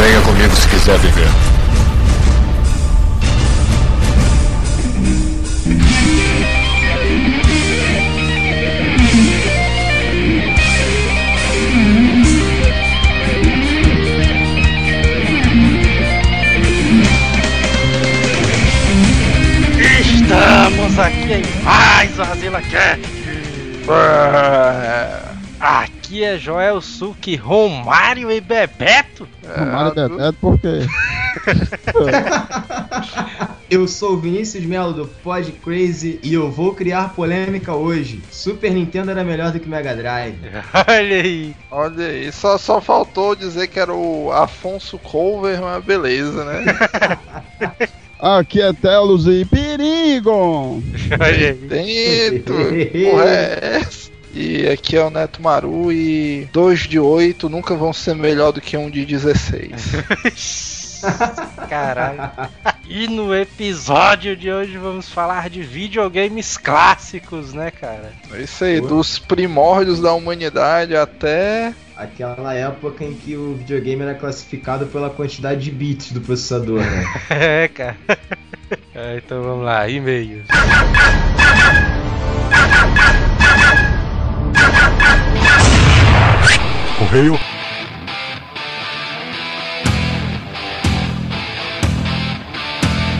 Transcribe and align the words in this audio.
Venha 0.00 0.20
comigo 0.22 0.56
se 0.56 0.66
quiser 0.66 0.98
viver. 0.98 1.28
Estamos 20.02 20.98
aqui 20.98 21.32
em 21.34 21.62
mais 21.62 22.18
Azila 22.18 22.62
Cast. 22.62 23.02
Aqui 26.10 26.24
é 26.24 26.36
Joel 26.36 26.80
Suki, 26.80 27.36
Romário 27.36 28.32
e 28.32 28.40
Bebeto. 28.40 29.28
Romário 29.46 29.92
e 29.92 29.94
Bebeto, 29.94 30.38
por 30.40 30.58
quê? 30.58 30.80
Eu 33.70 33.86
sou 33.86 34.14
o 34.14 34.16
Vinícius 34.16 34.64
Melo 34.64 34.92
do 34.92 35.06
Pod 35.06 35.52
Crazy 35.52 36.18
e 36.24 36.34
eu 36.34 36.50
vou 36.50 36.74
criar 36.74 37.14
polêmica 37.14 37.72
hoje. 37.72 38.20
Super 38.28 38.72
Nintendo 38.72 39.12
era 39.12 39.22
melhor 39.22 39.52
do 39.52 39.60
que 39.60 39.68
Mega 39.68 39.94
Drive. 39.94 40.34
Olha 40.74 41.22
aí. 41.22 41.54
Olha 41.70 42.06
aí, 42.06 42.32
só, 42.32 42.58
só 42.58 42.80
faltou 42.80 43.36
dizer 43.36 43.68
que 43.68 43.78
era 43.78 43.94
o 43.94 44.32
Afonso 44.32 44.98
Cover, 44.98 45.60
mas 45.60 45.84
beleza, 45.84 46.44
né? 46.44 46.64
Aqui 48.18 48.60
é 48.60 48.72
Telos 48.72 49.28
e 49.28 49.44
Perigo! 49.44 50.82
Olha 51.12 51.50
aí. 51.50 51.52
Dentro, 51.52 52.56
porra 52.56 53.28
é 53.28 53.78
essa? 53.80 54.09
E 54.32 54.68
aqui 54.68 54.96
é 54.96 55.04
o 55.04 55.10
Neto 55.10 55.42
Maru 55.42 55.90
e 55.92 56.48
2 56.52 56.80
de 56.80 56.98
8 56.98 57.48
nunca 57.48 57.74
vão 57.74 57.92
ser 57.92 58.14
melhor 58.14 58.52
do 58.52 58.60
que 58.60 58.76
um 58.76 58.88
de 58.88 59.04
16. 59.04 59.70
Caralho. 61.68 62.30
E 62.88 63.08
no 63.08 63.34
episódio 63.34 64.36
de 64.36 64.52
hoje 64.52 64.76
vamos 64.76 65.08
falar 65.08 65.48
de 65.48 65.62
videogames 65.62 66.56
clássicos, 66.56 67.52
né, 67.52 67.70
cara? 67.70 68.12
É 68.32 68.42
isso 68.42 68.64
aí, 68.64 68.80
dos 68.80 69.18
primórdios 69.18 70.00
da 70.00 70.12
humanidade 70.12 70.94
até. 70.94 71.74
Aquela 71.96 72.54
época 72.54 73.04
em 73.04 73.14
que 73.14 73.36
o 73.36 73.54
videogame 73.56 74.02
era 74.02 74.14
classificado 74.14 74.86
pela 74.86 75.10
quantidade 75.10 75.60
de 75.60 75.70
bits 75.70 76.12
do 76.12 76.20
processador, 76.20 76.80
né? 76.80 77.04
É, 77.30 77.68
cara. 77.68 77.96
É, 78.94 79.16
então 79.16 79.42
vamos 79.42 79.64
lá, 79.64 79.88
e-mails. 79.88 80.46
Correio. 87.00 87.34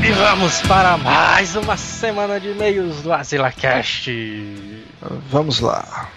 E 0.07 0.13
vamos 0.13 0.61
para 0.69 0.99
mais 0.99 1.57
uma 1.57 1.79
semana 1.79 2.39
de 2.39 2.51
e-mails 2.51 3.01
do 3.01 3.11
AzilaCast. 3.11 4.85
Vamos 5.31 5.61
lá. 5.61 6.11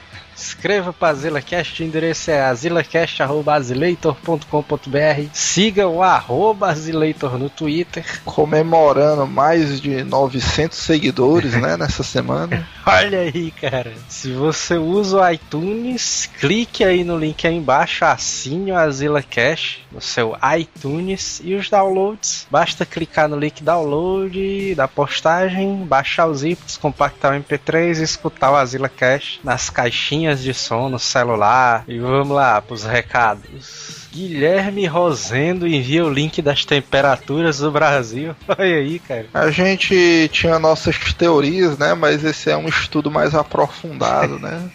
Escreva 0.43 0.91
para 0.91 1.13
AzilaCast, 1.13 1.81
o 1.81 1.85
endereço 1.85 2.29
é 2.29 2.41
azilacast.azileitor.com.br. 2.41 5.29
Siga 5.31 5.87
o 5.87 6.03
arroba 6.03 6.69
Azileitor 6.69 7.39
no 7.39 7.49
Twitter. 7.49 8.03
Comemorando 8.25 9.25
mais 9.25 9.79
de 9.79 10.03
900 10.03 10.77
seguidores, 10.77 11.53
né, 11.53 11.77
nessa 11.77 12.03
semana. 12.03 12.67
Olha 12.85 13.19
aí, 13.19 13.51
cara. 13.51 13.93
Se 14.09 14.33
você 14.33 14.75
usa 14.75 15.21
o 15.21 15.31
iTunes, 15.31 16.29
clique 16.37 16.83
aí 16.83 17.05
no 17.05 17.17
link 17.17 17.47
aí 17.47 17.55
embaixo, 17.55 18.03
assine 18.03 18.73
o 18.73 18.77
AzilaCast 18.77 19.87
no 19.93 20.01
seu 20.01 20.35
iTunes 20.57 21.39
e 21.41 21.55
os 21.55 21.69
downloads. 21.69 22.45
Basta 22.51 22.85
clicar 22.85 23.29
no 23.29 23.39
link 23.39 23.63
download 23.63 24.75
da 24.75 24.89
postagem, 24.89 25.85
baixar 25.85 26.27
os 26.27 26.39
zips, 26.39 26.75
compactar 26.75 27.31
o 27.31 27.35
MP3 27.41 27.99
e 27.99 28.03
escutar 28.03 28.51
o 28.51 28.57
AzilaCast 28.57 29.39
nas 29.43 29.69
caixinhas 29.69 30.32
de 30.41 30.53
som 30.53 30.89
no 30.89 30.99
celular. 30.99 31.83
E 31.87 31.99
vamos 31.99 32.35
lá 32.35 32.61
pros 32.61 32.83
recados. 32.83 34.07
Guilherme 34.11 34.85
Rosendo 34.85 35.67
envia 35.67 36.05
o 36.05 36.13
link 36.13 36.41
das 36.41 36.63
temperaturas 36.63 37.59
do 37.59 37.71
Brasil. 37.71 38.35
Olha 38.47 38.75
aí, 38.75 38.99
cara. 38.99 39.25
A 39.33 39.49
gente 39.49 40.29
tinha 40.31 40.59
nossas 40.59 40.97
teorias, 41.13 41.77
né, 41.77 41.93
mas 41.93 42.23
esse 42.23 42.51
é 42.51 42.55
um 42.55 42.67
estudo 42.67 43.09
mais 43.09 43.33
aprofundado, 43.33 44.39
né? 44.39 44.69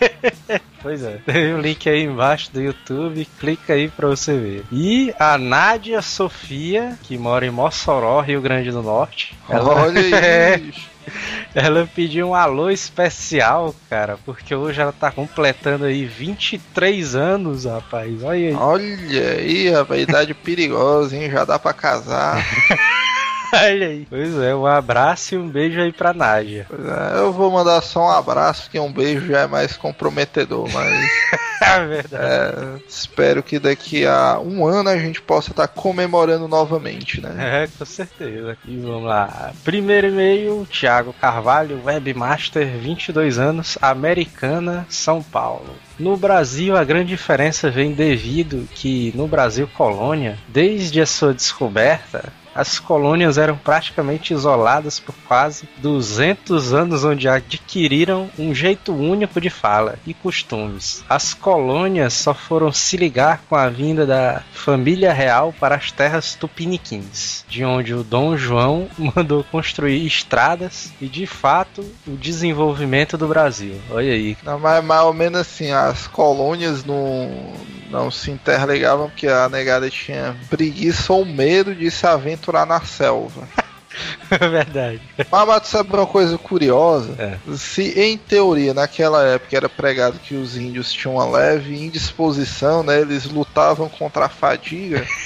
Pois 0.82 1.02
é, 1.02 1.18
tem 1.24 1.54
o 1.54 1.60
link 1.60 1.88
aí 1.88 2.02
embaixo 2.02 2.52
do 2.52 2.60
YouTube, 2.60 3.26
clica 3.40 3.72
aí 3.72 3.88
pra 3.88 4.06
você 4.06 4.36
ver. 4.36 4.64
E 4.70 5.14
a 5.18 5.38
Nádia 5.38 6.02
Sofia, 6.02 6.98
que 7.02 7.16
mora 7.16 7.46
em 7.46 7.50
Mossoró, 7.50 8.20
Rio 8.20 8.42
Grande 8.42 8.70
do 8.70 8.82
Norte. 8.82 9.34
Olha 9.48 9.98
aí. 9.98 10.74
Ela 11.54 11.88
pediu 11.94 12.28
um 12.28 12.34
alô 12.34 12.70
especial, 12.70 13.74
cara, 13.88 14.18
porque 14.24 14.54
hoje 14.54 14.80
ela 14.80 14.92
tá 14.92 15.10
completando 15.10 15.84
aí 15.84 16.04
23 16.04 17.14
anos, 17.14 17.64
rapaz. 17.64 18.22
Olha 18.22 18.48
aí. 18.48 18.54
Olha 18.54 19.28
aí, 19.38 19.70
rapaz, 19.70 20.02
idade 20.02 20.34
perigosa, 20.34 21.16
hein? 21.16 21.30
Já 21.30 21.44
dá 21.44 21.58
pra 21.58 21.72
casar. 21.72 22.44
Olha 23.52 23.88
aí. 23.88 24.06
Pois 24.08 24.34
é, 24.38 24.54
um 24.54 24.66
abraço 24.66 25.34
e 25.34 25.38
um 25.38 25.48
beijo 25.48 25.80
aí 25.80 25.92
pra 25.92 26.12
Nádia. 26.12 26.66
Pois 26.68 26.86
é, 26.86 27.18
eu 27.18 27.32
vou 27.32 27.50
mandar 27.50 27.80
só 27.82 28.06
um 28.06 28.10
abraço, 28.10 28.70
que 28.70 28.78
um 28.78 28.92
beijo 28.92 29.26
já 29.26 29.40
é 29.40 29.46
mais 29.46 29.76
comprometedor, 29.76 30.68
mas. 30.72 31.10
É 31.64 31.86
verdade. 31.86 32.24
é, 32.24 32.78
espero 32.86 33.42
que 33.42 33.58
daqui 33.58 34.06
a 34.06 34.38
um 34.38 34.66
ano 34.66 34.90
a 34.90 34.98
gente 34.98 35.22
possa 35.22 35.50
estar 35.50 35.66
comemorando 35.66 36.46
novamente, 36.46 37.22
né? 37.22 37.62
É, 37.62 37.68
com 37.78 37.84
certeza. 37.86 38.58
E 38.66 38.76
vamos 38.76 39.04
lá. 39.04 39.52
Primeiro 39.64 40.08
e-mail, 40.08 40.66
Thiago 40.70 41.14
Carvalho, 41.14 41.80
webmaster, 41.82 42.66
22 42.66 43.38
anos, 43.38 43.78
Americana, 43.80 44.84
São 44.90 45.22
Paulo. 45.22 45.74
No 45.98 46.16
Brasil, 46.16 46.76
a 46.76 46.84
grande 46.84 47.08
diferença 47.08 47.70
vem 47.70 47.92
devido 47.92 48.68
que 48.74 49.12
no 49.14 49.26
Brasil 49.26 49.68
colônia, 49.74 50.36
desde 50.48 51.00
a 51.00 51.06
sua 51.06 51.32
descoberta, 51.32 52.30
as 52.54 52.78
colônias 52.78 53.38
eram 53.38 53.56
praticamente 53.56 54.32
isoladas 54.32 55.00
por 55.00 55.14
quase 55.26 55.68
200 55.78 56.72
anos, 56.72 57.04
onde 57.04 57.28
adquiriram 57.28 58.30
um 58.38 58.54
jeito 58.54 58.94
único 58.94 59.40
de 59.40 59.50
fala 59.50 59.98
e 60.06 60.14
costumes. 60.14 61.04
As 61.08 61.34
colônias 61.34 62.14
só 62.14 62.32
foram 62.32 62.72
se 62.72 62.96
ligar 62.96 63.42
com 63.48 63.56
a 63.56 63.68
vinda 63.68 64.06
da 64.06 64.42
família 64.52 65.12
real 65.12 65.52
para 65.58 65.74
as 65.74 65.90
terras 65.90 66.34
tupiniquins, 66.34 67.44
de 67.48 67.64
onde 67.64 67.94
o 67.94 68.04
Dom 68.04 68.36
João 68.36 68.88
mandou 69.14 69.44
construir 69.44 70.06
estradas 70.06 70.92
e, 71.00 71.06
de 71.06 71.26
fato, 71.26 71.84
o 72.06 72.16
desenvolvimento 72.16 73.18
do 73.18 73.26
Brasil. 73.26 73.80
Olha 73.90 74.12
aí. 74.12 74.36
Não, 74.42 74.58
mas 74.58 74.84
mais 74.84 75.02
ou 75.02 75.12
menos 75.12 75.40
assim, 75.40 75.70
as 75.70 76.06
colônias 76.06 76.84
não, 76.84 77.52
não 77.94 78.10
se 78.10 78.30
interligavam 78.30 79.08
porque 79.08 79.28
a 79.28 79.48
negada 79.48 79.88
tinha 79.88 80.36
preguiça 80.50 81.12
ou 81.12 81.24
medo 81.24 81.72
de 81.74 81.88
se 81.90 82.04
aventurar 82.06 82.66
na 82.66 82.80
selva. 82.80 83.48
Verdade. 84.28 85.00
Mas, 85.30 85.46
mas 85.46 85.66
sabe 85.68 85.94
uma 85.94 86.06
coisa 86.06 86.36
curiosa? 86.36 87.14
É. 87.16 87.38
Se 87.56 87.98
em 87.98 88.18
teoria 88.18 88.74
naquela 88.74 89.24
época 89.24 89.56
era 89.56 89.68
pregado 89.68 90.18
que 90.18 90.34
os 90.34 90.56
índios 90.56 90.92
tinham 90.92 91.14
uma 91.14 91.30
leve 91.30 91.76
indisposição, 91.76 92.82
né? 92.82 93.00
Eles 93.00 93.26
lutavam 93.26 93.88
contra 93.88 94.26
a 94.26 94.28
fadiga. 94.28 95.06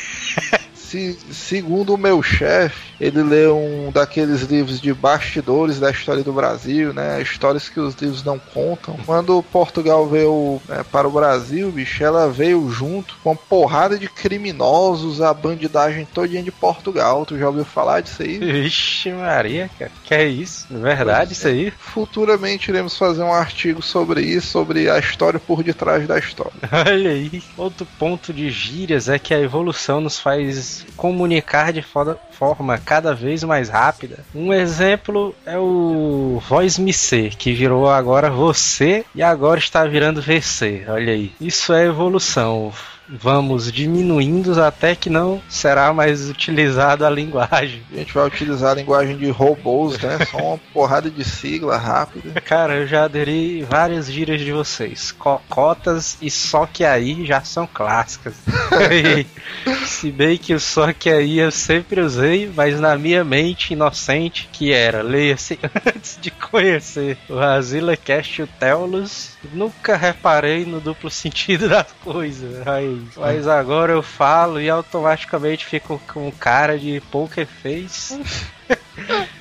Se, 0.88 1.18
segundo 1.30 1.92
o 1.92 1.98
meu 1.98 2.22
chefe, 2.22 2.94
ele 2.98 3.22
leu 3.22 3.58
um 3.58 3.92
daqueles 3.92 4.40
livros 4.40 4.80
de 4.80 4.94
bastidores 4.94 5.78
da 5.78 5.90
história 5.90 6.24
do 6.24 6.32
Brasil, 6.32 6.94
né? 6.94 7.20
Histórias 7.20 7.68
que 7.68 7.78
os 7.78 7.94
livros 7.94 8.24
não 8.24 8.38
contam. 8.38 8.98
Quando 9.04 9.42
Portugal 9.42 10.08
veio 10.08 10.62
né, 10.66 10.82
para 10.90 11.06
o 11.06 11.10
Brasil, 11.10 11.70
bicho, 11.70 12.02
ela 12.02 12.30
veio 12.30 12.70
junto 12.70 13.16
com 13.22 13.32
uma 13.32 13.36
porrada 13.36 13.98
de 13.98 14.08
criminosos, 14.08 15.20
a 15.20 15.34
bandidagem 15.34 16.06
todinha 16.06 16.42
de 16.42 16.50
Portugal. 16.50 17.26
Tu 17.26 17.38
já 17.38 17.48
ouviu 17.48 17.66
falar 17.66 18.00
disso 18.00 18.22
aí? 18.22 18.38
Vixe 18.38 19.12
Maria, 19.12 19.70
cara. 19.78 19.92
Que 20.04 20.14
é 20.14 20.26
isso? 20.26 20.66
Verdade 20.70 21.34
isso 21.34 21.48
aí? 21.48 21.70
Futuramente 21.70 22.70
iremos 22.70 22.96
fazer 22.96 23.22
um 23.22 23.32
artigo 23.32 23.82
sobre 23.82 24.22
isso, 24.22 24.48
sobre 24.48 24.88
a 24.88 24.98
história 24.98 25.38
por 25.38 25.62
detrás 25.62 26.06
da 26.06 26.18
história. 26.18 26.52
Olha 26.72 27.10
aí. 27.10 27.42
Outro 27.58 27.86
ponto 27.98 28.32
de 28.32 28.50
gírias 28.50 29.06
é 29.10 29.18
que 29.18 29.34
a 29.34 29.40
evolução 29.40 30.00
nos 30.00 30.18
faz 30.18 30.77
comunicar 30.96 31.72
de 31.72 31.82
forma 31.82 32.78
cada 32.78 33.14
vez 33.14 33.42
mais 33.44 33.68
rápida. 33.68 34.18
Um 34.34 34.52
exemplo 34.52 35.34
é 35.46 35.58
o 35.58 36.42
voz 36.48 36.78
me 36.78 36.92
que 37.38 37.52
virou 37.52 37.88
agora 37.88 38.30
você 38.30 39.04
e 39.14 39.22
agora 39.22 39.58
está 39.58 39.84
virando 39.86 40.22
VC. 40.22 40.84
Olha 40.88 41.12
aí. 41.12 41.32
Isso 41.40 41.72
é 41.72 41.86
evolução. 41.86 42.72
Vamos 43.08 43.70
diminuindo 43.72 44.62
até 44.62 44.94
que 44.94 45.08
não 45.08 45.40
será 45.48 45.92
mais 45.92 46.28
utilizada 46.28 47.06
a 47.06 47.10
linguagem. 47.10 47.82
A 47.92 47.96
gente 47.96 48.12
vai 48.12 48.26
utilizar 48.26 48.72
a 48.72 48.74
linguagem 48.74 49.16
de 49.16 49.30
robôs, 49.30 49.98
né? 49.98 50.18
Só 50.30 50.38
uma 50.38 50.58
porrada 50.72 51.10
de 51.10 51.24
sigla 51.24 51.76
rápida. 51.76 52.40
Cara, 52.40 52.76
eu 52.76 52.86
já 52.86 53.04
aderi 53.04 53.62
várias 53.62 54.10
gírias 54.10 54.40
de 54.40 54.52
vocês. 54.52 55.12
Cocotas 55.12 56.18
e 56.20 56.30
só 56.30 56.66
que 56.66 56.84
aí 56.84 57.24
já 57.24 57.40
são 57.42 57.66
clássicas. 57.66 58.34
se 59.86 60.10
bem 60.10 60.36
que 60.36 60.54
o 60.54 60.60
só 60.60 60.92
que 60.92 61.10
aí 61.10 61.38
eu 61.38 61.50
sempre 61.50 62.00
usei, 62.00 62.50
mas 62.54 62.78
na 62.78 62.96
minha 62.96 63.24
mente 63.24 63.72
inocente, 63.72 64.48
que 64.52 64.72
era, 64.72 65.02
leia-se 65.02 65.58
antes 65.86 66.18
de 66.20 66.30
conhecer 66.30 67.16
o 67.28 67.36
Razila 67.36 67.96
Cast 67.96 68.42
o 68.42 68.48
nunca 69.52 69.96
reparei 69.96 70.64
no 70.64 70.80
duplo 70.80 71.10
sentido 71.10 71.68
das 71.68 71.90
coisas. 72.04 72.66
Aí, 72.66 72.97
mas 73.16 73.46
agora 73.46 73.92
eu 73.92 74.02
falo 74.02 74.60
e 74.60 74.68
automaticamente 74.68 75.64
fico 75.64 76.00
com 76.12 76.30
cara 76.32 76.78
de 76.78 77.00
poker 77.10 77.46
face. 77.46 78.20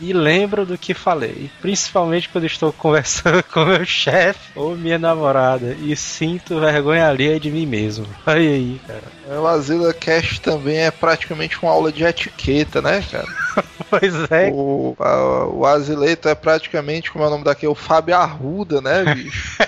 e 0.00 0.12
lembro 0.12 0.64
do 0.64 0.78
que 0.78 0.94
falei, 0.94 1.50
principalmente 1.60 2.28
quando 2.28 2.46
estou 2.46 2.72
conversando 2.72 3.42
com 3.52 3.64
meu 3.64 3.84
chefe 3.84 4.52
ou 4.54 4.76
minha 4.76 4.98
namorada 4.98 5.76
e 5.80 5.94
sinto 5.94 6.60
vergonha 6.60 7.06
alheia 7.06 7.38
de 7.38 7.50
mim 7.50 7.66
mesmo. 7.66 8.06
Olha 8.26 8.40
aí, 8.40 8.80
cara. 8.86 9.40
O 9.40 9.46
Azila 9.46 9.92
Cast 9.92 10.40
também 10.40 10.78
é 10.78 10.90
praticamente 10.90 11.58
uma 11.62 11.72
aula 11.72 11.92
de 11.92 12.04
etiqueta, 12.04 12.80
né, 12.80 13.04
cara? 13.10 13.26
pois 13.90 14.14
é. 14.30 14.50
O, 14.52 14.96
a, 14.98 15.46
o 15.46 15.66
Azileito 15.66 16.28
é 16.28 16.34
praticamente, 16.34 17.10
como 17.10 17.24
é 17.24 17.26
o 17.26 17.30
nome 17.30 17.44
daqui, 17.44 17.66
o 17.66 17.74
Fábio 17.74 18.16
Arruda, 18.16 18.80
né, 18.80 19.14
bicho? 19.14 19.58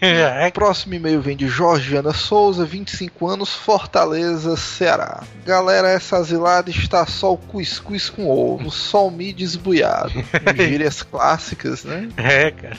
É. 0.00 0.50
Próximo 0.50 0.94
e-mail 0.94 1.20
vem 1.20 1.36
de 1.36 1.48
Georgiana 1.48 2.12
Souza, 2.12 2.64
25 2.64 3.26
anos, 3.26 3.54
Fortaleza, 3.54 4.56
Ceará. 4.56 5.22
Galera, 5.44 5.88
essa 5.88 6.16
asilada 6.18 6.70
está 6.70 7.06
só 7.06 7.32
o 7.32 7.36
cuscuz 7.36 8.08
com 8.10 8.28
ovo, 8.28 8.70
só 8.70 9.06
o 9.06 9.10
milho 9.10 9.42
esbuiado. 9.42 10.12
Gírias 10.56 11.02
clássicas, 11.02 11.84
né? 11.84 12.08
É, 12.16 12.50
cara. 12.50 12.76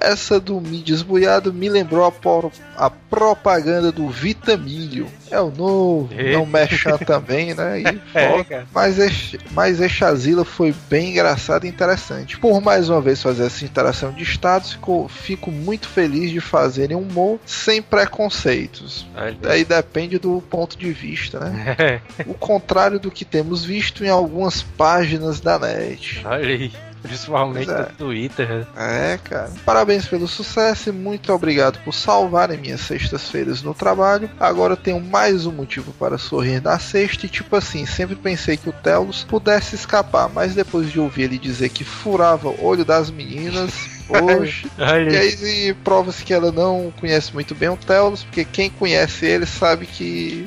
Essa 0.00 0.38
do 0.40 0.60
milho 0.60 0.94
esbuiado 0.94 1.52
me 1.52 1.68
lembrou 1.68 2.04
a, 2.04 2.12
por, 2.12 2.50
a 2.76 2.90
propaganda 2.90 3.90
do 3.92 4.08
Vitamilho. 4.08 5.06
É 5.30 5.40
o 5.40 5.50
novo, 5.50 6.08
É. 6.16 6.32
não 6.32 6.46
mexam 6.46 6.96
também, 6.98 7.52
né? 7.54 7.80
E 7.80 7.84
É, 8.14 8.44
cara. 8.44 8.66
Mas 8.72 8.98
este, 8.98 9.38
mas 9.50 9.80
este 9.80 10.04
Asila 10.04 10.44
foi 10.44 10.74
bem 10.88 11.10
engraçado 11.10 11.64
e 11.64 11.68
interessante. 11.68 12.38
Por 12.38 12.60
mais 12.60 12.88
uma 12.88 13.00
vez 13.00 13.22
fazer 13.22 13.46
essa 13.46 13.64
interação 13.64 14.12
de 14.12 14.22
estados, 14.22 14.72
fico, 14.72 15.08
fico 15.08 15.50
muito 15.50 15.88
feliz 15.88 16.30
de 16.30 16.40
fazerem 16.56 16.96
humor 16.96 17.38
sem 17.44 17.82
preconceitos. 17.82 19.06
Olha. 19.14 19.36
Daí 19.40 19.64
depende 19.64 20.18
do 20.18 20.40
ponto 20.40 20.76
de 20.78 20.90
vista, 20.92 21.40
né? 21.40 22.00
O 22.26 22.34
contrário 22.34 22.98
do 22.98 23.10
que 23.10 23.24
temos 23.24 23.64
visto 23.64 24.04
em 24.04 24.08
algumas 24.08 24.62
páginas 24.62 25.40
da 25.40 25.58
net. 25.58 26.22
olha 26.24 26.46
aí. 26.46 26.72
Principalmente 27.02 27.70
é. 27.70 27.78
no 27.78 27.86
Twitter. 27.86 28.66
É, 28.76 29.18
cara. 29.22 29.52
Parabéns 29.64 30.06
pelo 30.06 30.26
sucesso 30.26 30.88
e 30.88 30.92
muito 30.92 31.32
obrigado 31.32 31.78
por 31.84 31.92
salvarem 31.92 32.58
minhas 32.58 32.80
sextas-feiras 32.80 33.62
no 33.62 33.72
trabalho. 33.72 34.28
Agora 34.40 34.72
eu 34.72 34.76
tenho 34.76 35.00
mais 35.00 35.46
um 35.46 35.52
motivo 35.52 35.92
para 35.92 36.18
sorrir 36.18 36.60
na 36.60 36.78
sexta 36.78 37.26
e, 37.26 37.28
tipo 37.28 37.54
assim, 37.54 37.86
sempre 37.86 38.16
pensei 38.16 38.56
que 38.56 38.68
o 38.68 38.72
Telos 38.72 39.24
pudesse 39.24 39.76
escapar, 39.76 40.28
mas 40.28 40.54
depois 40.54 40.90
de 40.90 40.98
ouvir 40.98 41.24
ele 41.24 41.38
dizer 41.38 41.68
que 41.68 41.84
furava 41.84 42.48
o 42.48 42.64
olho 42.64 42.84
das 42.84 43.10
meninas, 43.10 43.72
Olha 44.78 45.10
E 45.10 45.16
aí. 45.16 45.74
prova-se 45.84 46.24
que 46.24 46.32
ela 46.32 46.52
não 46.52 46.92
conhece 47.00 47.32
muito 47.34 47.54
bem 47.54 47.68
o 47.68 47.76
Telos, 47.76 48.22
porque 48.24 48.44
quem 48.44 48.70
conhece 48.70 49.26
ele 49.26 49.46
sabe 49.46 49.86
que. 49.86 50.46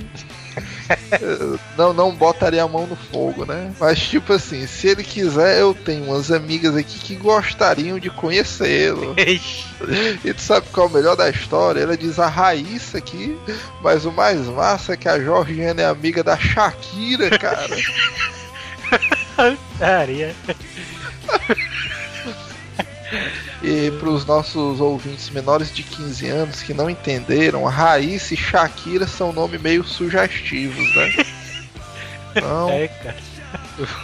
eh, 0.90 1.58
não, 1.78 1.94
não 1.94 2.16
botaria 2.16 2.64
a 2.64 2.68
mão 2.68 2.88
no 2.88 2.96
fogo, 2.96 3.46
né? 3.46 3.72
Mas 3.80 4.00
tipo 4.00 4.34
assim, 4.34 4.66
se 4.66 4.88
ele 4.88 5.04
quiser, 5.04 5.60
eu 5.60 5.74
tenho 5.74 6.06
umas 6.06 6.32
amigas 6.32 6.76
aqui 6.76 6.98
que 7.00 7.16
gostariam 7.16 8.00
de 8.00 8.10
conhecê-lo. 8.10 9.16
E 10.26 10.34
tu 10.34 10.42
sabe 10.42 10.68
qual 10.74 10.88
é 10.88 10.90
o 10.90 10.94
melhor 10.94 11.16
da 11.16 11.30
história? 11.30 11.80
Ela 11.82 11.96
diz 11.96 12.20
a 12.20 12.28
Raíssa 12.28 12.98
aqui, 12.98 13.38
mas 13.82 14.04
o 14.06 14.12
mais 14.12 14.40
massa 14.48 14.94
é 14.94 14.98
que 14.98 15.08
a 15.08 15.18
Georgiana 15.18 15.82
é 15.82 15.86
amiga 15.86 16.22
da 16.24 16.38
Shakira, 16.38 17.38
cara. 17.38 17.70
E 23.62 23.92
para 23.92 24.10
os 24.10 24.26
nossos 24.26 24.80
ouvintes 24.80 25.30
menores 25.30 25.74
de 25.74 25.84
15 25.84 26.28
anos 26.28 26.62
que 26.62 26.74
não 26.74 26.90
entenderam, 26.90 27.64
Raíssa 27.66 28.34
e 28.34 28.38
Shakira 28.38 29.08
são 29.08 29.34
nomes 29.34 29.62
meio 29.62 29.84
sugestivos, 29.84 30.96
né? 30.96 31.26
Não, 32.42 32.70
É, 32.70 32.88
cara. 32.88 33.16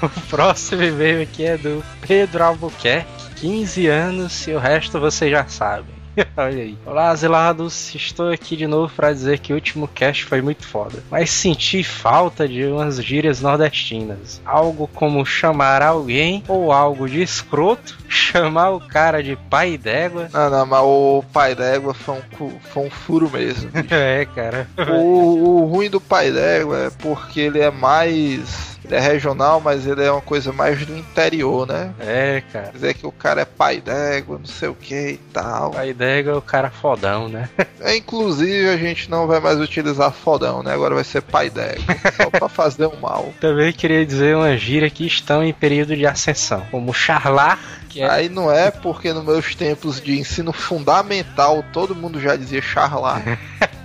O 0.01 0.21
próximo 0.29 0.81
e-mail 0.81 1.21
aqui 1.21 1.45
é 1.45 1.57
do 1.57 1.83
Pedro 2.01 2.43
Albuquerque, 2.43 3.29
15 3.35 3.87
anos 3.87 4.47
e 4.47 4.51
o 4.51 4.59
resto 4.59 4.99
você 4.99 5.29
já 5.29 5.45
sabe. 5.47 5.94
Olha 6.37 6.63
aí. 6.63 6.77
Olá, 6.85 7.09
asilados. 7.09 7.93
Estou 7.93 8.31
aqui 8.31 8.55
de 8.55 8.67
novo 8.67 8.91
para 8.93 9.11
dizer 9.11 9.39
que 9.39 9.51
o 9.51 9.55
último 9.55 9.87
cast 9.87 10.25
foi 10.25 10.41
muito 10.41 10.65
foda. 10.65 11.03
Mas 11.09 11.29
senti 11.29 11.83
falta 11.83 12.47
de 12.47 12.65
umas 12.65 13.03
gírias 13.03 13.41
nordestinas. 13.41 14.41
Algo 14.45 14.87
como 14.87 15.25
chamar 15.25 15.81
alguém 15.81 16.43
ou 16.47 16.71
algo 16.71 17.07
de 17.09 17.21
escroto, 17.21 17.97
chamar 18.07 18.71
o 18.71 18.79
cara 18.79 19.21
de 19.21 19.35
pai 19.35 19.77
d'égua. 19.77 20.29
não, 20.31 20.49
não, 20.49 20.65
mas 20.65 20.81
o 20.81 21.23
pai 21.33 21.55
d'égua 21.55 21.93
foi 21.93 22.15
um, 22.15 22.59
foi 22.59 22.85
um 22.85 22.89
furo 22.89 23.29
mesmo. 23.29 23.71
É, 23.95 24.25
cara. 24.25 24.67
O, 24.89 25.61
o 25.61 25.65
ruim 25.65 25.89
do 25.89 26.01
pai 26.01 26.31
d'égua 26.31 26.85
é 26.85 26.89
porque 26.89 27.39
ele 27.39 27.59
é 27.59 27.71
mais. 27.71 28.74
Ele 28.85 28.95
é 28.95 28.99
regional, 28.99 29.59
mas 29.59 29.87
ele 29.87 30.03
é 30.03 30.11
uma 30.11 30.21
coisa 30.21 30.51
mais 30.51 30.85
do 30.85 30.95
interior, 30.95 31.67
né? 31.67 31.91
É, 31.99 32.43
cara. 32.53 32.71
Dizer 32.71 32.93
que 32.93 33.07
o 33.07 33.11
cara 33.11 33.41
é 33.41 33.45
pai 33.45 33.81
d'égua, 33.81 34.37
não 34.37 34.45
sei 34.45 34.69
o 34.69 34.75
que 34.75 35.11
e 35.11 35.19
tal. 35.33 35.71
Pai 35.71 35.91
d'égua 35.91 36.33
é 36.33 36.35
o 36.35 36.41
cara 36.41 36.69
fodão, 36.69 37.27
né? 37.27 37.49
É, 37.81 37.95
inclusive, 37.95 38.69
a 38.69 38.77
gente 38.77 39.09
não 39.09 39.27
vai 39.27 39.39
mais 39.39 39.59
utilizar 39.59 40.11
fodão, 40.11 40.61
né? 40.61 40.73
Agora 40.73 40.95
vai 40.95 41.03
ser 41.03 41.21
pai 41.21 41.49
d'égua. 41.49 41.95
Só 42.15 42.29
pra 42.29 42.47
fazer 42.47 42.85
um 42.85 42.99
mal. 42.99 43.33
Também 43.41 43.73
queria 43.73 44.05
dizer 44.05 44.35
uma 44.35 44.55
gíria 44.55 44.89
que 44.89 45.05
estão 45.05 45.43
em 45.43 45.53
período 45.53 45.95
de 45.95 46.05
ascensão, 46.05 46.65
como 46.69 46.93
charlar, 46.93 47.59
que 47.89 48.01
é 48.01 48.09
Aí 48.09 48.29
não 48.29 48.51
é 48.51 48.69
porque 48.71 49.13
nos 49.13 49.23
meus 49.23 49.55
tempos 49.55 50.01
de 50.01 50.19
ensino 50.19 50.51
fundamental 50.51 51.63
todo 51.73 51.95
mundo 51.95 52.19
já 52.19 52.35
dizia 52.35 52.61
charlar. 52.61 53.23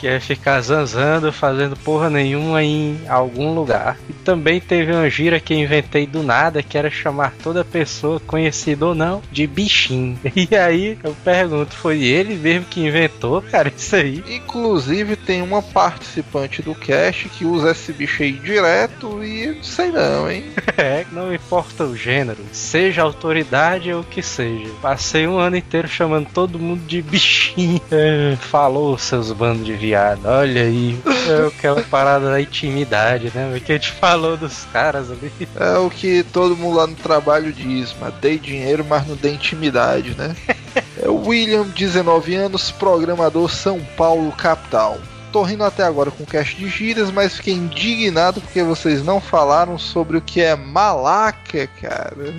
que 0.00 0.08
é 0.08 0.18
ficar 0.18 0.60
zanzando, 0.62 1.30
fazendo 1.30 1.76
porra 1.76 2.08
nenhuma 2.08 2.62
em 2.62 2.98
algum 3.06 3.54
lugar. 3.54 3.98
E 4.08 4.14
também 4.14 4.58
teve 4.58 4.92
uma 4.92 5.10
gira 5.10 5.38
que 5.38 5.52
eu 5.52 5.58
inventei 5.58 6.06
do 6.06 6.22
nada, 6.22 6.62
que 6.62 6.78
era 6.78 6.90
chamar 6.90 7.34
toda 7.42 7.62
pessoa, 7.62 8.18
conhecida 8.18 8.86
ou 8.86 8.94
não, 8.94 9.22
de 9.30 9.46
bichinho. 9.46 10.18
E 10.50 10.56
aí 10.56 10.98
eu 11.04 11.14
pergunto, 11.22 11.74
foi 11.74 12.02
ele 12.02 12.34
mesmo 12.34 12.64
que 12.64 12.80
inventou, 12.80 13.42
cara, 13.42 13.70
isso 13.76 13.94
aí? 13.94 14.24
Inclusive 14.26 15.16
tem 15.16 15.42
uma 15.42 15.60
participante 15.60 16.62
do 16.62 16.74
cast 16.74 17.28
que 17.28 17.44
usa 17.44 17.72
esse 17.72 17.92
bicho 17.92 18.22
aí 18.22 18.32
direto 18.32 19.22
e 19.22 19.48
não 19.48 19.62
sei 19.62 19.90
não, 19.90 20.30
hein? 20.30 20.44
É, 20.78 21.04
não 21.12 21.34
importa 21.34 21.84
o 21.84 21.94
gênero, 21.94 22.38
seja 22.52 23.02
autoridade 23.02 23.92
ou 23.92 24.00
o 24.00 24.04
que 24.04 24.22
seja. 24.22 24.70
Passei 24.80 25.26
um 25.26 25.38
ano 25.38 25.56
inteiro 25.56 25.86
chamando 25.86 26.28
todo 26.32 26.58
mundo 26.58 26.86
de 26.86 27.02
bichinho. 27.02 27.80
É, 27.90 28.36
falou, 28.40 28.96
seus 28.96 29.30
bandos 29.32 29.66
de 29.66 29.76
viado. 29.90 30.24
Olha 30.24 30.62
aí, 30.62 30.98
é 31.28 31.46
aquela 31.48 31.82
parada 31.82 32.30
da 32.30 32.40
intimidade, 32.40 33.32
né? 33.34 33.52
O 33.56 33.60
que 33.60 33.72
a 33.72 33.74
gente 33.74 33.90
falou 33.90 34.36
dos 34.36 34.64
caras 34.72 35.10
ali. 35.10 35.32
É 35.56 35.78
o 35.78 35.90
que 35.90 36.22
todo 36.22 36.56
mundo 36.56 36.76
lá 36.76 36.86
no 36.86 36.94
trabalho 36.94 37.52
diz, 37.52 37.94
mas 38.00 38.14
dei 38.14 38.38
dinheiro, 38.38 38.84
mas 38.88 39.06
não 39.06 39.16
dei 39.16 39.34
intimidade, 39.34 40.14
né? 40.16 40.34
É 41.02 41.08
o 41.08 41.26
William, 41.26 41.62
19 41.62 42.34
anos, 42.34 42.70
programador 42.70 43.50
São 43.50 43.80
Paulo, 43.96 44.30
capital. 44.32 44.98
Tô 45.32 45.42
rindo 45.42 45.62
até 45.62 45.84
agora 45.84 46.10
com 46.10 46.24
o 46.24 46.26
cast 46.26 46.56
de 46.56 46.68
gírias, 46.68 47.10
mas 47.10 47.36
fiquei 47.36 47.54
indignado 47.54 48.40
porque 48.40 48.62
vocês 48.62 49.04
não 49.04 49.20
falaram 49.20 49.78
sobre 49.78 50.16
o 50.16 50.20
que 50.20 50.40
é 50.40 50.56
malaca, 50.56 51.68
cara. 51.80 52.34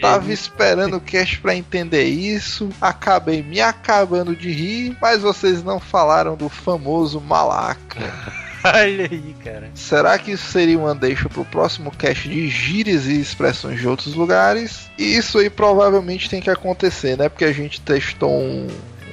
Tava 0.00 0.32
esperando 0.32 0.96
o 0.96 1.00
cast 1.00 1.40
pra 1.40 1.54
entender 1.54 2.04
isso, 2.04 2.68
acabei 2.80 3.42
me 3.42 3.60
acabando 3.60 4.36
de 4.36 4.50
rir, 4.52 4.96
mas 5.00 5.22
vocês 5.22 5.64
não 5.64 5.80
falaram 5.80 6.36
do 6.36 6.48
famoso 6.48 7.20
malaca. 7.20 7.98
Olha 8.64 9.08
aí, 9.10 9.34
cara. 9.42 9.70
Será 9.74 10.18
que 10.18 10.32
isso 10.32 10.50
seria 10.50 10.78
uma 10.78 10.94
deixa 10.94 11.28
pro 11.28 11.44
próximo 11.44 11.90
cast 11.90 12.28
de 12.28 12.48
gírias 12.48 13.06
e 13.06 13.20
expressões 13.20 13.80
de 13.80 13.86
outros 13.86 14.14
lugares? 14.14 14.90
E 14.98 15.16
isso 15.16 15.38
aí 15.38 15.48
provavelmente 15.48 16.28
tem 16.28 16.40
que 16.40 16.50
acontecer, 16.50 17.16
né? 17.16 17.28
Porque 17.28 17.44
a 17.44 17.52
gente 17.52 17.80
testou 17.80 18.30
um, 18.30 18.66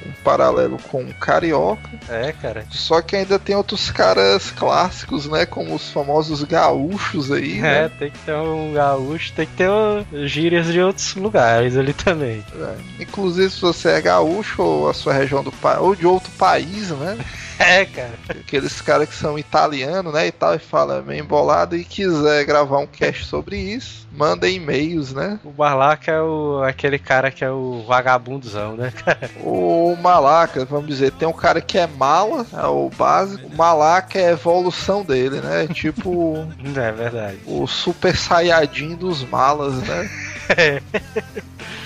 um 0.06 0.12
paralelo 0.24 0.78
com 0.90 1.02
o 1.02 1.14
carioca, 1.14 1.88
É, 2.08 2.32
cara. 2.32 2.64
só 2.70 3.00
que 3.02 3.16
ainda 3.16 3.38
tem 3.38 3.54
outros 3.56 3.90
caras 3.90 4.50
clássicos, 4.50 5.26
né? 5.28 5.44
Como 5.46 5.74
os 5.74 5.90
famosos 5.90 6.42
gaúchos 6.44 7.30
aí, 7.32 7.58
É, 7.58 7.62
né? 7.62 7.90
tem 7.98 8.10
que 8.10 8.18
ter 8.20 8.34
um 8.34 8.72
gaúcho, 8.72 9.32
tem 9.32 9.46
que 9.46 9.54
ter 9.54 9.68
um, 9.70 10.04
gírias 10.26 10.66
de 10.66 10.80
outros 10.80 11.14
lugares 11.14 11.76
ali 11.76 11.92
também. 11.92 12.44
É. 12.54 13.02
Inclusive 13.02 13.50
se 13.50 13.60
você 13.60 13.90
é 13.90 14.00
gaúcho 14.00 14.62
ou 14.62 14.88
a 14.88 14.94
sua 14.94 15.12
região 15.12 15.42
do 15.42 15.52
país, 15.52 15.80
ou 15.80 15.94
de 15.94 16.06
outro 16.06 16.30
país, 16.38 16.90
né? 16.90 17.16
É, 17.66 17.84
cara. 17.86 18.14
Aqueles 18.28 18.80
caras 18.80 19.08
que 19.08 19.14
são 19.14 19.38
italianos, 19.38 20.12
né, 20.12 20.26
e 20.26 20.32
tal, 20.32 20.54
e 20.54 20.58
fala 20.58 21.02
meio 21.02 21.22
embolado 21.24 21.76
e 21.76 21.84
quiser 21.84 22.44
gravar 22.44 22.78
um 22.78 22.86
cast 22.86 23.24
sobre 23.24 23.56
isso, 23.58 24.06
manda 24.12 24.48
e-mails, 24.48 25.12
né? 25.12 25.38
O 25.42 25.50
Barlaca 25.50 26.10
é 26.12 26.20
o, 26.20 26.62
aquele 26.62 26.98
cara 26.98 27.30
que 27.30 27.44
é 27.44 27.50
o 27.50 27.84
vagabundozão, 27.86 28.76
né, 28.76 28.92
cara? 29.04 29.30
O 29.42 29.96
Malaca, 30.00 30.64
vamos 30.64 30.86
dizer, 30.86 31.12
tem 31.12 31.26
um 31.26 31.32
cara 31.32 31.60
que 31.60 31.78
é 31.78 31.86
mala, 31.86 32.46
é 32.52 32.66
o 32.66 32.90
básico. 32.90 33.46
O 33.46 33.56
Malaca 33.56 34.18
é 34.18 34.28
a 34.28 34.32
evolução 34.32 35.02
dele, 35.02 35.40
né? 35.40 35.66
Tipo 35.72 36.46
É 36.76 36.92
verdade. 36.92 37.38
o 37.46 37.66
super 37.66 38.16
saiyajin 38.16 38.94
dos 38.96 39.24
malas, 39.24 39.74
né? 39.82 40.10
O 40.48 41.85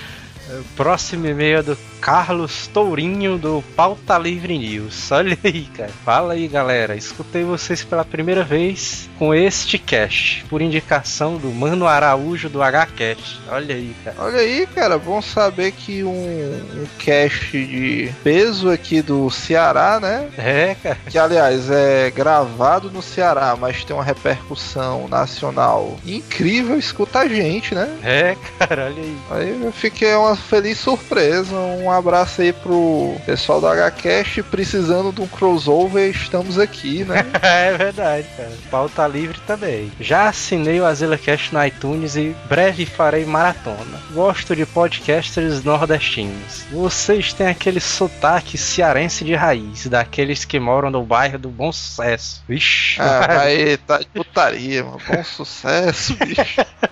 próximo 0.75 1.27
e-mail 1.27 1.59
é 1.59 1.63
do 1.63 1.77
Carlos 2.01 2.67
Tourinho 2.67 3.37
do 3.37 3.63
Pauta 3.75 4.17
Livre 4.17 4.57
News. 4.57 5.09
Olha 5.13 5.37
aí, 5.43 5.65
cara. 5.65 5.91
Fala 6.03 6.33
aí, 6.33 6.47
galera. 6.47 6.95
Escutei 6.95 7.43
vocês 7.43 7.83
pela 7.83 8.03
primeira 8.03 8.43
vez 8.43 9.07
com 9.19 9.33
este 9.35 9.77
cast, 9.77 10.43
por 10.49 10.61
indicação 10.61 11.37
do 11.37 11.49
Mano 11.49 11.85
Araújo 11.85 12.49
do 12.49 12.59
HCast. 12.59 13.39
Olha 13.49 13.75
aí, 13.75 13.95
cara. 14.03 14.15
Olha 14.19 14.39
aí, 14.39 14.65
cara, 14.65 14.97
bom 14.97 15.21
saber 15.21 15.71
que 15.73 16.03
um, 16.03 16.09
um 16.11 16.87
cast 16.97 17.51
de 17.51 18.11
peso 18.23 18.69
aqui 18.71 19.01
do 19.01 19.29
Ceará, 19.29 19.99
né? 19.99 20.27
É, 20.37 20.75
cara. 20.81 20.97
Que 21.07 21.19
aliás 21.19 21.69
é 21.69 22.09
gravado 22.09 22.89
no 22.89 23.01
Ceará, 23.01 23.55
mas 23.59 23.83
tem 23.83 23.95
uma 23.95 24.03
repercussão 24.03 25.07
nacional 25.07 25.99
incrível, 26.05 26.77
escuta 26.79 27.19
a 27.19 27.27
gente, 27.27 27.75
né? 27.75 27.95
É, 28.03 28.35
cara, 28.57 28.85
olha 28.85 29.03
aí. 29.03 29.17
Aí 29.29 29.63
eu 29.63 29.71
fiquei 29.71 30.15
uma 30.15 30.35
feliz 30.41 30.77
surpresa. 30.79 31.55
Um 31.55 31.89
abraço 31.91 32.41
aí 32.41 32.51
pro 32.51 33.15
pessoal 33.25 33.61
do 33.61 33.67
HCast 33.67 34.43
precisando 34.43 35.11
de 35.13 35.21
um 35.21 35.27
crossover, 35.27 36.09
estamos 36.09 36.57
aqui, 36.59 37.03
né? 37.05 37.25
É 37.41 37.77
verdade, 37.77 38.27
cara. 38.35 38.51
Pauta 38.69 39.07
livre 39.07 39.39
também. 39.47 39.91
Já 39.99 40.29
assinei 40.29 40.79
o 40.79 40.85
AzilaCast 40.85 41.53
no 41.53 41.65
iTunes 41.65 42.15
e 42.15 42.35
breve 42.47 42.85
farei 42.85 43.25
maratona. 43.25 43.99
Gosto 44.11 44.55
de 44.55 44.65
podcasters 44.65 45.63
nordestinos. 45.63 46.63
Vocês 46.71 47.33
têm 47.33 47.47
aquele 47.47 47.79
sotaque 47.79 48.57
cearense 48.57 49.23
de 49.23 49.35
raiz, 49.35 49.87
daqueles 49.87 50.45
que 50.45 50.59
moram 50.59 50.89
no 50.89 51.03
bairro 51.03 51.37
do 51.39 51.49
Bom 51.49 51.71
Sucesso. 51.71 52.43
Vixe, 52.47 53.01
Ah, 53.01 53.41
aí 53.43 53.77
tá 53.77 53.99
de 53.99 54.05
putaria, 54.05 54.83
mano. 54.83 54.99
Bom 55.07 55.23
sucesso, 55.23 56.15
bicho. 56.15 56.41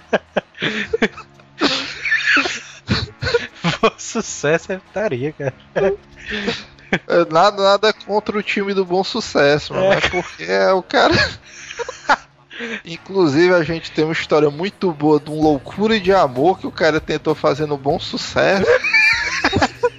bom 3.81 3.91
sucesso 3.97 4.71
é 4.71 4.77
putaria, 4.77 5.33
cara. 5.33 5.53
É, 5.75 7.25
Nada, 7.31 7.61
nada 7.63 7.93
contra 7.93 8.37
o 8.37 8.41
time 8.43 8.73
do 8.73 8.83
bom 8.83 9.03
sucesso, 9.03 9.73
mano. 9.73 9.93
É. 9.93 9.97
É 9.97 10.01
porque 10.09 10.43
é 10.43 10.71
o 10.73 10.81
cara. 10.81 11.13
Inclusive, 12.83 13.53
a 13.53 13.63
gente 13.63 13.91
tem 13.91 14.03
uma 14.03 14.11
história 14.13 14.49
muito 14.49 14.91
boa 14.91 15.19
de 15.19 15.29
um 15.29 15.41
loucura 15.41 15.99
de 15.99 16.11
amor 16.11 16.59
que 16.59 16.67
o 16.67 16.71
cara 16.71 16.99
tentou 16.99 17.33
fazer 17.33 17.65
no 17.65 17.77
bom 17.77 17.99
sucesso. 17.99 18.65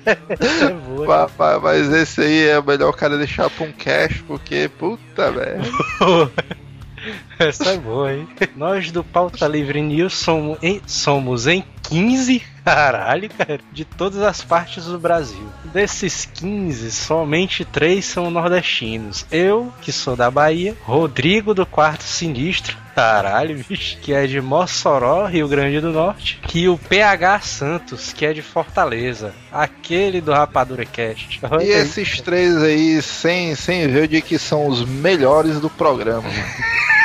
É 0.05 0.69
boa. 0.71 1.07
Pa- 1.07 1.29
pa- 1.29 1.61
Mas 1.61 1.91
esse 1.93 2.21
aí 2.21 2.49
é 2.49 2.61
melhor 2.61 2.91
o 2.91 2.97
cara 2.97 3.17
deixar 3.17 3.49
pra 3.49 3.65
um 3.67 3.73
cash, 3.73 4.23
porque, 4.27 4.69
puta 4.79 5.31
velho. 5.31 5.63
Essa 7.39 7.71
é 7.71 7.79
boa, 7.79 8.13
hein? 8.13 8.29
Nós 8.57 8.91
do 8.93 9.03
Pauta 9.03 9.47
Livre 9.49 9.81
News 9.81 10.13
somos 10.19 10.59
em, 10.63 10.83
somos 10.87 11.47
em 11.47 11.65
15, 11.85 12.43
caralho, 12.75 13.29
cara, 13.31 13.61
de 13.73 13.85
todas 13.85 14.23
as 14.23 14.43
partes 14.43 14.85
do 14.85 14.99
Brasil. 14.99 15.47
Desses 15.65 16.25
15, 16.25 16.91
somente 16.93 17.65
3 17.65 18.05
são 18.05 18.31
nordestinos. 18.31 19.27
Eu, 19.31 19.73
que 19.83 19.91
sou 19.91 20.15
da 20.15 20.31
Bahia, 20.31 20.77
Rodrigo 20.83 21.53
do 21.53 21.67
Quarto 21.67 22.05
Sinistro, 22.05 22.77
caralho, 22.95 23.65
bicho, 23.69 23.99
que 23.99 24.13
é 24.13 24.27
de 24.27 24.41
Mossoró, 24.41 25.27
Rio 25.27 25.49
Grande 25.49 25.81
do 25.81 25.91
Norte, 25.91 26.41
e 26.55 26.69
o 26.69 26.79
PH 26.79 27.41
Santos, 27.41 28.13
que 28.13 28.25
é 28.25 28.33
de 28.33 28.43
Fortaleza, 28.43 29.35
aquele 29.51 30.21
do 30.21 30.33
Rapadura 30.33 30.85
Cast. 30.85 31.41
Olha 31.51 31.65
E 31.65 31.73
aí, 31.73 31.81
esses 31.81 32.21
três 32.21 32.57
aí, 32.63 33.03
sem, 33.03 33.55
sem 33.57 33.89
ver, 33.89 34.07
digo 34.07 34.27
que 34.27 34.39
são 34.39 34.67
os 34.67 34.85
melhores 34.85 35.59
do 35.61 35.69
programa, 35.69 36.23
mano. 36.23 36.91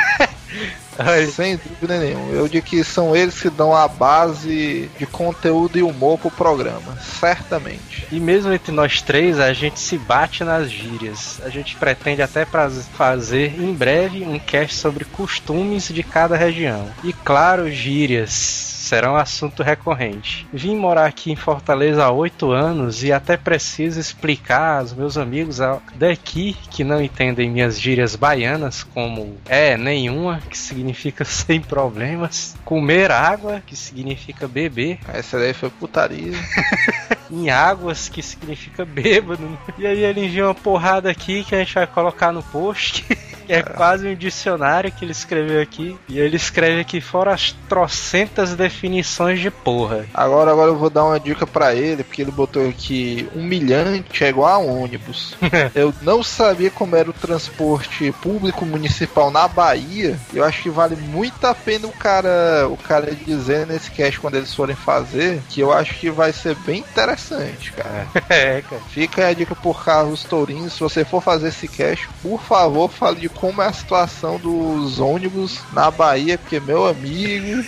Sem 1.32 1.56
dúvida 1.56 1.98
nenhuma. 1.98 2.32
Eu 2.32 2.48
digo 2.48 2.66
que 2.66 2.82
são 2.84 3.14
eles 3.14 3.40
que 3.40 3.50
dão 3.50 3.74
a 3.74 3.86
base 3.88 4.90
de 4.98 5.06
conteúdo 5.06 5.78
e 5.78 5.82
humor 5.82 6.18
pro 6.18 6.30
programa. 6.30 6.96
Certamente. 7.00 8.06
E 8.10 8.18
mesmo 8.18 8.52
entre 8.52 8.72
nós 8.72 9.02
três, 9.02 9.38
a 9.38 9.52
gente 9.52 9.78
se 9.78 9.98
bate 9.98 10.44
nas 10.44 10.70
gírias. 10.70 11.40
A 11.44 11.48
gente 11.48 11.76
pretende 11.76 12.22
até 12.22 12.46
fazer 12.46 13.60
em 13.60 13.72
breve 13.72 14.22
um 14.22 14.38
cast 14.38 14.76
sobre 14.76 15.04
costumes 15.04 15.88
de 15.88 16.02
cada 16.02 16.36
região. 16.36 16.88
E 17.04 17.12
claro, 17.12 17.70
gírias 17.70 18.75
serão 18.86 19.16
assunto 19.16 19.62
recorrente. 19.62 20.46
Vim 20.52 20.76
morar 20.76 21.06
aqui 21.06 21.32
em 21.32 21.36
Fortaleza 21.36 22.04
há 22.04 22.10
oito 22.10 22.52
anos 22.52 23.02
e 23.02 23.12
até 23.12 23.36
preciso 23.36 23.98
explicar 23.98 24.80
aos 24.80 24.92
meus 24.92 25.18
amigos 25.18 25.58
daqui 25.94 26.56
que 26.70 26.84
não 26.84 27.02
entendem 27.02 27.50
minhas 27.50 27.80
gírias 27.80 28.14
baianas, 28.14 28.84
como 28.84 29.36
é 29.48 29.76
nenhuma, 29.76 30.40
que 30.48 30.56
significa 30.56 31.24
sem 31.26 31.60
problemas, 31.60 32.54
comer 32.64 33.10
água, 33.10 33.60
que 33.66 33.74
significa 33.74 34.46
beber, 34.46 34.98
Essa 35.12 35.38
daí 35.38 35.52
foi 35.52 35.70
putaria. 35.70 36.32
em 37.30 37.50
águas, 37.50 38.08
que 38.08 38.22
significa 38.22 38.84
bêbado. 38.84 39.58
E 39.76 39.86
aí 39.86 40.04
ele 40.04 40.26
envia 40.26 40.46
uma 40.46 40.54
porrada 40.54 41.10
aqui 41.10 41.44
que 41.44 41.54
a 41.54 41.58
gente 41.58 41.74
vai 41.74 41.86
colocar 41.86 42.32
no 42.32 42.42
post. 42.42 43.04
É 43.48 43.62
quase 43.62 44.08
um 44.08 44.14
dicionário 44.14 44.90
que 44.92 45.04
ele 45.04 45.12
escreveu 45.12 45.60
aqui. 45.60 45.96
E 46.08 46.18
ele 46.18 46.36
escreve 46.36 46.80
aqui 46.80 47.00
fora 47.00 47.32
as 47.32 47.52
trocentas 47.68 48.54
definições 48.54 49.40
de 49.40 49.50
porra. 49.50 50.06
Agora, 50.12 50.50
agora 50.50 50.70
eu 50.70 50.76
vou 50.76 50.90
dar 50.90 51.04
uma 51.04 51.20
dica 51.20 51.46
pra 51.46 51.74
ele, 51.74 52.02
porque 52.02 52.22
ele 52.22 52.30
botou 52.30 52.68
aqui 52.68 53.28
humilhante 53.34 54.24
é 54.24 54.28
igual 54.28 54.52
a 54.52 54.58
ônibus. 54.58 55.34
eu 55.74 55.92
não 56.02 56.22
sabia 56.22 56.70
como 56.70 56.96
era 56.96 57.10
o 57.10 57.12
transporte 57.12 58.12
público 58.20 58.64
municipal 58.64 59.30
na 59.30 59.46
Bahia. 59.48 60.18
Eu 60.32 60.44
acho 60.44 60.62
que 60.62 60.70
vale 60.70 60.96
muito 60.96 61.46
a 61.46 61.54
pena 61.54 61.86
o 61.86 61.92
cara, 61.92 62.66
o 62.68 62.76
cara 62.76 63.14
dizer 63.14 63.66
nesse 63.66 63.90
cast 63.90 64.20
quando 64.20 64.36
eles 64.36 64.54
forem 64.54 64.76
fazer, 64.76 65.40
que 65.48 65.60
eu 65.60 65.72
acho 65.72 65.94
que 65.94 66.10
vai 66.10 66.32
ser 66.32 66.54
bem 66.56 66.80
interessante, 66.80 67.72
cara. 67.72 68.06
É, 68.28 68.60
cara. 68.60 68.82
Fica 68.88 69.24
aí 69.24 69.30
a 69.30 69.34
dica 69.34 69.54
por 69.54 69.84
Carlos 69.84 70.24
Tourinho, 70.24 70.68
se 70.68 70.80
você 70.80 71.04
for 71.04 71.22
fazer 71.22 71.48
esse 71.48 71.68
cast, 71.68 72.08
por 72.22 72.40
favor, 72.42 72.90
fale 72.90 73.20
de 73.20 73.28
como 73.36 73.62
é 73.62 73.66
a 73.66 73.72
situação 73.72 74.38
dos 74.38 74.98
ônibus 74.98 75.60
na 75.72 75.90
Bahia, 75.90 76.38
porque 76.38 76.58
meu 76.60 76.86
amigo, 76.86 77.62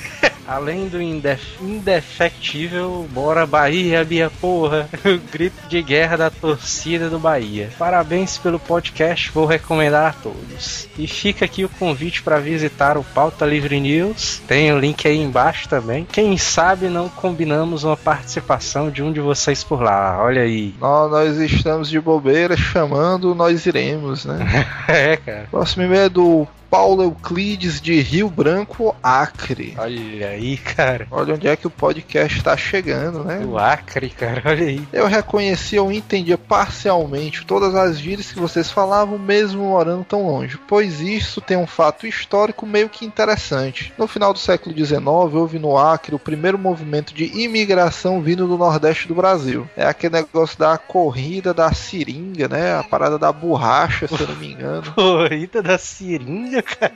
Além 0.48 0.88
do 0.88 1.02
indef 1.02 1.62
indefectível, 1.62 3.06
bora 3.12 3.46
Bahia, 3.46 4.02
minha 4.02 4.30
porra. 4.30 4.88
O 5.04 5.18
grito 5.30 5.68
de 5.68 5.82
guerra 5.82 6.16
da 6.16 6.30
torcida 6.30 7.10
do 7.10 7.18
Bahia. 7.18 7.70
Parabéns 7.78 8.38
pelo 8.38 8.58
podcast, 8.58 9.30
vou 9.30 9.44
recomendar 9.44 10.10
a 10.10 10.12
todos. 10.12 10.88
E 10.98 11.06
fica 11.06 11.44
aqui 11.44 11.64
o 11.64 11.68
convite 11.68 12.22
para 12.22 12.38
visitar 12.38 12.96
o 12.96 13.04
Pauta 13.04 13.44
Livre 13.44 13.78
News. 13.78 14.40
Tem 14.46 14.72
o 14.72 14.78
link 14.78 15.06
aí 15.06 15.18
embaixo 15.18 15.68
também. 15.68 16.06
Quem 16.10 16.36
sabe 16.38 16.88
não 16.88 17.08
combinamos 17.08 17.84
uma 17.84 17.96
participação 17.96 18.90
de 18.90 19.02
um 19.02 19.12
de 19.12 19.20
vocês 19.20 19.62
por 19.62 19.82
lá. 19.82 20.18
Olha 20.20 20.42
aí. 20.42 20.74
nós, 20.80 21.10
nós 21.10 21.36
estamos 21.38 21.90
de 21.90 22.00
bobeira 22.00 22.56
chamando, 22.56 23.34
nós 23.34 23.66
iremos, 23.66 24.24
né? 24.24 24.38
É, 24.88 25.16
cara. 25.16 25.48
Próximo 25.58 25.82
e-mail 25.82 26.02
é 26.02 26.08
do 26.08 26.46
Paulo 26.70 27.02
Euclides 27.02 27.80
de 27.80 28.00
Rio 28.00 28.28
Branco, 28.28 28.94
Acre. 29.02 29.74
Olha 29.78 30.28
aí, 30.28 30.56
cara. 30.56 31.06
Olha 31.10 31.34
onde 31.34 31.48
é 31.48 31.56
que 31.56 31.66
o 31.66 31.70
podcast 31.70 32.38
está 32.38 32.56
chegando, 32.56 33.24
né? 33.24 33.44
O 33.44 33.58
Acre, 33.58 34.10
cara. 34.10 34.42
Olha 34.44 34.66
aí. 34.66 34.86
Eu 34.92 35.06
reconhecia 35.06 35.82
ou 35.82 35.90
entendia 35.90 36.36
parcialmente 36.36 37.44
todas 37.44 37.74
as 37.74 37.98
gírias 37.98 38.30
que 38.32 38.38
vocês 38.38 38.70
falavam, 38.70 39.18
mesmo 39.18 39.64
morando 39.64 40.04
tão 40.04 40.26
longe, 40.26 40.58
pois 40.68 41.00
isso 41.00 41.40
tem 41.40 41.56
um 41.56 41.66
fato 41.66 42.06
histórico 42.06 42.66
meio 42.66 42.88
que 42.88 43.04
interessante. 43.04 43.92
No 43.96 44.06
final 44.06 44.32
do 44.32 44.38
século 44.38 44.76
XIX, 44.76 45.02
houve 45.06 45.58
no 45.58 45.76
Acre 45.76 46.14
o 46.14 46.18
primeiro 46.18 46.58
movimento 46.58 47.14
de 47.14 47.24
imigração 47.38 48.20
vindo 48.20 48.46
do 48.46 48.58
Nordeste 48.58 49.08
do 49.08 49.14
Brasil. 49.14 49.68
É 49.76 49.86
aquele 49.86 50.14
negócio 50.14 50.58
da 50.58 50.76
corrida 50.76 51.54
da 51.54 51.72
seringa, 51.72 52.48
né? 52.48 52.74
A 52.74 52.82
parada 52.82 53.18
da 53.18 53.32
borracha, 53.32 54.06
se 54.06 54.20
eu 54.20 54.28
não 54.28 54.36
me 54.36 54.52
engano. 54.52 54.82
Corrida 54.94 55.62
da 55.62 55.78
seringa, 55.78 56.57
cara. 56.62 56.92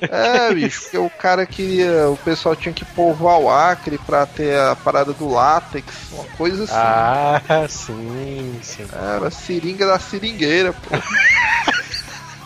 É, 0.00 0.54
bicho, 0.54 0.82
porque 0.82 0.98
o 0.98 1.10
cara 1.10 1.46
queria. 1.46 2.08
O 2.08 2.16
pessoal 2.16 2.54
tinha 2.54 2.72
que 2.72 2.84
povoar 2.84 3.38
o 3.38 3.50
Acre 3.50 3.98
pra 3.98 4.26
ter 4.26 4.58
a 4.58 4.76
parada 4.76 5.12
do 5.12 5.28
látex, 5.28 5.86
uma 6.12 6.24
coisa 6.36 6.64
assim. 6.64 6.74
Ah, 6.74 7.66
sim, 7.68 8.58
sim. 8.62 8.86
Era 8.92 9.30
seringa 9.30 9.86
da 9.86 9.98
seringueira, 9.98 10.72
pô. 10.72 10.96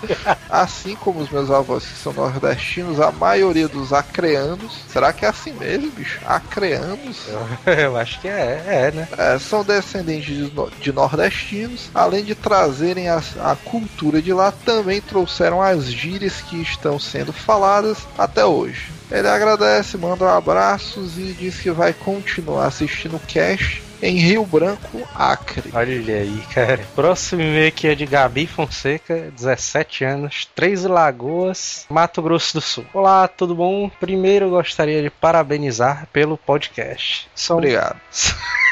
Assim 0.49 0.97
como 0.97 1.21
os 1.21 1.31
meus 1.31 1.51
avós 1.51 1.85
que 1.85 1.97
são 1.99 2.13
nordestinos, 2.13 3.01
a 3.01 3.11
maioria 3.13 3.69
dos 3.69 3.93
acreanos, 3.93 4.85
será 4.89 5.13
que 5.13 5.25
é 5.25 5.29
assim 5.29 5.53
mesmo, 5.53 5.91
bicho? 5.93 6.19
Acreanos? 6.27 7.27
Eu 7.67 7.97
acho 7.99 8.21
que 8.21 8.29
é, 8.29 8.63
é, 8.67 8.93
né? 8.93 9.09
É, 9.17 9.39
são 9.39 9.63
descendentes 9.63 10.35
de, 10.35 10.51
de 10.81 10.93
nordestinos, 10.93 11.91
além 11.95 12.25
de 12.25 12.35
trazerem 12.35 13.09
a, 13.09 13.23
a 13.41 13.57
cultura 13.57 14.21
de 14.21 14.33
lá, 14.33 14.53
também 14.53 15.01
trouxeram 15.01 15.63
as 15.63 15.85
gírias 15.87 16.41
que 16.41 16.61
estão 16.61 16.99
sendo 16.99 17.33
faladas 17.33 17.99
até 18.19 18.45
hoje. 18.45 18.91
Ele 19.11 19.29
agradece, 19.29 19.97
manda 19.97 20.37
abraços 20.37 21.19
e 21.19 21.33
diz 21.33 21.59
que 21.59 21.71
vai 21.71 21.93
continuar 21.93 22.67
assistindo 22.67 23.17
o 23.17 23.21
cast 23.21 23.90
em 24.03 24.17
Rio 24.17 24.45
Branco, 24.45 25.07
Acre. 25.15 25.71
Olha 25.73 26.17
aí, 26.17 26.43
cara. 26.53 26.81
Próximo 26.95 27.43
e-mail 27.43 27.69
aqui 27.69 27.89
é 27.89 27.95
de 27.95 28.07
Gabi 28.07 28.47
Fonseca, 28.47 29.31
17 29.37 30.05
anos, 30.05 30.49
Três 30.55 30.85
Lagoas, 30.85 31.87
Mato 31.89 32.23
Grosso 32.23 32.55
do 32.55 32.61
Sul. 32.61 32.85
Olá, 32.95 33.29
tudo 33.29 33.55
bom? 33.55 33.91
Primeiro 34.01 34.51
gostaria 34.51 35.03
de 35.03 35.11
parabenizar 35.11 36.07
pelo 36.13 36.37
podcast. 36.37 37.29
São, 37.35 37.59
Obrigado. 37.59 38.01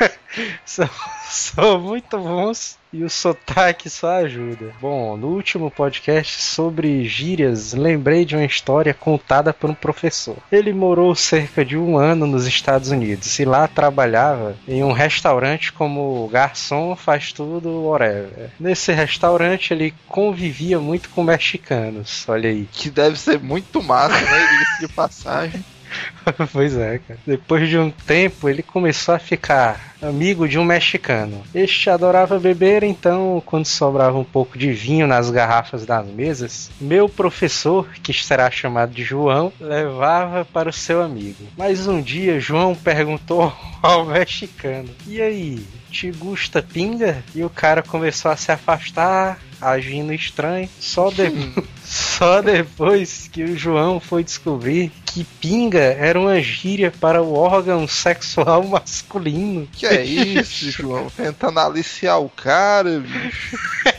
são, 0.65 0.89
são 1.29 1.81
muito 1.81 2.19
bons 2.19 2.79
e 2.93 3.05
o 3.05 3.11
sotaque 3.11 3.91
só 3.91 4.25
ajuda. 4.25 4.73
Bom, 4.81 5.17
no 5.17 5.29
último 5.29 5.71
podcast 5.71 6.41
sobre 6.43 7.05
gírias, 7.05 7.75
lembrei 7.75 8.25
de 8.25 8.35
uma 8.35 8.45
história 8.45 8.95
contada 8.95 9.53
por 9.53 9.69
um 9.69 9.75
professor. 9.75 10.37
Ele 10.51 10.73
morou 10.73 11.15
cerca 11.15 11.65
de 11.65 11.77
um 11.77 11.99
ano 11.99 12.27
nos 12.27 12.47
Estados 12.47 12.91
Unidos 12.91 13.39
e 13.39 13.45
lá 13.45 13.69
trabalhava 13.69 14.57
em 14.67 14.83
um 14.83 14.93
restaurante 14.93 15.73
como 15.73 16.29
garçom, 16.29 16.97
faz 16.97 17.33
tudo, 17.33 17.85
whatever. 17.85 18.51
Nesse 18.59 18.93
restaurante 18.93 19.73
ele 19.73 19.95
convivia 20.07 20.79
muito 20.79 21.11
com 21.11 21.23
mexicanos, 21.23 22.25
olha 22.29 22.49
aí. 22.49 22.67
Que 22.73 22.91
deve 22.91 23.19
ser 23.19 23.39
muito 23.39 23.83
massa, 23.83 24.19
né? 24.19 24.67
De 24.81 24.89
passagem. 24.89 25.63
pois 26.53 26.77
é, 26.77 26.99
cara. 26.99 27.21
Depois 27.27 27.69
de 27.69 27.79
um 27.79 27.91
tempo, 27.91 28.49
ele 28.49 28.63
começou 28.63 29.15
a 29.15 29.19
ficar 29.19 29.95
amigo 30.01 30.49
de 30.49 30.59
um 30.59 30.65
mexicano. 30.65 31.43
Este 31.55 31.91
adorava 31.91 32.39
beber, 32.39 32.83
então, 32.83 33.43
quando 33.45 33.67
sobrava 33.67 34.17
um 34.19 34.25
pouco 34.25 34.59
de 34.59 34.73
vinho 34.73 35.07
nas 35.07 35.31
garrafas 35.31 35.85
das 35.85 36.07
mesas, 36.07 36.71
meu 36.81 37.09
professor, 37.09 37.89
que 38.03 38.13
será 38.13 38.51
chamado 38.51 38.93
de 38.93 39.03
João, 39.03 39.53
levava 39.61 40.45
para 40.45 40.69
o 40.69 40.73
seu 40.73 41.03
amigo. 41.03 41.45
Mas 41.57 41.87
um 41.87 42.01
dia, 42.01 42.41
João 42.41 42.75
perguntou 42.75 43.53
ao 43.83 44.07
mexicano: 44.07 44.89
E 45.07 45.21
aí, 45.21 45.67
te 45.91 46.11
gusta 46.11 46.63
pinga? 46.63 47.23
E 47.35 47.43
o 47.43 47.51
cara 47.51 47.83
começou 47.83 48.31
a 48.31 48.37
se 48.37 48.53
afastar, 48.53 49.39
agindo 49.61 50.13
estranho. 50.13 50.69
Só, 50.79 51.11
de... 51.11 51.33
Só 51.85 52.43
depois 52.43 53.29
que 53.33 53.43
o 53.45 53.57
João 53.57 53.99
foi 53.99 54.23
descobrir 54.23 54.93
que 55.07 55.25
pinga 55.25 55.79
era 55.79 56.21
uma 56.21 56.41
gíria 56.41 56.91
para 56.91 57.23
o 57.23 57.35
órgão 57.35 57.89
sexual 57.89 58.63
masculino. 58.69 59.69
Que 59.73 59.87
é 59.87 60.05
isso, 60.05 60.71
João? 60.71 61.11
Tentando 61.11 61.59
aliciar 61.61 62.21
o 62.21 62.29
cara, 62.29 63.01
bicho. 63.01 63.59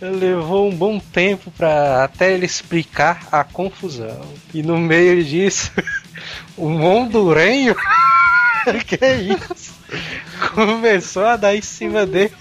Levou 0.00 0.68
um 0.68 0.74
bom 0.74 0.98
tempo 0.98 1.48
para 1.52 2.02
até 2.02 2.32
ele 2.32 2.44
explicar 2.44 3.28
a 3.30 3.44
confusão. 3.44 4.20
E 4.52 4.60
no 4.60 4.76
meio 4.76 5.22
disso, 5.22 5.70
o 6.56 6.68
mondurenho, 6.68 7.76
que 8.84 8.98
é 9.04 9.20
isso? 9.20 9.71
Começou 10.50 11.24
a 11.24 11.36
dar 11.36 11.54
em 11.54 11.62
cima 11.62 12.04
dele. 12.06 12.32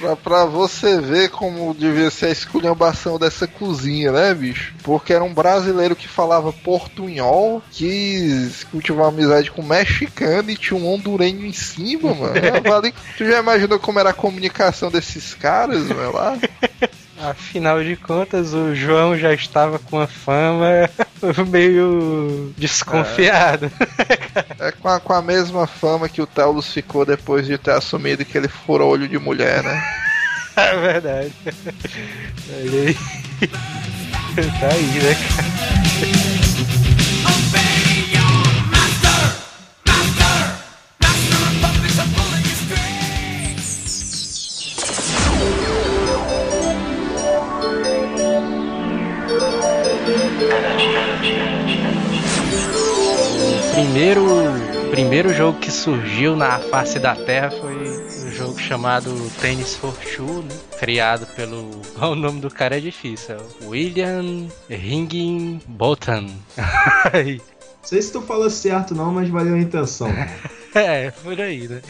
Pra, 0.00 0.16
pra 0.16 0.44
você 0.44 1.00
ver 1.00 1.30
como 1.30 1.74
devia 1.74 2.10
ser 2.10 2.26
a 2.26 2.30
esculhambação 2.30 3.18
dessa 3.18 3.46
cozinha, 3.46 4.10
né, 4.12 4.34
bicho? 4.34 4.74
Porque 4.82 5.12
era 5.12 5.22
um 5.24 5.32
brasileiro 5.34 5.94
que 5.96 6.08
falava 6.08 6.52
portunhol, 6.52 7.62
que 7.70 8.50
cultivava 8.70 9.08
amizade 9.08 9.50
com 9.50 9.62
um 9.62 9.66
mexicano 9.66 10.50
e 10.50 10.56
tinha 10.56 10.78
um 10.78 10.86
hondurenho 10.92 11.44
em 11.46 11.52
cima, 11.52 12.14
mano. 12.14 12.34
Vale- 12.68 12.94
Tu 13.16 13.24
já 13.26 13.38
imaginou 13.40 13.78
como 13.78 13.98
era 14.00 14.10
a 14.10 14.14
comunicação 14.14 14.90
desses 14.90 15.34
caras, 15.34 15.82
mano, 15.88 16.12
lá? 16.12 16.38
Afinal 17.30 17.82
de 17.82 17.96
contas, 17.96 18.52
o 18.52 18.74
João 18.74 19.16
já 19.16 19.32
estava 19.32 19.78
com 19.78 19.98
a 19.98 20.06
fama 20.06 20.90
meio 21.48 22.52
desconfiado. 22.56 23.70
É 24.58 24.70
com 24.72 24.88
a, 24.88 25.00
com 25.00 25.12
a 25.12 25.22
mesma 25.22 25.66
fama 25.66 26.08
que 26.08 26.20
o 26.20 26.26
Telos 26.26 26.72
ficou 26.72 27.06
depois 27.06 27.46
de 27.46 27.56
ter 27.56 27.70
assumido 27.72 28.24
que 28.24 28.36
ele 28.36 28.48
furou 28.48 28.92
olho 28.92 29.08
de 29.08 29.18
mulher, 29.18 29.62
né? 29.62 29.82
É 30.56 30.76
verdade. 30.76 31.32
Olha 31.44 32.82
aí. 32.86 32.96
Tá 34.60 34.66
aí, 34.66 34.82
né, 34.82 35.14
cara? 35.14 36.33
Primeiro, 53.84 54.24
primeiro 54.90 55.34
jogo 55.34 55.58
que 55.60 55.70
surgiu 55.70 56.34
na 56.34 56.58
face 56.58 56.98
da 56.98 57.14
Terra 57.14 57.50
foi 57.50 57.86
um 58.26 58.30
jogo 58.32 58.58
chamado 58.58 59.10
Tennis 59.42 59.76
for 59.76 59.94
Two, 59.94 60.42
né? 60.42 60.56
criado 60.80 61.26
pelo. 61.36 61.82
O 62.00 62.14
nome 62.14 62.40
do 62.40 62.48
cara 62.48 62.78
é 62.78 62.80
difícil, 62.80 63.36
é 63.36 63.66
William 63.66 64.48
Higginbotham. 64.70 66.30
Aí. 67.12 67.42
Não 67.84 67.88
sei 67.88 68.00
se 68.00 68.10
tu 68.10 68.22
falou 68.22 68.48
certo 68.48 68.94
não, 68.94 69.12
mas 69.12 69.28
valeu 69.28 69.54
a 69.54 69.58
intenção. 69.58 70.08
É, 70.76 71.12
por 71.12 71.40
aí, 71.40 71.68
né? 71.68 71.80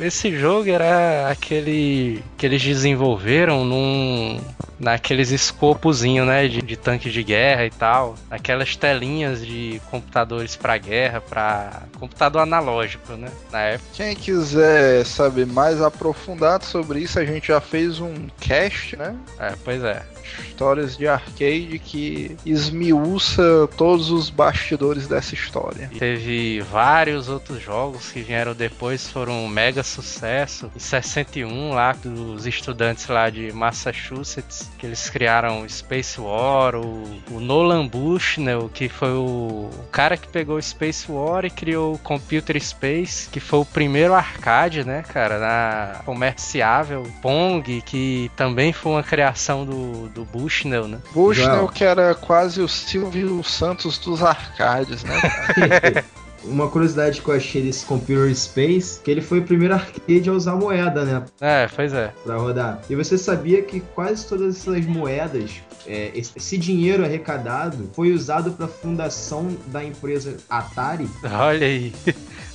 Esse 0.00 0.34
jogo 0.34 0.70
era 0.70 1.28
aquele 1.28 2.24
que 2.38 2.46
eles 2.46 2.62
desenvolveram 2.62 3.66
num 3.66 4.40
naqueles 4.78 5.30
escopozinhos, 5.30 6.26
né, 6.26 6.48
de, 6.48 6.62
de 6.62 6.74
tanque 6.74 7.10
de 7.10 7.22
guerra 7.22 7.66
e 7.66 7.70
tal, 7.70 8.14
aquelas 8.30 8.74
telinhas 8.76 9.44
de 9.44 9.78
computadores 9.90 10.56
pra 10.56 10.78
guerra, 10.78 11.20
pra 11.20 11.82
computador 11.98 12.40
analógico, 12.40 13.12
né, 13.12 13.28
na 13.52 13.60
época. 13.60 13.90
Quem 13.92 14.16
quiser 14.16 15.04
saber 15.04 15.46
mais 15.46 15.82
aprofundado 15.82 16.64
sobre 16.64 17.00
isso, 17.00 17.18
a 17.18 17.24
gente 17.26 17.48
já 17.48 17.60
fez 17.60 18.00
um 18.00 18.14
cast, 18.40 18.96
né? 18.96 19.14
É, 19.38 19.52
pois 19.62 19.84
é. 19.84 20.02
Histórias 20.48 20.96
de 20.96 21.06
arcade 21.06 21.80
que 21.82 22.36
esmiuça 22.44 23.68
todos 23.76 24.10
os 24.10 24.30
bastidores 24.30 25.06
dessa 25.06 25.34
história. 25.34 25.90
E 25.92 25.98
teve 25.98 26.60
vários 26.60 27.28
outros 27.28 27.62
jogos 27.62 28.10
que 28.12 28.20
vieram 28.20 28.54
depois, 28.54 29.08
foram 29.08 29.44
um 29.44 29.48
mega 29.48 29.82
sucesso. 29.82 30.70
Em 30.74 30.78
61, 30.78 31.72
lá, 31.72 31.92
dos 31.92 32.46
estudantes 32.46 33.06
lá 33.08 33.30
de 33.30 33.52
Massachusetts, 33.52 34.70
que 34.78 34.86
eles 34.86 35.08
criaram 35.08 35.68
Space 35.68 36.20
War, 36.20 36.76
o, 36.76 37.04
o 37.30 37.40
Nolan 37.40 37.86
Bushnell, 37.86 38.70
que 38.72 38.88
foi 38.88 39.12
o, 39.12 39.70
cara 39.90 40.16
que 40.16 40.28
pegou 40.28 40.60
Space 40.60 41.10
War 41.10 41.44
e 41.44 41.50
criou 41.50 41.94
o 41.94 41.98
Computer 41.98 42.60
Space, 42.62 43.28
que 43.28 43.40
foi 43.40 43.58
o 43.58 43.64
primeiro 43.64 44.14
arcade, 44.14 44.84
né, 44.84 45.02
cara, 45.02 45.38
na 45.38 46.02
comerciável. 46.04 47.02
Pong, 47.20 47.82
que 47.82 48.30
também 48.36 48.72
foi 48.72 48.92
uma 48.92 49.02
criação 49.02 49.64
do, 49.64 50.08
do 50.08 50.19
Bushnell, 50.24 50.88
né? 50.88 50.98
Bushnell, 51.12 51.68
que 51.68 51.84
era 51.84 52.14
quase 52.14 52.60
o 52.60 52.68
Silvio 52.68 53.42
Santos 53.42 53.98
dos 53.98 54.22
arcades, 54.22 55.04
né? 55.04 55.20
Uma 56.42 56.68
curiosidade 56.68 57.20
que 57.20 57.28
eu 57.28 57.34
achei 57.34 57.62
desse 57.62 57.84
Computer 57.84 58.34
Space, 58.34 59.00
que 59.00 59.10
ele 59.10 59.20
foi 59.20 59.40
o 59.40 59.42
primeiro 59.42 59.74
arcade 59.74 60.28
a 60.28 60.32
usar 60.32 60.56
moeda, 60.56 61.04
né? 61.04 61.22
É, 61.40 61.68
pois 61.68 61.92
é. 61.92 62.12
Pra 62.24 62.36
rodar. 62.36 62.80
E 62.88 62.96
você 62.96 63.18
sabia 63.18 63.60
que 63.62 63.80
quase 63.80 64.26
todas 64.26 64.56
essas 64.56 64.86
moedas, 64.86 65.60
é, 65.86 66.10
esse, 66.14 66.32
esse 66.34 66.56
dinheiro 66.56 67.04
arrecadado, 67.04 67.90
foi 67.92 68.12
usado 68.12 68.52
pra 68.52 68.66
fundação 68.66 69.54
da 69.66 69.84
empresa 69.84 70.38
Atari? 70.48 71.08
Olha 71.24 71.66
aí. 71.66 71.92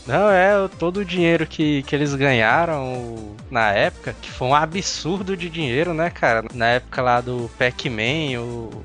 Não, 0.05 0.29
é 0.29 0.67
todo 0.79 0.97
o 0.97 1.05
dinheiro 1.05 1.47
que, 1.47 1.81
que 1.83 1.95
eles 1.95 2.13
ganharam 2.13 3.35
na 3.49 3.71
época, 3.71 4.15
que 4.21 4.29
foi 4.29 4.47
um 4.47 4.55
absurdo 4.55 5.35
de 5.35 5.49
dinheiro, 5.49 5.93
né, 5.95 6.11
cara? 6.11 6.45
Na 6.53 6.67
época 6.67 7.01
lá 7.01 7.21
do 7.21 7.49
Pac-Man, 7.57 8.39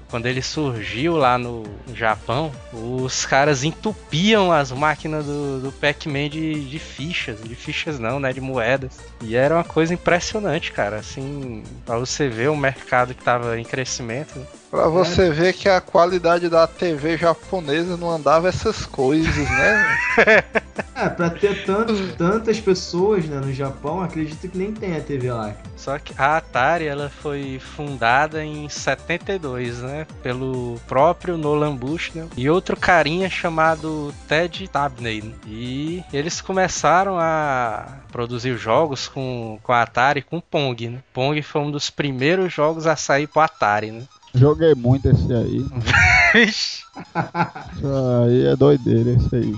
quando 0.09 0.27
ele 0.27 0.41
surgiu 0.41 1.17
lá 1.17 1.37
no 1.37 1.65
Japão, 1.95 2.51
os 2.73 3.27
caras 3.27 3.65
entupiam 3.65 4.51
as 4.51 4.73
máquinas 4.73 5.27
do, 5.27 5.61
do 5.61 5.73
Pac-Man 5.73 6.31
de, 6.31 6.65
de 6.65 6.79
fichas. 6.79 7.43
De 7.43 7.55
fichas 7.55 7.99
não, 7.99 8.19
né? 8.19 8.33
De 8.33 8.41
moedas. 8.41 8.99
E 9.23 9.37
era 9.37 9.55
uma 9.55 9.65
coisa 9.65 9.93
impressionante, 9.95 10.73
cara. 10.73 10.97
Assim, 10.97 11.63
pra 11.85 11.99
você 11.99 12.29
ver 12.29 12.49
o 12.49 12.57
mercado 12.57 13.15
que 13.15 13.23
tava 13.23 13.59
em 13.59 13.65
crescimento. 13.65 14.39
né? 14.39 14.47
Pra 14.71 14.87
você 14.87 15.31
ver 15.31 15.53
que 15.53 15.69
a 15.69 15.81
qualidade 15.81 16.49
da 16.49 16.67
TV 16.67 17.17
japonesa 17.17 17.97
não 17.97 18.11
andava 18.11 18.49
essas 18.49 18.87
coisas, 18.87 19.37
né? 19.37 19.99
É, 20.95 21.09
pra 21.09 21.31
ter 21.31 21.65
tanto, 21.65 21.95
tantas 22.17 22.61
pessoas 22.61 23.25
né, 23.25 23.41
no 23.41 23.53
Japão, 23.53 24.03
acredito 24.03 24.47
que 24.49 24.59
nem 24.59 24.71
tem 24.73 24.97
a 24.97 25.01
TV 25.01 25.33
lá. 25.33 25.55
Só 25.77 25.99
que 25.99 26.13
a 26.17 26.37
Atari 26.37 26.87
ela 26.87 27.09
foi 27.09 27.59
fundada 27.59 28.45
em 28.45 28.69
72, 28.69 29.79
né? 29.79 30.07
Pelo 30.23 30.79
próprio 30.87 31.39
Nolan 31.39 31.75
Bushnell 31.75 32.29
e 32.37 32.51
outro 32.51 32.77
carinha 32.77 33.31
chamado 33.31 34.13
Ted 34.29 34.69
Tabney. 34.69 35.23
né? 35.23 35.33
E 35.47 36.05
eles 36.13 36.41
começaram 36.43 37.19
a 37.19 37.87
produzir 38.11 38.57
jogos 38.57 39.09
com, 39.09 39.59
com 39.63 39.73
a 39.73 39.83
Atari 39.83 40.23
com 40.23 40.41
Pong, 40.41 40.89
né? 40.89 40.99
Pong 41.13 41.41
foi 41.43 41.61
um 41.61 41.71
dos 41.71 41.91
primeiros 41.91 42.53
jogos 42.53 42.87
a 42.87 42.97
sair 42.97 43.27
pro 43.27 43.41
Atari, 43.41 43.91
né? 43.91 44.03
Joguei 44.35 44.75
muito 44.75 45.09
esse 45.09 45.33
aí. 45.33 45.65
Vixe. 46.33 46.83
Aí 47.15 48.47
é 48.47 48.57
doideira, 48.57 49.11
esse 49.11 49.37
aí. 49.37 49.55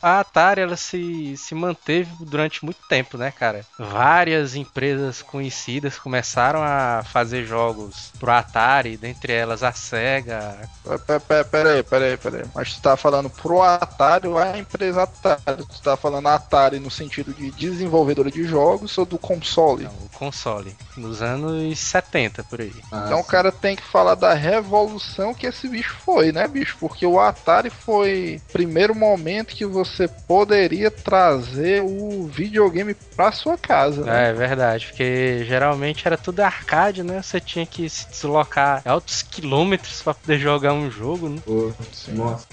A 0.00 0.20
Atari 0.20 0.60
ela 0.60 0.76
se, 0.76 1.36
se 1.36 1.54
manteve 1.54 2.10
durante 2.24 2.64
muito 2.64 2.80
tempo, 2.88 3.16
né, 3.18 3.30
cara? 3.30 3.66
Várias 3.78 4.54
empresas 4.54 5.22
conhecidas 5.22 5.98
começaram 5.98 6.62
a 6.62 7.02
fazer 7.04 7.44
jogos 7.44 8.12
pro 8.18 8.30
Atari, 8.32 8.96
dentre 8.96 9.32
elas 9.32 9.62
a 9.62 9.72
Sega. 9.72 10.68
Pe- 11.06 11.20
pe- 11.20 11.44
Peraí, 11.44 11.82
peraí, 11.82 12.16
peraí. 12.16 12.44
Mas 12.54 12.74
tu 12.74 12.82
tá 12.82 12.96
falando 12.96 13.28
pro 13.30 13.62
Atari 13.62 14.26
ou 14.28 14.38
a 14.38 14.56
empresa 14.58 15.02
Atari? 15.02 15.64
Tu 15.66 15.82
tá 15.82 15.96
falando 15.96 16.28
Atari 16.28 16.78
no 16.78 16.90
sentido 16.90 17.32
de 17.34 17.50
desenvolvedora 17.50 18.30
de 18.30 18.44
jogos 18.44 18.96
ou 18.98 19.04
do 19.06 19.18
console? 19.18 19.84
Não, 19.84 19.92
o 20.04 20.08
console, 20.10 20.76
nos 20.96 21.22
anos 21.22 21.78
70 21.78 22.42
por 22.44 22.60
aí. 22.60 22.72
Ah, 22.90 23.06
Então 23.06 23.20
o 23.20 23.24
cara 23.24 23.52
tem 23.52 23.76
que 23.76 23.82
falar 23.82 24.14
da 24.14 24.34
revolução 24.34 25.34
que 25.34 25.46
esse 25.46 25.68
bicho 25.68 25.96
foi, 26.04 26.32
né, 26.32 26.46
bicho? 26.48 26.76
Porque 26.80 27.06
o 27.06 27.18
Atari 27.20 27.70
foi 27.70 28.42
o 28.48 28.52
primeiro 28.52 28.94
momento 28.94 29.54
que 29.54 29.64
você 29.66 29.87
poderia 30.26 30.90
trazer 30.90 31.82
o 31.82 32.26
videogame 32.26 32.94
pra 33.16 33.32
sua 33.32 33.56
casa, 33.56 34.04
né? 34.04 34.30
É 34.30 34.32
verdade, 34.32 34.86
porque 34.86 35.44
geralmente 35.46 36.06
era 36.06 36.16
tudo 36.16 36.40
arcade, 36.40 37.02
né? 37.02 37.22
Você 37.22 37.40
tinha 37.40 37.64
que 37.66 37.88
se 37.88 38.08
deslocar 38.10 38.82
altos 38.84 39.22
quilômetros 39.22 40.02
pra 40.02 40.14
poder 40.14 40.38
jogar 40.38 40.72
um 40.72 40.90
jogo, 40.90 41.28
né? 41.28 41.38
Pô, 41.44 41.72
nossa. 42.08 42.46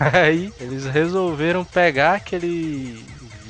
Aí 0.00 0.52
eles 0.60 0.86
resolveram 0.86 1.64
pegar 1.64 2.14
aquele 2.14 3.04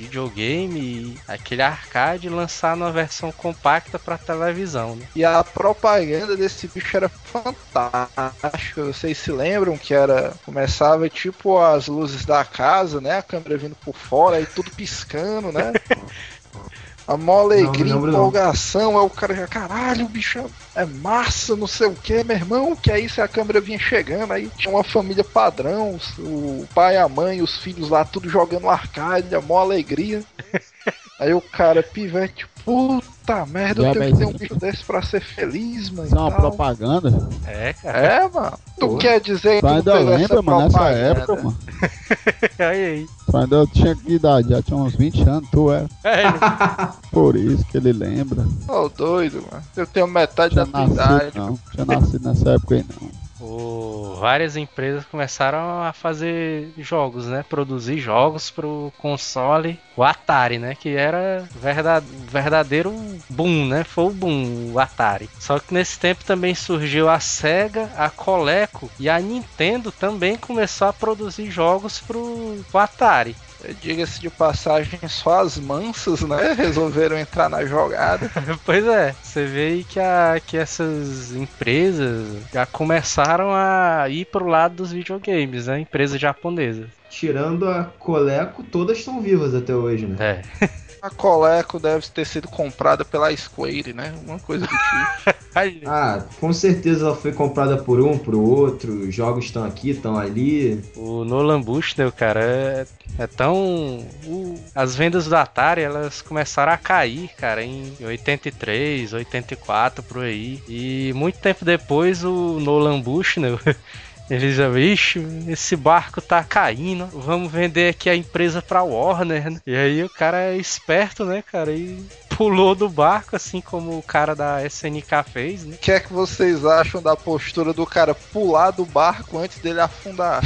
videogame, 0.05 0.81
e 0.81 1.19
aquele 1.27 1.63
arcade 1.63 2.29
lançar 2.29 2.77
numa 2.77 2.93
versão 2.93 3.33
compacta 3.33 3.99
pra 3.99 4.19
televisão, 4.19 4.97
né? 4.97 5.07
E 5.15 5.25
a 5.25 5.43
propaganda 5.43 6.37
desse 6.37 6.69
bicho 6.69 6.97
era 6.97 7.09
fantástica. 7.09 8.85
Vocês 8.85 9.19
se 9.19 9.33
lembram 9.33 9.77
que 9.77 9.95
era. 9.95 10.35
Começava 10.45 11.09
tipo 11.09 11.59
as 11.59 11.89
luzes 11.89 12.25
da 12.25 12.45
casa, 12.45 13.01
né? 13.01 13.19
A 13.19 13.23
câmera 13.23 13.57
vindo 13.57 13.77
por 13.77 13.95
fora 13.95 14.41
e 14.41 14.47
tudo 14.47 14.71
piscando, 14.71 15.51
né? 15.51 15.73
A 17.07 17.17
mó 17.17 17.41
alegria, 17.41 17.95
Não, 17.95 18.01
não. 18.01 18.09
empolgação, 18.09 18.99
aí 18.99 19.05
o 19.05 19.11
cara 19.11 19.35
já, 19.35 19.47
caralho, 19.47 20.07
o 20.07 20.09
bicho 20.09 20.51
é 20.75 20.87
massa, 20.87 21.55
não 21.55 21.67
sei 21.67 21.87
o 21.87 21.95
que, 21.97 22.25
meu 22.25 22.37
irmão, 22.37 22.75
que 22.75 22.91
aí 22.91 23.09
se 23.09 23.21
a 23.21 23.29
câmera 23.29 23.61
vinha 23.61 23.79
chegando, 23.79 24.33
aí 24.33 24.51
tinha 24.57 24.73
uma 24.75 24.83
família 24.83 25.23
padrão, 25.23 25.99
o 26.19 26.67
pai, 26.75 26.97
a 26.97 27.09
mãe, 27.09 27.43
os 27.43 27.59
filhos 27.59 27.91
lá, 27.91 28.05
tudo 28.05 28.29
jogando 28.29 28.69
arcade, 28.71 29.35
a 29.35 29.41
mó 29.41 29.59
alegria. 29.59 30.25
Aí 31.25 31.33
o 31.33 31.41
cara, 31.41 31.83
pivete, 31.83 32.47
puta 32.67 33.47
merda, 33.47 33.81
eu 33.81 33.85
Já, 33.87 33.93
tenho 33.99 34.13
que 34.13 34.19
ter 34.19 34.27
um 34.27 34.33
bicho 34.35 34.55
desse 34.57 34.85
pra 34.85 35.01
ser 35.01 35.23
feliz, 35.23 35.89
mano. 35.89 36.07
Isso 36.07 36.15
é 36.15 36.21
uma 36.21 36.31
tal. 36.31 36.41
propaganda. 36.41 37.29
É, 37.47 37.73
cara. 37.73 37.99
É, 37.99 38.29
mano. 38.29 38.59
Tu 38.79 38.87
Pô. 38.89 38.97
quer 38.99 39.21
dizer 39.21 39.55
que 39.55 39.61
Tu 39.63 39.67
ainda 39.67 39.95
lembra, 40.01 40.43
mano, 40.43 40.61
nessa 40.65 40.85
época, 40.91 41.37
mano. 41.37 41.57
Olha 42.61 42.69
aí. 42.69 43.07
Tu 43.31 43.37
ainda 43.39 43.67
tinha 43.69 43.97
que 43.97 44.13
idade, 44.13 44.49
já 44.51 44.61
tinha 44.61 44.77
uns 44.77 44.95
20 44.95 45.23
anos, 45.23 45.49
tu 45.51 45.73
era. 45.73 45.89
É, 46.05 46.25
Por 47.11 47.37
isso 47.37 47.65
que 47.69 47.79
ele 47.79 47.95
lembra. 47.95 48.45
Ô, 48.69 48.91
doido, 48.91 49.43
mano. 49.51 49.65
Eu 49.75 49.87
tenho 49.87 50.07
metade 50.07 50.53
Tinha 50.53 50.67
da 50.67 50.85
tua 50.85 50.93
idade. 50.93 51.39
não. 51.39 51.59
Tinha 51.73 51.87
nascido 51.87 52.29
nessa 52.29 52.51
época 52.51 52.75
aí, 52.75 52.85
não. 53.01 53.24
O- 53.45 54.17
várias 54.19 54.57
empresas 54.57 55.05
começaram 55.05 55.83
a 55.83 55.93
fazer 55.93 56.73
jogos, 56.79 57.27
né? 57.27 57.45
Produzir 57.49 57.99
jogos 57.99 58.51
pro 58.51 58.93
console, 58.99 59.79
o 59.97 60.03
Atari, 60.03 60.59
né? 60.59 60.75
Que 60.75 60.91
era 60.97 61.49
verda- 61.55 62.03
verdadeiro 62.31 62.93
boom, 63.29 63.67
né? 63.67 63.85
Foi 63.85 64.05
o 64.05 64.11
boom, 64.11 64.73
o 64.73 64.79
Atari. 64.79 65.29
Só 65.39 65.59
que 65.59 65.75
nesse 65.75 65.99
tempo 65.99 66.25
também 66.25 66.55
surgiu 66.55 67.09
a 67.09 67.21
Sega, 67.21 67.91
a 67.97 68.09
Coleco 68.11 68.91
e 68.99 69.09
a 69.09 69.19
Nintendo 69.21 69.93
também 69.93 70.37
começou 70.37 70.89
a 70.89 70.93
produzir 70.93 71.51
jogos 71.51 72.01
pro, 72.01 72.65
pro 72.71 72.81
Atari. 72.81 73.37
Diga-se 73.81 74.21
de 74.21 74.31
passagem, 74.31 74.99
só 75.09 75.41
as 75.41 75.59
mansas, 75.59 76.23
né? 76.23 76.53
Resolveram 76.57 77.19
entrar 77.19 77.49
na 77.49 77.65
jogada. 77.65 78.31
Pois 78.65 78.87
é, 78.87 79.15
você 79.23 79.45
vê 79.45 79.67
aí 79.67 79.85
que, 79.85 80.01
a, 80.01 80.41
que 80.45 80.57
essas 80.57 81.35
empresas 81.35 82.27
já 82.53 82.65
começaram 82.65 83.51
a 83.53 84.07
ir 84.09 84.25
pro 84.27 84.47
lado 84.47 84.77
dos 84.77 84.93
videogames, 84.93 85.67
né? 85.67 85.81
Empresas 85.81 86.21
japonesas. 86.21 86.87
Tirando 87.11 87.69
a 87.69 87.85
Coleco, 87.85 88.63
todas 88.63 88.99
estão 88.99 89.21
vivas 89.21 89.55
até 89.55 89.75
hoje, 89.75 90.07
né? 90.07 90.17
É. 90.61 90.67
A 91.05 91.11
Coleco 91.11 91.79
deve 91.79 92.07
ter 92.09 92.25
sido 92.25 92.49
comprada 92.49 93.05
pela 93.05 93.31
Square, 93.37 93.93
né? 93.93 94.15
Uma 94.27 94.39
coisa 94.39 94.67
do 94.67 94.71
tipo. 94.71 95.45
Ah, 95.87 96.25
com 96.41 96.53
certeza 96.53 97.07
ela 97.07 97.15
foi 97.15 97.31
comprada 97.31 97.77
por 97.77 98.01
um, 98.01 98.19
por 98.19 98.35
outro. 98.35 98.93
Os 99.07 99.15
jogos 99.15 99.45
estão 99.45 99.63
aqui, 99.65 99.91
estão 99.91 100.17
ali. 100.19 100.83
O 100.97 101.25
Nolan 101.25 101.61
Bushnell, 101.63 102.11
cara, 102.11 102.41
é, 102.43 102.87
é 103.21 103.27
tão. 103.29 104.05
o- 104.27 104.59
as 104.75 104.97
vendas 104.97 105.27
do 105.29 105.37
Atari 105.37 105.83
elas 105.83 106.21
começaram 106.23 106.73
a 106.73 106.77
cair, 106.77 107.31
cara, 107.39 107.63
em 107.63 107.93
83, 108.05 109.13
84 109.13 110.03
por 110.03 110.25
aí. 110.25 110.61
E 110.69 111.13
muito 111.15 111.39
tempo 111.39 111.65
depois 111.65 112.25
o 112.25 112.59
Nolan 112.59 113.01
Bushnell. 113.01 113.61
Ele 114.31 114.53
já, 114.53 114.69
vixe, 114.69 115.23
esse 115.49 115.77
barco 115.77 116.21
tá 116.21 116.43
caindo, 116.43 117.07
vamos 117.07 117.53
vender 117.53 117.91
aqui 117.91 118.09
a 118.09 118.17
empresa 118.17 118.63
pra 118.63 118.83
Warner, 118.83 119.51
né? 119.51 119.61
E 119.67 119.77
aí 119.77 120.03
o 120.03 120.09
cara 120.09 120.41
é 120.41 120.57
esperto, 120.57 121.25
né, 121.25 121.43
cara? 121.43 121.71
E 121.73 122.03
pulou 122.37 122.75
do 122.75 122.89
barco, 122.89 123.37
assim 123.37 123.61
como 123.61 123.99
o 123.99 124.03
cara 124.03 124.35
da 124.35 124.65
SNK 124.65 125.23
fez, 125.33 125.65
né? 125.65 125.77
O 125.77 125.79
que 125.79 125.93
é 125.93 126.01
que 126.01 126.13
vocês 126.13 126.65
acham 126.65 127.01
da 127.01 127.17
postura 127.17 127.73
do 127.73 127.87
cara 127.87 128.15
pular 128.15 128.71
do 128.71 128.85
barco 128.85 129.39
antes 129.39 129.59
dele 129.59 129.81
afundar? 129.81 130.43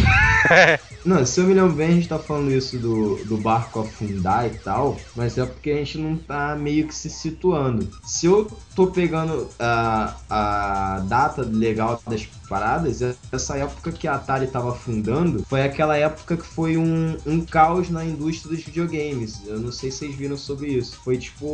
Não, 1.04 1.24
se 1.24 1.40
eu 1.40 1.46
me 1.46 1.54
lembro 1.54 1.72
bem, 1.72 1.88
a 1.88 1.92
gente 1.92 2.08
tá 2.08 2.18
falando 2.18 2.52
isso 2.52 2.78
do, 2.78 3.16
do 3.24 3.36
barco 3.38 3.80
afundar 3.80 4.46
e 4.46 4.50
tal, 4.58 4.96
mas 5.16 5.38
é 5.38 5.46
porque 5.46 5.70
a 5.70 5.76
gente 5.76 5.98
não 5.98 6.16
tá 6.16 6.54
meio 6.54 6.86
que 6.86 6.94
se 6.94 7.08
situando. 7.08 7.88
Se 8.04 8.26
eu 8.26 8.50
tô 8.74 8.88
pegando 8.88 9.48
a, 9.58 10.14
a 10.28 11.00
data 11.00 11.42
legal 11.42 12.00
das 12.06 12.26
paradas, 12.48 13.00
essa 13.32 13.56
época 13.56 13.92
que 13.92 14.08
a 14.08 14.14
Atari 14.14 14.46
tava 14.46 14.72
afundando 14.72 15.44
foi 15.48 15.62
aquela 15.62 15.96
época 15.96 16.36
que 16.36 16.46
foi 16.46 16.76
um, 16.76 17.16
um 17.26 17.44
caos 17.44 17.90
na 17.90 18.04
indústria 18.04 18.54
dos 18.54 18.64
videogames. 18.64 19.42
Eu 19.46 19.58
não 19.58 19.70
sei 19.70 19.90
se 19.90 19.98
vocês 19.98 20.14
viram 20.14 20.36
sobre 20.36 20.68
isso. 20.68 20.96
Foi 21.04 21.18
tipo 21.18 21.46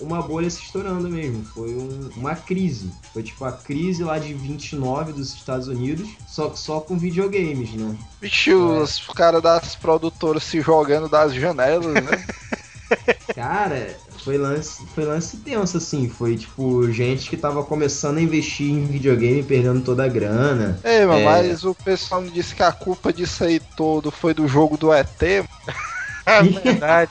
uma 0.00 0.22
bolha 0.22 0.48
se 0.50 0.62
estourando 0.62 1.08
mesmo. 1.08 1.44
Foi 1.44 1.70
um- 1.74 2.10
uma 2.16 2.34
crise. 2.34 2.90
Foi 3.12 3.22
tipo 3.22 3.44
a 3.44 3.52
crise 3.52 4.02
lá 4.04 4.18
de 4.18 4.32
29 4.34 5.12
dos 5.12 5.34
Estados 5.34 5.68
Unidos, 5.68 6.08
só 6.26 6.54
só 6.54 6.80
com 6.80 6.98
videogames, 6.98 7.72
né? 7.72 7.96
Vixe, 8.20 8.52
os 8.54 9.00
caras 9.14 9.42
das 9.42 9.74
produtoras 9.74 10.42
se 10.44 10.60
jogando 10.60 11.08
das 11.08 11.32
janelas, 11.34 11.86
né? 11.86 12.02
Cara, 13.36 13.96
foi 14.24 14.36
lance, 14.36 14.84
foi 14.94 15.04
lance 15.04 15.36
tenso, 15.36 15.76
assim. 15.76 16.08
Foi 16.08 16.36
tipo 16.36 16.90
gente 16.90 17.30
que 17.30 17.36
tava 17.36 17.62
começando 17.62 18.18
a 18.18 18.20
investir 18.20 18.68
em 18.68 18.84
videogame 18.84 19.42
perdendo 19.44 19.80
toda 19.82 20.04
a 20.04 20.08
grana. 20.08 20.78
Ei, 20.82 21.06
mano, 21.06 21.20
É. 21.20 21.24
mas 21.24 21.64
o 21.64 21.72
pessoal 21.72 22.20
me 22.20 22.30
disse 22.30 22.52
que 22.54 22.62
a 22.64 22.72
culpa 22.72 23.12
disso 23.12 23.44
aí 23.44 23.60
todo 23.76 24.10
foi 24.10 24.34
do 24.34 24.48
jogo 24.48 24.76
do 24.76 24.92
ET. 24.92 25.06
É 26.26 26.42
verdade. 26.42 27.10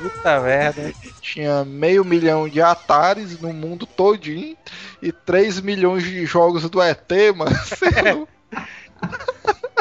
Puta 0.00 0.40
merda. 0.40 0.92
Tinha 1.20 1.64
meio 1.64 2.04
milhão 2.04 2.48
de 2.48 2.60
Ataris 2.60 3.38
no 3.40 3.52
mundo 3.52 3.86
todinho 3.86 4.56
e 5.02 5.10
3 5.12 5.60
milhões 5.60 6.02
de 6.04 6.24
jogos 6.26 6.68
do 6.68 6.80
ET, 6.82 7.10
mano. 7.34 7.50
Não- 8.04 8.28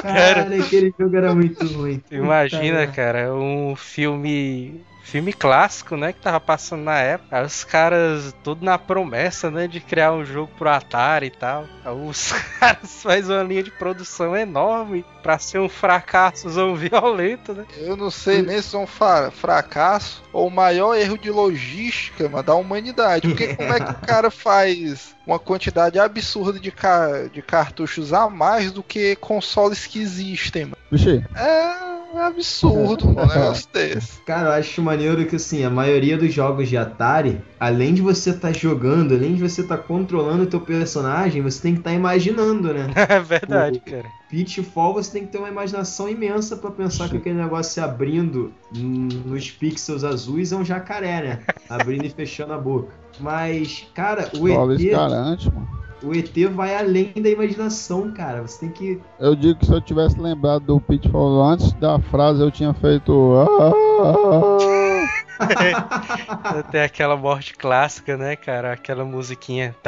Cara, 0.01 0.41
aquele 0.63 0.93
jogo 0.99 1.15
era 1.17 1.33
muito 1.33 1.65
ruim. 1.67 2.01
Imagina, 2.11 2.85
cara, 2.87 3.33
um 3.33 3.75
filme. 3.75 4.83
Filme 5.05 5.31
clássico, 5.31 5.95
né? 5.95 6.11
Que 6.11 6.19
tava 6.19 6.39
passando 6.39 6.81
na 6.83 6.97
época. 6.97 7.37
Aí 7.37 7.45
os 7.45 7.63
caras, 7.63 8.35
tudo 8.43 8.65
na 8.65 8.77
promessa, 8.79 9.51
né? 9.51 9.67
De 9.67 9.79
criar 9.79 10.11
um 10.11 10.25
jogo 10.25 10.51
pro 10.57 10.67
Atari 10.67 11.27
e 11.27 11.29
tal. 11.29 11.65
Aí 11.85 11.93
os 11.93 12.31
caras 12.59 13.03
fazem 13.03 13.35
uma 13.35 13.43
linha 13.43 13.61
de 13.61 13.69
produção 13.69 14.35
enorme 14.35 15.05
pra 15.21 15.37
ser 15.37 15.59
um 15.59 15.69
fracassozão 15.69 16.75
violento, 16.75 17.53
né? 17.53 17.65
Eu 17.77 17.95
não 17.95 18.09
sei 18.09 18.41
nem 18.41 18.59
se 18.61 18.75
é 18.75 18.79
um 18.79 18.87
fracasso 18.87 20.23
ou 20.33 20.47
o 20.47 20.51
maior 20.51 20.95
erro 20.95 21.17
de 21.19 21.29
logística 21.29 22.27
mano, 22.27 22.43
da 22.43 22.55
humanidade. 22.55 23.27
Porque 23.27 23.55
como 23.55 23.73
é 23.73 23.79
que 23.79 23.91
o 23.91 24.07
cara 24.07 24.31
faz 24.31 25.15
uma 25.25 25.37
quantidade 25.39 25.99
absurda 25.99 26.59
de, 26.59 26.71
ca- 26.71 27.27
de 27.31 27.41
cartuchos 27.43 28.11
a 28.11 28.27
mais 28.29 28.71
do 28.71 28.81
que 28.81 29.15
consoles 29.17 29.85
que 29.85 29.99
existem, 29.99 30.65
mano? 30.65 30.77
Vixe, 30.91 31.23
É 31.35 31.94
É 32.15 32.23
absurdo, 32.23 33.07
mano, 33.07 33.21
um 33.21 33.27
negócio 33.35 33.67
desse. 33.73 34.21
Cara, 34.21 34.49
eu 34.49 34.51
acho 34.53 34.81
maneiro 34.81 35.25
que 35.25 35.35
assim, 35.35 35.65
a 35.65 35.69
maioria 35.69 36.17
dos 36.17 36.33
jogos 36.33 36.69
de 36.69 36.77
Atari, 36.77 37.41
além 37.59 37.93
de 37.93 38.01
você 38.01 38.29
estar 38.29 38.53
jogando, 38.55 39.13
além 39.13 39.35
de 39.35 39.41
você 39.41 39.61
estar 39.61 39.77
controlando 39.79 40.43
o 40.43 40.47
teu 40.47 40.61
personagem, 40.61 41.41
você 41.41 41.61
tem 41.61 41.73
que 41.73 41.79
estar 41.79 41.93
imaginando, 41.93 42.73
né? 42.73 42.87
É 43.15 43.19
verdade, 43.19 43.79
cara. 43.79 44.09
Pitfall 44.29 44.93
você 44.93 45.11
tem 45.11 45.25
que 45.25 45.31
ter 45.31 45.37
uma 45.37 45.49
imaginação 45.49 46.09
imensa 46.09 46.55
pra 46.57 46.71
pensar 46.71 47.09
que 47.09 47.17
aquele 47.17 47.35
negócio 47.35 47.73
se 47.73 47.79
abrindo 47.79 48.51
nos 48.73 49.51
pixels 49.51 50.03
azuis 50.03 50.51
é 50.51 50.55
um 50.55 50.65
jacaré, 50.65 51.21
né? 51.21 51.39
Abrindo 51.69 52.05
e 52.05 52.09
fechando 52.09 52.53
a 52.53 52.57
boca. 52.57 52.93
Mas, 53.19 53.87
cara, 53.93 54.29
o 54.37 54.47
isso 54.47 54.83
ET, 54.83 54.91
garante, 54.91 55.51
mano. 55.53 55.84
O 56.05 56.13
ET 56.15 56.31
vai 56.53 56.75
além 56.75 57.11
da 57.21 57.29
imaginação, 57.29 58.11
cara. 58.11 58.41
Você 58.41 58.59
tem 58.59 58.69
que. 58.69 59.01
Eu 59.19 59.35
digo 59.35 59.59
que 59.59 59.65
se 59.65 59.73
eu 59.73 59.81
tivesse 59.81 60.19
lembrado 60.19 60.63
do 60.65 60.79
Pitfall 60.79 61.43
antes 61.43 61.71
da 61.73 61.99
frase, 61.99 62.41
eu 62.41 62.51
tinha 62.51 62.73
feito. 62.73 63.33
"Ah, 63.37 65.05
Tem 66.71 66.81
aquela 66.81 67.17
morte 67.17 67.53
clássica, 67.55 68.15
né, 68.17 68.35
cara? 68.35 68.71
Aquela 68.73 69.03
musiquinha. 69.03 69.75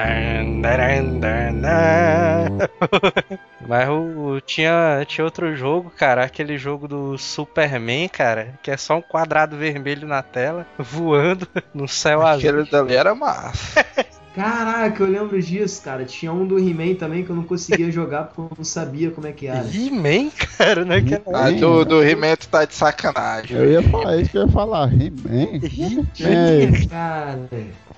Mas 3.67 3.89
o, 3.89 3.93
o- 4.35 4.41
tinha, 4.41 5.03
tinha 5.07 5.23
outro 5.25 5.55
jogo, 5.55 5.89
cara. 5.89 6.23
Aquele 6.23 6.57
jogo 6.57 6.87
do 6.87 7.17
Superman, 7.17 8.07
cara. 8.09 8.53
Que 8.61 8.71
é 8.71 8.77
só 8.77 8.97
um 8.97 9.01
quadrado 9.01 9.55
vermelho 9.57 10.07
na 10.07 10.21
tela, 10.21 10.65
voando 10.77 11.47
no 11.73 11.87
céu 11.87 12.25
azul. 12.25 12.49
Aquele 12.49 12.69
dali 12.69 12.95
era 12.95 13.15
massa. 13.15 13.85
Caraca, 14.37 15.03
eu 15.03 15.09
lembro 15.09 15.41
disso, 15.41 15.81
cara. 15.81 16.05
Tinha 16.05 16.31
um 16.31 16.45
do 16.45 16.59
He-Man 16.59 16.93
também 16.93 17.23
que 17.25 17.31
eu 17.31 17.35
não 17.35 17.41
conseguia 17.43 17.89
jogar 17.91 18.25
porque 18.25 18.39
eu 18.41 18.51
não 18.55 18.63
sabia 18.63 19.09
como 19.09 19.25
é 19.25 19.31
que 19.31 19.47
era. 19.47 19.65
He-Man, 19.67 20.29
cara, 20.55 20.85
né? 20.85 21.01
Que 21.01 21.15
Ah, 21.33 21.49
do, 21.49 21.83
do 21.83 22.03
He-Man 22.03 22.35
tu 22.35 22.47
tá 22.47 22.63
de 22.63 22.75
sacanagem. 22.75 23.57
Eu 23.57 23.71
ia 23.71 23.81
falar 23.81 24.17
isso 24.17 24.29
que 24.29 24.37
eu 24.37 24.43
ia 24.45 24.51
falar. 24.51 24.93
He-Man? 24.93 25.59
He-Man, 25.63 26.07
É, 26.21 26.87
Cara, 26.87 27.49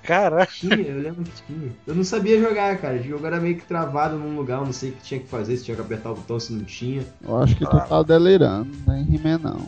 Caraca. 0.01 0.51
tinha, 0.53 0.75
eu 0.77 1.01
lembro 1.01 1.23
que 1.25 1.31
tinha. 1.45 1.71
Eu 1.85 1.93
não 1.93 2.05
sabia 2.05 2.39
jogar, 2.39 2.77
cara. 2.77 2.95
O 2.95 3.03
jogo 3.03 3.27
era 3.27 3.37
meio 3.37 3.57
que 3.57 3.65
travado 3.65 4.15
num 4.17 4.37
lugar, 4.37 4.59
eu 4.59 4.65
não 4.65 4.71
sei 4.73 4.91
o 4.91 4.93
que 4.93 5.03
tinha 5.03 5.19
que 5.19 5.27
fazer, 5.27 5.57
se 5.57 5.65
tinha 5.65 5.75
que 5.75 5.81
apertar 5.81 6.11
o 6.11 6.15
botão, 6.15 6.39
se 6.39 6.53
não 6.53 6.63
tinha. 6.63 7.03
eu 7.27 7.37
acho 7.37 7.53
que 7.55 7.65
tu 7.65 7.77
tá 7.89 8.01
delirando. 8.01 8.69
Não 8.87 8.95
tem 8.95 9.13
He-Man, 9.15 9.39
não. 9.43 9.67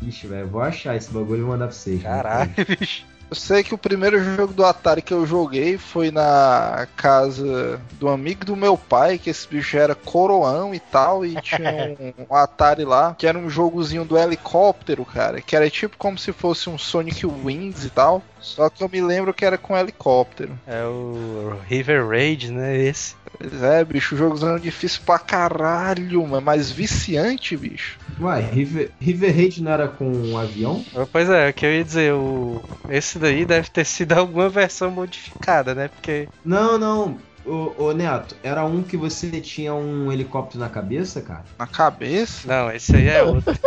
Ixi, 0.00 0.28
velho, 0.28 0.46
vou 0.46 0.60
achar 0.62 0.94
esse 0.96 1.10
bagulho 1.10 1.40
e 1.42 1.44
mandar 1.44 1.66
pra 1.66 1.74
vocês. 1.74 1.96
né? 2.02 2.08
Caralho, 2.08 2.50
bicho. 2.78 3.04
Eu 3.30 3.36
sei 3.36 3.62
que 3.62 3.74
o 3.74 3.78
primeiro 3.78 4.22
jogo 4.22 4.52
do 4.52 4.64
Atari 4.64 5.02
que 5.02 5.12
eu 5.12 5.26
joguei 5.26 5.76
foi 5.78 6.10
na 6.10 6.86
casa 6.96 7.80
do 7.98 8.08
amigo 8.08 8.44
do 8.44 8.56
meu 8.56 8.76
pai, 8.76 9.18
que 9.18 9.30
esse 9.30 9.48
bicho 9.48 9.76
era 9.76 9.94
coroão 9.94 10.74
e 10.74 10.80
tal, 10.80 11.24
e 11.24 11.34
tinha 11.40 11.96
um, 12.18 12.24
um 12.30 12.36
Atari 12.36 12.84
lá, 12.84 13.14
que 13.18 13.26
era 13.26 13.38
um 13.38 13.50
jogozinho 13.50 14.04
do 14.04 14.18
helicóptero, 14.18 15.04
cara, 15.04 15.40
que 15.40 15.56
era 15.56 15.68
tipo 15.68 15.96
como 15.96 16.18
se 16.18 16.32
fosse 16.32 16.68
um 16.68 16.78
Sonic 16.78 17.26
Wings 17.26 17.84
e 17.84 17.90
tal, 17.90 18.22
só 18.40 18.68
que 18.68 18.84
eu 18.84 18.88
me 18.88 19.00
lembro 19.00 19.32
que 19.32 19.44
era 19.44 19.56
com 19.56 19.76
helicóptero. 19.76 20.58
É 20.66 20.84
o 20.84 21.58
River 21.66 22.06
Raid, 22.06 22.52
né? 22.52 22.76
Esse. 22.76 23.16
Pois 23.38 23.62
é, 23.62 23.84
bicho, 23.84 24.14
o 24.14 24.18
jogozão 24.18 24.58
difícil 24.58 25.02
pra 25.04 25.18
caralho, 25.18 26.26
mano, 26.26 26.40
mas 26.40 26.70
viciante, 26.70 27.56
bicho. 27.56 27.98
Uai, 28.20 28.42
River, 28.42 28.90
River 29.00 29.34
Raid 29.34 29.62
não 29.62 29.72
era 29.72 29.88
com 29.88 30.06
um 30.06 30.38
avião? 30.38 30.84
Pois 31.10 31.28
é, 31.28 31.50
o 31.50 31.52
que 31.52 31.66
eu 31.66 31.72
ia 31.72 31.84
dizer, 31.84 32.12
o... 32.14 32.62
esse 32.88 33.18
daí 33.18 33.44
deve 33.44 33.68
ter 33.70 33.84
sido 33.84 34.12
alguma 34.18 34.48
versão 34.48 34.90
modificada, 34.90 35.74
né? 35.74 35.88
Porque. 35.88 36.28
Não, 36.44 36.78
não. 36.78 37.18
Ô, 37.46 37.74
ô, 37.76 37.92
Neto, 37.92 38.34
era 38.42 38.64
um 38.64 38.82
que 38.82 38.96
você 38.96 39.30
tinha 39.38 39.74
um 39.74 40.10
helicóptero 40.10 40.60
na 40.60 40.70
cabeça, 40.70 41.20
cara? 41.20 41.44
Na 41.58 41.66
cabeça? 41.66 42.48
Não, 42.48 42.72
esse 42.72 42.96
aí 42.96 43.08
é 43.08 43.22
outro. 43.22 43.54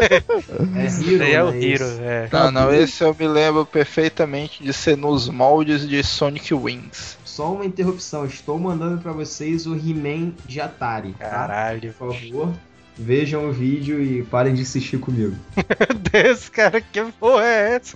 É 0.75 0.85
Esse 0.85 1.13
Hero, 1.13 1.23
aí 1.23 1.33
é 1.33 1.43
o 1.43 1.51
né, 1.51 1.63
Hero, 1.63 1.85
é. 2.01 2.29
Não, 2.31 2.51
não, 2.51 2.73
esse 2.73 3.03
eu 3.03 3.15
me 3.17 3.27
lembro 3.27 3.65
perfeitamente 3.65 4.63
de 4.63 4.73
ser 4.73 4.97
nos 4.97 5.29
moldes 5.29 5.87
de 5.87 6.03
Sonic 6.03 6.53
Wings. 6.53 7.17
Só 7.37 7.53
uma 7.53 7.67
interrupção, 7.67 8.25
estou 8.25 8.57
mandando 8.57 8.99
pra 8.99 9.11
vocês 9.11 9.67
o 9.67 9.75
He-Man 9.75 10.33
de 10.47 10.59
Atari, 10.59 11.13
tá? 11.13 11.29
Caralho. 11.29 11.93
Por 11.93 12.11
favor, 12.11 12.51
vejam 12.97 13.47
o 13.47 13.53
vídeo 13.53 14.01
e 14.01 14.23
parem 14.23 14.55
de 14.55 14.63
assistir 14.63 14.97
comigo. 14.97 15.35
Meu 15.55 16.23
Deus, 16.23 16.49
cara, 16.49 16.81
que 16.81 16.99
porra 17.19 17.45
é 17.45 17.75
essa? 17.75 17.95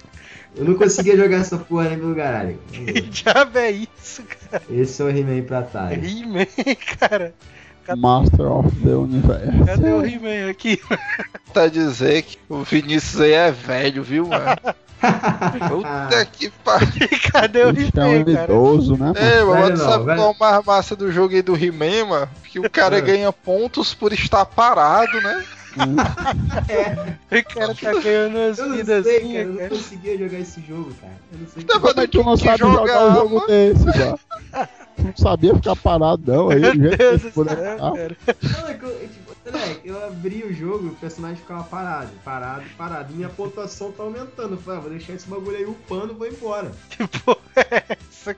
Eu 0.55 0.63
não 0.63 0.75
conseguia 0.75 1.17
jogar 1.17 1.37
essa 1.37 1.57
porra 1.57 1.89
nem 1.89 1.97
pelo 1.97 2.15
caralho. 2.15 2.59
Que 2.69 3.01
diabo 3.01 3.57
é 3.57 3.71
isso, 3.71 4.21
cara? 4.21 4.61
Esse 4.69 5.01
é 5.01 5.05
o 5.05 5.09
He-Man 5.09 5.41
pra 5.41 5.59
Atari. 5.61 6.21
He-Man, 6.21 6.45
cara. 6.99 7.33
Master 7.97 8.45
of 8.45 8.69
the 8.81 8.95
Universe. 8.95 9.65
Cadê 9.65 9.91
o 9.91 10.05
He-Man 10.05 10.51
aqui? 10.51 10.79
Tá 11.51 11.67
dizer 11.67 12.21
que 12.21 12.37
o 12.47 12.61
Vinícius 12.61 13.21
aí 13.21 13.31
é 13.31 13.51
velho, 13.51 14.03
viu, 14.03 14.27
mano? 14.27 14.55
Puta 15.69 16.25
que 16.31 16.49
pariu. 16.63 17.09
Cadê 17.31 17.63
o 17.63 17.69
é 17.69 17.71
um 17.71 17.75
He-Man, 18.15 18.33
cara? 18.33 18.43
idoso, 18.53 18.91
né? 18.93 19.05
mano? 19.07 19.17
É, 19.17 19.43
mas 19.43 19.63
Velho 19.63 19.77
tu 19.77 19.83
sabe 19.83 20.05
velho. 20.05 20.17
qual 20.19 20.31
é 20.31 20.35
mais 20.39 20.65
massa 20.65 20.95
do 20.95 21.11
jogo 21.11 21.33
aí 21.35 21.41
do 21.41 21.55
He-Man, 21.55 22.05
mano? 22.07 22.29
Que 22.43 22.59
o 22.59 22.69
cara 22.69 22.97
É. 22.97 23.01
ganha 23.01 23.31
pontos 23.33 23.93
por 23.93 24.13
estar 24.13 24.45
parado, 24.45 25.19
né? 25.21 25.43
O 27.31 27.53
cara 27.53 27.73
tá 27.73 27.93
ganhando 28.01 28.37
as 28.37 28.59
Eu 28.59 28.67
não 28.67 28.75
vidas 28.75 29.05
sei, 29.05 29.19
cara, 29.21 29.31
eu 29.31 29.39
assim, 29.39 29.45
não 29.51 29.57
cara. 29.57 29.69
conseguia 29.69 30.17
jogar 30.17 30.39
esse 30.39 30.61
jogo, 30.67 30.93
cara. 30.99 31.13
Eu 31.31 31.39
não 31.39 31.47
sei 31.47 31.63
Tá 31.63 31.79
é 32.01 32.07
que 32.07 32.07
tu 32.11 32.23
não 32.23 32.35
que 32.35 32.43
sabe 32.43 32.57
jogar 32.59 32.73
jogar, 32.79 33.07
um 33.07 33.13
jogo 33.15 33.35
mano. 33.35 33.47
desse, 33.47 33.85
mano? 33.85 34.19
Tu 34.97 35.03
não 35.03 35.13
sabia 35.15 35.55
ficar 35.55 35.75
parado, 35.77 36.21
não. 36.27 36.49
Aí, 36.49 36.59
Meu 36.77 36.97
Deus 36.97 37.21
do 37.21 37.31
céu, 37.31 37.45
ficar. 37.45 37.93
cara. 37.93 38.17
Não, 38.43 38.67
é 38.67 38.73
que 38.73 38.83
eu, 38.83 38.89
é 38.89 39.07
tipo, 39.07 39.20
moleque, 39.49 39.87
eu 39.87 40.05
abri 40.05 40.43
o 40.43 40.53
jogo 40.53 40.85
e 40.85 40.89
o 40.89 40.95
personagem 40.95 41.37
ficava 41.37 41.63
parado, 41.63 42.11
parado, 42.23 42.63
parado. 42.77 43.13
E 43.13 43.15
minha 43.15 43.29
pontuação 43.29 43.91
tá 43.91 44.03
aumentando. 44.03 44.55
Eu 44.55 44.57
falei, 44.57 44.79
ah, 44.79 44.81
vou 44.81 44.89
deixar 44.91 45.13
esse 45.13 45.27
bagulho 45.27 45.57
aí 45.57 45.65
upando 45.65 46.13
e 46.13 46.15
vou 46.15 46.27
embora. 46.27 46.71
Que 46.89 47.07
porra 47.07 47.39
é 47.55 47.97
essa? 47.97 48.37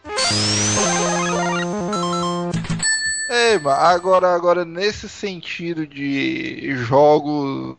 Ei, 3.30 3.58
mano, 3.60 3.82
agora, 3.82 4.34
agora 4.34 4.64
nesse 4.64 5.10
sentido 5.10 5.88
de 5.88 6.76
jogos 6.76 7.76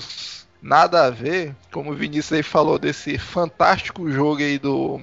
nada 0.60 1.04
a 1.04 1.10
ver, 1.10 1.54
como 1.70 1.92
o 1.92 1.94
Vinícius 1.94 2.32
aí 2.32 2.42
falou 2.42 2.78
desse 2.78 3.18
fantástico 3.18 4.10
jogo 4.10 4.40
aí 4.40 4.58
do 4.58 4.98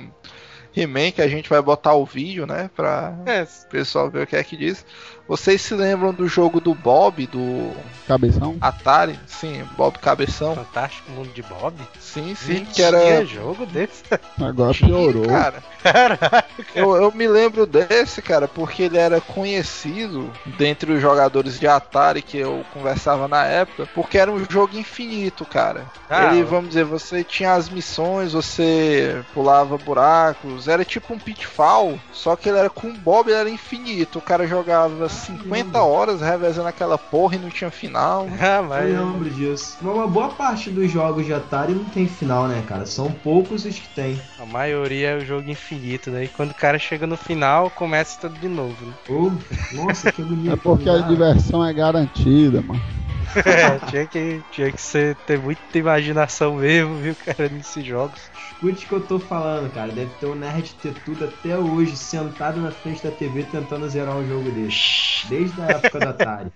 He-Man, 0.75 1.11
que 1.11 1.21
a 1.21 1.27
gente 1.27 1.47
vai 1.47 1.61
botar 1.61 1.93
o 1.93 2.05
vídeo, 2.05 2.47
né, 2.47 2.69
pra 2.75 3.13
É, 3.25 3.43
o 3.43 3.69
pessoal 3.69 4.09
ver 4.09 4.23
o 4.23 4.27
que 4.27 4.35
é 4.35 4.43
que 4.43 4.57
diz. 4.57 4.85
Vocês 5.27 5.61
se 5.61 5.73
lembram 5.73 6.13
do 6.13 6.27
jogo 6.27 6.59
do 6.59 6.73
Bob, 6.73 7.25
do 7.27 7.71
Cabeção? 8.07 8.57
Atari? 8.59 9.19
Sim, 9.25 9.63
Bob 9.77 9.97
Cabeção. 9.99 10.55
Fantástico 10.55 11.09
Mundo 11.11 11.29
de 11.33 11.41
Bob? 11.41 11.75
Sim, 11.99 12.35
sim, 12.35 12.57
Sim, 12.57 12.65
que 12.65 12.81
era... 12.81 13.23
Jogo 13.25 13.65
desse? 13.65 14.03
Agora 14.39 14.73
piorou. 14.73 15.25
Cara, 15.27 15.63
Caralho. 15.81 16.43
eu, 16.75 16.95
eu 16.95 17.11
me 17.11 17.27
lembro 17.27 17.65
desse, 17.65 18.21
cara, 18.21 18.47
porque 18.47 18.83
ele 18.83 18.97
era 18.97 19.21
conhecido 19.21 20.31
dentre 20.57 20.91
os 20.91 21.01
jogadores 21.01 21.59
de 21.59 21.67
Atari 21.67 22.21
que 22.21 22.37
eu 22.37 22.65
conversava 22.73 23.27
na 23.27 23.45
época, 23.45 23.87
porque 23.93 24.17
era 24.17 24.31
um 24.31 24.43
jogo 24.49 24.77
infinito, 24.77 25.45
cara. 25.45 25.85
Ah, 26.09 26.33
ele, 26.33 26.43
vamos 26.43 26.69
dizer, 26.69 26.83
você 26.83 27.23
tinha 27.23 27.53
as 27.53 27.69
missões, 27.69 28.33
você 28.33 29.23
pulava 29.33 29.77
buracos, 29.77 30.67
era 30.67 30.83
tipo 30.83 31.13
um 31.13 31.19
pitfall, 31.19 31.97
só 32.11 32.35
que 32.35 32.49
ele 32.49 32.57
era 32.57 32.69
com 32.69 32.87
o 32.87 32.93
Bob, 32.93 33.29
ele 33.29 33.39
era 33.39 33.49
infinito. 33.49 34.19
O 34.19 34.21
cara 34.21 34.45
jogava 34.45 35.07
50 35.21 35.81
horas 35.81 36.21
revezando 36.21 36.67
aquela 36.67 36.97
porra 36.97 37.35
e 37.35 37.39
não 37.39 37.49
tinha 37.49 37.69
final. 37.71 38.27
Ah, 38.39 38.57
Eu 38.57 38.63
mas. 38.63 38.89
lembro 38.93 39.29
disso. 39.29 39.77
Mas 39.81 39.93
uma 39.95 40.07
boa 40.07 40.29
parte 40.29 40.69
dos 40.69 40.89
jogos 40.91 41.25
de 41.25 41.33
Atari 41.33 41.73
não 41.73 41.85
tem 41.85 42.07
final, 42.07 42.47
né, 42.47 42.63
cara? 42.67 42.85
São 42.85 43.11
poucos 43.11 43.65
os 43.65 43.77
que 43.79 43.87
tem. 43.89 44.19
A 44.39 44.45
maioria 44.45 45.09
é 45.09 45.17
o 45.17 45.25
jogo 45.25 45.49
infinito, 45.49 46.09
né? 46.09 46.23
E 46.23 46.27
quando 46.27 46.51
o 46.51 46.55
cara 46.55 46.79
chega 46.79 47.05
no 47.05 47.17
final, 47.17 47.69
começa 47.71 48.19
tudo 48.21 48.39
de 48.39 48.47
novo, 48.47 48.85
né? 48.85 48.93
Oh, 49.09 49.31
nossa, 49.75 50.11
que 50.11 50.21
bonito. 50.21 50.53
É 50.53 50.55
porque 50.55 50.89
a 50.89 50.93
Ah, 50.95 51.01
diversão 51.01 51.65
é 51.65 51.73
garantida, 51.73 52.61
mano. 52.61 52.81
É, 53.45 53.79
tinha 53.89 54.05
que, 54.07 54.41
tinha 54.51 54.71
que 54.71 54.81
ser, 54.81 55.15
ter 55.25 55.39
muita 55.39 55.77
imaginação 55.77 56.55
mesmo, 56.55 56.95
viu, 56.95 57.15
cara, 57.15 57.47
nesses 57.49 57.85
jogos. 57.85 58.19
Escute 58.61 58.85
o 58.85 58.89
que 58.89 58.93
eu 58.93 59.01
tô 59.01 59.19
falando, 59.19 59.73
cara. 59.73 59.91
Deve 59.91 60.11
ter 60.19 60.27
um 60.27 60.35
nerd 60.35 60.75
ter 60.83 60.93
tudo 61.03 61.25
até 61.25 61.57
hoje, 61.57 61.97
sentado 61.97 62.61
na 62.61 62.69
frente 62.69 63.03
da 63.03 63.09
TV 63.09 63.41
tentando 63.43 63.89
zerar 63.89 64.15
um 64.15 64.27
jogo 64.27 64.51
desse. 64.51 65.27
Desde 65.27 65.59
a 65.63 65.65
época 65.65 65.97
da 65.97 66.09
Atari. 66.11 66.51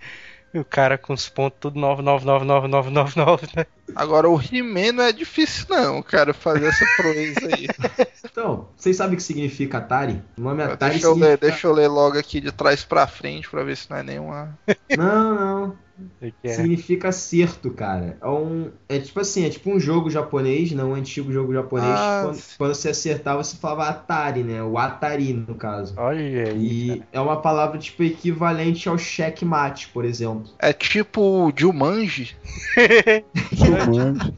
E 0.53 0.59
o 0.61 0.63
cara 0.63 0.99
com 0.99 1.13
os 1.13 1.27
pontos 1.27 1.57
tudo 1.59 1.79
9999999, 1.79 3.55
né? 3.57 3.65
Agora 3.95 4.29
o 4.29 4.39
He-Man 4.39 4.91
não 4.91 5.03
é 5.03 5.11
difícil 5.11 5.65
não, 5.67 6.03
cara, 6.03 6.31
fazer 6.31 6.67
essa 6.67 6.85
proeza 6.95 7.39
aí. 7.51 7.67
Então, 8.35 8.67
vocês 8.75 8.97
sabem 8.97 9.13
o 9.13 9.17
que 9.17 9.23
significa 9.23 9.77
Atari? 9.77 10.21
O 10.37 10.41
nome 10.41 10.61
Atari 10.61 10.91
deixa, 10.91 11.07
eu 11.07 11.13
ler, 11.13 11.19
significa... 11.19 11.47
deixa 11.47 11.67
eu 11.67 11.71
ler 11.71 11.87
logo 11.87 12.19
aqui 12.19 12.41
de 12.41 12.51
trás 12.51 12.83
pra 12.83 13.07
frente 13.07 13.49
pra 13.49 13.63
ver 13.63 13.77
se 13.77 13.89
não 13.89 13.97
é 13.97 14.03
nenhuma. 14.03 14.59
Não, 14.97 15.33
não. 15.33 15.84
Que 16.19 16.49
é? 16.49 16.53
significa 16.53 17.09
acerto, 17.09 17.71
cara. 17.71 18.17
É 18.21 18.27
um. 18.27 18.71
É 18.89 18.99
tipo 18.99 19.19
assim, 19.19 19.45
é 19.45 19.49
tipo 19.49 19.69
um 19.69 19.79
jogo 19.79 20.09
japonês, 20.09 20.71
não 20.71 20.91
um 20.91 20.93
antigo 20.93 21.31
jogo 21.31 21.53
japonês. 21.53 21.95
Ah, 21.95 22.23
quando, 22.25 22.43
quando 22.57 22.75
você 22.75 22.89
acertava, 22.89 23.43
você 23.43 23.55
falava 23.55 23.89
Atari, 23.89 24.43
né? 24.43 24.61
O 24.61 24.77
Atari, 24.77 25.33
no 25.33 25.55
caso. 25.55 25.93
Olha 25.97 26.49
aí. 26.49 26.91
E 26.91 27.03
é 27.11 27.19
uma 27.19 27.41
palavra 27.41 27.77
tipo 27.77 28.03
equivalente 28.03 28.89
ao 28.89 28.97
checkmate, 28.97 29.87
por 29.89 30.03
exemplo. 30.03 30.51
É 30.59 30.73
tipo 30.73 31.53
Jumanji. 31.55 32.35
Jumanji. 33.53 34.33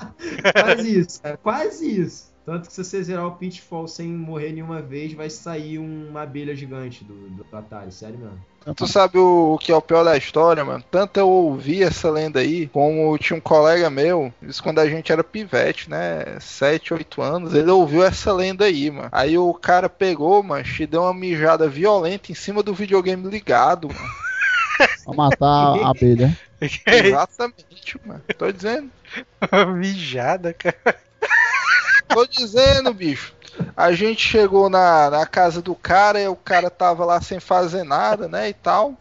Quase 0.53 0.99
isso, 0.99 1.19
é 1.23 1.37
quase 1.37 2.01
isso. 2.01 2.37
Tanto 2.47 2.69
que 2.69 2.73
se 2.73 2.81
você 2.81 3.03
zerar 3.03 3.27
o 3.27 3.33
Pitfall 3.33 3.89
sem 3.89 4.07
morrer 4.07 4.53
nenhuma 4.53 4.81
vez, 4.81 5.12
vai 5.12 5.29
sair 5.29 5.79
uma 5.79 6.21
abelha 6.21 6.55
gigante 6.55 7.03
do, 7.03 7.13
do 7.13 7.45
Atari, 7.51 7.91
sério 7.91 8.17
mesmo. 8.17 8.39
Tu 8.73 8.88
sabe 8.88 9.17
o, 9.17 9.55
o 9.55 9.57
que 9.57 9.69
é 9.69 9.75
o 9.75 9.81
pior 9.81 10.05
da 10.05 10.15
história, 10.15 10.63
mano? 10.63 10.81
Tanto 10.89 11.19
eu 11.19 11.27
ouvi 11.27 11.83
essa 11.83 12.10
lenda 12.10 12.39
aí, 12.39 12.67
como 12.67 13.17
tinha 13.17 13.36
um 13.36 13.41
colega 13.41 13.89
meu, 13.89 14.33
isso 14.41 14.63
quando 14.63 14.79
a 14.79 14.88
gente 14.88 15.12
era 15.12 15.25
pivete, 15.25 15.89
né? 15.89 16.39
7, 16.39 16.93
8 16.93 17.21
anos, 17.21 17.53
ele 17.53 17.69
ouviu 17.69 18.01
essa 18.01 18.31
lenda 18.31 18.63
aí, 18.63 18.89
mano. 18.89 19.10
Aí 19.12 19.38
o 19.38 19.53
cara 19.53 19.89
pegou, 19.89 20.41
mano, 20.41 20.63
e 20.79 20.88
deu 20.88 21.01
uma 21.01 21.13
mijada 21.13 21.67
violenta 21.67 22.31
em 22.31 22.36
cima 22.36 22.63
do 22.63 22.73
videogame 22.73 23.29
ligado, 23.29 23.89
mano. 23.89 24.10
Pra 25.03 25.13
matar 25.13 25.83
a 25.83 25.89
abelha. 25.89 26.38
Exatamente, 26.88 27.99
mano. 28.05 28.21
Tô 28.38 28.49
dizendo. 28.53 28.89
Mijada, 29.75 30.53
cara. 30.53 31.06
Tô 32.07 32.25
dizendo, 32.25 32.93
bicho. 32.93 33.35
A 33.75 33.91
gente 33.91 34.21
chegou 34.21 34.69
na, 34.69 35.09
na 35.09 35.25
casa 35.25 35.61
do 35.61 35.75
cara 35.75 36.19
e 36.21 36.27
o 36.27 36.35
cara 36.35 36.69
tava 36.69 37.05
lá 37.05 37.19
sem 37.21 37.39
fazer 37.39 37.83
nada, 37.83 38.27
né? 38.27 38.49
E 38.49 38.53
tal. 38.53 38.95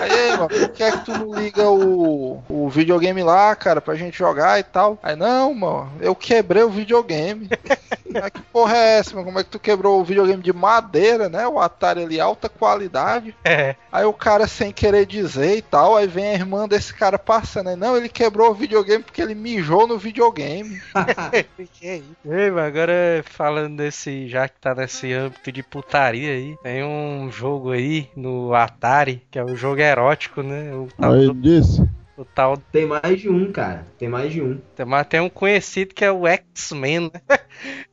Aí, 0.00 0.36
mano, 0.36 0.48
por 0.48 0.68
que 0.70 0.82
é 0.82 0.90
que 0.90 1.04
tu 1.04 1.12
não 1.12 1.34
liga 1.34 1.68
o, 1.68 2.42
o 2.48 2.68
videogame 2.68 3.22
lá, 3.22 3.54
cara, 3.54 3.80
pra 3.80 3.94
gente 3.94 4.18
jogar 4.18 4.58
e 4.58 4.62
tal? 4.62 4.98
Aí, 5.02 5.16
não, 5.16 5.54
mano, 5.54 5.92
eu 6.00 6.14
quebrei 6.14 6.62
o 6.62 6.70
videogame. 6.70 7.48
Mas 8.12 8.30
que 8.30 8.40
porra 8.42 8.76
é 8.76 8.98
essa, 8.98 9.14
mano? 9.14 9.26
Como 9.26 9.40
é 9.40 9.44
que 9.44 9.50
tu 9.50 9.58
quebrou 9.58 10.00
o 10.00 10.04
videogame 10.04 10.42
de 10.42 10.52
madeira, 10.52 11.28
né? 11.28 11.46
O 11.48 11.58
Atari 11.58 12.04
ali, 12.04 12.20
alta 12.20 12.48
qualidade. 12.48 13.34
É. 13.44 13.74
Aí 13.90 14.04
o 14.04 14.12
cara 14.12 14.46
sem 14.46 14.72
querer 14.72 15.04
dizer 15.06 15.56
e 15.56 15.62
tal, 15.62 15.96
aí 15.96 16.06
vem 16.06 16.28
a 16.28 16.34
irmã 16.34 16.68
desse 16.68 16.94
cara 16.94 17.18
passando. 17.18 17.70
Aí, 17.70 17.76
não, 17.76 17.96
ele 17.96 18.08
quebrou 18.08 18.50
o 18.50 18.54
videogame 18.54 19.02
porque 19.02 19.20
ele 19.20 19.34
mijou 19.34 19.86
no 19.86 19.98
videogame. 19.98 20.80
Ei, 21.82 22.50
mas 22.50 22.66
agora 22.66 23.24
falando 23.24 23.76
desse, 23.76 24.28
já 24.28 24.48
que 24.48 24.60
tá 24.60 24.74
nesse 24.74 25.12
âmbito 25.12 25.50
de 25.50 25.62
putaria 25.62 26.32
aí, 26.32 26.56
tem 26.62 26.84
um 26.84 27.30
jogo 27.30 27.72
aí 27.72 28.08
no 28.16 28.54
Atari, 28.54 29.22
que 29.30 29.38
é 29.38 29.44
o 29.44 29.56
jogo 29.56 29.80
erótico, 29.90 30.42
né? 30.42 30.72
O 30.74 30.88
tal, 30.98 31.12
Aí 31.12 31.26
do, 31.26 31.34
disse. 31.34 31.82
o 32.16 32.24
tal 32.24 32.56
Tem 32.56 32.86
mais 32.86 33.20
de 33.20 33.28
um, 33.28 33.50
cara. 33.52 33.86
Tem 33.98 34.08
mais 34.08 34.32
de 34.32 34.40
um. 34.42 34.60
mas 34.86 35.06
tem 35.06 35.20
um 35.20 35.28
conhecido 35.28 35.94
que 35.94 36.04
é 36.04 36.10
o 36.12 36.26
X-Men, 36.26 37.10
né? 37.12 37.20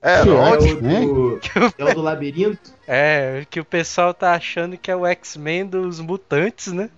É, 0.01 0.23
Que 0.23 0.29
É 0.29 0.31
lógico. 0.33 0.79
o 0.83 1.39
do, 1.39 1.39
é 1.77 1.83
o 1.85 1.93
do 1.95 2.01
labirinto? 2.01 2.71
É, 2.87 3.45
que 3.49 3.59
o 3.59 3.63
pessoal 3.65 4.13
tá 4.13 4.33
achando 4.33 4.77
que 4.77 4.91
é 4.91 4.95
o 4.95 5.05
X-Men 5.05 5.65
dos 5.65 5.99
mutantes, 6.01 6.73
né? 6.73 6.89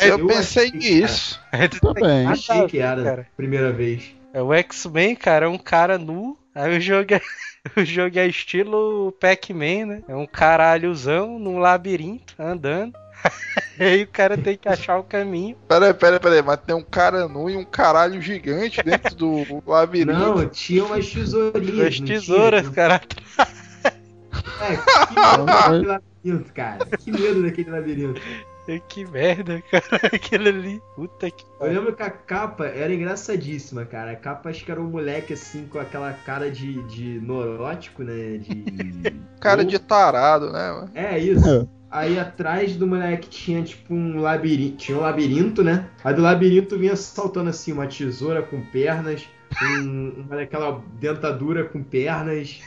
Eu 0.00 0.18
Eu 0.18 0.26
pensei 0.26 0.68
achei, 0.68 0.78
nisso. 0.78 1.40
Também. 1.82 2.26
Achei 2.26 2.66
que 2.66 2.78
era, 2.78 3.02
Cara. 3.02 3.26
primeira 3.36 3.70
vez. 3.72 4.14
É 4.32 4.40
o 4.40 4.52
X-Men, 4.54 5.14
cara, 5.14 5.46
é 5.46 5.48
um 5.48 5.58
cara 5.58 5.98
nu. 5.98 6.36
Aí 6.54 6.76
o 6.78 6.80
jogo 6.80 7.14
é, 7.14 7.20
o 7.80 7.84
jogo 7.84 8.18
é 8.18 8.26
estilo 8.26 9.12
Pac-Man, 9.20 9.86
né? 9.86 10.02
É 10.08 10.14
um 10.16 10.26
caralhozão 10.26 11.38
num 11.38 11.58
labirinto 11.58 12.34
andando. 12.38 12.94
Aí 13.78 14.02
o 14.04 14.08
cara 14.08 14.36
tem 14.36 14.56
que 14.56 14.68
achar 14.68 14.98
o 14.98 15.04
caminho. 15.04 15.56
Pera 15.68 15.86
aí, 15.86 15.94
pera 15.94 16.16
aí, 16.16 16.20
pera 16.20 16.34
aí, 16.34 16.42
mas 16.42 16.60
tem 16.60 16.74
um 16.74 16.82
cara 16.82 17.28
nu 17.28 17.50
e 17.50 17.56
um 17.56 17.64
caralho 17.64 18.20
gigante 18.20 18.82
dentro 18.82 19.14
do 19.14 19.62
labirinto. 19.66 20.18
Não, 20.18 20.48
tinha 20.48 20.84
umas 20.84 21.10
tesourinhas. 21.10 21.86
As 21.86 22.00
tesouras, 22.00 22.62
tinha? 22.62 22.74
cara. 22.74 23.00
É, 24.60 24.76
que 24.76 25.14
medo 25.14 25.44
daquele 25.44 25.86
labirinto, 25.86 26.52
cara. 26.52 26.86
Que 26.98 27.12
medo 27.12 27.42
daquele 27.42 27.70
labirinto. 27.70 28.20
Que 28.88 29.04
merda, 29.04 29.62
cara. 29.70 29.84
Aquele 30.12 30.48
ali. 30.48 30.82
Puta 30.96 31.30
que 31.30 31.44
Eu 31.60 31.66
lembro 31.66 31.94
que 31.94 32.02
a 32.02 32.10
capa 32.10 32.66
era 32.66 32.94
engraçadíssima, 32.94 33.84
cara. 33.84 34.12
A 34.12 34.16
capa 34.16 34.48
acho 34.48 34.64
que 34.64 34.70
era 34.70 34.80
um 34.80 34.88
moleque 34.88 35.34
assim 35.34 35.66
com 35.66 35.78
aquela 35.78 36.12
cara 36.12 36.50
de, 36.50 36.82
de 36.84 37.20
neurótico, 37.20 38.02
né? 38.02 38.38
De. 38.38 38.64
Cara 39.40 39.64
de 39.64 39.78
tarado, 39.78 40.50
né, 40.50 40.72
mano? 40.72 40.90
É 40.94 41.18
isso. 41.18 41.68
Aí 41.94 42.18
atrás 42.18 42.74
do 42.74 42.88
moleque 42.88 43.28
tinha 43.28 43.62
tipo 43.62 43.94
um 43.94 44.20
labirinto. 44.20 44.78
Tinha 44.78 44.98
um 44.98 45.02
labirinto, 45.02 45.62
né? 45.62 45.88
Aí 46.02 46.12
do 46.12 46.22
labirinto 46.22 46.76
vinha 46.76 46.96
saltando 46.96 47.50
assim 47.50 47.70
uma 47.70 47.86
tesoura 47.86 48.42
com 48.42 48.60
pernas, 48.60 49.24
um, 49.62 50.24
uma 50.26 50.34
daquela 50.34 50.82
dentadura 50.98 51.62
com 51.62 51.84
pernas, 51.84 52.60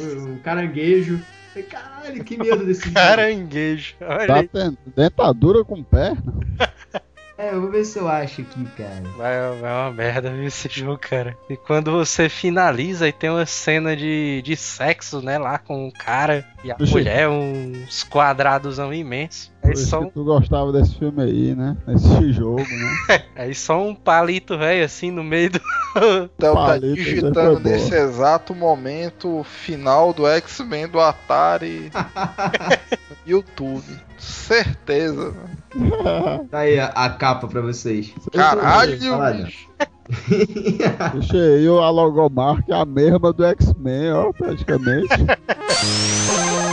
um 0.00 0.38
caranguejo. 0.38 1.20
Falei, 1.52 1.68
Caralho, 1.68 2.24
que 2.24 2.38
medo 2.38 2.64
desse 2.64 2.88
caranguejo. 2.92 3.94
Olha 4.00 4.48
Tá 4.48 4.72
dentadura 4.96 5.62
com 5.66 5.84
perna. 5.84 6.32
É, 7.42 7.52
eu 7.52 7.60
vou 7.60 7.70
ver 7.72 7.84
se 7.84 7.98
eu 7.98 8.06
acho 8.06 8.40
aqui, 8.42 8.64
cara. 8.76 9.02
Vai, 9.16 9.36
vai 9.60 9.72
uma 9.72 9.90
merda 9.90 10.30
viu, 10.30 10.44
esse 10.46 10.68
jogo, 10.70 10.96
cara. 10.96 11.36
E 11.50 11.56
quando 11.56 11.90
você 11.90 12.28
finaliza 12.28 13.08
e 13.08 13.12
tem 13.12 13.30
uma 13.30 13.44
cena 13.44 13.96
de, 13.96 14.40
de 14.42 14.54
sexo, 14.56 15.20
né, 15.20 15.38
lá 15.38 15.58
com 15.58 15.88
o 15.88 15.92
cara 15.92 16.46
e 16.62 16.70
a 16.70 16.76
Oxi. 16.76 16.92
mulher, 16.92 17.28
uns 17.28 18.04
quadrados 18.04 18.78
imensos. 18.78 19.50
Por 19.60 19.70
Aí 19.70 19.76
só, 19.76 19.98
que 19.98 20.06
um, 20.06 20.10
tu 20.10 20.24
gostava 20.24 20.72
desse 20.72 20.96
filme 20.96 21.20
aí, 21.22 21.54
né? 21.54 21.76
Esse 21.88 22.32
jogo, 22.32 22.62
né? 22.62 23.24
aí 23.34 23.54
só 23.54 23.80
um 23.80 23.94
palito 23.94 24.56
velho 24.56 24.84
assim 24.84 25.10
no 25.10 25.24
meio 25.24 25.50
do. 25.50 25.60
Então 26.36 26.54
tá 26.54 26.64
Palito, 26.68 26.94
digitando 26.94 27.34
foi 27.34 27.44
boa. 27.44 27.60
nesse 27.60 27.94
exato 27.94 28.54
momento 28.54 29.40
o 29.40 29.44
final 29.44 30.14
do 30.14 30.26
X-Men 30.26 30.88
do 30.88 30.98
Atari 30.98 31.90
YouTube. 33.26 33.84
Certeza? 34.18 35.32
Tá 36.50 36.58
aí 36.58 36.78
a, 36.78 36.86
a 36.88 37.08
capa 37.08 37.48
pra 37.48 37.62
vocês. 37.62 38.12
Caralho, 38.30 38.98
bicho. 38.98 39.68
Deixa 41.14 41.36
aí 41.40 41.66
a 41.66 41.88
logomarca 41.88 42.64
é 42.68 42.74
a 42.74 42.84
mesma 42.84 43.32
do 43.32 43.42
X-Men, 43.42 44.12
ó, 44.12 44.32
praticamente. 44.32 45.08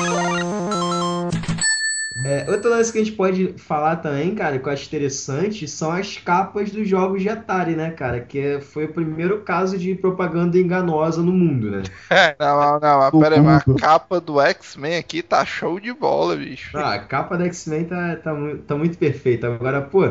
É, 2.22 2.50
outro 2.52 2.70
lance 2.70 2.92
que 2.92 2.98
a 3.00 3.04
gente 3.04 3.16
pode 3.16 3.58
falar 3.58 3.98
também, 3.98 4.36
cara, 4.36 4.60
que 4.60 4.68
eu 4.68 4.72
acho 4.74 4.86
interessante, 4.88 5.66
são 5.70 5.92
as 5.92 6.18
capas 6.18 6.70
dos 6.72 6.88
jogos 6.88 7.22
de 7.22 7.30
Atari, 7.30 7.76
né, 7.78 7.92
cara? 7.92 8.20
Que 8.26 8.40
é- 8.40 8.62
foi 8.62 8.86
o 8.86 8.94
primeiro 8.94 9.42
caso 9.44 9.78
de 9.78 9.96
propaganda 9.96 10.58
enganosa 10.58 11.22
no 11.24 11.32
mundo, 11.32 11.72
né? 11.72 11.90
Não, 12.40 12.60
não, 12.60 12.80
não, 12.80 13.00
mas 13.00 13.12
Do 13.12 13.18
pera 13.18 13.36
aí, 13.36 13.42
mas 13.42 13.62
a 13.64 13.66
mundo. 13.66 13.76
capa 13.76 14.20
do 14.20 14.40
X-Men 14.42 14.98
aqui 14.98 15.22
tá 15.24 15.46
show 15.46 15.80
de 15.80 15.94
bola, 15.94 16.36
bicho. 16.36 16.74
Ah, 16.74 16.94
a 16.96 17.06
capa 17.08 17.38
da 17.38 17.46
X-Men 17.46 17.88
tá, 17.88 18.16
tá, 18.18 18.32
tá 18.68 18.76
muito 18.76 18.98
perfeita. 18.98 19.48
Agora, 19.48 19.82
pô, 19.90 20.02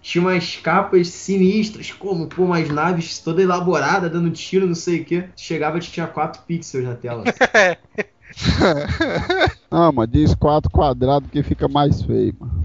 tinha 0.00 0.22
umas 0.22 0.56
capas 0.56 1.08
sinistras, 1.08 1.92
como, 1.92 2.30
pô, 2.30 2.44
umas 2.44 2.68
naves 2.70 3.20
toda 3.22 3.42
elaborada, 3.42 4.08
dando 4.08 4.30
tiro, 4.32 4.66
não 4.66 4.74
sei 4.74 5.02
o 5.02 5.04
quê. 5.04 5.30
Chegava 5.36 5.76
e 5.78 5.80
tinha 5.80 6.06
4 6.06 6.42
pixels 6.46 6.84
na 6.84 6.94
tela. 6.96 7.34
Não, 9.70 9.92
mas 9.92 10.08
diz 10.10 10.34
quatro 10.34 10.70
quadrados 10.70 11.30
que 11.30 11.42
fica 11.42 11.68
mais 11.68 12.02
feio, 12.02 12.34
mano. 12.38 12.55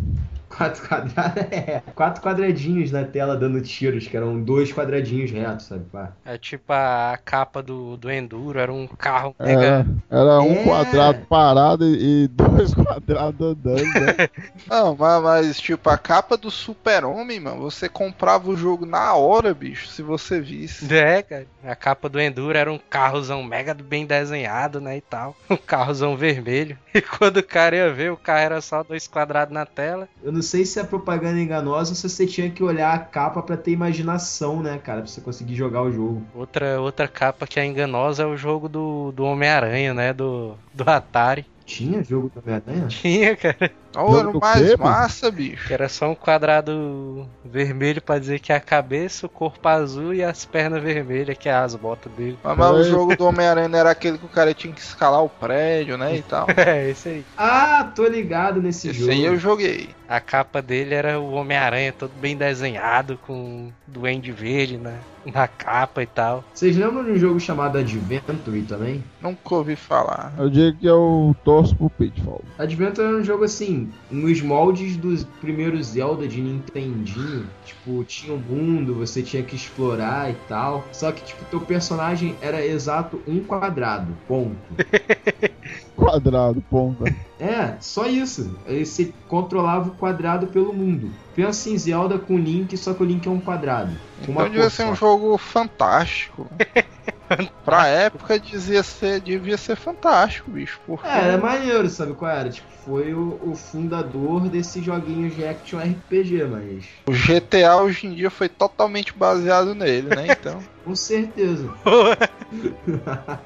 Quatro 0.55 0.87
quadrados, 0.87 1.13
é. 1.51 1.81
Quatro 1.95 2.21
quadradinhos 2.21 2.91
na 2.91 3.03
tela 3.05 3.37
dando 3.37 3.61
tiros, 3.61 4.07
que 4.07 4.15
eram 4.17 4.39
dois 4.41 4.71
quadradinhos 4.71 5.31
retos, 5.31 5.65
sabe? 5.67 5.85
Pá. 5.91 6.11
É 6.25 6.37
tipo 6.37 6.71
a 6.73 7.17
capa 7.23 7.63
do, 7.63 7.95
do 7.97 8.11
Enduro, 8.11 8.59
era 8.59 8.71
um 8.71 8.85
carro 8.87 9.33
Era, 9.39 9.49
mega. 9.49 9.85
era 10.09 10.41
um 10.41 10.53
É. 10.53 10.63
quadrado 10.63 11.25
parado 11.27 11.85
e 11.85 12.11
e 12.23 12.27
dois 12.27 12.73
quadrados 12.75 13.39
andando, 13.39 13.83
né? 13.99 14.29
Não, 14.67 14.95
mas, 14.95 15.23
mas, 15.23 15.59
tipo, 15.59 15.89
a 15.89 15.97
capa 15.97 16.35
do 16.35 16.51
Super-Homem, 16.51 17.39
mano, 17.39 17.61
você 17.61 17.87
comprava 17.87 18.49
o 18.49 18.57
jogo 18.57 18.85
na 18.85 19.13
hora, 19.15 19.53
bicho, 19.53 19.87
se 19.87 20.01
você 20.01 20.41
visse. 20.41 20.93
É, 20.93 21.21
cara. 21.23 21.45
A 21.63 21.75
capa 21.75 22.09
do 22.09 22.19
Enduro 22.19 22.57
era 22.57 22.71
um 22.71 22.77
carrozão 22.77 23.43
mega 23.43 23.73
bem 23.73 24.05
desenhado, 24.05 24.81
né? 24.81 24.97
E 24.97 25.01
tal. 25.01 25.35
Um 25.49 25.57
carrozão 25.57 26.15
vermelho. 26.17 26.77
E 26.93 27.01
quando 27.01 27.37
o 27.37 27.43
cara 27.43 27.75
ia 27.75 27.93
ver, 27.93 28.11
o 28.11 28.17
carro 28.17 28.39
era 28.39 28.61
só 28.61 28.83
dois 28.83 29.07
quadrados 29.07 29.53
na 29.53 29.65
tela. 29.65 30.09
Eu 30.21 30.31
não 30.31 30.41
sei 30.41 30.65
se 30.65 30.79
é 30.79 30.83
propaganda 30.83 31.39
enganosa 31.39 31.91
ou 31.91 31.95
se 31.95 32.09
você 32.09 32.27
tinha 32.27 32.49
que 32.49 32.61
olhar 32.63 32.93
a 32.93 32.99
capa 32.99 33.41
pra 33.41 33.55
ter 33.55 33.71
imaginação, 33.71 34.61
né, 34.61 34.77
cara? 34.77 35.01
Pra 35.01 35.07
você 35.07 35.21
conseguir 35.21 35.55
jogar 35.55 35.83
o 35.83 35.91
jogo. 35.91 36.21
Outra, 36.35 36.81
outra 36.81 37.07
capa 37.07 37.47
que 37.47 37.59
é 37.59 37.65
enganosa 37.65 38.23
é 38.23 38.25
o 38.25 38.35
jogo 38.35 38.67
do, 38.67 39.11
do 39.13 39.23
Homem-Aranha, 39.23 39.93
né? 39.93 40.13
Do, 40.13 40.55
do 40.73 40.89
Atari. 40.89 41.45
Tinha 41.65 42.03
jogo 42.03 42.29
do 42.29 42.41
Homem-Aranha? 42.41 42.87
Tinha, 42.87 43.35
cara. 43.37 43.71
Olha, 43.95 44.19
Jogo 44.23 44.33
do 44.33 44.39
mais 44.39 44.69
quê, 44.69 44.77
mano? 44.77 44.91
massa, 44.91 45.31
bicho. 45.31 45.67
Que 45.67 45.73
era 45.73 45.89
só 45.89 46.09
um 46.09 46.15
quadrado 46.15 47.27
vermelho 47.43 48.01
pra 48.01 48.19
dizer 48.19 48.39
que 48.39 48.51
é 48.51 48.55
a 48.55 48.59
cabeça, 48.59 49.25
o 49.25 49.29
corpo 49.29 49.67
azul 49.67 50.13
e 50.13 50.23
as 50.23 50.45
pernas 50.45 50.81
vermelhas, 50.81 51.37
que 51.37 51.49
é 51.49 51.53
as 51.53 51.75
botas 51.75 52.11
dele. 52.13 52.37
Mas, 52.43 52.57
mas 52.57 52.69
o 52.71 52.75
Oi. 52.75 52.83
jogo 52.85 53.15
do 53.15 53.25
Homem-Aranha 53.25 53.77
era 53.77 53.91
aquele 53.91 54.17
que 54.17 54.25
o 54.25 54.29
cara 54.29 54.53
tinha 54.53 54.73
que 54.73 54.81
escalar 54.81 55.23
o 55.23 55.29
prédio, 55.29 55.97
né? 55.97 56.15
E 56.17 56.21
tal. 56.21 56.47
É, 56.61 56.89
esse 56.89 57.09
aí. 57.09 57.25
Ah, 57.37 57.91
tô 57.95 58.05
ligado 58.07 58.61
nesse 58.61 58.89
Esse 58.89 58.99
jogo. 58.99 59.11
aí 59.11 59.25
eu 59.25 59.35
joguei. 59.37 59.89
A 60.07 60.19
capa 60.19 60.61
dele 60.61 60.93
era 60.93 61.19
o 61.19 61.31
Homem-Aranha 61.33 61.91
todo 61.91 62.11
bem 62.19 62.35
desenhado, 62.37 63.17
com 63.25 63.71
duende 63.87 64.31
verde 64.31 64.77
na, 64.77 64.93
na 65.25 65.47
capa 65.47 66.03
e 66.03 66.05
tal. 66.05 66.43
Vocês 66.53 66.75
lembram 66.77 67.03
de 67.03 67.11
um 67.11 67.17
jogo 67.17 67.39
chamado 67.39 67.77
Adventure 67.77 68.61
também? 68.67 69.03
Nunca 69.21 69.55
ouvi 69.55 69.75
falar. 69.75 70.33
Eu 70.37 70.49
digo 70.49 70.77
que 70.77 70.85
eu 70.85 71.35
torço 71.45 71.75
pro 71.75 71.89
Pitfall. 71.89 72.43
Adventure 72.59 73.07
era 73.07 73.17
um 73.17 73.23
jogo 73.23 73.43
assim, 73.45 73.80
nos 74.09 74.41
moldes 74.41 74.95
dos 74.97 75.23
primeiros 75.39 75.87
Zelda 75.87 76.27
de 76.27 76.41
Nintendinho. 76.41 77.47
Tipo, 77.65 78.03
tinha 78.03 78.33
um 78.33 78.39
mundo, 78.39 78.95
você 78.95 79.21
tinha 79.21 79.43
que 79.43 79.55
explorar 79.55 80.31
e 80.31 80.35
tal. 80.47 80.83
Só 80.91 81.11
que, 81.11 81.23
tipo, 81.23 81.43
teu 81.45 81.61
personagem 81.61 82.35
era 82.41 82.65
exato 82.65 83.21
um 83.27 83.39
quadrado. 83.41 84.15
Ponto. 84.27 84.57
Quadrado, 85.95 86.61
ponta. 86.69 87.13
É, 87.39 87.75
só 87.79 88.07
isso. 88.07 88.57
Aí 88.65 88.85
você 88.85 89.13
controlava 89.27 89.89
o 89.89 89.91
quadrado 89.91 90.47
pelo 90.47 90.73
mundo. 90.73 91.11
Pensa 91.35 91.69
em 91.69 91.77
Zelda 91.77 92.17
com 92.17 92.37
Link, 92.37 92.75
só 92.75 92.93
que 92.93 93.03
o 93.03 93.05
Link 93.05 93.27
é 93.27 93.31
um 93.31 93.39
quadrado. 93.39 93.91
Então 94.21 94.49
devia 94.49 94.69
ser 94.69 94.85
um 94.85 94.95
jogo 94.95 95.37
fantástico. 95.37 96.47
pra 97.63 97.87
época 97.87 98.39
dizia 98.39 98.83
ser, 98.83 99.21
devia 99.21 99.57
ser 99.57 99.75
fantástico, 99.75 100.51
bicho. 100.51 100.81
Porque 100.85 101.07
É, 101.07 101.17
era 101.17 101.37
maneiro, 101.37 101.89
sabe 101.89 102.13
qual 102.15 102.31
era? 102.31 102.49
Tipo, 102.49 102.67
foi 102.83 103.13
o, 103.13 103.51
o 103.51 103.55
fundador 103.55 104.49
desses 104.49 104.83
joguinhos 104.83 105.33
de 105.33 105.43
action 105.43 105.79
RPG, 105.79 106.45
mas. 106.45 106.85
o 107.07 107.13
GTA 107.13 107.77
hoje 107.81 108.07
em 108.07 108.13
dia 108.15 108.29
foi 108.29 108.47
totalmente 108.49 109.17
baseado 109.17 109.73
nele, 109.75 110.09
né? 110.11 110.27
Então. 110.29 110.59
Com 110.83 110.95
certeza. 110.95 111.71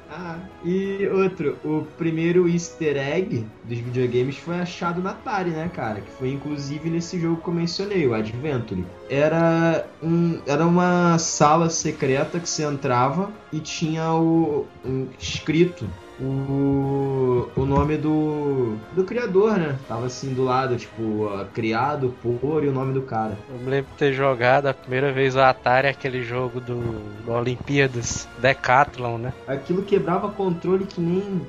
e 0.64 1.06
outro, 1.08 1.58
o 1.64 1.86
primeiro 1.96 2.48
easter 2.48 2.96
egg 2.96 3.46
dos 3.64 3.78
videogames 3.78 4.38
foi 4.38 4.58
achado 4.58 5.02
na 5.02 5.10
Atari, 5.10 5.50
né, 5.50 5.70
cara? 5.72 6.00
Que 6.00 6.10
foi 6.12 6.30
inclusive 6.30 6.88
nesse 6.88 7.20
jogo 7.20 7.42
que 7.42 7.48
eu 7.48 7.54
mencionei, 7.54 8.06
o 8.06 8.14
Adventure. 8.14 8.84
Era, 9.10 9.86
um, 10.02 10.40
era 10.46 10.66
uma 10.66 11.18
sala 11.18 11.68
secreta 11.68 12.40
que 12.40 12.48
você 12.48 12.64
entrava 12.64 13.30
e 13.52 13.60
tinha 13.60 14.14
o 14.14 14.66
um, 14.84 15.08
escrito 15.18 15.86
o, 16.20 17.48
o 17.54 17.66
nome 17.66 17.96
do, 17.96 18.76
do 18.92 19.04
criador, 19.04 19.58
né? 19.58 19.78
Tava 19.86 20.06
assim 20.06 20.32
do 20.32 20.44
lado, 20.44 20.76
tipo, 20.76 21.28
criado 21.52 22.14
por 22.22 22.64
e 22.64 22.68
o 22.68 22.72
nome 22.72 22.92
do 22.92 23.02
cara. 23.02 23.36
Eu 23.48 23.58
me 23.58 23.70
lembro 23.70 23.90
de 23.92 23.98
ter 23.98 24.12
jogado 24.12 24.66
a 24.66 24.74
primeira 24.74 25.12
vez 25.12 25.36
o 25.36 25.40
Atari, 25.40 25.88
aquele 25.88 26.22
jogo 26.22 26.60
do, 26.60 26.80
do 27.24 27.32
Olimpíadas, 27.32 28.28
Decathlon, 28.38 29.18
né? 29.18 29.32
Aquilo 29.46 29.82
quebrava 29.82 30.30
controle 30.30 30.86
que 30.86 31.00
nem 31.00 31.46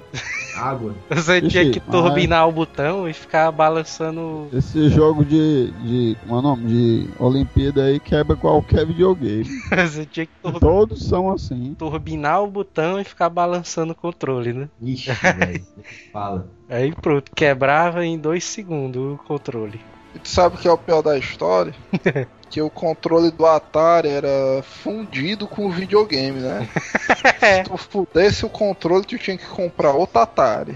água. 0.57 0.95
Você 1.09 1.37
Ixi, 1.39 1.47
tinha 1.49 1.71
que 1.71 1.81
mas- 1.85 1.89
turbinar 2.01 2.47
o 2.47 2.51
botão 2.51 3.07
e 3.09 3.13
ficar 3.13 3.51
balançando. 3.51 4.47
Esse 4.53 4.89
jogo 4.89 5.23
de. 5.23 5.71
de. 5.71 6.17
Como 6.21 6.35
é 6.35 6.39
o 6.39 6.41
nome? 6.41 6.67
De 6.67 7.09
Olimpíada 7.19 7.83
aí 7.85 7.99
quebra 7.99 8.35
qualquer 8.35 8.85
videogame. 8.85 9.45
Você 9.69 10.05
tinha 10.05 10.25
que 10.25 10.31
tur- 10.41 10.59
Todos 10.59 11.03
são 11.07 11.31
assim. 11.31 11.75
turbinar 11.77 12.43
o 12.43 12.47
botão 12.47 12.99
e 12.99 13.03
ficar 13.03 13.29
balançando 13.29 13.91
o 13.93 13.95
controle, 13.95 14.53
né? 14.53 14.69
Ixi, 14.81 15.11
velho. 15.37 15.63
Fala. 16.11 16.47
Aí 16.69 16.93
pronto, 16.93 17.31
quebrava 17.33 18.05
em 18.05 18.17
dois 18.17 18.43
segundos 18.43 19.13
o 19.13 19.17
controle. 19.25 19.79
E 20.15 20.19
tu 20.19 20.27
sabe 20.27 20.55
o 20.55 20.59
que 20.59 20.67
é 20.67 20.71
o 20.71 20.77
pior 20.77 21.01
da 21.01 21.17
história? 21.17 21.73
que 22.49 22.61
o 22.61 22.69
controle 22.69 23.29
do 23.31 23.45
Atari 23.45 24.07
era 24.09 24.63
fundido 24.63 25.47
com 25.47 25.65
o 25.67 25.71
videogame, 25.71 26.39
né? 26.39 26.67
Se 27.39 27.63
tu 27.63 27.77
fudesse 27.77 28.45
o 28.45 28.49
controle, 28.49 29.03
tu 29.05 29.17
tinha 29.17 29.37
que 29.37 29.45
comprar 29.45 29.91
outro 29.91 30.19
Atari. 30.19 30.73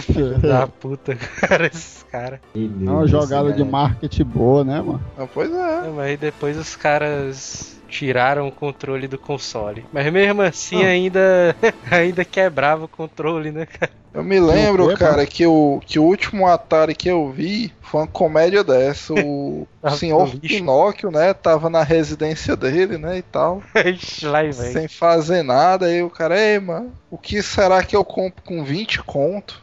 Filho 0.00 0.38
da 0.38 0.66
puta, 0.66 1.14
cara, 1.40 1.66
esses 1.66 2.02
caras. 2.10 2.40
É 2.54 2.58
uma 2.90 3.06
jogada 3.06 3.48
esse 3.48 3.56
de 3.58 3.62
cara- 3.64 3.70
marketing 3.70 4.24
boa, 4.24 4.64
né, 4.64 4.80
mano? 4.80 5.00
Ah, 5.18 5.26
pois 5.32 5.50
é. 5.52 5.88
Mas 5.88 5.98
aí 5.98 6.16
depois 6.16 6.56
os 6.56 6.74
caras 6.76 7.76
tiraram 7.94 8.48
o 8.48 8.52
controle 8.52 9.06
do 9.06 9.16
console. 9.16 9.86
Mas 9.92 10.12
mesmo 10.12 10.42
assim 10.42 10.82
Ah. 10.84 10.88
ainda 10.88 11.56
ainda 11.88 12.24
quebrava 12.24 12.86
o 12.86 12.88
controle, 12.88 13.52
né, 13.52 13.66
cara? 13.66 13.92
Eu 14.12 14.22
me 14.22 14.38
lembro, 14.38 14.96
cara, 14.96 15.26
que 15.26 15.44
o, 15.44 15.80
que 15.84 15.98
o 15.98 16.04
último 16.04 16.46
Atari 16.46 16.94
que 16.94 17.08
eu 17.08 17.30
vi 17.32 17.72
foi 17.82 18.00
uma 18.02 18.06
comédia 18.06 18.62
dessa. 18.62 19.12
O 19.12 19.66
senhor. 19.98 20.28
Pinóquio, 20.38 21.10
né, 21.10 21.34
tava 21.34 21.68
na 21.68 21.82
residência 21.82 22.56
dele, 22.56 22.96
né, 22.96 23.18
e 23.18 23.22
tal. 23.22 23.60
Ixi, 23.74 24.26
Lá 24.26 24.44
e 24.44 24.52
vem. 24.52 24.72
Sem 24.72 24.88
fazer 24.88 25.42
nada, 25.42 25.86
aí 25.86 26.00
o 26.02 26.10
cara, 26.10 26.40
ei, 26.40 26.60
mano, 26.60 26.92
o 27.10 27.18
que 27.18 27.42
será 27.42 27.82
que 27.82 27.96
eu 27.96 28.04
compro 28.04 28.42
com 28.44 28.62
20 28.62 29.02
conto? 29.02 29.60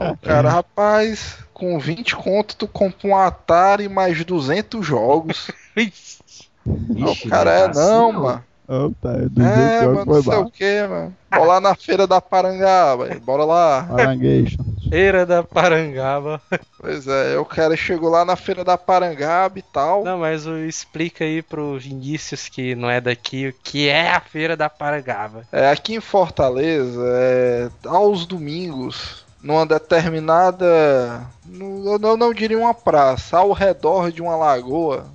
O 0.00 0.16
cara, 0.26 0.48
rapaz, 0.50 1.38
com 1.52 1.78
20 1.78 2.16
conto 2.16 2.56
tu 2.56 2.66
compra 2.66 3.06
um 3.08 3.16
Atari 3.16 3.86
mais 3.88 4.24
200 4.24 4.84
jogos. 4.84 5.50
Ixi, 6.96 7.26
o 7.28 7.30
cara, 7.30 7.50
é 7.52 7.66
assim 7.66 7.78
não, 7.80 8.12
mano. 8.12 8.44
Oh, 8.70 8.90
tá, 9.00 9.12
é 9.14 9.28
do 9.28 9.42
É, 9.42 9.80
jeito 9.80 9.94
mano, 9.94 10.00
que 10.00 10.06
não 10.08 10.22
sei 10.22 10.38
o 10.38 10.50
que, 10.50 10.86
mano. 10.86 11.16
Bora 11.30 11.44
lá 11.44 11.60
na 11.60 11.74
feira 11.74 12.06
da 12.06 12.20
Parangaba, 12.20 13.08
bora 13.22 13.44
lá. 13.44 13.86
Aranguation. 13.90 14.64
Feira 14.90 15.24
da 15.26 15.42
Parangaba. 15.42 16.40
Pois 16.78 17.06
é, 17.06 17.38
o 17.38 17.44
cara 17.44 17.76
chegou 17.76 18.08
lá 18.10 18.24
na 18.24 18.36
feira 18.36 18.64
da 18.64 18.76
Parangaba 18.78 19.58
e 19.58 19.62
tal. 19.62 20.04
Não, 20.04 20.18
mas 20.18 20.46
o- 20.46 20.56
explica 20.58 21.24
aí 21.24 21.42
pro 21.42 21.78
Vinícius 21.78 22.48
que 22.48 22.74
não 22.74 22.90
é 22.90 23.00
daqui 23.00 23.48
o 23.48 23.52
que 23.52 23.88
é 23.88 24.10
a 24.10 24.20
Feira 24.20 24.56
da 24.56 24.68
Parangaba. 24.70 25.44
É, 25.52 25.70
aqui 25.70 25.94
em 25.94 26.00
Fortaleza, 26.00 27.02
é, 27.06 27.68
aos 27.86 28.24
domingos, 28.26 29.24
numa 29.42 29.64
determinada. 29.66 31.26
Eu 31.50 31.98
não, 31.98 32.16
não 32.16 32.32
diria 32.34 32.58
uma 32.58 32.74
praça, 32.74 33.38
ao 33.38 33.52
redor 33.52 34.10
de 34.12 34.22
uma 34.22 34.36
lagoa, 34.36 35.06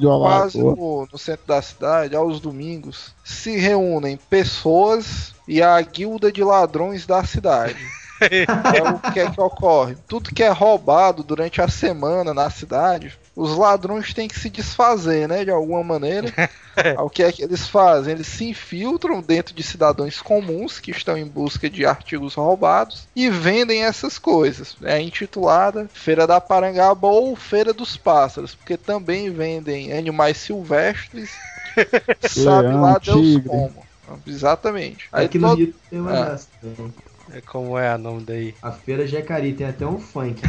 De 0.00 0.06
uma 0.06 0.18
quase 0.18 0.58
no, 0.58 1.08
no 1.10 1.18
centro 1.18 1.46
da 1.46 1.60
cidade, 1.60 2.16
aos 2.16 2.40
domingos, 2.40 3.14
se 3.24 3.56
reúnem 3.56 4.16
pessoas 4.16 5.34
e 5.46 5.62
a 5.62 5.80
guilda 5.80 6.30
de 6.30 6.42
ladrões 6.42 7.06
da 7.06 7.24
cidade. 7.24 7.76
É 8.22 8.88
o 8.88 9.12
que 9.12 9.18
é 9.18 9.28
que 9.28 9.40
ocorre? 9.40 9.96
Tudo 10.06 10.32
que 10.32 10.44
é 10.44 10.48
roubado 10.48 11.24
durante 11.24 11.60
a 11.60 11.66
semana 11.66 12.32
na 12.32 12.48
cidade, 12.50 13.18
os 13.34 13.56
ladrões 13.56 14.12
têm 14.12 14.28
que 14.28 14.38
se 14.38 14.50
desfazer, 14.50 15.26
né? 15.28 15.44
De 15.44 15.50
alguma 15.50 15.82
maneira. 15.82 16.32
O 17.00 17.10
que 17.10 17.22
é 17.22 17.30
que 17.30 17.42
eles 17.42 17.68
fazem? 17.68 18.14
Eles 18.14 18.26
se 18.26 18.46
infiltram 18.48 19.20
dentro 19.20 19.54
de 19.54 19.62
cidadãos 19.62 20.22
comuns 20.22 20.80
que 20.80 20.90
estão 20.90 21.18
em 21.18 21.26
busca 21.26 21.68
de 21.68 21.84
artigos 21.84 22.32
roubados 22.34 23.06
e 23.14 23.28
vendem 23.28 23.84
essas 23.84 24.18
coisas. 24.18 24.74
É 24.82 24.98
intitulada 24.98 25.86
Feira 25.92 26.26
da 26.26 26.40
Parangaba 26.40 27.08
ou 27.08 27.36
Feira 27.36 27.74
dos 27.74 27.98
Pássaros, 27.98 28.54
porque 28.54 28.78
também 28.78 29.28
vendem 29.30 29.92
animais 29.92 30.38
silvestres. 30.38 31.30
sabe 32.26 32.68
Leão, 32.68 32.80
lá 32.80 32.98
Deus 32.98 33.20
tigre. 33.20 33.48
como. 33.50 33.84
Exatamente. 34.26 35.08
Aí 35.12 35.26
Aqui 35.26 35.38
no 35.38 35.48
todo- 35.48 35.58
Rio 35.58 35.74
tem 35.90 36.00
uma 36.00 36.16
É. 36.16 36.38
também. 36.62 36.94
É 37.34 37.40
como 37.40 37.78
é 37.78 37.88
a 37.88 37.96
nome 37.98 38.22
daí? 38.24 38.54
A 38.62 38.70
Feira 38.72 39.06
Jacari 39.06 39.52
tem 39.54 39.66
até 39.66 39.86
um 39.86 39.98
funk. 39.98 40.40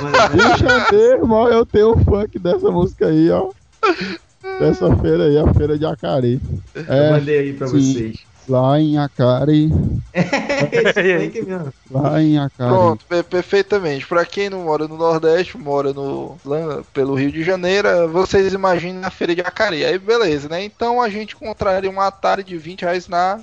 uma- 0.00 0.28
Bicha 0.28 0.92
mesmo, 0.92 1.48
eu 1.48 1.66
tenho 1.66 1.92
um 1.94 2.04
funk 2.04 2.38
dessa 2.38 2.70
música 2.70 3.06
aí, 3.08 3.30
ó. 3.30 3.50
Dessa 4.60 4.94
feira 4.96 5.24
aí, 5.24 5.36
a 5.38 5.52
feira 5.52 5.76
de 5.78 5.84
Acari. 5.84 6.40
Eu 6.74 6.84
É, 6.92 7.10
mandei 7.10 7.38
aí 7.40 7.52
pra 7.52 7.66
sim. 7.66 7.80
vocês. 7.92 8.16
lá 8.48 8.78
em 8.80 8.96
Acari, 8.96 9.70
Esse 10.14 11.42
mesmo. 11.42 11.72
lá 11.90 12.22
em 12.22 12.38
Acari. 12.38 12.70
Pronto, 12.70 13.04
per- 13.06 13.24
perfeitamente. 13.24 14.06
Pra 14.06 14.24
quem 14.24 14.48
não 14.48 14.62
mora 14.62 14.86
no 14.86 14.96
Nordeste, 14.96 15.58
mora 15.58 15.92
no 15.92 16.38
lá 16.44 16.82
pelo 16.94 17.14
Rio 17.16 17.32
de 17.32 17.42
Janeiro, 17.42 18.08
vocês 18.08 18.52
imaginem 18.52 19.04
a 19.04 19.10
feira 19.10 19.34
de 19.34 19.40
Acari. 19.40 19.84
Aí 19.84 19.98
beleza, 19.98 20.48
né? 20.48 20.62
Então 20.64 21.02
a 21.02 21.08
gente 21.10 21.34
encontraria 21.34 21.90
um 21.90 22.00
Atari 22.00 22.44
de 22.44 22.56
20 22.56 22.82
reais 22.82 23.08
na 23.08 23.40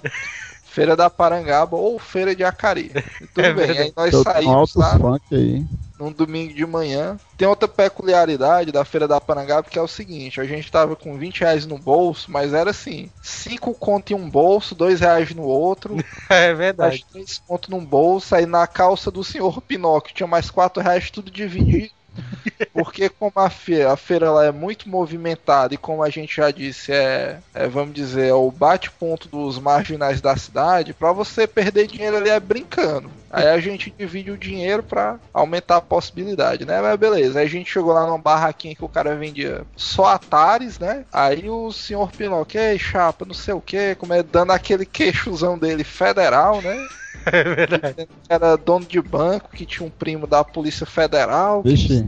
Feira 0.74 0.96
da 0.96 1.10
Parangaba 1.10 1.78
ou 1.78 2.00
Feira 2.00 2.36
de 2.36 2.44
Acari. 2.44 2.92
E 3.20 3.28
tudo 3.28 3.48
É 3.48 3.54
bem, 3.54 3.78
verdade. 3.78 3.82
aí 3.82 3.94
nós 3.96 4.24
tenho 4.36 4.66
saímos 4.66 4.76
lá 4.76 5.00
funk 5.00 5.24
aí. 5.34 5.68
num 6.00 6.12
domingo 6.12 6.54
de 6.54 6.66
manhã. 6.66 7.20
Tem 7.38 7.48
outra 7.48 7.68
peculiaridade 7.68 8.72
da 8.72 8.86
Feira 8.86 9.08
da 9.08 9.20
Parangaba 9.22 9.70
que 9.70 9.80
é 9.80 9.82
o 9.82 9.88
seguinte: 9.88 10.40
a 10.42 10.46
gente 10.46 10.72
tava 10.72 10.96
com 10.96 11.18
20 11.18 11.42
reais 11.42 11.66
no 11.66 11.78
bolso, 11.80 12.32
mas 12.32 12.54
era 12.54 12.72
assim: 12.72 13.12
5 13.22 13.74
conto 13.76 14.12
em 14.12 14.16
um 14.16 14.30
bolso, 14.30 14.76
2 14.76 15.00
reais 15.02 15.34
no 15.34 15.44
outro. 15.44 16.04
É 16.30 16.54
mais 16.78 16.98
verdade. 16.98 17.06
3 17.12 17.40
conto 17.40 17.72
num 17.72 17.86
bolso, 17.86 18.36
aí 18.36 18.46
na 18.46 18.68
calça 18.68 19.12
do 19.12 19.24
senhor 19.24 19.62
Pinóquio 19.64 20.14
tinha 20.16 20.28
mais 20.28 20.52
4 20.52 20.82
reais 20.84 21.12
tudo 21.12 21.32
dividido. 21.32 21.92
Porque 22.74 23.10
como 23.10 23.32
a 23.36 23.50
feira, 23.50 23.92
a 23.92 23.98
feira 23.98 24.28
ela 24.28 24.46
é 24.46 24.52
muito 24.52 24.90
movimentada 24.90 25.74
e 25.74 25.78
como 25.78 26.04
a 26.04 26.10
gente 26.10 26.36
já 26.36 26.52
disse, 26.52 26.92
é, 26.92 27.40
é 27.54 27.68
vamos 27.68 27.94
dizer, 27.94 28.28
é 28.28 28.34
o 28.34 28.52
bate-ponto 28.52 29.28
dos 29.28 29.60
marginais 29.60 30.22
da 30.22 30.36
cidade, 30.36 30.94
pra 30.94 31.12
você 31.12 31.48
perder 31.48 31.88
dinheiro 31.88 32.18
ali 32.18 32.30
é 32.30 32.40
brincando. 32.40 33.10
Aí 33.30 33.48
a 33.48 33.60
gente 33.60 33.94
divide 33.98 34.30
o 34.30 34.38
dinheiro 34.38 34.84
pra 34.84 35.20
aumentar 35.34 35.78
a 35.78 35.82
possibilidade, 35.82 36.66
né? 36.66 36.82
Mas 36.82 37.00
beleza, 37.00 37.40
aí 37.40 37.46
a 37.46 37.50
gente 37.50 37.72
chegou 37.72 37.92
lá 37.92 38.06
numa 38.06 38.18
barraquinha 38.18 38.76
que 38.76 38.86
o 38.86 38.90
cara 38.90 39.16
vendia 39.16 39.66
só 39.76 40.06
Atares, 40.06 40.78
né? 40.78 41.06
Aí 41.12 41.50
o 41.50 41.72
senhor 41.72 42.12
Pinocchio, 42.12 42.78
chapa, 42.78 43.26
não 43.26 43.34
sei 43.34 43.54
o 43.54 43.62
que, 43.62 43.96
como 43.96 44.14
é 44.14 44.22
dando 44.22 44.52
aquele 44.52 44.86
queixozão 44.86 45.58
dele 45.58 45.84
federal, 45.84 46.62
né? 46.62 46.88
É 47.26 47.44
verdade. 47.44 48.08
Era 48.30 48.56
dono 48.56 48.86
de 48.86 49.02
banco 49.02 49.50
que 49.52 49.66
tinha 49.66 49.88
um 49.88 49.92
primo 49.92 50.28
da 50.28 50.44
Polícia 50.44 50.86
Federal. 50.86 51.64
que 51.64 51.70
Vixe, 51.70 52.06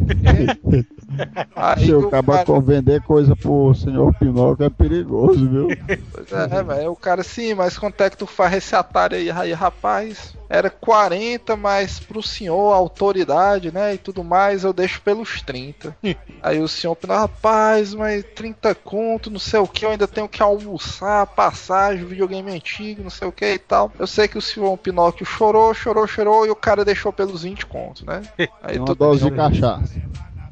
Aí 1.55 1.85
se 1.85 1.93
o 1.93 2.07
o 2.07 2.09
cara 2.09 2.45
com 2.45 2.61
vender 2.61 3.01
coisa 3.01 3.35
pro 3.35 3.73
senhor 3.73 4.13
Pinóquio 4.15 4.65
é 4.65 4.69
perigoso, 4.69 5.49
viu? 5.49 5.67
Pois 6.11 6.31
é, 6.31 6.63
velho. 6.63 6.91
O 6.91 6.95
cara, 6.95 7.23
sim, 7.23 7.53
mas 7.53 7.77
quanto 7.77 8.01
é 8.01 8.09
que 8.09 8.17
tu 8.17 8.25
faz 8.25 8.53
esse 8.53 8.75
Atari 8.75 9.15
aí, 9.15 9.31
aí, 9.31 9.53
rapaz? 9.53 10.35
Era 10.47 10.69
40, 10.69 11.55
mas 11.55 11.99
pro 11.99 12.21
senhor, 12.21 12.71
autoridade, 12.71 13.71
né, 13.71 13.95
e 13.95 13.97
tudo 13.97 14.23
mais, 14.23 14.63
eu 14.63 14.71
deixo 14.71 15.01
pelos 15.01 15.41
30. 15.41 15.95
aí 16.41 16.59
o 16.61 16.67
senhor 16.67 16.93
opina, 16.93 17.17
rapaz, 17.17 17.93
mas 17.93 18.23
30 18.35 18.75
conto, 18.75 19.31
não 19.31 19.39
sei 19.39 19.59
o 19.59 19.67
que, 19.67 19.85
eu 19.85 19.89
ainda 19.89 20.07
tenho 20.07 20.29
que 20.29 20.43
almoçar, 20.43 21.25
passagem, 21.27 22.05
videogame 22.05 22.51
antigo, 22.51 23.01
não 23.01 23.09
sei 23.09 23.27
o 23.27 23.31
que 23.31 23.53
e 23.53 23.59
tal. 23.59 23.91
Eu 23.97 24.05
sei 24.05 24.27
que 24.27 24.37
o 24.37 24.41
senhor 24.41 24.77
Pinóquio 24.77 25.25
chorou, 25.25 25.73
chorou, 25.73 26.05
chorou, 26.05 26.45
e 26.45 26.51
o 26.51 26.55
cara 26.55 26.85
deixou 26.85 27.11
pelos 27.11 27.41
20 27.41 27.65
contos, 27.65 28.03
né? 28.03 28.21
Aí, 28.61 28.77
uma 28.77 28.93
dose 28.93 29.23
de 29.23 29.31
cachaça. 29.31 29.95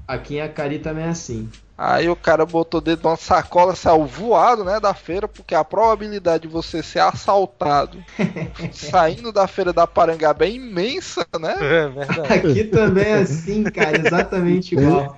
Aqui 0.07 0.35
em 0.35 0.41
Acari 0.41 0.79
também 0.79 1.05
é 1.05 1.09
assim. 1.09 1.49
Aí 1.77 2.09
o 2.09 2.15
cara 2.15 2.45
botou 2.45 2.79
dentro 2.81 3.01
de 3.01 3.07
uma 3.07 3.15
sacola, 3.17 3.75
saiu 3.75 4.05
voado, 4.05 4.63
né, 4.63 4.79
da 4.79 4.93
feira, 4.93 5.27
porque 5.27 5.55
a 5.55 5.63
probabilidade 5.63 6.43
de 6.43 6.53
você 6.53 6.81
ser 6.83 6.99
assaltado 6.99 7.97
saindo 8.71 9.31
da 9.31 9.47
feira 9.47 9.73
da 9.73 9.87
Parangaba 9.87 10.45
é 10.45 10.51
imensa, 10.51 11.25
né? 11.39 11.55
É 11.59 11.87
verdade. 11.89 12.33
Aqui 12.51 12.63
também 12.65 13.05
é 13.05 13.13
assim, 13.15 13.63
cara, 13.63 13.97
exatamente 13.97 14.75
igual. 14.75 15.15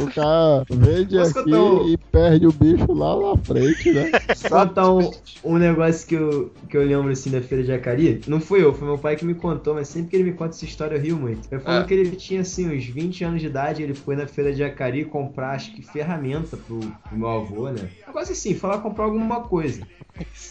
O 0.00 0.06
cara 0.12 0.64
vende 0.70 1.16
Posso 1.16 1.38
aqui 1.40 1.54
um- 1.54 1.88
e 1.88 1.96
perde 1.96 2.46
o 2.46 2.52
bicho 2.52 2.92
lá 2.92 3.16
na 3.16 3.36
frente, 3.42 3.90
né? 3.90 4.10
Contar 4.48 4.92
um, 4.92 5.10
um 5.42 5.56
negócio 5.56 6.06
que 6.06 6.14
eu, 6.14 6.52
que 6.68 6.76
eu 6.76 6.84
lembro 6.84 7.10
assim 7.10 7.30
da 7.30 7.40
feira 7.40 7.64
de 7.64 7.72
Acari. 7.72 8.20
Não 8.28 8.40
fui 8.40 8.62
eu, 8.62 8.72
foi 8.74 8.86
meu 8.86 8.98
pai 8.98 9.16
que 9.16 9.24
me 9.24 9.34
contou, 9.34 9.74
mas 9.74 9.88
sempre 9.88 10.10
que 10.10 10.16
ele 10.16 10.24
me 10.30 10.32
conta 10.36 10.50
essa 10.54 10.64
história 10.64 10.94
eu 10.96 11.00
rio 11.00 11.16
muito. 11.16 11.48
Ele 11.50 11.60
falou 11.60 11.80
É. 11.80 11.84
que 11.84 11.94
ele 11.94 12.14
tinha 12.16 12.42
assim 12.42 12.68
uns 12.70 12.84
20 12.84 13.24
anos 13.24 13.40
de 13.40 13.46
idade, 13.46 13.82
ele 13.82 13.94
foi 13.94 14.14
na 14.14 14.26
feira 14.26 14.52
de 14.52 14.62
Acari 14.62 15.04
comprar, 15.04 15.52
acho 15.52 15.74
que 15.78 15.92
ferramenta 15.92 16.56
pro, 16.56 16.80
pro 16.80 17.16
meu 17.16 17.28
avô, 17.28 17.70
né? 17.70 17.88
Negócio 18.06 18.32
assim, 18.32 18.54
falar 18.54 18.78
comprar 18.78 19.04
alguma 19.04 19.42
coisa. 19.42 19.82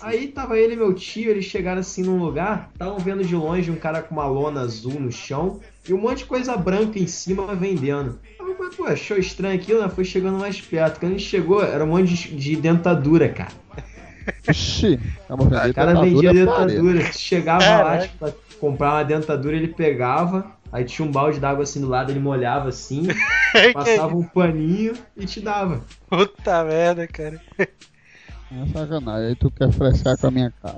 Aí 0.01 0.28
tava 0.28 0.57
ele 0.57 0.73
e 0.73 0.78
meu 0.78 0.93
tio, 0.93 1.30
eles 1.30 1.45
chegaram 1.45 1.82
assim 1.82 2.01
num 2.01 2.17
lugar, 2.17 2.69
estavam 2.71 2.97
vendo 2.99 3.23
de 3.23 3.36
longe 3.36 3.69
um 3.69 3.75
cara 3.75 4.01
com 4.01 4.15
uma 4.15 4.25
lona 4.25 4.61
azul 4.61 4.99
no 4.99 5.11
chão 5.11 5.59
e 5.88 5.93
um 5.93 5.99
monte 5.99 6.19
de 6.19 6.25
coisa 6.25 6.55
branca 6.55 6.97
em 6.97 7.07
cima 7.07 7.53
vendendo. 7.53 8.19
Falei, 8.38 8.55
pô, 8.75 8.86
achou 8.86 9.17
estranho 9.17 9.59
aquilo, 9.59 9.82
né? 9.82 9.89
Foi 9.89 10.05
chegando 10.05 10.39
mais 10.39 10.61
perto. 10.61 10.99
Quando 10.99 11.13
a 11.13 11.17
gente 11.17 11.28
chegou, 11.28 11.61
era 11.61 11.84
um 11.84 11.88
monte 11.88 12.13
de, 12.13 12.36
de 12.36 12.55
dentadura, 12.55 13.28
cara. 13.30 13.51
Ixi, 14.49 14.99
vendendo 15.30 15.36
O 15.69 15.73
cara 15.73 16.01
vendia 16.01 16.34
dentadura. 16.34 17.11
Chegava 17.11 17.63
lá 17.63 17.84
Caraca. 17.84 18.07
tipo, 18.07 18.17
pra 18.17 18.34
comprar 18.59 18.93
uma 18.93 19.03
dentadura, 19.03 19.55
ele 19.55 19.67
pegava, 19.67 20.51
aí 20.72 20.84
tinha 20.86 21.07
um 21.07 21.11
balde 21.11 21.39
d'água 21.39 21.63
assim 21.63 21.82
do 21.82 21.88
lado, 21.88 22.11
ele 22.11 22.20
molhava 22.20 22.70
assim, 22.70 23.07
passava 23.74 24.15
um 24.15 24.24
paninho 24.24 24.93
e 25.15 25.26
te 25.26 25.41
dava. 25.41 25.82
Puta 26.09 26.63
merda, 26.63 27.07
cara. 27.07 27.41
É 28.49 28.65
sacanagem, 28.72 29.28
aí 29.28 29.36
tu 29.36 29.51
quer 29.51 29.72
frescar 29.74 30.18
com 30.18 30.28
a 30.28 30.32
minha 30.32 30.53
cara. 30.61 30.78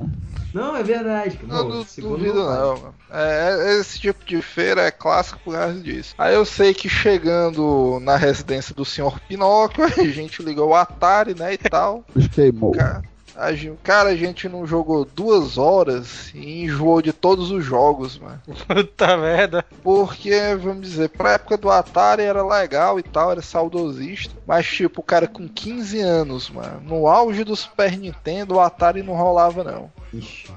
Não, 0.52 0.76
é 0.76 0.82
verdade. 0.82 1.38
Pô, 1.38 1.46
não 1.46 1.70
duvido 1.70 2.44
não, 2.44 2.78
mano. 2.78 2.96
É, 3.12 3.78
esse 3.80 4.00
tipo 4.00 4.26
de 4.26 4.42
feira 4.42 4.82
é 4.82 4.90
clássico 4.90 5.40
por 5.44 5.54
causa 5.54 5.80
disso. 5.80 6.16
Aí 6.18 6.34
eu 6.34 6.44
sei 6.46 6.74
que 6.74 6.90
chegando 6.90 8.00
na 8.02 8.16
residência 8.16 8.74
do 8.74 8.84
senhor 8.84 9.20
Pinóquio, 9.22 9.86
a 9.86 9.90
gente 9.90 10.42
ligou 10.42 10.70
o 10.70 10.76
Atari, 10.76 11.36
né, 11.36 11.54
e 11.54 11.58
tal. 11.58 12.04
O 12.10 12.18
bicho 12.18 12.30
queimou. 12.30 12.72
Cara, 12.72 13.04
a 13.40 13.54
gen- 13.54 13.78
cara, 13.84 14.10
a 14.10 14.16
gente 14.16 14.48
não 14.50 14.66
jogou 14.66 15.06
duas 15.06 15.58
horas 15.58 16.32
e 16.34 16.64
enjoou 16.64 17.02
de 17.02 17.14
todos 17.14 17.52
os 17.52 17.64
jogos, 17.64 18.18
mano. 18.18 18.42
Puta 18.68 19.18
merda. 19.18 19.66
Porque, 19.84 20.32
vamos 20.62 20.82
dizer, 20.82 21.10
pra 21.10 21.34
época 21.34 21.58
do 21.58 21.70
Atari 21.70 22.24
era 22.24 22.46
legal 22.46 23.00
e 23.00 23.04
tal, 23.04 23.32
era 23.32 23.42
saudosista. 23.42 24.34
Mas, 24.46 24.68
tipo, 24.68 25.02
o 25.02 25.04
cara 25.04 25.28
com 25.28 25.48
15 25.48 26.00
anos, 26.00 26.50
mano, 26.50 26.82
no 26.84 27.08
auge 27.08 27.44
do 27.44 27.56
Super 27.56 27.98
Nintendo, 27.98 28.56
o 28.56 28.60
Atari 28.60 29.02
não 29.04 29.14
rolava, 29.16 29.64
não. 29.64 29.92
Ixi. 30.14 30.48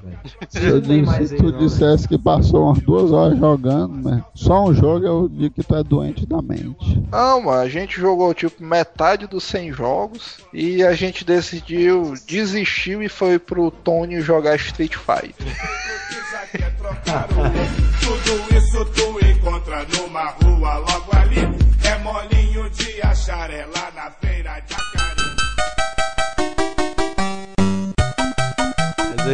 Se, 0.48 0.64
eu 0.64 0.80
disse- 0.80 1.26
se 1.28 1.34
aí, 1.34 1.40
tu 1.40 1.44
não, 1.44 1.52
né? 1.52 1.58
dissesse 1.58 2.08
que 2.08 2.18
passou 2.18 2.64
umas 2.66 2.78
duas 2.80 3.12
horas 3.12 3.38
jogando, 3.38 4.08
né? 4.10 4.24
Só 4.34 4.64
um 4.64 4.74
jogo 4.74 5.04
eu 5.06 5.28
digo 5.28 5.54
que 5.54 5.62
tu 5.62 5.74
é 5.76 5.82
doente 5.82 6.24
da 6.26 6.40
mente. 6.40 7.02
Não, 7.10 7.42
mano, 7.42 7.60
a 7.60 7.68
gente 7.68 8.00
jogou, 8.00 8.32
tipo, 8.32 8.62
metade 8.64 9.26
dos 9.26 9.44
100 9.44 9.72
jogos 9.72 10.38
e 10.52 10.82
a 10.82 10.94
gente 10.94 11.24
decidiu, 11.24 12.14
desistiu 12.26 13.02
e 13.02 13.08
foi 13.08 13.38
pro 13.38 13.70
Tony 13.70 14.20
jogar 14.20 14.56
Street 14.56 14.94
Fighter. 14.96 15.46
o 16.52 18.00
Tudo 18.00 18.56
isso 18.56 18.84
tu 18.86 19.26
encontra 19.26 19.86
numa 19.96 20.30
rua 20.42 20.78
logo 20.78 21.16
ali. 21.16 21.40
É 21.84 21.98
molinho 21.98 22.70
de 22.70 23.02
achar, 23.02 23.50
é 23.50 23.66
lá 23.66 23.90
na 23.94 24.10
feira 24.10 24.60
de 24.60 24.91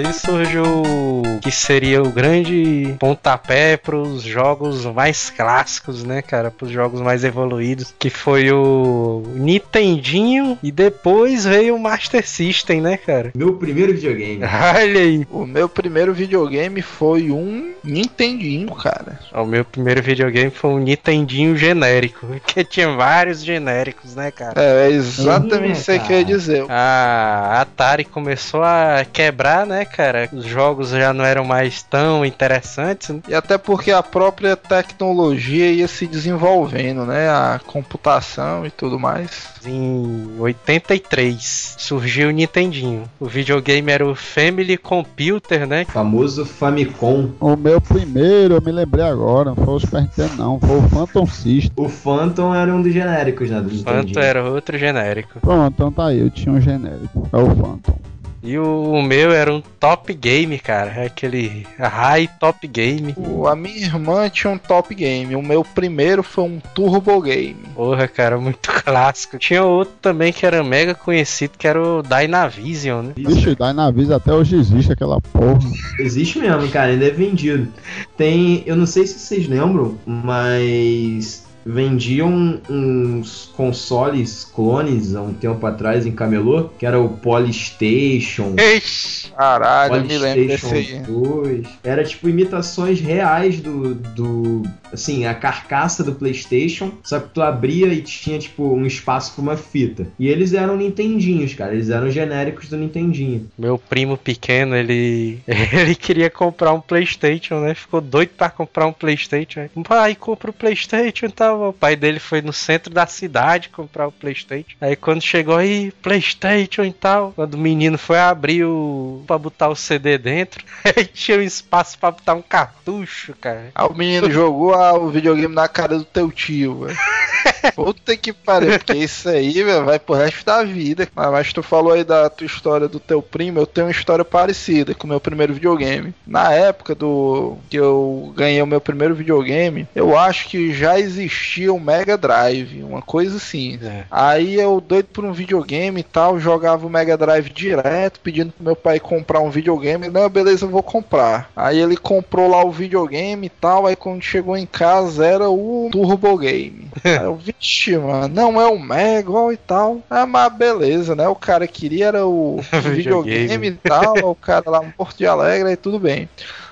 aí 0.09 0.15
surge 0.15 0.59
o 0.59 1.39
que 1.41 1.51
seria 1.51 2.03
o 2.03 2.11
grande 2.11 2.95
pontapé 2.99 3.77
pros 3.77 4.23
jogos 4.23 4.85
mais 4.87 5.31
clássicos, 5.31 6.03
né, 6.03 6.23
cara? 6.23 6.51
Pros 6.51 6.71
jogos 6.71 7.01
mais 7.01 7.25
evoluídos, 7.25 7.95
que 7.99 8.09
foi 8.11 8.51
o 8.51 9.23
Nintendinho 9.35 10.59
e 10.63 10.73
depois 10.73 11.45
veio 11.45 11.77
o 11.77 11.79
Master 11.79 12.27
System, 12.27 12.81
né, 12.81 12.97
cara? 12.97 13.33
Meu 13.35 13.55
primeiro 13.55 13.93
videogame. 13.93 14.41
Olha 14.75 15.01
aí. 15.01 15.27
O 15.31 15.45
meu 15.47 15.69
primeiro 15.69 16.13
videogame 16.15 16.83
foi 16.83 17.31
um 17.31 17.73
Nintendinho, 17.85 18.75
cara. 18.75 19.19
O 19.33 19.45
meu 19.45 19.65
primeiro 19.65 20.03
videogame 20.03 20.51
foi 20.51 20.71
um 20.71 20.79
Nintendinho 20.79 21.57
genérico, 21.57 22.27
que 22.47 22.65
tinha 22.65 22.91
vários 22.97 23.45
genéricos, 23.45 24.15
né, 24.15 24.31
cara? 24.31 24.55
É, 24.57 24.87
é 24.87 24.91
exatamente 24.91 25.59
Uhum, 25.59 25.73
isso 25.73 25.91
aí 25.91 25.99
que 25.99 26.13
eu 26.13 26.19
ia 26.19 26.25
cara. 26.25 26.37
dizer. 26.37 26.65
A 26.69 27.61
Atari 27.61 28.05
começou 28.05 28.63
a 28.63 29.05
quebrar, 29.13 29.67
né, 29.67 29.85
cara? 29.85 29.98
Os 30.33 30.45
jogos 30.45 30.91
já 30.91 31.13
não 31.13 31.25
eram 31.25 31.45
mais 31.45 31.83
tão 31.83 32.25
interessantes. 32.25 33.09
né? 33.11 33.21
E 33.29 33.35
até 33.35 33.59
porque 33.59 33.91
a 33.91 34.03
própria 34.03 34.55
tecnologia 34.57 35.71
ia 35.73 35.89
se 35.89 36.07
desenvolvendo, 36.07 37.05
né? 37.05 37.29
A 37.29 37.61
computação 37.67 38.65
e 38.65 38.71
tudo 38.71 38.99
mais. 38.99 39.49
Em 39.67 40.37
83 40.39 41.75
surgiu 41.79 42.29
o 42.29 42.33
Nintendinho. 42.33 43.05
O 43.19 43.27
videogame 43.27 43.91
era 43.91 44.07
o 44.07 44.15
Family 44.15 44.77
Computer, 44.77 45.67
né? 45.67 45.85
Famoso 45.85 46.45
Famicom. 46.47 47.31
O 47.41 47.57
meu 47.57 47.81
primeiro, 47.81 48.55
eu 48.55 48.63
me 48.63 48.73
lembrei 48.73 49.05
agora, 49.05 49.51
não 49.51 49.57
foi 49.57 49.75
o 49.75 49.81
Super 49.81 50.03
Nintendo 50.03 50.37
não, 50.37 50.61
foi 50.61 50.77
o 50.77 50.83
Phantom 50.89 51.27
System. 51.27 51.73
O 51.77 51.89
Phantom 51.89 52.55
era 52.55 52.73
um 52.75 52.81
dos 52.83 52.93
genéricos, 52.93 53.51
né? 53.51 53.61
Do 53.61 53.71
Nintendinho. 53.71 54.19
era 54.21 54.45
outro 54.45 54.79
genérico. 54.79 55.41
Pronto, 55.41 55.73
então 55.75 55.91
tá 55.93 56.07
aí, 56.07 56.21
eu 56.21 56.31
tinha 56.31 56.55
um 56.55 56.61
genérico. 56.61 57.29
É 57.33 57.37
o 57.37 57.47
Phantom. 57.57 57.99
E 58.43 58.57
o, 58.59 58.93
o 58.93 59.03
meu 59.03 59.33
era 59.33 59.53
um 59.53 59.61
Top 59.81 60.13
Game, 60.15 60.59
cara. 60.59 60.91
É 60.93 61.07
aquele 61.07 61.67
High 61.79 62.29
Top 62.39 62.67
Game. 62.69 63.13
O- 63.17 63.47
a 63.49 63.57
minha 63.57 63.77
irmã 63.85 64.29
tinha 64.29 64.53
um 64.53 64.59
top 64.59 64.95
game. 64.95 65.35
O 65.35 65.43
meu 65.43 65.65
primeiro 65.65 66.23
foi 66.23 66.45
um 66.45 66.61
turbo 66.75 67.21
game. 67.21 67.57
Porra, 67.75 68.07
cara, 68.07 68.39
muito 68.39 68.71
clássico. 68.85 69.39
Tinha 69.39 69.65
outro 69.65 69.95
também 70.01 70.33
que 70.33 70.47
era 70.47 70.63
mega 70.63 70.95
conhecido, 70.95 71.53
que 71.59 71.67
era 71.67 71.83
o 71.83 72.03
Dynavision, 72.03 73.07
né? 73.07 73.13
Vixe, 73.17 73.57
Dynavis 73.57 74.11
até 74.11 74.33
hoje 74.33 74.57
existe 74.57 74.93
aquela 74.93 75.21
porra. 75.21 75.59
Existe 75.99 76.39
mesmo, 76.39 76.69
cara, 76.69 76.93
ainda 76.93 77.07
é 77.07 77.11
vendido. 77.11 77.73
Tem, 78.17 78.63
eu 78.67 78.77
não 78.77 78.87
sei 78.87 79.07
se 79.07 79.19
vocês 79.19 79.49
lembram, 79.49 79.97
mas 80.07 81.45
vendiam 81.69 82.63
uns 82.71 83.53
consoles 83.55 84.43
clones 84.43 85.15
há 85.15 85.21
um 85.21 85.35
tempo 85.35 85.67
atrás 85.67 86.07
em 86.07 86.13
Camelô, 86.13 86.71
que 86.79 86.87
era 86.87 86.99
o 86.99 87.11
Polystation, 87.11 88.55
Ixi, 88.59 89.31
Caralho, 89.33 89.97
eu 89.97 90.05
me 90.05 90.17
lembro 90.17 90.47
desse 90.47 90.67
Polystation 90.67 90.97
aí. 90.97 91.03
2. 91.03 91.69
Era 91.85 92.05
tipo 92.05 92.27
imitações 92.27 93.01
reais 93.01 93.61
do, 93.61 93.95
do 93.95 94.63
assim, 94.93 95.27
a 95.27 95.35
carcaça 95.35 96.03
do 96.03 96.15
PlayStation, 96.15 96.93
só 97.03 97.21
que 97.21 97.29
tu 97.31 97.43
abria 97.43 97.87
e 97.89 98.03
tinha, 98.03 98.39
tipo, 98.39 98.75
um 98.75 98.87
espaço 98.87 99.33
pra 99.35 99.43
uma 99.43 99.57
fita. 99.57 100.09
E 100.19 100.29
eles 100.29 100.53
eram 100.53 100.77
Nintendinhos, 100.77 101.55
cara. 101.55 101.75
Eles 101.75 101.91
eram 101.91 102.11
genéricos 102.11 102.69
do 102.69 102.77
Nintendinho. 102.77 103.49
Meu 103.59 103.79
primo 103.79 104.17
pequeno, 104.17 104.77
ele 104.77 105.41
ele 105.73 105.95
queria 105.95 106.31
comprar 106.31 106.73
um 106.73 106.81
PlayStation, 106.81 107.61
né? 107.61 107.75
Ficou 107.75 108.01
doido 108.01 108.31
pra 108.37 108.51
comprar 108.51 108.87
um 108.87 108.93
PlayStation. 108.93 109.61
Aí, 109.61 109.71
Pai, 109.85 110.15
compra 110.15 110.51
o 110.51 110.55
PlayStation 110.55 111.27
e 111.27 111.33
tal. 111.33 111.69
O 111.69 111.73
pai 111.73 111.97
dele 111.97 112.19
foi 112.19 112.43
no 112.43 112.53
centro 112.53 112.93
da 112.93 113.07
cidade 113.07 113.69
comprar 113.69 114.07
o 114.07 114.13
PlayStation. 114.13 114.77
Aí 114.81 114.97
quando 114.97 115.23
chegou 115.23 115.57
aí, 115.57 115.93
PlayStation 116.03 116.85
e 116.85 116.93
tal, 116.93 117.33
quando 117.35 117.55
o 117.55 117.59
menino 117.59 117.97
foi 117.97 118.19
abrir 118.19 118.65
o 118.65 119.23
para 119.27 119.39
botar 119.39 119.69
o 119.69 119.77
CD 119.77 120.19
dentro, 120.19 120.65
aí 120.85 121.05
tinha 121.07 121.39
um 121.39 121.43
espaço 121.43 121.99
pra 121.99 122.11
botar 122.11 122.35
um 122.35 122.43
cartucho, 122.43 123.35
cara. 123.41 123.71
Aí 123.75 123.87
o 123.87 123.95
menino 123.95 124.31
jogou 124.31 124.75
ah, 124.79 124.95
o 124.95 125.09
videogame 125.11 125.55
na 125.55 125.69
cara 125.69 125.99
do 125.99 126.05
teu 126.05 126.31
tio, 126.31 126.87
velho. 126.87 126.99
Puta 127.75 128.17
que 128.17 128.33
pariu, 128.33 128.79
porque 128.79 128.95
isso 128.95 129.29
aí, 129.29 129.63
velho, 129.63 129.85
vai 129.85 129.99
pro 129.99 130.15
resto 130.15 130.45
da 130.45 130.63
vida. 130.65 131.09
Mas, 131.15 131.31
mas 131.31 131.53
tu 131.53 131.63
falou 131.63 131.93
aí 131.93 132.05
da 132.05 132.29
tua 132.29 132.47
história 132.47 132.89
do 132.89 133.01
teu 133.01 133.23
primo, 133.23 133.59
eu 133.59 133.67
tenho 133.67 133.87
uma 133.87 133.93
história 133.93 134.25
parecida 134.25 134.95
com 134.95 135.07
o 135.07 135.11
meu 135.11 135.21
primeiro 135.21 135.55
videogame. 135.55 136.15
Na 136.27 136.53
época 136.53 136.95
do 136.95 137.57
que 137.69 137.79
eu 137.79 138.33
ganhei 138.37 138.61
o 138.63 138.67
meu 138.67 138.81
primeiro 138.81 139.15
videogame, 139.15 139.87
eu 139.95 140.17
acho 140.17 140.49
que 140.49 140.73
já 140.73 140.99
existia 140.99 141.73
o 141.73 141.81
Mega 141.81 142.17
Drive, 142.17 142.83
uma 142.83 143.03
coisa 143.03 143.37
assim. 143.37 143.79
É. 143.83 144.05
Aí 144.11 144.55
eu 144.55 144.81
doido 144.81 145.07
por 145.07 145.25
um 145.25 145.33
videogame 145.33 146.01
e 146.01 146.05
tal, 146.05 146.39
jogava 146.39 146.87
o 146.87 146.91
Mega 146.91 147.17
Drive 147.17 147.51
direto, 147.51 148.21
pedindo 148.21 148.53
pro 148.53 148.65
meu 148.65 148.77
pai 148.77 149.01
comprar 149.01 149.41
um 149.41 149.51
videogame. 149.51 150.09
Não, 150.09 150.29
beleza, 150.29 150.65
eu 150.65 150.71
vou 150.71 150.83
comprar. 150.83 151.51
Aí 151.57 151.81
ele 151.81 151.97
comprou 151.97 152.49
lá 152.49 152.65
o 152.65 152.71
videogame 152.71 153.47
e 153.47 153.51
tal, 153.51 153.87
aí 153.87 153.97
quando 153.97 154.23
chegou 154.23 154.57
em 154.57 154.67
casa 154.71 155.27
era 155.27 155.51
o 155.51 155.89
Turbo 155.91 156.37
Game. 156.39 156.89
Aí 157.05 157.25
eu, 157.25 157.37
vixe, 157.37 157.97
mano, 157.97 158.29
não 158.29 158.61
é 158.61 158.67
o 158.67 158.79
Mega 158.79 159.53
e 159.53 159.57
tal. 159.57 160.01
Ah, 160.09 160.27
mas 160.27 160.53
beleza, 160.53 161.15
né? 161.15 161.27
O 161.29 161.35
cara 161.35 161.67
queria 161.67 162.07
era 162.07 162.27
o 162.27 162.61
Videogame. 162.95 163.49
videogame 163.49 163.69
e 163.69 163.89
tal, 163.89 164.15
o 164.31 164.35
cara 164.35 164.71
lá 164.71 164.83
no 164.83 164.93
Porto 164.93 165.19
de 165.19 165.27
Alegre 165.27 165.73
e 165.73 165.77
tudo 165.77 165.99
bem. 165.99 166.29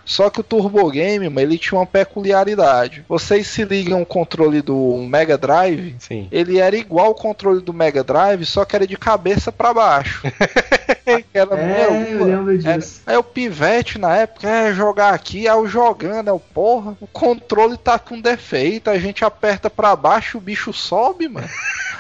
Só 0.06 0.30
que 0.30 0.40
o 0.40 0.44
Turbo 0.44 0.88
Game, 0.90 1.28
mano, 1.28 1.40
ele 1.40 1.58
tinha 1.58 1.78
uma 1.78 1.84
peculiaridade. 1.86 3.04
Vocês 3.08 3.46
se 3.48 3.64
ligam 3.64 4.00
o 4.00 4.06
controle 4.06 4.62
do 4.62 4.96
Mega 5.08 5.36
Drive, 5.36 5.96
Sim. 5.98 6.28
ele 6.30 6.58
era 6.58 6.76
igual 6.76 7.10
o 7.10 7.14
controle 7.14 7.60
do 7.60 7.72
Mega 7.74 8.02
Drive, 8.04 8.46
só 8.46 8.64
que 8.64 8.76
era 8.76 8.86
de 8.86 8.96
cabeça 8.96 9.50
pra 9.50 9.74
baixo. 9.74 10.22
Aquela, 11.06 11.58
É, 11.58 11.86
eu 12.14 12.24
lembro 12.24 12.52
era- 12.66 12.78
disso. 12.78 13.02
Aí 13.06 13.16
o 13.16 13.22
pivete 13.22 13.98
na 13.98 14.16
época, 14.16 14.48
é 14.48 14.72
jogar 14.72 15.12
aqui, 15.12 15.48
aí 15.48 15.56
eu 15.56 15.66
jogando, 15.66 16.28
é 16.28 16.32
o 16.32 16.38
porra, 16.38 16.96
o 17.00 17.06
controle 17.06 17.76
tá 17.76 17.98
com 17.98 18.20
defeito, 18.20 18.88
a 18.90 18.98
gente 18.98 19.24
aperta 19.24 19.68
pra 19.68 19.94
baixo, 19.96 20.38
o 20.38 20.40
bicho 20.40 20.72
sobe, 20.72 21.28
mano. 21.28 21.48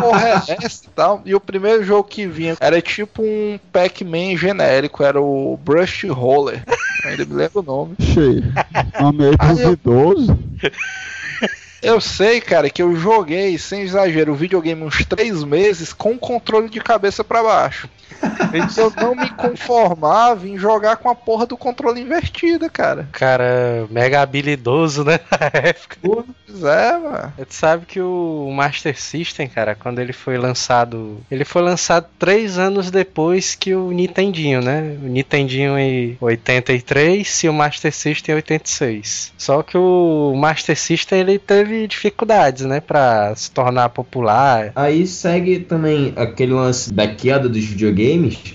Porra, 0.00 0.28
é 0.28 0.56
essa 0.64 0.84
e 0.86 0.90
tal. 0.94 1.22
E 1.24 1.34
o 1.34 1.40
primeiro 1.40 1.84
jogo 1.84 2.08
que 2.08 2.26
vinha 2.26 2.56
era 2.60 2.80
tipo 2.80 3.22
um 3.22 3.58
Pac-Man 3.72 4.36
genérico, 4.36 5.02
era 5.02 5.20
o 5.20 5.58
Brush 5.62 6.04
Roller. 6.04 6.62
Ainda 7.04 7.24
me 7.24 7.34
lembro 7.34 7.60
o 7.60 7.62
nome. 7.62 7.96
Cheio. 8.00 8.44
Nome 9.00 9.28
aí 9.28 9.36
pros 9.36 9.60
idosos. 9.60 10.36
Eu 11.82 12.00
sei, 12.00 12.40
cara, 12.40 12.70
que 12.70 12.82
eu 12.82 12.96
joguei, 12.96 13.58
sem 13.58 13.82
exagero, 13.82 14.32
o 14.32 14.36
videogame 14.36 14.82
uns 14.82 15.04
três 15.04 15.44
meses 15.44 15.92
com 15.92 16.12
o 16.12 16.18
controle 16.18 16.70
de 16.70 16.80
cabeça 16.80 17.22
pra 17.22 17.42
baixo. 17.42 17.90
Eu 18.76 18.92
não 18.96 19.14
me 19.14 19.30
conformava 19.30 20.46
em 20.48 20.56
jogar 20.56 20.96
com 20.96 21.08
a 21.08 21.14
porra 21.14 21.46
do 21.46 21.56
controle 21.56 22.00
invertida, 22.00 22.68
cara. 22.68 23.08
Cara, 23.12 23.86
mega 23.90 24.20
habilidoso, 24.20 25.04
né? 25.04 25.18
Na 25.30 25.50
época. 25.52 25.96
Pois 26.02 26.62
é, 26.62 26.98
mano. 26.98 27.32
Tu 27.36 27.54
sabe 27.54 27.86
que 27.86 28.00
o 28.00 28.50
Master 28.54 28.98
System, 29.00 29.48
cara, 29.48 29.74
quando 29.74 29.98
ele 29.98 30.12
foi 30.12 30.38
lançado. 30.38 31.18
Ele 31.30 31.44
foi 31.44 31.62
lançado 31.62 32.06
três 32.18 32.58
anos 32.58 32.90
depois 32.90 33.54
que 33.54 33.74
o 33.74 33.90
Nintendinho, 33.90 34.60
né? 34.60 34.96
O 35.02 35.06
Nintendinho 35.06 35.78
em 35.78 36.16
83 36.20 37.44
e 37.44 37.48
o 37.48 37.52
Master 37.52 37.92
System 37.92 38.34
em 38.34 38.36
86. 38.36 39.32
Só 39.36 39.62
que 39.62 39.76
o 39.76 40.34
Master 40.36 40.76
System 40.76 41.20
ele 41.20 41.38
teve 41.38 41.86
dificuldades, 41.86 42.64
né? 42.64 42.80
Pra 42.80 43.34
se 43.34 43.50
tornar 43.50 43.88
popular. 43.88 44.72
Aí 44.74 45.06
segue 45.06 45.60
também 45.60 46.12
aquele 46.16 46.52
lance 46.52 46.92
da 46.92 47.06
queda 47.06 47.48
dos 47.48 47.64
videogames. 47.64 48.03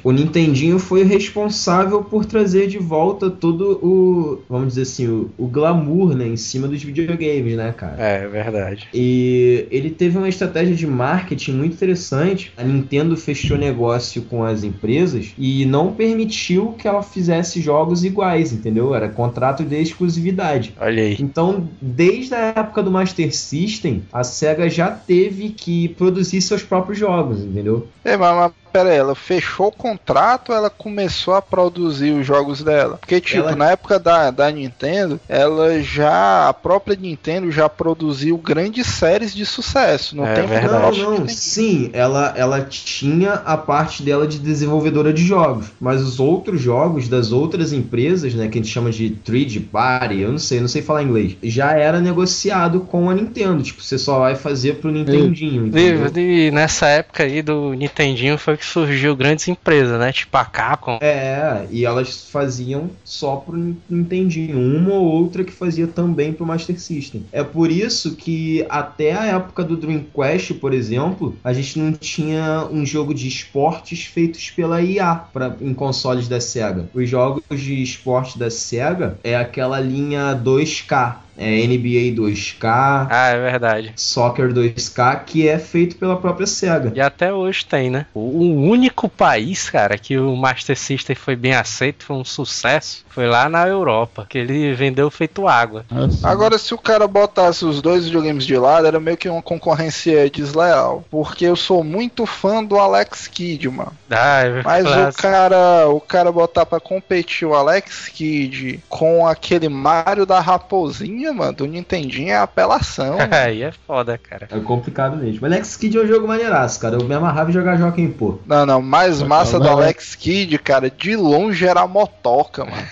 O 0.04 0.12
Nintendinho 0.12 0.80
foi 0.80 1.04
o 1.04 1.06
responsável 1.08 2.04
por 2.04 2.26
trazer 2.26 2.68
de 2.68 2.78
volta 2.78 3.30
todo 3.30 3.80
o, 3.84 4.42
vamos 4.50 4.70
dizer 4.70 4.84
assim, 4.84 5.08
o, 5.08 5.30
o 5.38 5.48
glamour, 5.48 6.16
né, 6.16 6.28
em 6.28 6.38
cima 6.38 6.68
dos 6.68 6.84
videogames, 6.84 7.56
né, 7.56 7.74
cara? 7.76 7.96
É, 7.98 8.28
verdade. 8.28 8.88
E 8.94 9.66
ele 9.72 9.90
teve 9.90 10.18
uma 10.18 10.30
estratégia 10.30 10.76
de 10.76 10.86
marketing 10.88 11.54
muito 11.54 11.74
interessante. 11.74 12.52
A 12.58 12.64
Nintendo 12.64 13.16
fechou 13.18 13.58
negócio 13.58 14.22
com 14.24 14.44
as 14.44 14.64
empresas 14.64 15.34
e 15.38 15.66
não 15.66 15.94
permitiu 15.94 16.74
que 16.78 16.88
ela 16.88 17.02
fizesse 17.02 17.62
jogos 17.62 18.04
iguais, 18.04 18.52
entendeu? 18.54 18.94
Era 18.94 19.10
contrato 19.10 19.64
de 19.64 19.76
exclusividade. 19.76 20.74
Olha 20.80 21.04
aí. 21.04 21.18
Então, 21.20 21.68
desde 21.82 22.34
a 22.34 22.54
época 22.56 22.84
do 22.84 22.92
Master 22.92 23.34
System, 23.36 24.04
a 24.12 24.24
SEGA 24.24 24.70
já 24.70 24.92
teve 24.92 25.50
que 25.50 25.90
produzir 25.90 26.42
seus 26.42 26.64
próprios 26.64 26.98
jogos, 26.98 27.42
entendeu? 27.42 27.88
É, 28.04 28.18
mas 28.18 28.52
pera 28.70 28.90
aí, 28.90 28.98
ela 28.98 29.16
fechou 29.16 29.68
o 29.68 29.72
contrato 29.72 30.50
ou 30.50 30.56
ela 30.56 30.70
começou 30.70 31.34
a 31.34 31.42
produzir 31.42 32.12
os 32.12 32.26
jogos 32.26 32.64
dela? 32.64 32.98
Porque, 33.00 33.20
tipo, 33.20 33.40
Ela- 33.40 33.56
na 33.56 33.72
época 33.72 34.00
da, 34.00 34.32
da 34.32 34.50
Nintendo, 34.52 35.20
ela 35.28 35.82
já. 35.82 36.48
A 36.50 36.54
própria 36.54 36.96
Nintendo 37.00 37.52
já 37.52 37.68
produziu 37.68 38.38
grandes 38.38 38.88
séries 38.88 39.34
de 39.34 39.46
sucesso. 39.46 40.16
Não 40.16 40.26
É 40.26 40.36
tem 40.36 40.46
verdade. 40.48 41.02
Não, 41.02 41.20
não, 41.20 41.28
sim, 41.28 41.90
ela, 41.94 42.34
ela 42.36 42.62
tinha 42.62 43.34
a 43.34 43.58
parte 43.58 44.04
dela 44.04 44.28
de 44.28 44.40
desenvolvedora 44.40 45.12
de 45.14 45.24
jogos, 45.24 45.68
mas 45.80 46.02
os 46.02 46.20
outros 46.20 46.62
jogos 46.62 47.08
das 47.08 47.32
outras 47.32 47.74
empresas, 47.74 48.34
né, 48.34 48.48
que 48.48 48.58
a 48.58 48.62
gente 48.62 48.72
chama 48.72 48.92
de 48.92 49.10
3D 49.26 49.60
Party, 49.72 50.20
eu 50.20 50.32
não 50.32 50.40
sei, 50.40 50.60
não 50.62 50.68
sei 50.68 50.82
falar 50.82 51.04
inglês, 51.04 51.36
já 51.44 51.74
era 51.74 52.00
negociado 52.00 52.82
com 52.82 53.10
a 53.10 53.14
Nintendo, 53.14 53.62
tipo, 53.64 53.82
você 53.82 53.98
só 53.98 54.20
vai 54.20 54.36
fazer 54.36 54.76
pro 54.76 54.92
Nintendinho? 54.92 55.72
E, 55.76 56.48
e 56.48 56.52
nessa 56.52 56.88
época 56.88 57.24
aí 57.24 57.42
do 57.42 57.74
Nintendinho 57.74 58.38
foi 58.38 58.58
que 58.60 58.66
surgiu 58.66 59.16
grandes 59.16 59.48
empresas, 59.48 60.00
né? 60.00 60.12
Tipo 60.12 60.38
a 60.38 60.46
Capcom. 60.46 61.00
É, 61.02 61.66
e 61.72 61.86
elas 61.86 62.30
faziam 62.30 62.90
só 63.04 63.38
pro 63.38 63.56
Nin- 63.58 63.78
Nintendinho, 63.90 64.60
uma 64.60 64.94
ou 64.94 65.06
outra 65.06 65.44
que 65.44 65.52
fazia 65.52 65.88
também 65.88 66.34
pro 66.34 66.46
Master 66.46 66.80
System. 66.80 67.26
É 67.32 67.44
por 67.44 67.72
isso 67.72 68.16
que 68.16 68.66
até 68.70 69.14
a 69.14 69.26
época 69.26 69.64
do 69.64 69.78
Dream 69.78 70.04
Quest, 70.14 70.54
por 70.60 70.74
exemplo, 70.74 71.38
a 71.44 71.54
gente 71.54 71.80
não 71.80 71.92
tinha 71.94 72.68
um 72.72 72.86
jogo 72.86 73.14
de 73.14 73.28
esportes 73.28 74.04
feitos 74.06 74.50
pela 74.52 74.82
IA 74.82 75.16
pra, 75.16 75.56
em 75.62 75.74
consoles 75.74 76.28
da 76.28 76.40
Sega. 76.42 76.90
Os 76.94 77.10
jogos 77.10 77.44
de 77.52 77.82
esporte 77.82 78.38
da 78.38 78.50
Sega 78.50 79.18
é 79.24 79.36
aquela 79.36 79.80
linha 79.80 80.34
2K. 80.36 81.18
É 81.42 81.66
NBA 81.66 82.14
2K, 82.22 83.08
Ah, 83.10 83.30
é 83.30 83.40
verdade. 83.40 83.94
Soccer 83.96 84.52
2K, 84.52 85.24
que 85.26 85.48
é 85.48 85.58
feito 85.58 85.96
pela 85.96 86.18
própria 86.18 86.46
Sega. 86.46 86.92
E 86.94 87.00
até 87.00 87.34
hoje 87.34 87.66
tem, 87.66 87.90
né? 87.90 88.06
O 88.14 88.44
único 88.70 89.08
país, 89.08 89.70
cara, 89.70 89.98
que 89.98 90.18
o 90.18 90.36
Master 90.36 90.78
System 90.78 91.16
foi 91.16 91.38
bem 91.38 91.54
aceito, 91.54 92.04
foi 92.04 92.18
um 92.18 92.26
sucesso, 92.26 93.06
foi 93.10 93.28
lá 93.28 93.48
na 93.48 93.66
Europa, 93.68 94.26
que 94.28 94.38
ele 94.38 94.74
vendeu 94.74 95.10
feito 95.10 95.48
água. 95.48 95.86
Assim. 95.90 96.20
Agora, 96.24 96.58
se 96.58 96.74
o 96.74 96.78
cara 96.78 97.08
botasse 97.08 97.64
os 97.64 97.82
dois 97.82 98.06
videogames 98.06 98.46
de 98.46 98.58
lado, 98.58 98.88
era 98.88 99.00
meio 99.00 99.16
que 99.16 99.30
uma 99.30 99.42
concorrência 99.42 100.30
desleal. 100.30 101.06
Porque 101.10 101.46
eu 101.46 101.56
sou 101.56 101.84
muito 101.84 102.26
fã 102.26 102.64
do 102.64 102.78
Alex 102.78 103.28
Kidd, 103.28 103.70
mano. 103.70 103.94
Ah, 104.10 104.42
é 104.42 104.62
Mas 104.64 104.86
o 104.86 105.22
cara, 105.22 105.88
o 105.88 106.02
cara 106.02 106.32
botar 106.32 106.66
pra 106.66 106.80
competir 106.80 107.48
o 107.48 107.54
Alex 107.54 108.10
Kidd 108.10 108.80
com 108.90 109.26
aquele 109.26 109.70
Mario 109.70 110.26
da 110.26 110.40
Raposinha, 110.40 111.29
mano, 111.32 111.54
do 111.54 111.66
Nintendinho 111.66 112.32
é 112.32 112.38
apelação. 112.38 113.18
Aí 113.32 113.64
é 113.64 113.72
foda, 113.72 114.18
cara. 114.18 114.48
É 114.52 114.60
complicado 114.60 115.18
mesmo. 115.18 115.46
Alex 115.46 115.76
Kidd 115.78 115.98
é 115.98 116.02
um 116.02 116.08
jogo 116.08 116.28
maneiraço, 116.28 116.80
cara. 116.80 116.96
Eu 116.96 117.06
me 117.06 117.16
amarrava 117.16 117.50
em 117.50 117.54
jogar 117.54 117.78
Joaquim 117.78 118.10
Pô. 118.10 118.40
Não, 118.46 118.66
não, 118.66 118.82
mais 118.82 119.22
massa 119.22 119.60
do 119.60 119.66
lá. 119.66 119.72
Alex 119.72 120.16
Kidd, 120.16 120.58
cara, 120.60 120.90
de 120.90 121.16
longe 121.16 121.66
era 121.66 121.82
a 121.82 121.88
motoca, 121.88 122.66
mano. 122.66 122.88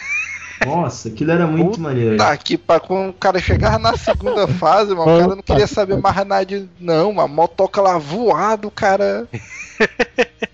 Nossa, 0.66 1.10
aquilo 1.10 1.32
era 1.32 1.46
muito 1.46 1.72
Puta 1.72 1.82
maneiro. 1.82 2.18
Tá 2.18 2.32
aqui, 2.32 2.58
pra 2.58 2.80
quando 2.80 3.10
o 3.10 3.14
cara 3.14 3.40
chegar 3.40 3.78
na 3.78 3.96
segunda 3.96 4.48
fase, 4.48 4.96
mano, 4.96 5.16
o 5.16 5.20
cara 5.20 5.36
não 5.36 5.44
queria 5.44 5.68
saber 5.68 5.98
mais 5.98 6.16
nada 6.16 6.46
de. 6.46 6.68
Não, 6.80 7.14
mano, 7.14 7.34
motoca 7.34 7.80
lá 7.82 7.98
voado, 7.98 8.72
cara. 8.72 9.28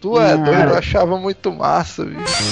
Tu 0.01 0.19
é 0.19 0.35
doido, 0.35 0.71
eu 0.71 0.77
achava 0.77 1.17
muito 1.17 1.49
massa, 1.51 2.03
bicho. 2.03 2.43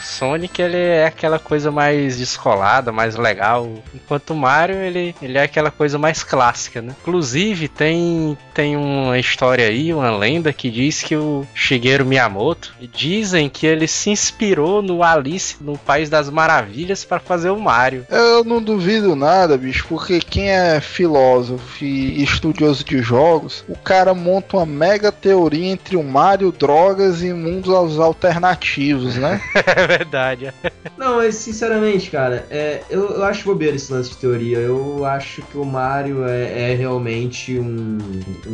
O, 0.00 0.20
Sonic 0.20 0.60
ele 0.60 0.76
é 0.76 1.06
aquela 1.06 1.38
coisa 1.38 1.70
mais 1.70 2.16
descolada, 2.16 2.92
mais 2.92 3.16
legal, 3.16 3.68
enquanto 3.94 4.30
o 4.30 4.36
Mario 4.36 4.76
ele, 4.76 5.14
ele 5.20 5.38
é 5.38 5.42
aquela 5.42 5.70
coisa 5.70 5.98
mais 5.98 6.22
clássica, 6.22 6.80
né? 6.80 6.94
Inclusive 7.00 7.68
tem 7.68 8.36
tem 8.54 8.76
uma 8.76 9.18
história 9.18 9.66
aí, 9.66 9.92
uma 9.92 10.16
lenda 10.16 10.52
que 10.52 10.70
diz 10.70 11.02
que 11.02 11.16
o 11.16 11.46
Shigeru 11.54 12.04
Miyamoto 12.04 12.74
dizem 12.92 13.48
que 13.48 13.66
ele 13.66 13.86
se 13.86 14.10
inspirou 14.10 14.82
no 14.82 15.02
Alice 15.02 15.56
no 15.60 15.76
País 15.78 16.08
das 16.10 16.28
Maravilhas 16.30 17.04
para 17.04 17.20
fazer 17.20 17.50
o 17.50 17.58
Mario. 17.58 18.06
Eu 18.08 18.44
não 18.44 18.62
duvido 18.62 19.14
nada, 19.16 19.56
bicho, 19.56 19.86
porque 19.88 20.20
quem 20.20 20.50
é 20.50 20.80
filósofo 20.80 21.84
e 21.84 22.22
estudioso 22.22 22.84
de 22.84 22.98
jogos, 22.98 23.64
o 23.68 23.76
cara 23.76 24.14
monta 24.14 24.56
uma 24.56 24.66
mega 24.66 25.10
teoria 25.10 25.66
entre 25.66 25.96
o 25.96 26.02
Mario, 26.02 26.52
drogas 26.52 27.22
e 27.22 27.32
mundos 27.32 27.98
alternativos, 27.98 29.16
né? 29.16 29.40
verdade. 29.98 30.52
Não, 30.96 31.16
mas 31.16 31.34
sinceramente, 31.36 32.10
cara, 32.10 32.46
é, 32.50 32.82
eu, 32.90 33.16
eu 33.16 33.24
acho 33.24 33.44
bobeira 33.44 33.76
esse 33.76 33.92
lance 33.92 34.10
de 34.10 34.16
teoria. 34.16 34.58
Eu 34.58 35.04
acho 35.04 35.42
que 35.42 35.56
o 35.56 35.64
Mario 35.64 36.24
é, 36.26 36.72
é 36.72 36.74
realmente 36.74 37.58
um, 37.58 37.98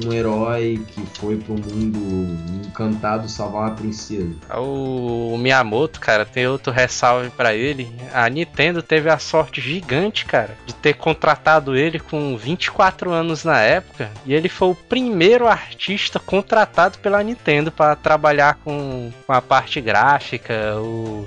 um 0.04 0.12
herói 0.12 0.80
que 0.88 1.02
foi 1.18 1.36
pro 1.36 1.54
mundo 1.54 2.36
encantado 2.66 3.28
salvar 3.28 3.62
uma 3.62 3.74
princesa. 3.74 4.30
O 4.56 5.36
Miyamoto, 5.38 6.00
cara, 6.00 6.24
tem 6.24 6.46
outro 6.46 6.72
ressalve 6.72 7.30
para 7.30 7.54
ele. 7.54 7.88
A 8.12 8.28
Nintendo 8.28 8.82
teve 8.82 9.10
a 9.10 9.18
sorte 9.18 9.60
gigante, 9.60 10.24
cara, 10.24 10.56
de 10.66 10.74
ter 10.74 10.94
contratado 10.94 11.76
ele 11.76 11.98
com 11.98 12.36
24 12.36 13.10
anos 13.10 13.44
na 13.44 13.60
época. 13.60 14.10
E 14.24 14.34
ele 14.34 14.48
foi 14.48 14.68
o 14.68 14.74
primeiro 14.74 15.46
artista 15.46 16.18
contratado 16.18 16.98
pela 16.98 17.22
Nintendo 17.22 17.70
para 17.70 17.96
trabalhar 17.96 18.58
com, 18.64 19.12
com 19.26 19.32
a 19.32 19.42
parte 19.42 19.80
gráfica, 19.80 20.76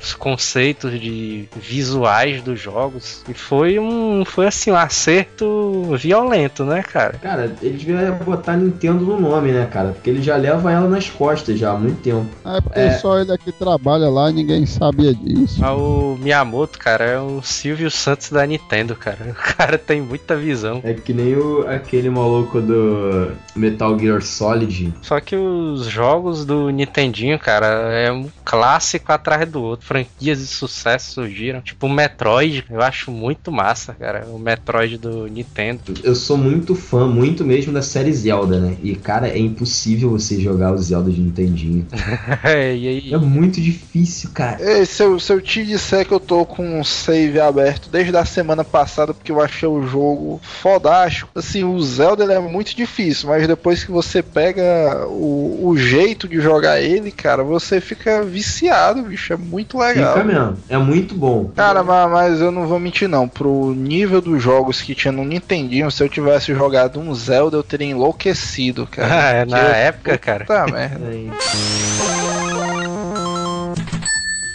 os 0.02 0.14
conceitos 0.14 1.00
de 1.00 1.48
visuais 1.56 2.42
dos 2.42 2.60
jogos. 2.60 3.24
E 3.28 3.34
foi 3.34 3.80
um, 3.80 4.24
foi 4.26 4.48
assim, 4.48 4.72
um 4.72 4.76
acerto 4.76 5.96
violento, 5.98 6.64
né, 6.64 6.82
cara? 6.84 7.14
Cara, 7.22 7.56
ele 7.62 7.78
devia 7.78 8.12
botar 8.12 8.56
Nintendo 8.56 9.06
no 9.06 9.20
nome, 9.20 9.52
né, 9.52 9.68
cara? 9.72 9.90
Porque 9.90 10.10
ele 10.10 10.22
já 10.22 10.36
leva 10.36 10.72
ela 10.72 10.88
nas 10.88 11.10
costas 11.10 11.58
já 11.60 11.72
há 11.72 11.78
muito 11.78 12.02
tempo. 12.02 12.26
É 12.46 12.62
porque 12.62 12.80
É. 12.80 12.92
só 12.98 13.20
ele 13.20 13.32
aqui 13.32 13.52
trabalha 13.52 14.10
lá 14.10 14.30
e 14.30 14.34
ninguém 14.34 14.66
sabia 14.66 15.14
disso. 15.14 15.58
Mas 15.60 15.72
o 15.78 16.18
Miyamoto, 16.20 16.78
cara, 16.80 17.04
é 17.06 17.20
o 17.20 17.42
Silvio 17.42 17.90
Santos 17.92 18.30
da 18.30 18.46
Nintendo, 18.46 18.96
cara. 18.96 19.18
O 19.50 19.56
cara 19.62 19.78
tem 19.78 20.00
muita 20.02 20.36
visão. 20.36 20.80
É 20.84 20.94
que 20.94 21.14
nem 21.14 21.36
o, 21.36 21.66
aquele 21.68 22.10
maluco 22.10 22.62
do 22.62 23.32
Metal 23.56 23.98
Gear 24.00 24.22
Solid. 24.22 24.94
Só 25.02 25.20
que 25.20 25.36
os 25.36 25.86
jogos 25.88 26.46
do 26.46 26.70
Nintendinho, 26.70 27.38
cara, 27.40 27.68
é 27.92 28.12
um 28.12 28.30
clássico 28.46 29.12
atrás 29.12 29.50
do 29.50 29.62
outro. 29.62 29.86
Franquias 29.90 30.38
de 30.38 30.46
sucesso 30.46 31.14
surgiram. 31.14 31.62
Tipo 31.62 31.88
o 31.88 31.90
Metroid, 31.90 32.64
eu 32.70 32.80
acho 32.80 33.10
muito 33.10 33.52
massa, 33.52 33.92
cara. 33.92 34.28
O 34.28 34.38
Metroid 34.38 35.00
do 35.00 35.26
Nintendo. 35.26 35.96
Eu 36.04 36.14
sou 36.14 36.38
muito 36.38 36.76
fã, 36.76 37.08
muito 37.08 37.44
mesmo 37.44 37.74
da 37.74 37.82
série 37.82 38.14
Zelda, 38.14 38.60
né? 38.60 38.78
E, 38.84 38.96
cara, 38.96 39.28
é 39.28 39.40
impossível 39.40 40.12
você 40.12 40.40
jogar 40.40 40.74
o 40.74 40.78
Zelda 40.78 41.10
de 41.10 41.20
Nintendinho. 41.20 41.88
e 42.46 42.88
aí, 42.88 43.12
É 43.12 43.18
muito 43.18 43.60
difícil, 43.60 44.30
cara. 44.32 44.62
Ei, 44.62 44.86
se 44.86 45.02
eu, 45.02 45.20
se 45.20 45.34
eu 45.34 45.42
te 45.42 45.66
disser 45.66 46.06
que 46.06 46.14
eu 46.14 46.20
tô 46.20 46.46
com 46.46 46.80
um 46.80 46.84
save 46.84 47.40
aberto 47.40 47.90
desde 47.90 48.16
a 48.16 48.26
semana 48.26 48.64
passada 48.64 49.12
porque 49.12 49.32
eu 49.32 49.42
achei 49.42 49.68
o 49.68 49.88
jogo 49.88 50.40
fodástico, 50.44 51.32
assim, 51.34 51.64
o 51.64 51.82
Zelda 51.82 52.24
ele 52.24 52.34
é 52.34 52.40
muito 52.40 52.76
difícil, 52.76 53.30
mas 53.30 53.48
depois 53.48 53.84
que 53.84 53.90
você 53.90 54.22
pega 54.22 55.08
o, 55.08 55.68
o 55.68 55.76
jeito 55.76 56.28
de 56.28 56.40
jogar 56.40 56.80
ele, 56.80 57.12
cara, 57.12 57.44
você 57.44 57.82
fica 57.82 58.22
viciado, 58.24 59.02
bicho, 59.02 59.34
é 59.34 59.38
muito 59.38 59.79
legal. 59.80 60.14
Fica 60.14 60.24
mesmo. 60.26 60.58
É 60.70 60.78
muito 60.78 61.16
bom. 61.16 61.52
Cara, 61.56 61.84
ma- 61.84 62.08
mas, 62.08 62.40
eu 62.42 62.52
não 62.52 62.68
vou 62.68 62.80
mentir 62.80 63.08
não, 63.08 63.28
pro 63.28 63.74
nível 63.74 64.22
dos 64.22 64.42
jogos 64.42 64.82
que 64.82 64.94
tinha 64.94 65.12
no 65.12 65.24
Nintendinho, 65.26 65.90
se 65.90 66.04
eu 66.04 66.10
tivesse 66.10 66.54
jogado 66.54 67.00
um 67.00 67.14
Zelda, 67.16 67.58
eu 67.58 67.64
teria 67.64 67.88
enlouquecido, 67.88 68.86
cara. 68.86 69.10
é, 69.40 69.46
na 69.46 69.60
Que- 69.60 69.66
época, 69.66 70.18
cara, 70.18 70.46
Puta 70.46 70.66
merda. 70.68 71.00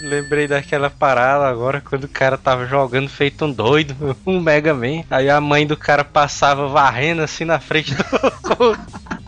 Lembrei 0.00 0.46
daquela 0.46 0.90
parada 0.90 1.46
agora 1.48 1.80
quando 1.80 2.04
o 2.04 2.08
cara 2.08 2.36
tava 2.36 2.66
jogando 2.66 3.08
feito 3.08 3.46
um 3.46 3.50
doido, 3.52 4.14
um 4.26 4.38
Mega 4.38 4.74
Man. 4.74 5.02
Aí 5.10 5.30
a 5.30 5.40
mãe 5.40 5.66
do 5.66 5.76
cara 5.76 6.04
passava 6.04 6.68
varrendo 6.68 7.22
assim 7.22 7.44
na 7.44 7.58
frente 7.58 7.94
do. 7.94 8.04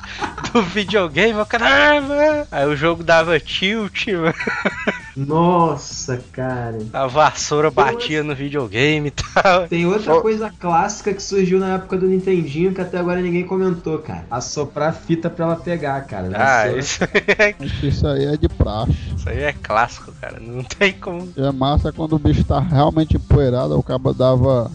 Do 0.52 0.62
videogame, 0.62 1.38
o 1.38 1.46
cara. 1.46 1.96
"Ah, 1.96 2.00
mano." 2.00 2.46
Aí 2.50 2.66
o 2.66 2.76
jogo 2.76 3.02
dava 3.02 3.38
tilt, 3.40 4.06
mano. 4.08 4.34
Nossa, 5.16 6.22
cara. 6.32 6.78
a 6.92 7.06
vassoura 7.06 7.70
batia 7.70 8.22
no 8.22 8.34
videogame 8.34 9.08
e 9.08 9.10
tal. 9.10 9.66
Tem 9.66 9.86
outra 9.86 10.14
Ó. 10.14 10.20
coisa 10.20 10.52
clássica 10.58 11.12
que 11.14 11.22
surgiu 11.22 11.58
na 11.58 11.74
época 11.74 11.96
do 11.96 12.06
Nintendinho 12.06 12.72
que 12.74 12.80
até 12.80 12.98
agora 12.98 13.20
ninguém 13.20 13.44
comentou, 13.46 13.98
cara. 13.98 14.26
Assoprar 14.30 14.90
a 14.90 14.92
fita 14.92 15.30
pra 15.30 15.46
ela 15.46 15.56
pegar, 15.56 16.00
cara. 16.02 16.28
Ah, 16.34 16.68
isso, 16.68 17.02
é- 17.04 17.54
Isso 17.82 18.06
aí 18.06 18.26
é 18.26 18.36
de 18.36 18.48
praxe. 18.48 18.92
isso 19.16 19.28
aí 19.28 19.42
é 19.42 19.52
clássico, 19.52 20.12
cara. 20.20 20.38
Não 20.38 20.62
tem 20.62 20.92
como. 20.92 21.32
E 21.36 21.40
é 21.42 21.50
massa 21.52 21.92
quando 21.92 22.14
o 22.14 22.18
bicho 22.18 22.44
tá 22.44 22.60
realmente 22.60 23.16
empoeirado, 23.16 23.78
o 23.78 23.82
cabo 23.82 24.12
dava 24.12 24.70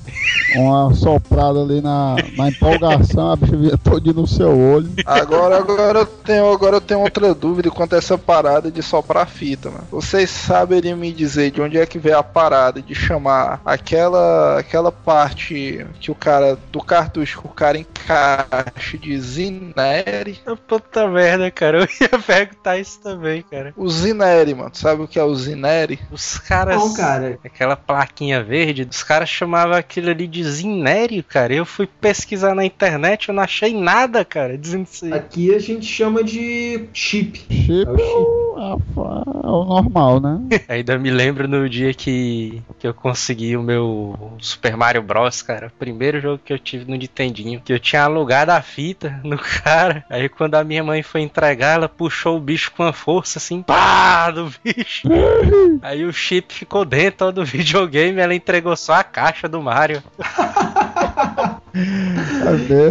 uma 0.55 0.93
soprada 0.93 1.61
ali 1.61 1.81
na, 1.81 2.15
na 2.37 2.49
empolgação, 2.49 3.31
a 3.31 3.35
bicha 3.35 3.55
via 3.55 3.77
todo 3.77 4.13
no 4.13 4.27
seu 4.27 4.57
olho. 4.57 4.91
Agora, 5.05 5.57
agora 5.57 5.99
eu 5.99 6.05
tenho, 6.05 6.51
agora 6.51 6.77
eu 6.77 6.81
tenho 6.81 7.01
outra 7.01 7.33
dúvida 7.33 7.69
quanto 7.69 7.95
a 7.95 7.97
essa 7.97 8.17
parada 8.17 8.71
de 8.71 8.81
soprar 8.81 9.27
fita, 9.27 9.69
mano. 9.69 9.87
Vocês 9.91 10.29
saberiam 10.29 10.97
me 10.97 11.11
dizer 11.11 11.51
de 11.51 11.61
onde 11.61 11.77
é 11.77 11.85
que 11.85 11.99
veio 11.99 12.17
a 12.17 12.23
parada 12.23 12.81
de 12.81 12.93
chamar 12.93 13.61
aquela 13.65 14.59
aquela 14.59 14.91
parte 14.91 15.85
que 15.99 16.11
o 16.11 16.15
cara 16.15 16.57
do 16.71 16.81
cartucho 16.81 17.41
que 17.41 17.47
o 17.47 17.51
cara 17.51 17.77
encaixa 17.77 18.97
de 18.97 19.19
Zineri? 19.19 20.39
Puta 20.67 21.07
merda, 21.07 21.49
cara. 21.51 21.79
Eu 21.79 21.87
ia 22.01 22.19
perguntar 22.19 22.77
isso 22.77 22.99
também, 23.01 23.41
cara. 23.43 23.73
O 23.77 23.89
Zineri, 23.89 24.53
mano. 24.53 24.71
Sabe 24.73 25.03
o 25.03 25.07
que 25.07 25.19
é 25.19 25.23
o 25.23 25.35
Zineri? 25.35 25.99
Os 26.11 26.37
caras. 26.37 26.75
Não, 26.75 26.93
cara. 26.93 27.39
Aquela 27.43 27.75
plaquinha 27.75 28.43
verde, 28.43 28.87
os 28.89 29.03
caras 29.03 29.29
chamavam 29.29 29.75
aquilo 29.75 30.09
ali 30.09 30.27
de 30.27 30.40
zinério, 30.43 31.23
cara. 31.23 31.53
Eu 31.53 31.65
fui 31.65 31.87
pesquisar 31.87 32.55
na 32.55 32.65
internet, 32.65 33.29
eu 33.29 33.35
não 33.35 33.43
achei 33.43 33.73
nada, 33.73 34.23
cara, 34.25 34.57
dizendo 34.57 34.87
isso 34.91 35.05
aí. 35.05 35.13
Aqui 35.13 35.53
a 35.53 35.59
gente 35.59 35.85
chama 35.85 36.23
de 36.23 36.85
chip. 36.93 37.39
Chip 37.49 37.85
É 37.85 37.89
o 37.89 37.97
chip. 37.97 38.11
é 38.57 38.99
o, 38.99 39.43
é 39.43 39.47
o 39.47 39.65
normal, 39.65 40.19
né? 40.19 40.39
Ainda 40.67 40.97
me 40.97 41.09
lembro 41.09 41.47
no 41.47 41.69
dia 41.69 41.93
que, 41.93 42.61
que 42.79 42.87
eu 42.87 42.93
consegui 42.93 43.55
o 43.55 43.63
meu 43.63 44.33
Super 44.39 44.75
Mario 44.77 45.01
Bros, 45.01 45.41
cara. 45.41 45.67
O 45.67 45.79
primeiro 45.79 46.19
jogo 46.19 46.41
que 46.43 46.53
eu 46.53 46.59
tive 46.59 46.89
no 46.89 46.95
Nintendinho. 46.97 47.61
Que 47.63 47.73
eu 47.73 47.79
tinha 47.79 48.03
alugado 48.03 48.51
a 48.51 48.61
fita 48.61 49.19
no 49.23 49.37
cara. 49.63 50.05
Aí 50.09 50.29
quando 50.29 50.55
a 50.55 50.63
minha 50.63 50.83
mãe 50.83 51.01
foi 51.03 51.21
entregar, 51.21 51.75
ela 51.75 51.89
puxou 51.89 52.37
o 52.37 52.39
bicho 52.39 52.71
com 52.75 52.83
a 52.83 52.93
força 52.93 53.39
assim, 53.39 53.61
pá, 53.61 54.31
do 54.31 54.51
bicho. 54.63 55.07
Aí 55.81 56.05
o 56.05 56.13
chip 56.13 56.53
ficou 56.53 56.85
dentro 56.85 57.31
do 57.31 57.43
videogame, 57.45 58.19
ela 58.19 58.35
entregou 58.35 58.75
só 58.75 58.93
a 58.93 59.03
caixa 59.03 59.47
do 59.47 59.61
Mario. 59.61 60.01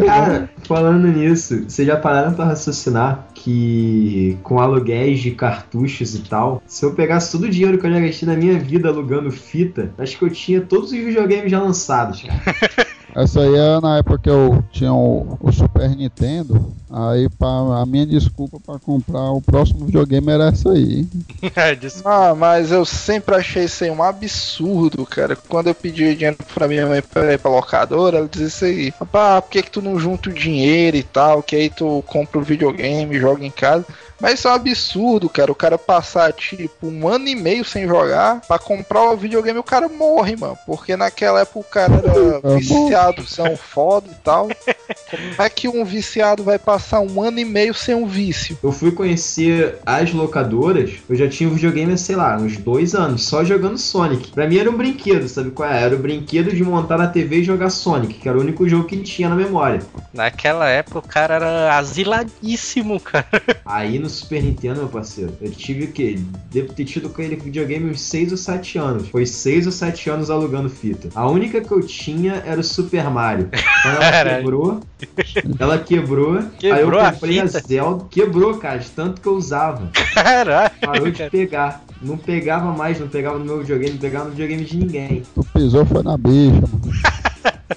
Cara, 0.07 0.49
falando 0.66 1.07
nisso, 1.09 1.64
vocês 1.68 1.86
já 1.86 1.97
pararam 1.97 2.32
pra 2.32 2.47
raciocinar 2.47 3.26
que 3.34 4.38
com 4.43 4.59
aluguéis 4.59 5.20
de 5.20 5.32
cartuchos 5.32 6.14
e 6.14 6.20
tal, 6.20 6.62
se 6.66 6.84
eu 6.84 6.95
pegasse 6.95 7.32
todo 7.32 7.45
o 7.45 7.51
dinheiro 7.51 7.78
que 7.78 7.86
eu 7.86 7.93
já 7.93 8.01
gastei 8.01 8.28
na 8.28 8.36
minha 8.36 8.59
vida 8.59 8.88
alugando 8.88 9.30
fita, 9.30 9.93
acho 9.99 10.18
que 10.18 10.24
eu 10.24 10.30
tinha 10.30 10.61
todos 10.61 10.93
os 10.93 10.99
videogames 10.99 11.51
já 11.51 11.61
lançados, 11.61 12.22
cara. 12.22 12.41
Essa 13.14 13.40
aí 13.40 13.54
é 13.54 13.80
na 13.80 13.98
época 13.98 14.18
que 14.18 14.30
eu 14.30 14.62
tinha 14.70 14.92
o, 14.92 15.38
o 15.40 15.52
Super 15.52 15.90
Nintendo. 15.90 16.72
Aí 16.90 17.28
pra, 17.28 17.48
a 17.48 17.86
minha 17.86 18.04
desculpa 18.04 18.58
pra 18.58 18.78
comprar 18.78 19.30
o 19.30 19.40
próximo 19.40 19.86
videogame 19.86 20.30
era 20.30 20.48
essa 20.48 20.72
aí. 20.72 21.06
Desculpa. 21.80 22.11
Ah, 22.11 22.34
mas 22.34 22.72
eu 22.72 22.84
sempre 22.84 23.34
achei 23.36 23.64
isso 23.64 23.84
aí 23.84 23.90
um 23.90 24.02
absurdo, 24.02 25.06
cara. 25.06 25.36
Quando 25.36 25.68
eu 25.68 25.74
pedi 25.74 26.14
dinheiro 26.14 26.36
pra 26.52 26.66
minha 26.66 26.86
mãe 26.86 27.00
pra 27.00 27.32
ir 27.32 27.38
pra 27.38 27.50
locadora, 27.50 28.18
ela 28.18 28.28
dizia 28.28 28.46
isso 28.48 28.64
aí. 28.64 28.92
Rapaz, 28.98 29.44
por 29.44 29.50
que, 29.50 29.62
que 29.62 29.70
tu 29.70 29.80
não 29.80 29.98
junta 29.98 30.30
o 30.30 30.32
dinheiro 30.32 30.96
e 30.96 31.02
tal? 31.02 31.42
Que 31.42 31.54
aí 31.54 31.70
tu 31.70 32.02
compra 32.06 32.40
o 32.40 32.44
videogame, 32.44 33.20
joga 33.20 33.44
em 33.44 33.50
casa. 33.50 33.86
Mas 34.20 34.38
isso 34.38 34.48
é 34.48 34.50
um 34.50 34.54
absurdo, 34.54 35.28
cara. 35.28 35.50
O 35.50 35.54
cara 35.54 35.78
passar, 35.78 36.32
tipo, 36.32 36.86
um 36.86 37.08
ano 37.08 37.28
e 37.28 37.34
meio 37.34 37.64
sem 37.64 37.86
jogar 37.86 38.40
pra 38.42 38.58
comprar 38.58 39.10
o 39.10 39.16
videogame 39.16 39.58
o 39.58 39.64
cara 39.64 39.88
morre, 39.88 40.36
mano. 40.36 40.58
Porque 40.66 40.96
naquela 40.96 41.40
época 41.40 41.58
o 41.60 41.64
cara 41.64 41.94
era 41.94 42.40
viciado, 42.56 43.26
são 43.26 43.56
foda 43.56 44.08
e 44.10 44.14
tal. 44.22 44.48
Como 45.10 45.42
é 45.42 45.48
que 45.48 45.68
um 45.68 45.84
viciado 45.84 46.44
vai 46.44 46.58
passar 46.58 47.00
um 47.00 47.22
ano 47.22 47.38
e 47.38 47.44
meio 47.44 47.72
sem 47.72 47.94
um 47.94 48.06
vício? 48.06 48.58
Eu 48.62 48.72
fui 48.72 48.92
conhecer 48.92 49.78
as 49.86 50.12
locadoras, 50.12 50.92
eu 51.08 51.16
já 51.16 51.28
tinha 51.28 51.48
um 51.48 51.54
videogame 51.54 51.92
há, 51.92 51.96
sei 51.96 52.16
lá, 52.16 52.36
uns 52.36 52.56
dois 52.58 52.94
anos, 52.94 53.24
só 53.24 53.42
jogando 53.42 53.78
Sonic. 53.78 54.30
Pra 54.32 54.46
mim 54.46 54.58
era 54.58 54.70
um 54.70 54.76
brinquedo, 54.76 55.28
sabe 55.28 55.50
qual 55.50 55.68
é? 55.68 55.82
Era 55.82 55.96
o 55.96 55.98
brinquedo 55.98 56.50
de 56.50 56.62
montar 56.62 56.98
na 56.98 57.06
TV 57.06 57.36
e 57.36 57.44
jogar 57.44 57.70
Sonic, 57.70 58.14
que 58.14 58.28
era 58.28 58.36
o 58.36 58.40
único 58.40 58.68
jogo 58.68 58.84
que 58.84 58.96
tinha 58.98 59.28
na 59.28 59.34
memória. 59.34 59.80
Naquela 60.12 60.68
época 60.68 60.98
o 60.98 61.02
cara 61.02 61.36
era 61.36 61.78
asiladíssimo, 61.78 63.00
cara. 63.00 63.26
Aí 63.64 63.98
no 63.98 64.09
Super 64.11 64.42
Nintendo, 64.42 64.80
meu 64.80 64.88
parceiro, 64.88 65.32
eu 65.40 65.50
tive 65.50 65.84
o 65.84 65.92
quê? 65.92 66.18
Devo 66.50 66.72
ter 66.72 66.84
tido 66.84 67.08
com 67.08 67.22
ele 67.22 67.36
videogame 67.36 67.90
uns 67.90 68.00
6 68.02 68.32
ou 68.32 68.36
7 68.38 68.78
anos. 68.78 69.08
Foi 69.08 69.24
6 69.26 69.66
ou 69.66 69.72
7 69.72 70.11
anos 70.11 70.30
alugando 70.30 70.68
fita. 70.68 71.08
A 71.14 71.28
única 71.28 71.61
que 71.61 71.72
eu 71.72 71.80
tinha 71.80 72.42
era 72.46 72.61
o 72.61 72.64
Super 72.64 73.08
Mario. 73.11 73.48
Quando 73.82 73.94
ela 73.94 74.11
Caralho. 74.11 74.36
quebrou, 74.38 74.80
ela 75.58 75.78
quebrou, 75.78 76.38
aí 76.38 76.44
Quebrou 76.58 77.00
eu 77.00 77.06
a 77.06 77.12
comprei 77.12 77.40
a, 77.40 77.46
fita? 77.46 77.61
Zelda. 77.66 78.04
Quebrou, 78.11 78.54
cara, 78.58 78.78
de 78.78 78.90
tanto 78.90 79.20
que 79.20 79.26
eu 79.26 79.34
usava. 79.34 79.90
Caralho. 80.14 80.70
Parou 80.80 81.11
de 81.11 81.30
pegar. 81.30 81.84
Não 82.02 82.16
pegava 82.16 82.72
mais, 82.72 82.98
não 82.98 83.08
pegava 83.08 83.38
no 83.38 83.44
meu 83.44 83.58
videogame, 83.58 83.92
não 83.92 84.00
pegava 84.00 84.24
no 84.24 84.30
videogame 84.30 84.64
de 84.64 84.76
ninguém. 84.76 85.22
Tu 85.34 85.44
pisou 85.52 85.84
foi 85.84 86.02
na 86.02 86.16
bicha, 86.16 86.52
mano. 86.52 86.80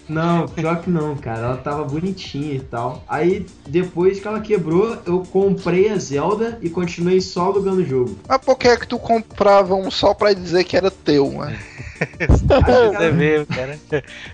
Não, 0.08 0.48
pior 0.48 0.82
que 0.82 0.90
não, 0.90 1.16
cara. 1.16 1.40
Ela 1.40 1.58
tava 1.58 1.84
bonitinha 1.84 2.56
e 2.56 2.60
tal. 2.60 3.04
Aí, 3.08 3.46
depois 3.68 4.20
que 4.20 4.28
ela 4.28 4.40
quebrou, 4.40 4.98
eu 5.06 5.24
comprei 5.32 5.90
a 5.90 5.98
Zelda 5.98 6.58
e 6.62 6.70
continuei 6.70 7.22
só 7.22 7.46
alugando 7.46 7.82
o 7.82 7.86
jogo. 7.86 8.18
Mas 8.28 8.40
por 8.40 8.58
que 8.58 8.68
é 8.68 8.78
que 8.78 8.88
tu 8.88 9.00
comprava 9.00 9.76
um 9.76 9.90
só 9.92 10.14
pra 10.14 10.34
dizer 10.34 10.64
que 10.64 10.78
era 10.78 10.92
teu, 10.92 11.32
né? 11.32 11.60
Você 12.28 13.12
mesmo, 13.12 13.46
cara. 13.48 13.80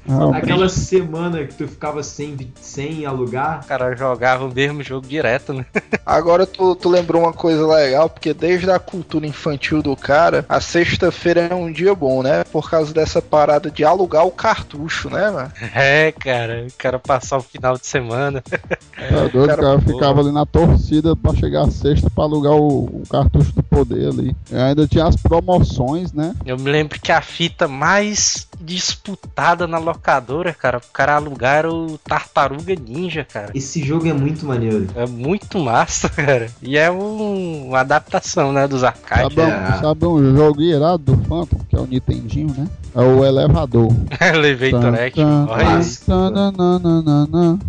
Não, 0.05 0.33
Aquela 0.33 0.69
semana 0.69 1.45
que 1.45 1.53
tu 1.53 1.67
ficava 1.67 2.03
sem, 2.03 2.37
sem 2.61 3.05
alugar, 3.05 3.61
O 3.63 3.67
cara 3.67 3.95
jogava 3.95 4.45
o 4.45 4.53
mesmo 4.53 4.83
jogo 4.83 5.07
direto, 5.07 5.53
né? 5.53 5.65
Agora 6.05 6.45
tu, 6.45 6.75
tu 6.75 6.89
lembrou 6.89 7.23
uma 7.23 7.33
coisa 7.33 7.65
legal, 7.67 8.09
porque 8.09 8.33
desde 8.33 8.69
a 8.69 8.79
cultura 8.79 9.27
infantil 9.27 9.81
do 9.81 9.95
cara, 9.95 10.45
a 10.47 10.59
sexta-feira 10.59 11.47
é 11.49 11.55
um 11.55 11.71
dia 11.71 11.93
bom, 11.93 12.23
né? 12.23 12.43
Por 12.45 12.69
causa 12.69 12.93
dessa 12.93 13.21
parada 13.21 13.69
de 13.69 13.83
alugar 13.83 14.25
o 14.25 14.31
cartucho, 14.31 15.09
né, 15.09 15.29
mano? 15.29 15.51
É, 15.75 16.11
cara. 16.11 16.65
O 16.67 16.73
cara 16.77 16.99
passar 16.99 17.37
o 17.37 17.41
final 17.41 17.77
de 17.77 17.85
semana. 17.85 18.41
Tá 18.41 19.27
doido, 19.31 19.47
cara, 19.47 19.61
o 19.61 19.63
cara 19.63 19.79
pô. 19.79 19.91
ficava 19.93 20.21
ali 20.21 20.31
na 20.31 20.45
torcida 20.45 21.15
pra 21.15 21.33
chegar 21.33 21.63
a 21.63 21.71
sexta 21.71 22.09
pra 22.09 22.23
alugar 22.23 22.53
o, 22.53 22.85
o 22.85 23.03
cartucho 23.09 23.53
do 23.53 23.63
poder 23.63 24.09
ali. 24.09 24.35
E 24.51 24.55
ainda 24.55 24.87
tinha 24.87 25.05
as 25.05 25.15
promoções, 25.15 26.11
né? 26.11 26.33
Eu 26.45 26.57
me 26.57 26.69
lembro 26.69 26.99
que 26.99 27.11
a 27.11 27.21
fita 27.21 27.58
mais 27.67 28.47
disputada 28.59 29.67
na 29.67 29.77
locadora, 29.77 30.53
cara, 30.53 30.77
o 30.77 30.81
cara 30.93 31.15
alugar 31.15 31.65
o 31.65 31.97
Tartaruga 31.97 32.75
Ninja, 32.75 33.25
cara. 33.25 33.51
esse 33.55 33.83
jogo 33.83 34.07
é 34.07 34.13
muito 34.13 34.45
maneiro. 34.45 34.87
É 34.95 35.05
muito 35.05 35.57
massa, 35.59 36.09
cara. 36.09 36.49
E 36.61 36.77
é 36.77 36.89
um- 36.91 37.67
uma 37.69 37.79
adaptação, 37.81 38.51
né, 38.51 38.67
dos 38.67 38.83
arcades. 38.83 39.33
Sabe, 39.35 39.41
é. 39.41 39.55
um, 39.77 39.79
sabe 39.81 40.05
um 40.05 40.35
jogo 40.35 40.61
irado 40.61 40.97
do 41.15 41.17
Phantom, 41.25 41.59
que 41.69 41.75
é 41.75 41.79
o 41.79 41.85
Nintendinho, 41.85 42.53
né? 42.57 42.67
É 42.95 43.01
o 43.01 43.23
elevador. 43.25 43.89
Elevator 44.19 44.95
Action. 44.95 45.45
Olha 45.47 45.79
isso. 45.79 46.05
tananana, 46.05 47.59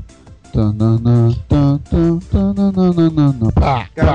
tananana. 0.53 1.37
Pá, 3.55 3.87
pá. 3.95 4.15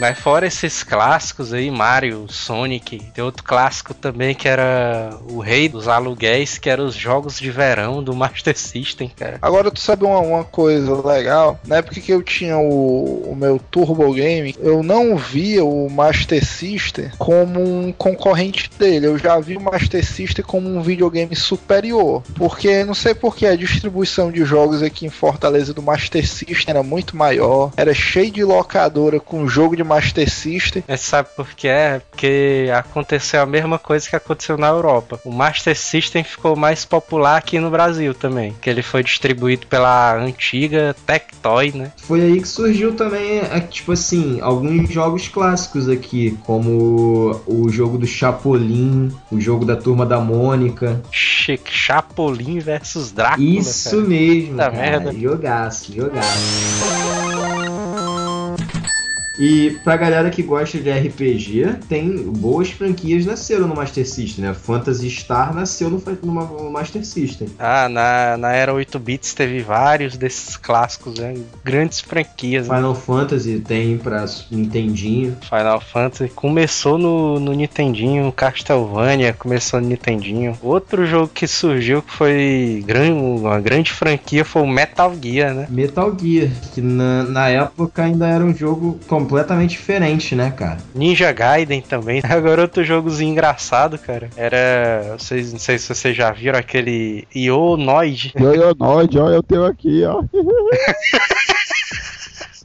Mas 0.00 0.16
fora 0.16 0.46
esses 0.46 0.84
clássicos 0.84 1.52
aí, 1.52 1.72
Mario, 1.72 2.26
Sonic, 2.28 3.02
tem 3.12 3.24
outro 3.24 3.42
clássico 3.42 3.92
também 3.92 4.32
que 4.32 4.46
era 4.46 5.10
o 5.28 5.40
rei 5.40 5.68
dos 5.68 5.88
aluguéis, 5.88 6.56
que 6.56 6.70
era 6.70 6.80
os 6.80 6.94
jogos 6.94 7.36
de 7.36 7.50
verão 7.50 8.00
do 8.00 8.14
Master 8.14 8.56
System, 8.56 9.08
cara. 9.08 9.38
Agora 9.42 9.72
tu 9.72 9.80
sabe 9.80 10.04
uma, 10.04 10.20
uma 10.20 10.44
coisa 10.44 11.04
legal? 11.04 11.58
Na 11.66 11.78
época 11.78 12.00
que 12.00 12.12
eu 12.12 12.22
tinha 12.22 12.56
o, 12.56 13.32
o 13.32 13.34
meu 13.34 13.58
Turbo 13.58 14.12
Game, 14.12 14.54
eu 14.60 14.84
não 14.84 15.16
via 15.16 15.64
o 15.64 15.90
Master 15.90 16.46
System 16.46 17.10
como 17.18 17.60
um 17.60 17.90
concorrente 17.90 18.70
dele. 18.78 19.06
Eu 19.06 19.18
já 19.18 19.40
vi 19.40 19.56
o 19.56 19.60
Master 19.60 20.06
System 20.06 20.44
como 20.44 20.68
um 20.68 20.80
videogame 20.80 21.34
superior. 21.34 22.22
Porque 22.36 22.84
não 22.84 22.94
sei 22.94 23.14
porque 23.14 23.46
a 23.46 23.56
distribuição 23.56 24.30
de 24.30 24.44
jogos 24.44 24.80
aqui 24.80 25.06
em 25.06 25.10
Fortaleza 25.10 25.74
do 25.74 25.82
Master 25.82 26.24
System 26.24 26.66
era 26.68 26.84
muito 26.84 27.16
maior. 27.16 27.72
Era 27.76 27.92
cheio 27.92 28.30
de 28.30 28.44
locadora 28.44 29.18
com 29.18 29.48
jogo 29.48 29.74
de 29.74 29.87
Master 29.88 30.28
System. 30.30 30.84
Mas 30.86 31.00
sabe 31.00 31.28
por 31.36 31.48
que 31.54 31.66
é? 31.68 32.00
Porque 32.10 32.70
aconteceu 32.74 33.40
a 33.42 33.46
mesma 33.46 33.78
coisa 33.78 34.08
que 34.08 34.14
aconteceu 34.16 34.56
na 34.58 34.68
Europa. 34.68 35.18
O 35.24 35.32
Master 35.32 35.76
System 35.76 36.22
ficou 36.22 36.54
mais 36.56 36.84
popular 36.84 37.36
aqui 37.36 37.58
no 37.58 37.70
Brasil 37.70 38.14
também, 38.14 38.54
que 38.60 38.68
ele 38.68 38.82
foi 38.82 39.02
distribuído 39.02 39.66
pela 39.66 40.14
antiga 40.16 40.94
Tectoy, 41.06 41.72
né? 41.74 41.92
Foi 42.02 42.20
aí 42.22 42.40
que 42.40 42.48
surgiu 42.48 42.94
também, 42.94 43.38
é, 43.38 43.60
tipo 43.60 43.92
assim, 43.92 44.38
alguns 44.40 44.90
jogos 44.90 45.28
clássicos 45.28 45.88
aqui, 45.88 46.38
como 46.44 47.40
o 47.46 47.68
jogo 47.70 47.98
do 47.98 48.06
Chapolin, 48.06 49.10
o 49.30 49.40
jogo 49.40 49.64
da 49.64 49.76
Turma 49.76 50.04
da 50.04 50.20
Mônica. 50.20 51.00
Che- 51.10 51.58
Chapolin 51.64 52.58
versus 52.58 53.10
Drácula. 53.12 53.46
Isso 53.48 53.90
cara. 53.96 54.02
mesmo, 54.08 54.50
Puta 54.52 54.70
cara. 54.70 54.76
merda. 54.76 55.12
Jogaço, 55.12 55.92
jogaço. 55.94 56.38
E 59.38 59.76
pra 59.84 59.96
galera 59.96 60.30
que 60.30 60.42
gosta 60.42 60.78
de 60.78 60.90
RPG, 60.90 61.76
tem 61.88 62.10
boas 62.24 62.70
franquias 62.70 63.24
nasceram 63.24 63.68
no 63.68 63.74
Master 63.76 64.06
System, 64.08 64.44
né? 64.46 64.54
Phantasy 64.54 65.08
Star 65.10 65.54
nasceu 65.54 65.88
no, 65.90 66.02
no 66.22 66.70
Master 66.70 67.04
System. 67.04 67.48
Ah, 67.58 67.88
na, 67.88 68.36
na 68.36 68.52
era 68.52 68.72
8 68.74 68.98
bits 68.98 69.34
teve 69.34 69.60
vários 69.60 70.16
desses 70.16 70.56
clássicos, 70.56 71.18
né? 71.18 71.34
Grandes 71.64 72.00
franquias. 72.00 72.66
né? 72.68 72.74
Final 72.76 72.94
Fantasy 72.94 73.60
tem 73.60 73.96
pra 73.98 74.24
Nintendinho. 74.50 75.36
Final 75.48 75.80
Fantasy 75.80 76.30
começou 76.34 76.98
no, 76.98 77.38
no 77.38 77.52
Nintendinho, 77.52 78.32
Castlevania 78.32 79.32
começou 79.32 79.80
no 79.80 79.86
Nintendinho. 79.88 80.58
Outro 80.62 81.06
jogo 81.06 81.28
que 81.32 81.46
surgiu 81.46 82.02
que 82.02 82.12
foi 82.12 82.82
gran- 82.86 83.14
uma 83.14 83.60
grande 83.60 83.92
franquia 83.92 84.44
foi 84.44 84.62
o 84.62 84.66
Metal 84.66 85.14
Gear, 85.22 85.54
né? 85.54 85.66
Metal 85.70 86.14
Gear, 86.20 86.50
que 86.74 86.80
na, 86.80 87.22
na 87.24 87.48
época 87.48 88.02
ainda 88.02 88.26
era 88.26 88.44
um 88.44 88.54
jogo 88.54 88.98
completamente 89.28 89.70
diferente, 89.72 90.34
né, 90.34 90.50
cara? 90.50 90.78
Ninja 90.94 91.30
Gaiden 91.30 91.82
também. 91.82 92.22
Agora 92.24 92.62
outro 92.62 92.82
jogozinho 92.82 93.30
engraçado, 93.30 93.98
cara. 93.98 94.30
Era. 94.36 95.16
Vocês, 95.18 95.52
não 95.52 95.58
sei 95.58 95.78
se 95.78 95.94
vocês 95.94 96.16
já 96.16 96.32
viram 96.32 96.58
aquele 96.58 97.28
Ionoid. 97.36 98.32
Ionoid, 98.36 99.18
ó, 99.18 99.28
eu 99.28 99.42
tenho 99.42 99.66
aqui, 99.66 100.02
ó. 100.04 100.22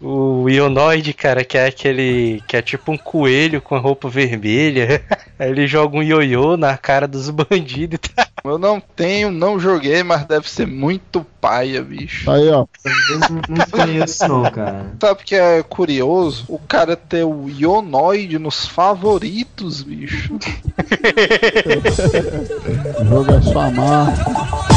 O 0.04 0.50
Ionoid, 0.50 1.14
cara, 1.14 1.46
que 1.46 1.58
é 1.58 1.68
aquele. 1.68 2.44
que 2.46 2.58
é 2.58 2.62
tipo 2.62 2.92
um 2.92 2.98
coelho 2.98 3.62
com 3.62 3.74
a 3.74 3.80
roupa 3.80 4.10
vermelha. 4.10 5.02
Aí 5.40 5.50
ele 5.50 5.66
joga 5.66 5.96
um 5.96 6.04
ioiô 6.04 6.58
na 6.58 6.78
cara 6.78 7.08
dos 7.08 7.30
bandidos 7.30 7.96
e 7.96 7.98
tá. 8.14 8.28
Eu 8.44 8.58
não 8.58 8.82
tenho, 8.82 9.32
não 9.32 9.58
joguei, 9.58 10.04
mas 10.04 10.26
deve 10.26 10.50
ser 10.50 10.68
muito 10.68 11.26
paia, 11.40 11.82
bicho. 11.82 12.30
Aí, 12.30 12.50
ó. 12.50 12.66
Eu 12.84 13.20
não, 13.48 13.66
conheço 13.72 14.28
não, 14.28 14.44
cara. 14.52 14.94
Sabe 15.00 15.22
o 15.22 15.24
que 15.24 15.36
é 15.36 15.64
curioso? 15.64 16.44
O 16.50 16.60
cara 16.60 16.98
ter 16.98 17.24
o 17.24 17.48
Ionoid 17.48 18.38
nos 18.38 18.68
favoritos, 18.68 19.82
bicho. 19.84 20.38
O 23.00 23.06
jogo 23.06 23.32
é 23.34 23.42
só 23.42 23.62
amar. 23.62 24.73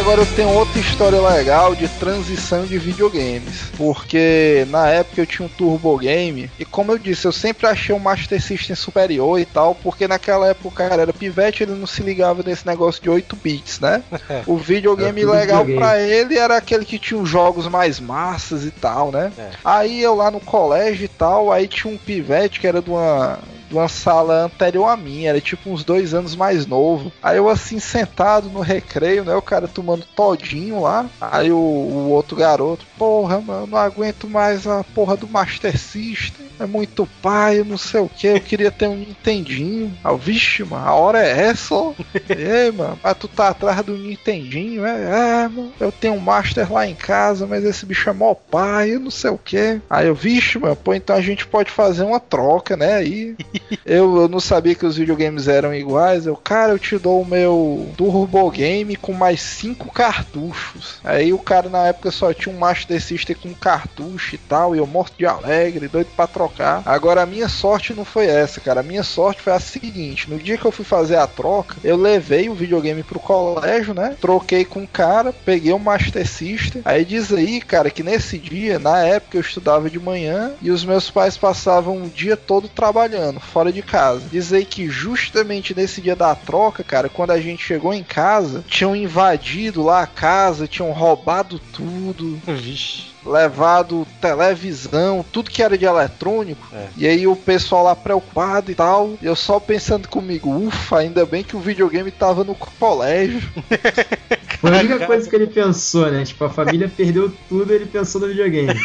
Agora 0.00 0.22
eu 0.22 0.26
tenho 0.34 0.48
outra 0.48 0.80
história 0.80 1.20
legal 1.20 1.74
de 1.74 1.86
transição 1.86 2.64
de 2.64 2.78
videogames. 2.78 3.70
Porque 3.76 4.66
na 4.70 4.88
época 4.88 5.20
eu 5.20 5.26
tinha 5.26 5.44
um 5.44 5.48
Turbo 5.48 5.98
Game. 5.98 6.50
E 6.58 6.64
como 6.64 6.92
eu 6.92 6.98
disse, 6.98 7.26
eu 7.26 7.32
sempre 7.32 7.66
achei 7.66 7.94
o 7.94 8.00
Master 8.00 8.40
System 8.40 8.74
superior 8.74 9.38
e 9.38 9.44
tal. 9.44 9.74
Porque 9.74 10.08
naquela 10.08 10.48
época 10.48 10.68
o 10.68 10.72
cara 10.72 11.02
era 11.02 11.12
pivete, 11.12 11.64
ele 11.64 11.72
não 11.72 11.86
se 11.86 12.02
ligava 12.02 12.42
nesse 12.42 12.66
negócio 12.66 13.02
de 13.02 13.10
8 13.10 13.36
bits, 13.36 13.80
né? 13.80 14.02
O 14.46 14.56
videogame 14.56 15.22
legal 15.24 15.64
videogame. 15.64 15.76
pra 15.76 16.00
ele 16.00 16.38
era 16.38 16.56
aquele 16.56 16.84
que 16.84 16.98
tinha 16.98 17.20
os 17.20 17.28
jogos 17.28 17.66
mais 17.68 18.00
massas 18.00 18.64
e 18.64 18.70
tal, 18.70 19.12
né? 19.12 19.30
É. 19.36 19.50
Aí 19.62 20.00
eu 20.00 20.14
lá 20.14 20.30
no 20.30 20.40
colégio 20.40 21.04
e 21.04 21.08
tal, 21.08 21.52
aí 21.52 21.68
tinha 21.68 21.92
um 21.92 21.98
pivete 21.98 22.58
que 22.58 22.66
era 22.66 22.80
de 22.80 22.88
uma 22.88 23.38
uma 23.76 23.88
sala 23.88 24.44
anterior 24.44 24.86
a 24.86 24.96
mim, 24.96 25.24
era 25.24 25.40
tipo 25.40 25.70
uns 25.70 25.84
dois 25.84 26.14
anos 26.14 26.34
mais 26.34 26.66
novo. 26.66 27.12
Aí 27.22 27.36
eu 27.36 27.48
assim, 27.48 27.78
sentado 27.78 28.48
no 28.48 28.60
recreio, 28.60 29.24
né? 29.24 29.34
O 29.34 29.42
cara 29.42 29.68
tomando 29.68 30.04
todinho 30.14 30.80
lá. 30.80 31.06
Aí 31.20 31.50
o, 31.50 31.56
o 31.56 32.10
outro 32.10 32.36
garoto, 32.36 32.86
porra, 32.96 33.40
mano, 33.40 33.66
não 33.66 33.78
aguento 33.78 34.28
mais 34.28 34.66
a 34.66 34.84
porra 34.84 35.16
do 35.16 35.28
Master 35.28 35.76
System. 35.78 36.48
É 36.58 36.66
muito 36.66 37.08
pai, 37.22 37.64
não 37.64 37.78
sei 37.78 38.00
o 38.00 38.08
que. 38.08 38.26
Eu 38.26 38.40
queria 38.40 38.70
ter 38.70 38.86
um 38.86 38.96
Nintendinho. 38.96 39.96
Ah, 40.04 40.12
vixe, 40.12 40.62
mano, 40.62 40.86
a 40.86 40.94
hora 40.94 41.24
é 41.24 41.46
essa, 41.46 41.74
ó. 41.74 41.94
Ei, 42.28 42.70
mano, 42.70 42.98
mas 43.02 43.16
tu 43.16 43.26
tá 43.28 43.48
atrás 43.48 43.82
do 43.82 43.96
Nintendinho, 43.96 44.84
é? 44.84 45.44
É, 45.44 45.48
mano. 45.48 45.72
Eu 45.80 45.90
tenho 45.90 46.14
um 46.14 46.20
Master 46.20 46.70
lá 46.70 46.86
em 46.86 46.94
casa, 46.94 47.46
mas 47.46 47.64
esse 47.64 47.86
bicho 47.86 48.10
é 48.10 48.12
mó 48.12 48.34
pai, 48.34 48.94
eu 48.94 49.00
não 49.00 49.10
sei 49.10 49.30
o 49.30 49.38
que. 49.38 49.80
Aí 49.88 50.06
eu, 50.06 50.14
vixe, 50.14 50.58
mano, 50.58 50.76
pô, 50.76 50.92
então 50.94 51.16
a 51.16 51.20
gente 51.20 51.46
pode 51.46 51.70
fazer 51.70 52.04
uma 52.04 52.20
troca, 52.20 52.76
né? 52.76 52.94
Aí 52.94 53.36
eu, 53.84 54.16
eu 54.16 54.28
não 54.28 54.40
sabia 54.40 54.74
que 54.74 54.86
os 54.86 54.96
videogames 54.96 55.48
eram 55.48 55.74
iguais. 55.74 56.26
Eu, 56.26 56.36
cara, 56.36 56.72
eu 56.72 56.78
te 56.78 56.98
dou 56.98 57.22
o 57.22 57.26
meu 57.26 57.88
Turbo 57.96 58.50
Game 58.50 58.96
com 58.96 59.12
mais 59.12 59.40
cinco 59.40 59.92
cartuchos. 59.92 61.00
Aí 61.04 61.32
o 61.32 61.38
cara 61.38 61.68
na 61.68 61.86
época 61.86 62.10
só 62.10 62.32
tinha 62.32 62.54
um 62.54 62.58
Master 62.58 63.00
System 63.00 63.36
com 63.36 63.54
cartucho 63.54 64.34
e 64.34 64.38
tal, 64.38 64.74
e 64.74 64.78
eu 64.78 64.86
morto 64.86 65.16
de 65.16 65.26
alegre, 65.26 65.88
doido 65.88 66.08
pra 66.16 66.26
trocar. 66.26 66.82
Agora 66.84 67.22
a 67.22 67.26
minha 67.26 67.48
sorte 67.48 67.94
não 67.94 68.04
foi 68.04 68.26
essa, 68.26 68.60
cara. 68.60 68.80
A 68.80 68.84
minha 68.84 69.02
sorte 69.02 69.42
foi 69.42 69.52
a 69.52 69.60
seguinte: 69.60 70.30
no 70.30 70.38
dia 70.38 70.56
que 70.56 70.64
eu 70.64 70.72
fui 70.72 70.84
fazer 70.84 71.16
a 71.16 71.26
troca, 71.26 71.76
eu 71.82 71.96
levei 71.96 72.48
o 72.48 72.54
videogame 72.54 73.02
pro 73.02 73.20
colégio, 73.20 73.94
né? 73.94 74.16
Troquei 74.20 74.64
com 74.64 74.82
o 74.82 74.88
cara, 74.88 75.32
peguei 75.32 75.72
o 75.72 75.78
Master 75.78 76.26
System. 76.26 76.82
Aí 76.84 77.04
diz 77.04 77.32
aí, 77.32 77.60
cara, 77.60 77.90
que 77.90 78.02
nesse 78.02 78.38
dia, 78.38 78.78
na 78.78 78.98
época 79.00 79.36
eu 79.36 79.40
estudava 79.40 79.90
de 79.90 79.98
manhã 79.98 80.52
e 80.60 80.70
os 80.70 80.84
meus 80.84 81.10
pais 81.10 81.36
passavam 81.36 82.02
o 82.02 82.08
dia 82.08 82.36
todo 82.36 82.68
trabalhando, 82.68 83.40
fora 83.50 83.72
de 83.72 83.82
casa. 83.82 84.22
Diz 84.30 84.52
aí 84.52 84.64
que 84.64 84.88
justamente 84.88 85.74
nesse 85.74 86.00
dia 86.00 86.16
da 86.16 86.34
troca, 86.34 86.82
cara, 86.82 87.08
quando 87.08 87.32
a 87.32 87.40
gente 87.40 87.62
chegou 87.62 87.92
em 87.92 88.02
casa, 88.02 88.64
tinham 88.68 88.94
invadido 88.94 89.82
lá 89.82 90.02
a 90.02 90.06
casa, 90.06 90.66
tinham 90.66 90.90
roubado 90.92 91.58
tudo. 91.72 92.40
Vixe. 92.46 93.10
levado 93.26 94.06
televisão, 94.20 95.24
tudo 95.30 95.50
que 95.50 95.62
era 95.62 95.76
de 95.76 95.84
eletrônico. 95.84 96.66
É. 96.72 96.88
E 96.96 97.06
aí 97.06 97.26
o 97.26 97.36
pessoal 97.36 97.84
lá 97.84 97.96
preocupado 97.96 98.70
e 98.70 98.74
tal. 98.74 99.14
E 99.20 99.26
eu 99.26 99.36
só 99.36 99.60
pensando 99.60 100.08
comigo, 100.08 100.50
ufa, 100.50 100.98
ainda 100.98 101.26
bem 101.26 101.42
que 101.42 101.56
o 101.56 101.60
videogame 101.60 102.10
tava 102.10 102.44
no 102.44 102.54
colégio. 102.54 103.40
Foi 104.60 104.76
a 104.76 104.80
única 104.80 105.06
coisa 105.06 105.28
que 105.28 105.34
ele 105.34 105.46
pensou, 105.46 106.10
né? 106.10 106.22
Tipo, 106.24 106.44
a 106.44 106.50
família 106.50 106.90
perdeu 106.94 107.32
tudo 107.48 107.72
ele 107.72 107.86
pensou 107.86 108.20
no 108.20 108.28
videogame. 108.28 108.78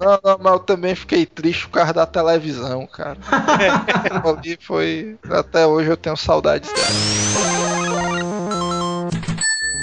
Não, 0.00 0.20
não, 0.22 0.38
mas 0.38 0.52
eu 0.52 0.58
também 0.60 0.94
fiquei 0.94 1.26
triste 1.26 1.66
por 1.66 1.74
causa 1.74 1.92
da 1.92 2.06
televisão, 2.06 2.86
cara. 2.86 3.18
Ali 4.24 4.58
foi. 4.60 5.16
Até 5.30 5.66
hoje 5.66 5.90
eu 5.90 5.96
tenho 5.96 6.16
saudades 6.16 6.70
dela. 6.72 6.88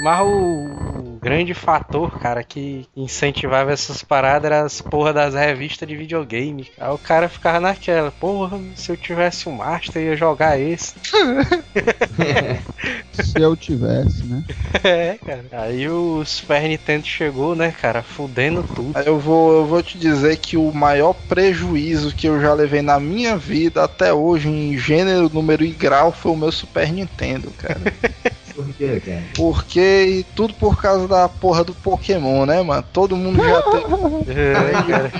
Mas 0.03 0.21
o, 0.21 0.88
grande 1.21 1.53
fator, 1.53 2.17
cara, 2.17 2.43
que 2.43 2.87
incentivava 2.95 3.71
essas 3.71 4.01
paradas 4.03 4.45
era 4.45 4.61
as 4.61 4.81
porra 4.81 5.13
das 5.13 5.33
revistas 5.33 5.87
de 5.87 5.95
videogame. 5.95 6.67
Aí 6.77 6.91
o 6.91 6.97
cara 6.97 7.29
ficava 7.29 7.59
naquela, 7.59 8.11
porra, 8.11 8.59
se 8.75 8.91
eu 8.91 8.97
tivesse 8.97 9.47
um 9.47 9.53
Master, 9.53 10.01
eu 10.01 10.09
ia 10.09 10.15
jogar 10.15 10.59
esse. 10.59 10.95
Se 13.13 13.41
eu 13.41 13.55
tivesse, 13.55 14.23
né? 14.23 14.43
é, 14.83 15.17
cara. 15.25 15.45
Aí 15.51 15.89
o 15.89 16.23
Super 16.23 16.61
Nintendo 16.61 17.05
chegou, 17.05 17.55
né, 17.55 17.71
cara, 17.71 18.01
fudendo 18.01 18.63
tudo. 18.75 18.97
Eu 18.99 19.19
vou, 19.19 19.57
eu 19.57 19.65
vou 19.65 19.83
te 19.83 19.97
dizer 19.97 20.37
que 20.37 20.55
o 20.55 20.71
maior 20.71 21.13
prejuízo 21.27 22.15
que 22.15 22.27
eu 22.27 22.39
já 22.41 22.53
levei 22.53 22.81
na 22.81 22.99
minha 22.99 23.35
vida 23.35 23.83
até 23.83 24.13
hoje, 24.13 24.47
em 24.47 24.77
gênero, 24.77 25.29
número 25.29 25.63
e 25.65 25.71
grau, 25.71 26.11
foi 26.11 26.31
o 26.31 26.37
meu 26.37 26.51
Super 26.51 26.91
Nintendo, 26.91 27.51
cara. 27.51 27.81
Por 28.59 28.73
quê, 28.75 28.99
cara? 28.99 29.23
Porque 29.35 29.79
e 29.79 30.23
tudo 30.35 30.53
por 30.55 30.81
causa 30.81 31.07
da 31.07 31.29
porra 31.29 31.63
do 31.63 31.73
Pokémon, 31.73 32.45
né, 32.45 32.61
mano? 32.61 32.83
Todo 32.91 33.15
mundo 33.15 33.41
já 33.41 33.61
teve 34.25 34.31
É, 34.39 34.53
cara. 34.85 35.11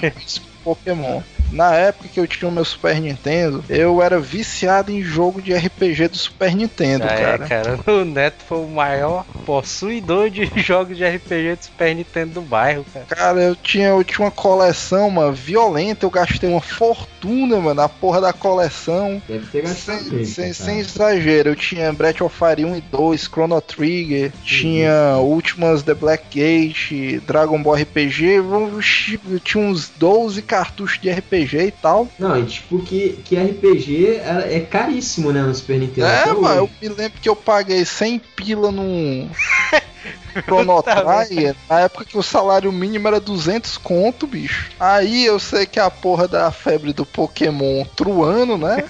Pokémon. 0.62 1.22
Na 1.52 1.74
época 1.76 2.10
que 2.10 2.20
eu 2.20 2.28
tinha 2.28 2.48
o 2.48 2.52
meu 2.52 2.64
Super 2.66 3.00
Nintendo, 3.02 3.64
eu 3.70 4.02
era 4.02 4.20
viciado 4.20 4.92
em 4.92 5.02
jogo 5.02 5.42
de 5.42 5.54
RPG 5.54 6.08
do 6.10 6.18
Super 6.18 6.56
Nintendo, 6.56 7.06
Já 7.06 7.12
é, 7.12 7.38
cara. 7.38 7.48
cara. 7.48 7.80
O 8.00 8.06
Neto 8.06 8.44
foi 8.48 8.60
o 8.60 8.68
maior 8.68 9.26
possuidor 9.46 10.30
de 10.30 10.50
jogos 10.62 10.96
de 10.98 11.04
RPG 11.06 11.56
de 11.58 11.66
Super 11.66 11.96
Nintendo 11.96 12.36
do 12.36 12.42
bairro, 12.42 12.86
cara. 12.94 13.06
Cara, 13.08 13.40
eu 13.42 13.56
tinha, 13.56 13.88
eu 13.88 14.04
tinha 14.04 14.26
uma 14.26 14.32
coleção, 14.32 15.10
mano, 15.10 15.34
violenta. 15.34 16.06
Eu 16.06 16.10
gastei 16.10 16.50
uma 16.50 16.62
fortuna, 16.62 17.58
mano, 17.58 17.74
na 17.74 17.90
porra 17.90 18.22
da 18.22 18.32
coleção. 18.34 19.22
Deve 19.28 19.46
ter 19.48 19.64
gastado 19.64 20.00
Sem, 20.04 20.12
mesmo, 20.12 20.34
sem, 20.34 20.44
cara. 20.44 20.54
sem 20.54 20.80
exagero, 20.80 21.50
eu 21.50 21.56
tinha 21.56 21.92
Breath 21.92 22.22
of 22.22 22.36
Fire 22.36 22.64
1 22.66 22.76
e 22.78 22.82
2, 22.82 23.22
Chrono 23.24 23.60
Trigger, 23.62 24.32
tinha 24.44 25.18
Últimas 25.18 25.84
The 25.84 25.94
Black 25.94 26.26
Gate, 26.40 27.22
Dragon 27.26 27.62
Ball 27.62 27.76
RPG, 27.76 28.24
eu 28.36 29.40
tinha 29.44 29.64
uns 29.64 29.90
12 29.98 30.42
cartuchos 30.42 31.00
de 31.00 31.10
RPG 31.10 31.39
e 31.42 31.72
tal. 31.72 32.08
Não, 32.18 32.40
e 32.40 32.46
tipo 32.46 32.80
que, 32.80 33.20
que 33.24 33.36
RPG 33.36 34.08
é, 34.18 34.58
é 34.58 34.60
caríssimo, 34.60 35.32
né, 35.32 35.42
no 35.42 35.54
Super 35.54 35.80
Nintendo. 35.80 36.08
É, 36.08 36.34
mano, 36.34 36.62
eu 36.62 36.70
me 36.82 36.96
lembro 36.96 37.20
que 37.22 37.30
eu 37.30 37.36
paguei 37.36 37.86
100 37.86 38.22
pila 38.36 38.72
num 38.72 39.30
Chrono 40.44 40.84
Trigger, 40.84 41.56
na 41.70 41.82
época 41.82 42.06
que 42.06 42.18
o 42.18 42.24
salário 42.24 42.72
mínimo 42.72 43.08
era 43.08 43.20
200 43.20 43.78
conto, 43.78 44.28
bicho. 44.28 44.72
Aí 44.80 45.26
eu 45.26 45.40
sei 45.40 45.66
que 45.66 45.80
a 45.80 45.90
porra 45.90 46.28
da 46.28 46.52
febre 46.52 46.94
do 46.94 47.06
Pokémon 47.06 47.84
truando, 47.96 48.58
né? 48.58 48.84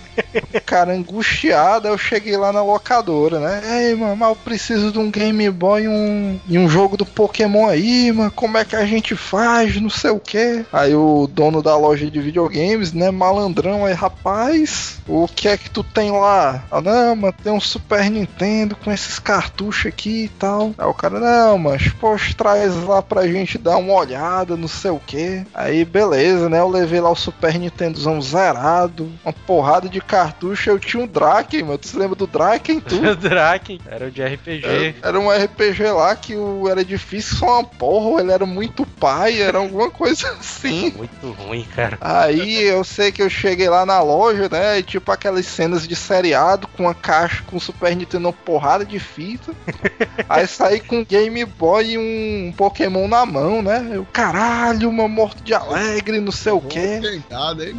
O 0.53 0.61
cara 0.61 0.93
angustiado, 0.93 1.87
eu 1.87 1.97
cheguei 1.97 2.35
lá 2.35 2.51
na 2.51 2.61
locadora, 2.61 3.39
né? 3.39 3.87
Ei, 3.87 3.95
mano, 3.95 4.15
mas 4.15 4.29
eu 4.29 4.35
preciso 4.35 4.91
de 4.91 4.99
um 4.99 5.09
Game 5.09 5.49
Boy 5.49 5.83
e 5.83 5.87
um, 5.87 6.39
e 6.47 6.57
um 6.57 6.67
jogo 6.67 6.97
do 6.97 7.05
Pokémon 7.05 7.67
aí, 7.67 8.11
mano. 8.11 8.31
Como 8.31 8.57
é 8.57 8.65
que 8.65 8.75
a 8.75 8.85
gente 8.85 9.15
faz? 9.15 9.79
Não 9.79 9.89
sei 9.89 10.11
o 10.11 10.19
que. 10.19 10.65
Aí 10.71 10.93
o 10.93 11.27
dono 11.27 11.61
da 11.61 11.77
loja 11.77 12.09
de 12.09 12.19
videogames, 12.19 12.93
né? 12.93 13.11
Malandrão, 13.11 13.85
aí, 13.85 13.93
rapaz, 13.93 14.99
o 15.07 15.27
que 15.27 15.47
é 15.47 15.57
que 15.57 15.69
tu 15.69 15.83
tem 15.83 16.11
lá? 16.11 16.63
Ah, 16.69 16.81
não, 16.81 17.15
mano, 17.15 17.33
tem 17.43 17.51
um 17.51 17.61
Super 17.61 18.09
Nintendo 18.09 18.75
com 18.75 18.91
esses 18.91 19.19
cartuchos 19.19 19.87
aqui 19.87 20.25
e 20.25 20.29
tal. 20.29 20.73
Aí 20.77 20.85
o 20.85 20.93
cara, 20.93 21.08
não, 21.09 21.57
mas 21.57 21.87
poxa, 21.93 22.33
traz 22.35 22.75
lá 22.83 23.01
pra 23.01 23.27
gente 23.27 23.57
dar 23.57 23.77
uma 23.77 23.93
olhada, 23.93 24.57
não 24.57 24.67
sei 24.67 24.91
o 24.91 24.99
que. 24.99 25.45
Aí 25.53 25.85
beleza, 25.85 26.49
né? 26.49 26.59
Eu 26.59 26.69
levei 26.69 26.99
lá 26.99 27.09
o 27.09 27.15
Super 27.15 27.57
Nintendozão 27.57 28.21
zerado, 28.21 29.11
uma 29.23 29.33
porrada 29.33 29.87
de 29.87 30.01
cartucho. 30.01 30.69
Eu 30.69 30.79
tinha 30.79 31.03
um 31.03 31.07
Draken, 31.07 31.63
mano. 31.63 31.77
Tu 31.77 31.87
se 31.87 31.97
lembra 31.97 32.15
do 32.15 32.27
Draken, 32.27 32.79
tu? 32.79 32.99
O 33.09 33.15
Draken 33.15 33.79
era 33.87 34.07
o 34.07 34.11
de 34.11 34.23
RPG. 34.23 34.65
Era, 34.65 34.95
era 35.01 35.19
um 35.19 35.29
RPG 35.29 35.83
lá 35.91 36.15
que 36.15 36.35
o, 36.35 36.67
era 36.69 36.85
difícil 36.85 37.37
só 37.37 37.59
uma 37.59 37.63
porra, 37.63 38.21
ele 38.21 38.31
era 38.31 38.45
muito 38.45 38.85
pai, 38.85 39.41
era 39.41 39.57
alguma 39.57 39.89
coisa 39.89 40.29
assim. 40.39 40.93
Muito 40.95 41.31
ruim, 41.31 41.65
cara. 41.75 41.97
Aí 41.99 42.63
eu 42.63 42.83
sei 42.83 43.11
que 43.11 43.21
eu 43.21 43.29
cheguei 43.29 43.69
lá 43.69 43.85
na 43.85 44.01
loja, 44.01 44.47
né? 44.49 44.79
E 44.79 44.83
tipo 44.83 45.11
aquelas 45.11 45.45
cenas 45.45 45.87
de 45.87 45.95
seriado 45.95 46.67
com 46.67 46.83
uma 46.83 46.93
caixa 46.93 47.43
com 47.47 47.59
Super 47.59 47.95
Nintendo 47.95 48.27
uma 48.27 48.33
porrada 48.33 48.85
de 48.85 48.99
fita. 48.99 49.53
Aí 50.27 50.47
saí 50.47 50.79
com 50.79 50.98
um 50.99 51.05
Game 51.05 51.43
Boy 51.45 51.91
e 51.91 51.97
um 51.97 52.53
Pokémon 52.55 53.07
na 53.07 53.25
mão, 53.25 53.61
né? 53.61 53.89
Eu, 53.91 54.05
caralho, 54.11 54.89
uma 54.89 55.07
morto 55.07 55.41
de 55.43 55.53
alegre, 55.53 56.19
não 56.19 56.31
sei 56.31 56.51
o 56.51 56.61
quê. 56.61 56.99
Peitado, 57.01 57.63
hein? 57.63 57.75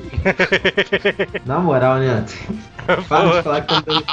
Na 1.45 1.59
moral, 1.59 1.99
né? 1.99 2.25
Para 3.09 3.37
de 3.37 3.43
falar 3.43 3.61
que 3.61 3.69
tá 3.69 3.77
me, 3.77 3.83
dando- 3.87 4.05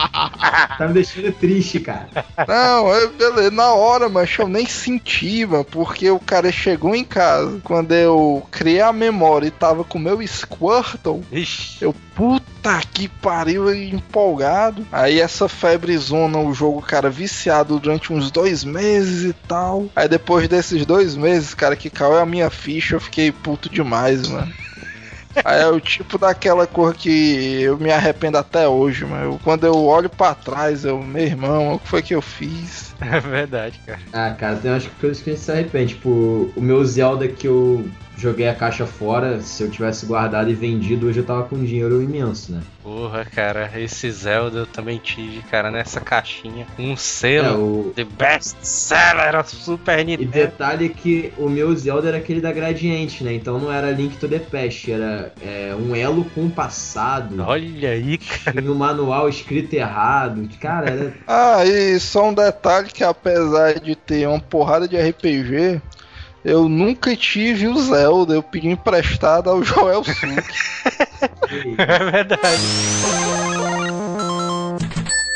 tá 0.78 0.88
me 0.88 0.93
deixando 0.93 1.32
triste, 1.34 1.80
cara. 1.80 2.08
Não, 2.47 2.89
eu, 2.89 3.12
beleza, 3.14 3.51
na 3.51 3.74
hora, 3.74 4.08
mas 4.10 4.36
eu 4.38 4.47
nem 4.47 4.66
senti, 4.66 5.45
mano, 5.45 5.64
porque 5.66 6.10
o 6.12 6.20
cara 6.20 6.51
chegou 6.51 6.93
em 6.95 7.03
casa 7.03 7.60
quando 7.64 7.93
eu 7.93 8.45
criei 8.51 8.82
a 8.82 8.93
memória 8.93 9.47
e 9.47 9.51
tava 9.51 9.84
com 9.84 9.97
o 9.97 10.01
meu 10.01 10.20
Squirtle. 10.28 11.24
Ixi. 11.32 11.78
Eu, 11.82 11.95
puta 12.14 12.80
que 12.93 13.08
pariu, 13.08 13.74
empolgado. 13.74 14.86
Aí 14.91 15.20
essa 15.20 15.47
febrezona, 15.47 16.38
o 16.38 16.53
jogo, 16.53 16.82
cara, 16.82 17.10
viciado 17.10 17.80
durante 17.80 18.12
uns 18.14 18.30
dois 18.30 18.64
meses 18.64 18.87
e 18.96 19.34
tal. 19.48 19.86
Aí 19.96 20.08
depois 20.08 20.48
desses 20.48 20.86
dois 20.86 21.16
meses, 21.16 21.54
cara, 21.54 21.76
que 21.76 21.90
caiu 21.90 22.18
a 22.18 22.26
minha 22.26 22.50
ficha, 22.50 22.96
eu 22.96 23.00
fiquei 23.00 23.32
puto 23.32 23.70
demais, 23.70 24.28
mano. 24.28 24.52
Aí 25.46 25.62
é 25.62 25.68
o 25.68 25.80
tipo 25.80 26.18
daquela 26.18 26.66
cor 26.66 26.96
que 26.96 27.62
eu 27.62 27.78
me 27.78 27.92
arrependo 27.92 28.38
até 28.40 28.68
hoje, 28.68 29.06
mano. 29.06 29.34
Eu- 29.34 29.40
Quando 29.44 29.68
eu 29.68 29.76
olho 29.86 30.10
pra 30.10 30.34
trás, 30.34 30.84
eu, 30.84 30.98
meu 31.04 31.24
irmão, 31.24 31.74
o 31.76 31.80
que 31.80 31.88
foi 31.88 32.02
que 32.02 32.16
eu 32.16 32.22
fiz? 32.22 32.96
É 33.00 33.20
verdade, 33.20 33.80
cara. 33.86 34.00
Ah, 34.12 34.32
cara, 34.34 34.56
tem 34.56 34.72
umas 34.72 34.88
coisas 35.00 35.22
que 35.22 35.30
a 35.30 35.34
gente 35.34 35.44
se 35.46 35.52
arrepende. 35.52 35.94
Tipo, 35.94 36.52
o 36.56 36.62
meu 36.62 36.84
Zelda 36.84 37.28
que 37.28 37.48
eu 37.48 37.88
joguei 38.18 38.47
a 38.49 38.55
caixa 38.55 38.86
fora. 38.86 39.39
Se 39.41 39.63
eu 39.63 39.70
tivesse 39.70 40.05
guardado 40.05 40.49
e 40.49 40.53
vendido, 40.53 41.07
hoje 41.07 41.20
eu 41.20 41.26
tava 41.26 41.43
com 41.43 41.55
um 41.55 41.63
dinheiro 41.63 42.01
imenso, 42.01 42.51
né? 42.51 42.61
Porra, 42.84 43.26
cara, 43.26 43.70
esse 43.76 44.09
Zelda 44.11 44.59
eu 44.59 44.65
também 44.65 44.97
tive, 44.97 45.41
cara, 45.43 45.70
nessa 45.70 45.99
caixinha. 45.99 46.65
Um 46.80 46.93
É, 46.93 46.95
selo 46.95 47.89
o... 47.89 47.93
de 47.95 48.03
best 48.05 48.55
seller 48.61 49.45
Super 49.45 49.99
E 49.99 50.03
Nintendo. 50.05 50.32
detalhe 50.32 50.89
que 50.89 51.34
o 51.38 51.49
meu 51.49 51.76
Zelda 51.76 52.07
era 52.07 52.18
aquele 52.18 52.39
da 52.41 52.51
Gradiente, 52.51 53.24
né? 53.24 53.34
Então 53.34 53.59
não 53.59 53.72
era 53.72 53.91
Link 53.91 54.18
to 54.18 54.28
the 54.28 54.39
Past, 54.39 54.89
era 54.91 55.34
é, 55.41 55.76
um 55.78 55.95
elo 55.95 56.24
com 56.34 56.45
o 56.45 56.49
passado. 56.49 57.36
Olha 57.45 57.89
aí, 57.89 58.18
cara. 58.18 58.61
Tinha 58.61 58.72
um 58.72 58.76
manual 58.76 59.28
escrito 59.30 59.74
errado. 59.74 60.47
Cara, 60.59 60.89
era 60.89 61.13
Ah, 61.28 61.65
e 61.65 61.99
só 61.99 62.30
um 62.30 62.34
detalhe 62.34 62.88
que 62.88 63.03
apesar 63.03 63.80
de 63.80 63.95
ter 63.95 64.28
uma 64.28 64.39
porrada 64.39 64.88
de 64.88 64.95
RPG, 64.97 65.82
eu 66.44 66.70
nunca 66.70 67.16
tive 67.16 67.68
o 67.68 67.78
Zelda, 67.78 68.34
eu 68.34 68.44
pedi 68.44 68.70
emprestado 68.70 69.50
ao 69.50 69.64
Joel 69.64 70.04
Suki. 70.04 70.28
É 71.78 72.12
verdade. 72.12 72.62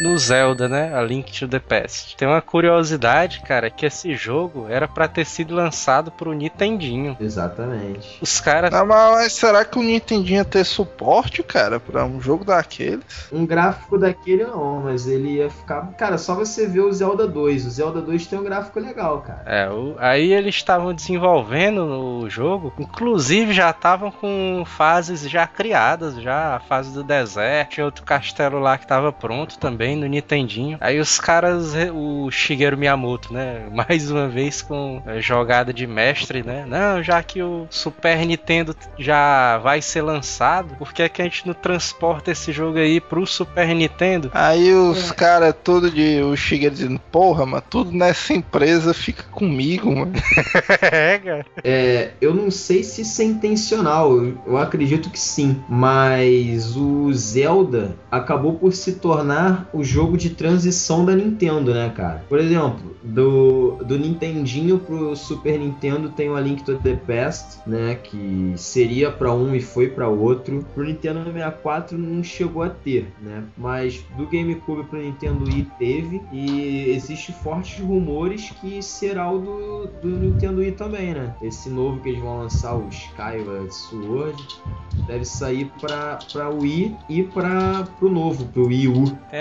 No 0.01 0.17
Zelda, 0.17 0.67
né? 0.67 0.93
A 0.95 1.01
Link 1.01 1.31
to 1.37 1.47
the 1.47 1.59
Past. 1.59 2.15
Tem 2.17 2.27
uma 2.27 2.41
curiosidade, 2.41 3.41
cara, 3.41 3.69
que 3.69 3.85
esse 3.85 4.15
jogo 4.15 4.67
era 4.69 4.87
pra 4.87 5.07
ter 5.07 5.25
sido 5.25 5.55
lançado 5.55 6.11
pro 6.11 6.33
Nintendinho. 6.33 7.15
Exatamente. 7.19 8.17
Os 8.21 8.39
caras. 8.39 8.73
Ah, 8.73 8.85
mas, 8.85 9.33
será 9.33 9.63
que 9.65 9.77
o 9.77 9.83
Nintendinho 9.83 10.37
ia 10.37 10.45
ter 10.45 10.63
suporte, 10.63 11.43
cara, 11.43 11.79
pra 11.79 12.05
um 12.05 12.19
jogo 12.21 12.43
daqueles? 12.45 13.27
Um 13.31 13.45
gráfico 13.45 13.97
daquele 13.97 14.43
não, 14.45 14.81
mas 14.81 15.07
ele 15.07 15.35
ia 15.37 15.49
ficar. 15.49 15.81
Cara, 15.97 16.17
só 16.17 16.33
você 16.35 16.67
ver 16.67 16.81
o 16.81 16.91
Zelda 16.91 17.27
2. 17.27 17.65
O 17.65 17.69
Zelda 17.69 18.01
2 18.01 18.27
tem 18.27 18.39
um 18.39 18.43
gráfico 18.43 18.79
legal, 18.79 19.21
cara. 19.21 19.43
É, 19.45 19.69
o- 19.69 19.95
aí 19.99 20.31
eles 20.33 20.55
estavam 20.55 20.93
desenvolvendo 20.93 21.83
o 22.21 22.29
jogo, 22.29 22.73
inclusive 22.79 23.53
já 23.53 23.69
estavam 23.69 24.11
com 24.11 24.63
fases 24.65 25.21
já 25.29 25.45
criadas, 25.47 26.15
já 26.21 26.55
a 26.55 26.59
fase 26.59 26.91
do 26.93 27.03
deserto, 27.03 27.71
tinha 27.71 27.85
outro 27.85 28.03
castelo 28.03 28.59
lá 28.59 28.77
que 28.77 28.87
tava 28.87 29.11
pronto 29.11 29.57
também 29.57 29.90
no 29.95 30.07
Nintendinho. 30.07 30.77
Aí 30.79 30.99
os 30.99 31.19
caras, 31.19 31.73
o 31.93 32.29
Shigeru 32.31 32.77
Miyamoto, 32.77 33.33
né, 33.33 33.63
mais 33.71 34.09
uma 34.11 34.27
vez 34.27 34.61
com 34.61 35.01
a 35.05 35.19
jogada 35.19 35.73
de 35.73 35.85
mestre, 35.87 36.43
né? 36.43 36.65
Não, 36.67 37.03
já 37.03 37.21
que 37.23 37.41
o 37.41 37.67
Super 37.69 38.25
Nintendo 38.25 38.75
já 38.97 39.57
vai 39.57 39.81
ser 39.81 40.01
lançado, 40.01 40.75
por 40.75 40.93
que, 40.93 41.03
é 41.03 41.09
que 41.09 41.21
a 41.21 41.25
gente 41.25 41.47
não 41.47 41.53
transporta 41.53 42.31
esse 42.31 42.51
jogo 42.51 42.77
aí 42.77 42.99
pro 42.99 43.25
Super 43.25 43.67
Nintendo? 43.73 44.31
Aí 44.33 44.73
os 44.73 45.11
caras 45.11 45.55
tudo 45.63 45.89
de 45.89 46.21
o 46.21 46.35
Shigeru 46.35 46.75
dizendo, 46.75 46.99
porra, 47.11 47.45
mano, 47.45 47.63
tudo 47.69 47.91
nessa 47.91 48.33
empresa 48.33 48.93
fica 48.93 49.23
comigo, 49.23 49.93
mano. 49.95 50.13
é, 50.81 51.19
cara. 51.19 51.45
É, 51.63 52.11
eu 52.19 52.33
não 52.33 52.51
sei 52.51 52.83
se 52.83 53.01
isso 53.01 53.21
é 53.21 53.25
intencional, 53.25 54.15
eu, 54.15 54.37
eu 54.45 54.57
acredito 54.57 55.09
que 55.09 55.19
sim, 55.19 55.61
mas 55.67 56.75
o 56.75 57.11
Zelda 57.13 57.95
acabou 58.09 58.53
por 58.53 58.73
se 58.73 58.93
tornar 58.93 59.69
o 59.73 59.80
jogo 59.83 60.17
de 60.17 60.31
transição 60.31 61.05
da 61.05 61.15
Nintendo, 61.15 61.73
né, 61.73 61.91
cara? 61.95 62.23
Por 62.27 62.39
exemplo, 62.39 62.95
do, 63.03 63.77
do 63.85 63.97
Nintendinho 63.97 64.79
pro 64.79 65.15
Super 65.15 65.59
Nintendo 65.59 66.09
tem 66.09 66.29
o 66.29 66.35
A 66.35 66.41
Link 66.41 66.63
to 66.63 66.77
the 66.77 66.95
Past, 66.95 67.59
né, 67.65 67.95
que 67.95 68.53
seria 68.55 69.11
pra 69.11 69.33
um 69.33 69.55
e 69.55 69.61
foi 69.61 69.87
pra 69.87 70.07
outro. 70.07 70.65
Pro 70.73 70.83
Nintendo 70.83 71.23
64 71.23 71.97
não 71.97 72.23
chegou 72.23 72.63
a 72.63 72.69
ter, 72.69 73.11
né? 73.21 73.43
Mas 73.57 74.03
do 74.17 74.25
GameCube 74.25 74.83
pro 74.85 75.01
Nintendo 75.01 75.45
Wii 75.45 75.67
teve 75.77 76.21
e 76.31 76.89
existe 76.89 77.31
fortes 77.31 77.79
rumores 77.79 78.51
que 78.61 78.81
será 78.81 79.31
o 79.31 79.39
do, 79.39 79.87
do 80.01 80.07
Nintendo 80.07 80.59
Wii 80.59 80.73
também, 80.73 81.13
né? 81.13 81.33
Esse 81.41 81.69
novo 81.69 81.99
que 82.01 82.09
eles 82.09 82.21
vão 82.21 82.39
lançar, 82.39 82.75
o 82.75 82.87
Skyward 82.89 83.73
Sword, 83.73 84.61
deve 85.07 85.25
sair 85.25 85.71
pra 85.79 86.49
Wii 86.49 86.95
e 87.09 87.23
pra, 87.23 87.87
pro 87.99 88.09
novo, 88.09 88.45
pro 88.45 88.67
Wii 88.67 88.87
U. 88.87 89.05
Tem, 89.29 89.39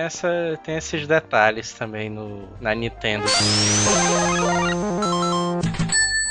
tem 0.65 0.77
esses 0.77 1.07
detalhes 1.07 1.73
também 1.73 2.09
no, 2.11 2.49
na 2.61 2.75
Nintendo. 2.75 3.25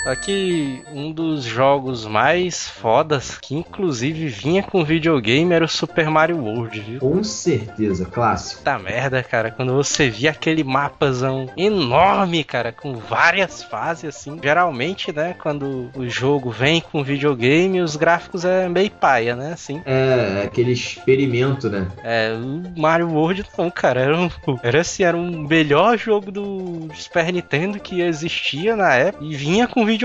Aqui, 0.10 0.82
um 0.92 1.12
dos 1.12 1.44
jogos 1.44 2.04
mais 2.08 2.68
fodas, 2.68 3.38
que 3.40 3.54
inclusive 3.54 4.28
vinha 4.28 4.64
com 4.64 4.84
videogame, 4.84 5.54
era 5.54 5.64
o 5.64 5.68
Super 5.68 6.10
Mario 6.10 6.44
World, 6.44 6.80
viu? 6.80 7.00
Com 7.00 7.24
certeza, 7.24 8.06
clássico. 8.06 8.58
Puta 8.58 8.80
merda, 8.80 9.22
cara, 9.22 9.52
quando 9.52 9.72
você 9.72 10.10
via 10.10 10.32
aquele 10.32 10.64
mapazão 10.64 11.48
enorme, 11.56 12.44
cara, 12.44 12.72
com 12.72 12.96
várias 12.96 13.62
fases 13.62 14.06
assim. 14.06 14.40
Geralmente, 14.42 15.14
né, 15.14 15.36
quando 15.40 15.92
o 15.96 16.10
jogo 16.10 16.50
vem 16.50 16.82
com 16.82 17.04
videogame, 17.04 17.80
os 17.80 17.96
gráficos 17.96 18.44
é 18.44 18.68
meio 18.68 18.90
paia, 18.90 19.36
né, 19.36 19.54
assim. 19.54 19.80
É, 19.86 20.42
aquele 20.44 20.72
experimento, 20.72 21.70
né? 21.70 21.88
É, 22.04 22.34
o 22.34 22.80
Mario 22.80 23.12
World 23.12 23.46
não, 23.56 23.70
cara, 23.70 24.02
era, 24.02 24.18
um, 24.18 24.30
era 24.64 24.82
assim, 24.82 25.04
era 25.04 25.16
um 25.16 25.48
melhor 25.48 26.00
jogo 26.00 26.32
do 26.32 26.90
Super 26.96 27.32
Nintendo 27.32 27.80
que 27.80 28.02
existia 28.02 28.76
na 28.76 28.96
época 28.96 29.24
e 29.24 29.36
vinha 29.36 29.68
com 29.68 29.86
videogame 29.86 29.99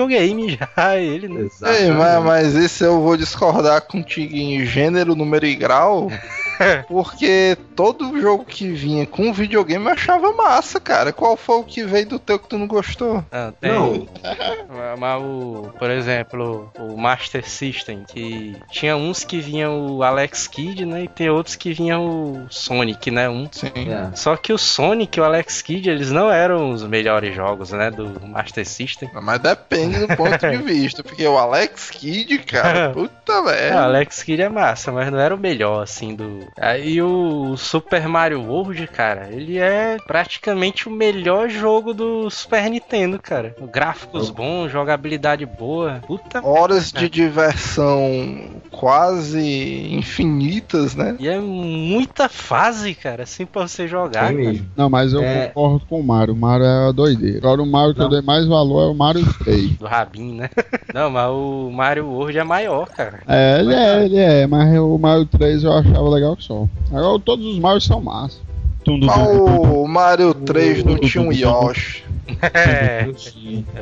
já, 0.76 0.96
ele, 0.96 1.28
né? 1.28 1.48
Ei, 1.62 1.90
mas, 1.90 2.24
mas 2.24 2.54
esse 2.54 2.84
eu 2.84 3.00
vou 3.00 3.16
discordar 3.16 3.82
contigo 3.82 4.34
em 4.34 4.64
gênero, 4.64 5.14
número 5.14 5.46
e 5.46 5.54
grau. 5.54 6.10
Porque 6.88 7.56
todo 7.74 8.20
jogo 8.20 8.44
que 8.44 8.70
vinha 8.70 9.06
com 9.06 9.32
videogame 9.32 9.86
eu 9.86 9.92
achava 9.92 10.32
massa, 10.32 10.80
cara. 10.80 11.12
Qual 11.12 11.36
foi 11.36 11.56
o 11.56 11.64
que 11.64 11.84
veio 11.84 12.06
do 12.06 12.18
teu 12.18 12.38
que 12.38 12.48
tu 12.48 12.58
não 12.58 12.66
gostou? 12.66 13.24
Não, 13.30 13.52
tem, 13.52 13.72
Não, 13.72 14.06
Mas 14.98 15.22
o, 15.22 15.70
por 15.78 15.90
exemplo, 15.90 16.70
o 16.78 16.96
Master 16.96 17.48
System, 17.48 18.04
que 18.06 18.56
tinha 18.70 18.96
uns 18.96 19.24
que 19.24 19.40
vinham 19.40 19.86
o 19.96 20.02
Alex 20.02 20.46
Kidd, 20.46 20.84
né? 20.84 21.04
E 21.04 21.08
tem 21.08 21.30
outros 21.30 21.56
que 21.56 21.72
vinham 21.72 22.04
o 22.06 22.46
Sonic, 22.50 23.10
né? 23.10 23.28
Um. 23.28 23.48
Sim. 23.50 23.70
é. 23.74 24.14
Só 24.14 24.36
que 24.36 24.52
o 24.52 24.58
Sonic 24.58 25.18
e 25.18 25.20
o 25.20 25.24
Alex 25.24 25.62
Kidd, 25.62 25.88
eles 25.88 26.10
não 26.10 26.30
eram 26.30 26.70
os 26.70 26.82
melhores 26.84 27.34
jogos, 27.34 27.72
né? 27.72 27.90
Do 27.90 28.20
Master 28.26 28.66
System. 28.66 29.10
Mas 29.14 29.40
depende 29.40 29.98
do 29.98 30.16
ponto 30.16 30.38
de 30.38 30.56
vista. 30.62 31.02
Porque 31.02 31.26
o 31.26 31.36
Alex 31.38 31.90
Kidd, 31.90 32.38
cara, 32.38 32.90
puta 32.90 33.32
É, 33.32 33.40
o 33.40 33.44
merda. 33.44 33.82
Alex 33.82 34.22
Kidd 34.22 34.42
é 34.42 34.48
massa, 34.48 34.92
mas 34.92 35.10
não 35.10 35.18
era 35.18 35.34
o 35.34 35.38
melhor, 35.38 35.82
assim, 35.82 36.14
do. 36.14 36.43
Aí 36.58 37.00
o 37.02 37.56
Super 37.56 38.06
Mario 38.08 38.42
World, 38.42 38.86
cara, 38.88 39.28
ele 39.30 39.58
é 39.58 39.96
praticamente 40.06 40.88
o 40.88 40.90
melhor 40.92 41.48
jogo 41.48 41.92
do 41.92 42.30
Super 42.30 42.68
Nintendo, 42.70 43.18
cara. 43.20 43.54
Gráficos 43.72 44.30
bons, 44.30 44.70
jogabilidade 44.70 45.44
boa. 45.46 46.00
Puta 46.06 46.40
Horas 46.46 46.92
de 46.92 47.08
diversão 47.08 48.60
quase 48.70 49.94
infinitas, 49.94 50.94
né? 50.94 51.16
E 51.18 51.28
é 51.28 51.38
muita 51.38 52.28
fase, 52.28 52.94
cara, 52.94 53.22
assim 53.22 53.46
pra 53.46 53.62
você 53.66 53.86
jogar. 53.88 54.32
Cara. 54.32 54.54
Não, 54.76 54.88
mas 54.90 55.12
eu 55.12 55.22
É. 55.22 55.48
concordo 55.48 55.86
com 55.86 56.00
o 56.00 56.04
Mario. 56.04 56.34
O 56.34 56.36
Mario 56.36 56.66
é 56.66 56.88
a 56.88 56.92
doideira. 56.92 57.38
Agora 57.38 57.62
o 57.62 57.66
Mario 57.66 57.94
que 57.94 58.00
eu 58.00 58.04
Não. 58.04 58.10
dei 58.10 58.22
mais 58.22 58.46
valor 58.46 58.82
é 58.88 58.90
o 58.90 58.94
Mario 58.94 59.24
3. 59.44 59.70
Do 59.78 59.86
Rabin, 59.86 60.34
né? 60.36 60.50
Não, 60.92 61.10
mas 61.10 61.28
o 61.30 61.70
Mario 61.72 62.06
World 62.08 62.38
é 62.38 62.44
maior, 62.44 62.86
cara. 62.88 63.20
É, 63.26 63.58
ele 63.60 63.74
é, 63.74 64.04
ele 64.04 64.16
é, 64.18 64.46
mas 64.46 64.78
o 64.78 64.98
Mario 64.98 65.26
3 65.26 65.64
eu 65.64 65.72
achava 65.72 66.08
legal 66.08 66.33
que 66.36 66.44
só. 66.44 66.66
Agora 66.90 67.18
todos 67.20 67.46
os 67.46 67.58
Marios 67.58 67.84
são 67.84 68.00
massa. 68.00 68.38
O 68.86 69.88
Mario 69.88 70.34
3 70.34 70.84
não 70.84 70.98
tinha 70.98 71.24
um 71.24 71.32
Yoshi. 71.32 72.04
É, 72.52 73.06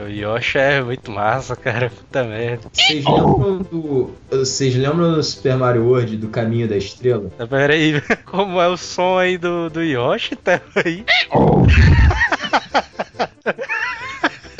o 0.04 0.08
Yoshi 0.08 0.58
é 0.58 0.82
muito 0.82 1.10
massa, 1.10 1.56
cara. 1.56 1.90
Puta 1.90 2.24
merda. 2.24 2.68
Vocês 2.72 3.04
lembram 3.04 3.62
do. 3.62 4.10
Vocês 4.30 4.76
lembram 4.76 5.14
do 5.14 5.22
Super 5.22 5.56
Mario 5.56 5.86
World 5.86 6.16
do 6.16 6.28
Caminho 6.28 6.68
da 6.68 6.76
Estrela? 6.76 7.30
Tá, 7.36 7.46
Pera 7.46 7.74
aí, 7.74 8.00
como 8.24 8.60
é 8.60 8.68
o 8.68 8.76
som 8.76 9.18
aí 9.18 9.36
do, 9.36 9.68
do 9.70 9.82
Yoshi, 9.82 10.36
tá 10.36 10.60
aí? 10.84 11.04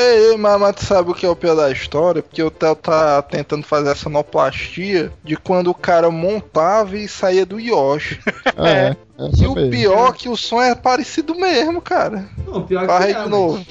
Ei, 0.03 0.37
mas, 0.37 0.61
mas 0.61 0.77
tu 0.77 0.85
sabe 0.85 1.11
o 1.11 1.15
que 1.15 1.25
é 1.25 1.29
o 1.29 1.37
pior 1.37 1.55
da 1.55 1.71
história? 1.71 2.23
Porque 2.23 2.43
o 2.43 2.51
Theo 2.51 2.75
tá 2.75 3.23
tentando 3.23 3.65
fazer 3.65 3.91
essa 3.91 4.03
sonoplastia 4.03 5.13
de 5.23 5.37
quando 5.37 5.71
o 5.71 5.75
cara 5.75 6.11
montava 6.11 6.97
e 6.97 7.07
saía 7.07 7.47
do 7.47 7.61
Yoshi. 7.61 8.21
É, 8.57 8.89
essa 8.89 8.97
E 9.41 9.47
o 9.47 9.71
pior 9.71 10.09
é 10.11 10.13
que 10.13 10.29
o 10.29 10.37
som 10.37 10.61
é 10.61 10.75
parecido 10.75 11.35
mesmo, 11.35 11.81
cara. 11.81 12.25
Não, 12.47 12.63
pior 12.63 12.87
Fala 12.87 12.99
que 13.01 13.05
aí 13.07 13.11
é, 13.11 13.15
de 13.15 13.21
mas- 13.21 13.31
novo. 13.31 13.65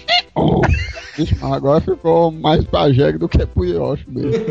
Agora 1.41 1.81
ficou 1.81 2.31
mais 2.31 2.63
pra 2.63 2.91
jegue 2.91 3.17
do 3.17 3.27
que 3.27 3.45
pro 3.45 3.65
Yoshi 3.65 4.05
mesmo. 4.07 4.45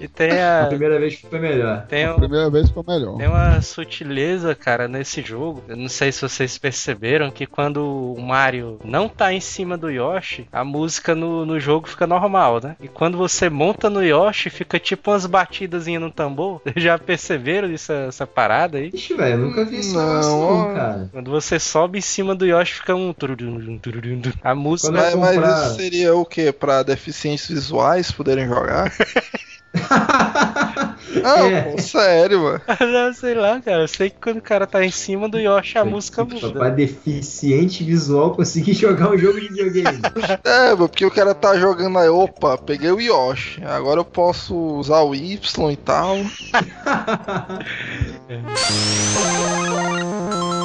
E 0.00 0.08
tem 0.08 0.30
A 0.40 0.62
a. 0.62 0.66
primeira 0.66 0.98
vez 0.98 1.20
foi 1.20 1.38
melhor. 1.38 1.84
Tem, 1.86 2.04
A 2.06 2.14
um- 2.14 2.18
primeira 2.18 2.48
vez 2.48 2.68
ficou 2.68 2.82
melhor. 2.88 3.18
tem 3.18 3.26
uma 3.28 3.60
sutileza, 3.60 4.54
cara, 4.54 4.88
nesse 4.88 5.20
jogo. 5.20 5.62
Eu 5.68 5.76
não 5.76 5.88
sei 5.90 6.10
se 6.10 6.22
vocês 6.22 6.56
perceberam 6.56 7.30
que 7.30 7.44
quando 7.44 8.14
o 8.16 8.18
Mario 8.22 8.78
não 8.82 9.08
tá 9.10 9.34
em 9.34 9.40
cima 9.40 9.76
do 9.76 9.90
Yoshi, 9.90 10.46
a 10.50 10.64
música 10.64 11.14
no, 11.14 11.44
no 11.44 11.60
jogo 11.60 11.86
fica 11.88 12.06
normal, 12.06 12.60
né? 12.62 12.76
E 12.80 12.88
quando 12.88 13.18
você 13.18 13.50
monta 13.50 13.90
no 13.90 14.02
Yoshi, 14.02 14.48
fica 14.48 14.78
tipo 14.78 15.10
umas 15.10 15.26
batidas 15.26 15.86
no 15.86 16.10
tambor. 16.10 16.62
Já 16.76 16.96
perceberam 16.98 17.70
isso, 17.70 17.92
essa 17.92 18.26
parada 18.26 18.78
aí? 18.78 18.90
Ixi, 18.94 19.12
velho, 19.14 19.32
eu 19.34 19.38
nunca 19.48 19.64
vi 19.66 19.76
esse 19.80 19.92
Não, 19.94 20.19
não, 20.20 20.74
cara. 20.74 21.08
Quando 21.12 21.30
você 21.30 21.58
sobe 21.58 21.98
em 21.98 22.02
cima 22.02 22.34
do 22.34 22.46
Yoshi, 22.46 22.74
fica 22.74 22.94
um. 22.94 23.14
A 24.42 24.54
música. 24.54 24.92
Mas, 24.92 25.12
eu 25.12 25.18
mas 25.20 25.34
comprar- 25.34 25.66
isso 25.66 25.76
seria 25.76 26.14
o 26.14 26.24
quê? 26.24 26.52
Pra 26.52 26.82
deficientes 26.82 27.48
visuais 27.48 28.10
poderem 28.10 28.46
jogar? 28.48 28.92
Não, 31.22 31.36
É. 31.46 31.62
pô, 31.62 31.78
sério, 31.78 32.42
mano. 32.42 32.60
Não, 32.80 33.12
sei 33.12 33.34
lá, 33.34 33.60
cara. 33.60 33.82
Eu 33.82 33.88
sei 33.88 34.10
que 34.10 34.16
quando 34.20 34.38
o 34.38 34.42
cara 34.42 34.66
tá 34.66 34.84
em 34.84 34.90
cima 34.90 35.28
do 35.28 35.38
Yoshi, 35.38 35.78
a 35.78 35.84
música 35.84 36.24
Pra 36.24 36.48
muda. 36.48 36.70
deficiente 36.70 37.84
visual 37.84 38.32
conseguir 38.34 38.72
jogar 38.74 39.10
um 39.10 39.18
jogo 39.18 39.40
de 39.40 39.48
videogame. 39.48 40.00
É, 40.44 40.66
mano, 40.74 40.88
porque 40.88 41.04
o 41.04 41.10
cara 41.10 41.34
tá 41.34 41.56
jogando 41.58 41.98
aí, 41.98 42.08
opa, 42.08 42.56
peguei 42.58 42.90
o 42.90 43.00
Yoshi. 43.00 43.62
Agora 43.64 44.00
eu 44.00 44.04
posso 44.04 44.54
usar 44.54 45.02
o 45.02 45.14
Y 45.14 45.70
e 45.72 45.76
tal. 45.76 46.16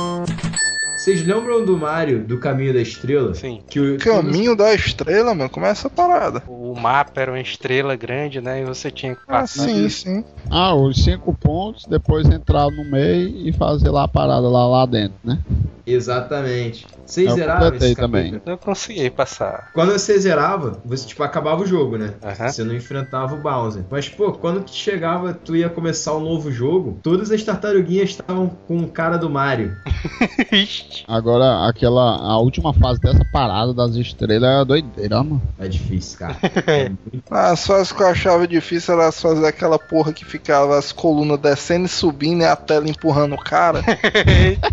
Vocês 1.05 1.23
lembram 1.23 1.63
do 1.63 1.77
Mario, 1.77 2.23
do 2.25 2.39
Caminho 2.39 2.73
da 2.73 2.81
Estrela? 2.81 3.35
Sim. 3.35 3.61
Que 3.69 3.79
o 3.79 3.99
Caminho 3.99 4.55
da 4.55 4.73
estrela, 4.73 5.35
mano, 5.35 5.51
como 5.51 5.67
é 5.67 5.69
essa 5.69 5.87
parada? 5.87 6.41
O 6.47 6.73
mapa 6.73 7.21
era 7.21 7.31
uma 7.31 7.39
estrela 7.39 7.95
grande, 7.95 8.41
né? 8.41 8.63
E 8.63 8.65
você 8.65 8.89
tinha 8.89 9.13
que 9.13 9.21
Ah, 9.27 9.41
passar. 9.41 9.65
sim, 9.65 9.87
sim. 9.87 10.25
Ah, 10.49 10.73
os 10.73 11.03
cinco 11.03 11.31
pontos, 11.31 11.85
depois 11.85 12.27
entrar 12.27 12.71
no 12.71 12.83
meio 12.83 13.29
e 13.47 13.53
fazer 13.53 13.91
lá 13.91 14.05
a 14.05 14.07
parada 14.07 14.49
lá, 14.49 14.67
lá 14.67 14.83
dentro, 14.87 15.13
né? 15.23 15.37
Exatamente. 15.85 16.87
Vocês 17.05 17.29
Eu 17.29 17.35
zeraram 17.35 17.61
completei 17.65 17.89
esse 17.91 17.95
também. 18.01 18.31
capítulo? 18.31 18.51
Eu 18.53 18.57
consegui 18.57 19.09
passar. 19.11 19.69
Quando 19.73 19.91
você 19.91 20.17
zerava, 20.19 20.81
você 20.83 21.05
tipo 21.05 21.21
acabava 21.21 21.61
o 21.61 21.67
jogo, 21.67 21.97
né? 21.97 22.15
Aham. 22.23 22.49
Você 22.49 22.63
não 22.63 22.73
enfrentava 22.75 23.35
o 23.35 23.37
Bowser. 23.37 23.83
Mas 23.91 24.09
pô, 24.09 24.31
quando 24.31 24.63
tu 24.63 24.73
chegava, 24.73 25.31
tu 25.31 25.55
ia 25.55 25.69
começar 25.69 26.15
um 26.15 26.21
novo 26.21 26.51
jogo, 26.51 26.97
todas 27.03 27.29
as 27.31 27.43
tartaruguinhas 27.43 28.09
estavam 28.09 28.49
com 28.67 28.77
o 28.77 28.87
cara 28.87 29.17
do 29.17 29.29
Mario. 29.29 29.77
Agora, 31.07 31.67
aquela, 31.67 32.17
a 32.17 32.37
última 32.37 32.73
fase 32.73 32.99
dessa 32.99 33.23
parada 33.31 33.73
das 33.73 33.95
estrelas 33.95 34.61
é 34.61 34.65
doideira, 34.65 35.17
mano. 35.23 35.41
É 35.59 35.67
difícil, 35.67 36.19
cara. 36.19 36.35
É 36.67 36.91
Ah, 37.29 37.51
As 37.51 37.65
fases 37.65 37.91
que 37.91 38.01
eu 38.01 38.07
achava 38.07 38.47
difícil 38.47 38.93
era 38.93 39.07
as 39.07 39.21
fazer 39.21 39.45
aquela 39.45 39.77
porra 39.77 40.11
que 40.13 40.23
ficava 40.25 40.77
as 40.77 40.91
colunas 40.91 41.39
descendo 41.39 41.85
e 41.85 41.89
subindo 41.89 42.41
e 42.41 42.45
a 42.45 42.55
tela 42.55 42.89
empurrando 42.89 43.33
o 43.33 43.37
cara. 43.37 43.81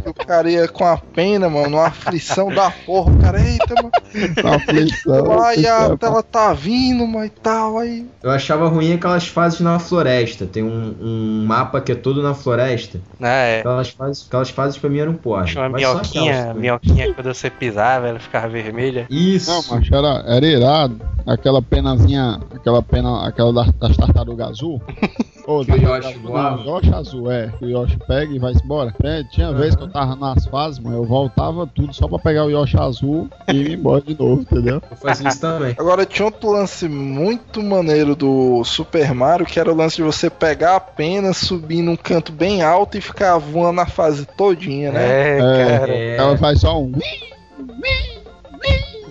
O 0.05 0.15
cara 0.15 0.51
ia 0.51 0.69
com 0.69 0.85
a 0.85 0.97
pena, 0.97 1.49
mano, 1.49 1.71
numa 1.71 1.87
aflição 1.87 2.49
da 2.53 2.71
porra. 2.71 3.13
O 3.13 3.19
cara, 3.19 3.41
eita, 3.41 3.75
mano. 3.77 3.91
Tá 4.43 4.57
aflição. 4.57 5.41
Ai, 5.41 5.67
a 5.67 5.97
tela 5.97 6.23
tá 6.23 6.53
vindo, 6.53 7.07
mas 7.07 7.27
e 7.27 7.31
tal. 7.31 7.79
Aí. 7.79 8.07
Eu 8.23 8.31
achava 8.31 8.69
ruim 8.69 8.93
aquelas 8.93 9.27
fases 9.27 9.61
na 9.61 9.79
floresta. 9.79 10.47
Tem 10.47 10.63
um, 10.63 10.95
um 11.01 11.45
mapa 11.47 11.81
que 11.81 11.93
é 11.93 11.95
todo 11.95 12.23
na 12.23 12.35
floresta. 12.35 13.01
né? 13.19 13.57
É. 13.57 13.61
Aquelas 13.61 13.89
fases, 13.91 14.27
aquelas 14.27 14.51
fases 14.51 14.79
pra 14.79 14.91
mim 14.91 14.99
eram 14.99 15.15
porra. 15.15 15.45
Uma 15.57 15.69
Mas 15.71 15.83
só 15.83 16.03
minhoquinha, 16.21 16.47
né? 16.47 16.55
minhoquinha 16.55 17.15
quando 17.15 17.35
você 17.35 17.51
pisava, 17.51 18.09
ela 18.09 18.19
ficava 18.19 18.49
vermelha. 18.49 19.07
Isso. 19.11 19.51
Não, 19.51 19.63
mas 19.71 19.91
era, 19.91 20.25
era 20.27 20.47
irado. 20.47 21.01
Aquela 21.27 21.63
penazinha, 21.63 22.41
aquela 22.55 22.83
pena, 22.83 23.27
aquela 23.27 23.53
das, 23.53 23.73
das 23.73 23.97
tartarugas 23.97 24.51
azul. 24.51 24.83
Ô, 25.47 25.65
Que 25.65 25.73
o 25.73 25.77
Yoshi 25.77 26.15
voava. 26.19 26.57
não, 26.65 26.77
Yoshi 26.77 26.95
azul, 26.95 27.31
é. 27.31 27.49
Que 27.59 27.65
o 27.65 27.69
Yoshi 27.69 27.99
pega 28.07 28.33
e 28.33 28.39
vai 28.39 28.53
embora. 28.53 28.95
É, 29.03 29.25
tinha 29.25 29.53
vez 29.53 29.75
que 29.75 29.83
eu 29.83 29.89
tava 29.89 30.15
nas 30.15 30.47
fases, 30.47 30.79
mano, 30.79 30.97
eu 30.97 31.05
voltava 31.05 31.67
tudo 31.67 31.93
só 31.93 32.07
pra 32.07 32.19
pegar 32.19 32.45
o 32.45 32.51
Yoshi 32.51 32.77
azul 32.79 33.29
e 33.49 33.57
ir 33.57 33.73
embora 33.73 34.01
de 34.03 34.17
novo, 34.19 34.43
entendeu? 34.43 34.81
Eu 34.91 34.97
fazia 34.97 35.29
isso 35.29 35.41
também. 35.41 35.75
Agora 35.79 36.07
tinha 36.07 36.27
outro 36.27 36.51
lance 36.53 36.89
muito 36.89 37.63
maneiro 37.63 38.15
do 38.15 38.63
Super 38.65 39.13
Mario, 39.15 39.45
que 39.47 39.59
era 39.59 39.73
o 39.73 39.75
lance 39.77 39.97
de 39.97 40.03
você 40.03 40.31
pegar 40.31 40.77
a 40.77 40.81
pena, 40.81 41.33
subir 41.33 41.83
num 41.83 41.97
canto 41.97 42.31
bem 42.33 42.63
alto 42.63 42.97
e 42.97 43.01
ficar 43.01 43.37
voando 43.39 43.81
a 43.81 43.87
fase 43.87 44.25
todinha, 44.37 44.93
né? 44.93 45.03
É, 45.05 45.39
É. 45.39 45.79
cara. 45.79 45.93
É, 45.93 46.17
Ela 46.17 46.37
faz 46.39 46.61
só 46.61 46.81
um. 46.81 46.93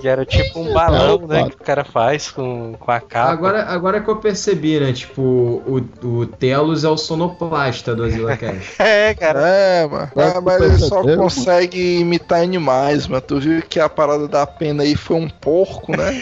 E 0.02 0.08
era 0.08 0.26
tipo 0.26 0.60
um 0.60 0.74
balão, 0.74 1.22
É, 1.24 1.28
né? 1.28 1.50
Que 1.50 1.56
o 1.56 1.60
cara 1.60 1.84
faz 1.84 2.32
com, 2.32 2.74
com 2.80 2.92
a 2.92 3.00
capa. 3.00 3.32
Agora, 3.32 3.64
agora 3.64 4.02
que 4.02 4.10
eu 4.10 4.16
percebi, 4.18 4.80
né? 4.80 4.92
Tipo, 4.94 5.22
o, 5.22 5.82
o 6.04 6.26
Telos 6.26 6.84
é 6.84 6.90
o 6.90 6.98
sonoplasta 6.98 7.96
do 7.96 8.04
Azila 8.04 8.36
Cash. 8.38 8.76
É, 8.92 9.14
cara. 9.14 9.48
É, 9.48 9.88
mano. 9.88 10.12
Tu 10.14 10.42
mas 10.42 10.62
ele 10.62 10.78
só 10.80 11.04
consegue 11.16 12.00
imitar 12.00 12.42
animais, 12.42 13.08
mano. 13.08 13.22
Tu 13.22 13.40
viu 13.40 13.62
que 13.62 13.80
a 13.80 13.88
parada 13.88 14.28
da 14.28 14.46
pena 14.46 14.84
aí 14.84 14.96
foi 14.96 15.18
um 15.18 15.30
porco, 15.30 15.96
né? 15.96 16.22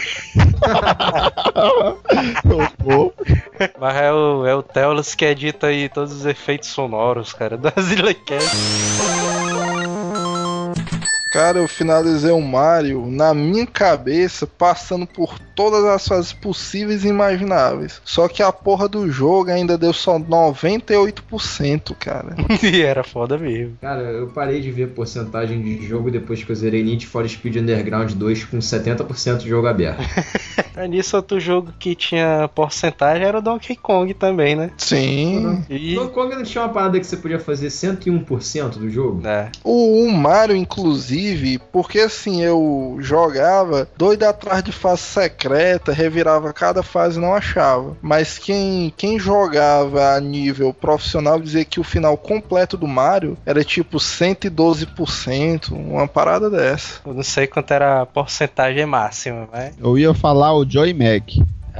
Mas 3.78 3.96
é 3.96 4.12
o, 4.12 4.46
é 4.46 4.54
o 4.54 4.62
Telos 4.62 5.14
que 5.14 5.24
edita 5.24 5.68
aí 5.68 5.88
todos 5.88 6.12
os 6.12 6.26
efeitos 6.26 6.68
sonoros, 6.68 7.32
cara, 7.32 7.56
da 7.56 7.72
Zilla 7.80 8.14
Cast. 8.14 8.56
Cara, 11.30 11.58
eu 11.58 11.68
finalizei 11.68 12.32
o 12.32 12.40
Mario 12.40 13.06
na 13.08 13.32
minha 13.32 13.64
cabeça, 13.64 14.48
passando 14.48 15.06
por 15.06 15.38
todas 15.54 15.84
as 15.84 16.08
fases 16.08 16.32
possíveis 16.32 17.04
e 17.04 17.08
imagináveis. 17.08 18.02
Só 18.04 18.26
que 18.26 18.42
a 18.42 18.50
porra 18.50 18.88
do 18.88 19.08
jogo 19.08 19.50
ainda 19.50 19.78
deu 19.78 19.92
só 19.92 20.18
98%, 20.18 21.94
cara. 21.94 22.34
e 22.62 22.82
era 22.82 23.04
foda 23.04 23.38
mesmo. 23.38 23.76
Cara, 23.80 24.02
eu 24.02 24.26
parei 24.28 24.60
de 24.60 24.72
ver 24.72 24.88
porcentagem 24.88 25.62
de 25.62 25.86
jogo 25.86 26.10
depois 26.10 26.42
que 26.42 26.50
eu 26.50 26.56
zerei 26.56 26.82
Need 26.82 27.06
for 27.06 27.28
Speed 27.28 27.56
Underground 27.56 28.10
2 28.10 28.44
com 28.44 28.58
70% 28.58 29.38
de 29.38 29.48
jogo 29.48 29.68
aberto. 29.68 30.02
Aí 30.74 30.88
nisso, 30.90 31.16
outro 31.16 31.38
jogo 31.38 31.72
que 31.78 31.94
tinha 31.94 32.50
porcentagem 32.52 33.24
era 33.24 33.38
o 33.38 33.42
Donkey 33.42 33.76
Kong 33.76 34.12
também, 34.14 34.56
né? 34.56 34.72
Sim. 34.76 35.64
E. 35.70 35.94
No 35.94 36.08
Kong 36.08 36.34
não 36.34 36.42
tinha 36.42 36.64
uma 36.64 36.72
parada 36.72 36.98
que 36.98 37.06
você 37.06 37.16
podia 37.16 37.38
fazer 37.38 37.68
101% 37.68 38.78
do 38.78 38.90
jogo? 38.90 39.24
É. 39.24 39.48
O, 39.62 40.04
o 40.04 40.10
Mario, 40.10 40.56
inclusive, 40.56 41.19
porque 41.72 42.00
assim, 42.00 42.42
eu 42.42 42.96
jogava 43.00 43.88
doido 43.96 44.24
atrás 44.24 44.62
de 44.62 44.72
fase 44.72 45.02
secreta, 45.02 45.92
revirava 45.92 46.52
cada 46.52 46.82
fase 46.82 47.18
e 47.18 47.22
não 47.22 47.34
achava. 47.34 47.96
Mas 48.00 48.38
quem, 48.38 48.92
quem 48.96 49.18
jogava 49.18 50.14
a 50.14 50.20
nível 50.20 50.72
profissional 50.72 51.40
dizia 51.40 51.64
que 51.64 51.80
o 51.80 51.84
final 51.84 52.16
completo 52.16 52.76
do 52.76 52.88
Mario 52.88 53.36
era 53.44 53.64
tipo 53.64 53.98
112%, 53.98 55.72
uma 55.72 56.08
parada 56.08 56.48
dessa. 56.50 57.00
Eu 57.04 57.14
não 57.14 57.22
sei 57.22 57.46
quanto 57.46 57.72
era 57.72 58.02
a 58.02 58.06
porcentagem 58.06 58.86
máxima, 58.86 59.48
mas. 59.52 59.74
Eu 59.78 59.98
ia 59.98 60.14
falar 60.14 60.54
o 60.54 60.68
Joy 60.68 60.94
Mac. 60.94 61.30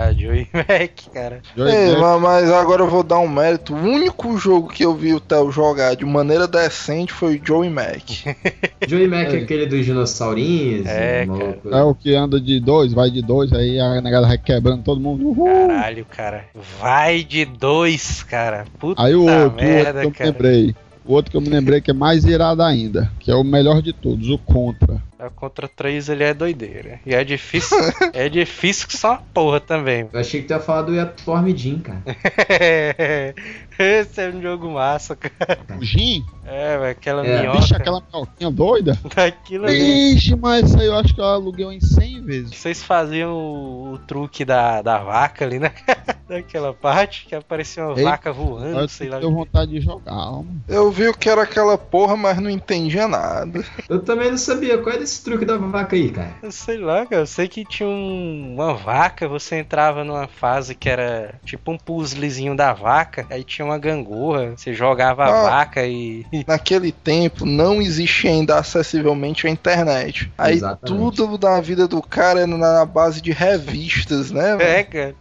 A 0.01 0.13
Joey 0.13 0.47
Mac, 0.55 1.13
cara. 1.13 1.43
Joy 1.55 1.71
É, 1.71 1.91
Mac 1.93 2.01
ma- 2.01 2.19
mas 2.19 2.51
agora 2.51 2.83
eu 2.83 2.89
vou 2.89 3.03
dar 3.03 3.19
um 3.19 3.29
mérito. 3.29 3.75
O 3.75 3.77
único 3.77 4.37
jogo 4.39 4.69
que 4.69 4.83
eu 4.85 4.95
vi 4.95 5.13
o 5.13 5.21
Theo 5.21 5.53
jogar 5.53 5.95
de 5.95 6.05
maneira 6.07 6.49
decente 6.49 7.13
foi 7.13 7.37
o 7.37 7.41
Joey 7.47 7.69
Mac. 7.69 8.03
Joey 8.89 9.07
Mac 9.07 9.29
é 9.35 9.37
aquele 9.39 9.67
dos 9.67 9.85
dinossaurinhos? 9.85 10.87
É, 10.87 11.27
maluco. 11.27 11.69
é 11.71 11.83
o 11.83 11.95
que 11.95 12.15
anda 12.15 12.41
de 12.41 12.59
dois, 12.61 12.93
vai 12.95 13.11
de 13.11 13.21
dois, 13.21 13.53
aí 13.53 13.79
a 13.79 14.01
negada 14.01 14.27
vai 14.27 14.39
quebrando 14.39 14.83
todo 14.83 15.01
mundo. 15.01 15.23
Uhul. 15.29 15.69
Caralho, 15.69 16.07
cara. 16.07 16.45
Vai 16.81 17.23
de 17.23 17.45
dois, 17.45 18.23
cara. 18.23 18.65
Puta 18.79 19.03
Aí 19.03 19.15
o 19.15 19.23
outro, 19.23 19.37
o 19.39 19.45
outro 19.45 19.65
merda, 19.67 20.01
que 20.01 20.07
eu 20.07 20.11
me 20.11 20.15
cara. 20.17 20.31
lembrei. 20.31 20.75
O 21.05 21.13
outro 21.15 21.31
que 21.31 21.37
eu 21.37 21.41
me 21.41 21.49
lembrei 21.49 21.81
que 21.81 21.91
é 21.91 21.95
mais 21.95 22.25
irado 22.25 22.63
ainda, 22.63 23.11
que 23.19 23.31
é 23.31 23.35
o 23.35 23.43
melhor 23.45 23.83
de 23.83 23.93
todos, 23.93 24.29
o 24.31 24.39
Contra. 24.39 25.03
A 25.21 25.29
Contra 25.29 25.69
3 25.69 26.09
ele 26.09 26.25
é 26.25 26.33
doideira. 26.33 27.01
E 27.05 27.15
é 27.15 27.23
difícil. 27.23 27.77
é 28.15 28.29
difícil 28.29 28.89
que 28.89 28.97
só 28.97 29.11
uma 29.11 29.23
porra 29.35 29.61
também. 29.61 30.09
Eu 30.13 30.21
achei 30.21 30.41
que 30.41 30.47
tu 30.47 30.53
ia 30.53 30.61
falar 30.61 30.83
do 30.83 30.95
Yatorm 30.95 31.55
Jim, 31.55 31.79
cara. 31.79 32.03
Esse 33.83 34.21
é 34.21 34.29
um 34.29 34.43
jogo 34.43 34.71
massa, 34.71 35.17
cara. 35.17 35.59
O 35.79 35.85
Jim, 35.85 36.25
É, 36.45 36.77
velho, 36.79 36.91
aquela 36.91 37.25
É. 37.27 37.41
minhoca. 37.43 37.59
bicho, 37.61 37.77
aquela 37.77 38.03
minhoquinha 38.13 38.51
doida. 38.51 38.99
Daquilo 39.15 39.67
ali. 39.67 40.15
Ixi, 40.17 40.35
mas 40.37 40.67
isso 40.69 40.79
aí 40.81 40.87
eu 40.87 40.97
acho 40.97 41.15
que 41.15 41.21
eu 41.21 41.25
aluguei 41.25 41.65
em 41.67 41.81
100 41.81 42.23
vezes. 42.25 42.57
Vocês 42.57 42.83
faziam 42.83 43.33
o, 43.33 43.93
o 43.93 43.99
truque 43.99 44.45
da, 44.45 44.83
da 44.83 44.99
vaca 44.99 45.45
ali, 45.45 45.59
né? 45.59 45.73
Daquela 46.29 46.73
parte 46.73 47.25
que 47.27 47.35
aparecia 47.35 47.85
uma 47.87 47.97
Ei, 47.99 48.05
vaca 48.05 48.33
voando, 48.33 48.79
Eu 48.81 48.89
sei 48.89 49.09
lá. 49.09 49.19
tenho 49.19 49.33
vontade 49.33 49.71
de 49.73 49.81
jogar, 49.81 50.15
mano. 50.15 50.63
Eu 50.69 50.91
vi 50.91 51.09
o 51.09 51.15
que 51.15 51.29
era 51.29 51.43
aquela 51.43 51.77
porra, 51.79 52.17
mas 52.17 52.39
não 52.39 52.49
entendia 52.51 53.09
nada. 53.09 53.65
Eu 53.89 54.01
também 54.01 54.31
não 54.31 54.39
sabia. 54.39 54.79
Qual 54.79 54.95
é 54.95 54.99
desse 54.99 55.25
truque 55.25 55.45
da 55.45 55.57
vaca 55.57 55.97
aí, 55.97 56.11
cara? 56.11 56.35
Eu 56.43 56.53
sei 56.53 56.79
lá, 56.79 57.05
cara. 57.07 57.23
Eu 57.23 57.27
sei 57.27 57.49
que 57.49 57.65
tinha 57.65 57.89
um- 57.89 58.55
uma 58.55 58.75
vaca, 58.75 59.27
você 59.29 59.57
entrava 59.59 60.05
numa 60.05 60.29
fase 60.29 60.75
que 60.75 60.89
era 60.89 61.35
tipo 61.45 61.73
um 61.73 61.79
puzzlezinho 61.79 62.57
da 62.57 62.73
vaca, 62.73 63.27
aí 63.31 63.43
tinha 63.45 63.65
uma 63.65 63.70
gangorra, 63.79 64.55
você 64.57 64.73
jogava 64.75 65.25
a 65.25 65.29
Ah. 65.29 65.43
vaca 65.51 65.87
e. 65.87 66.25
Naquele 66.47 66.93
tempo 66.93 67.45
não 67.45 67.81
existia 67.81 68.31
ainda 68.31 68.57
acessivelmente 68.59 69.47
a 69.47 69.51
internet. 69.51 70.31
Aí 70.37 70.55
Exatamente. 70.55 71.17
tudo 71.17 71.39
da 71.39 71.61
vida 71.61 71.87
do 71.89 72.01
cara 72.03 72.41
era 72.41 72.47
na 72.57 72.85
base 72.85 73.21
de 73.21 73.33
revistas, 73.33 74.31
né? 74.31 74.57
É, 74.61 74.83
cara. 74.83 75.15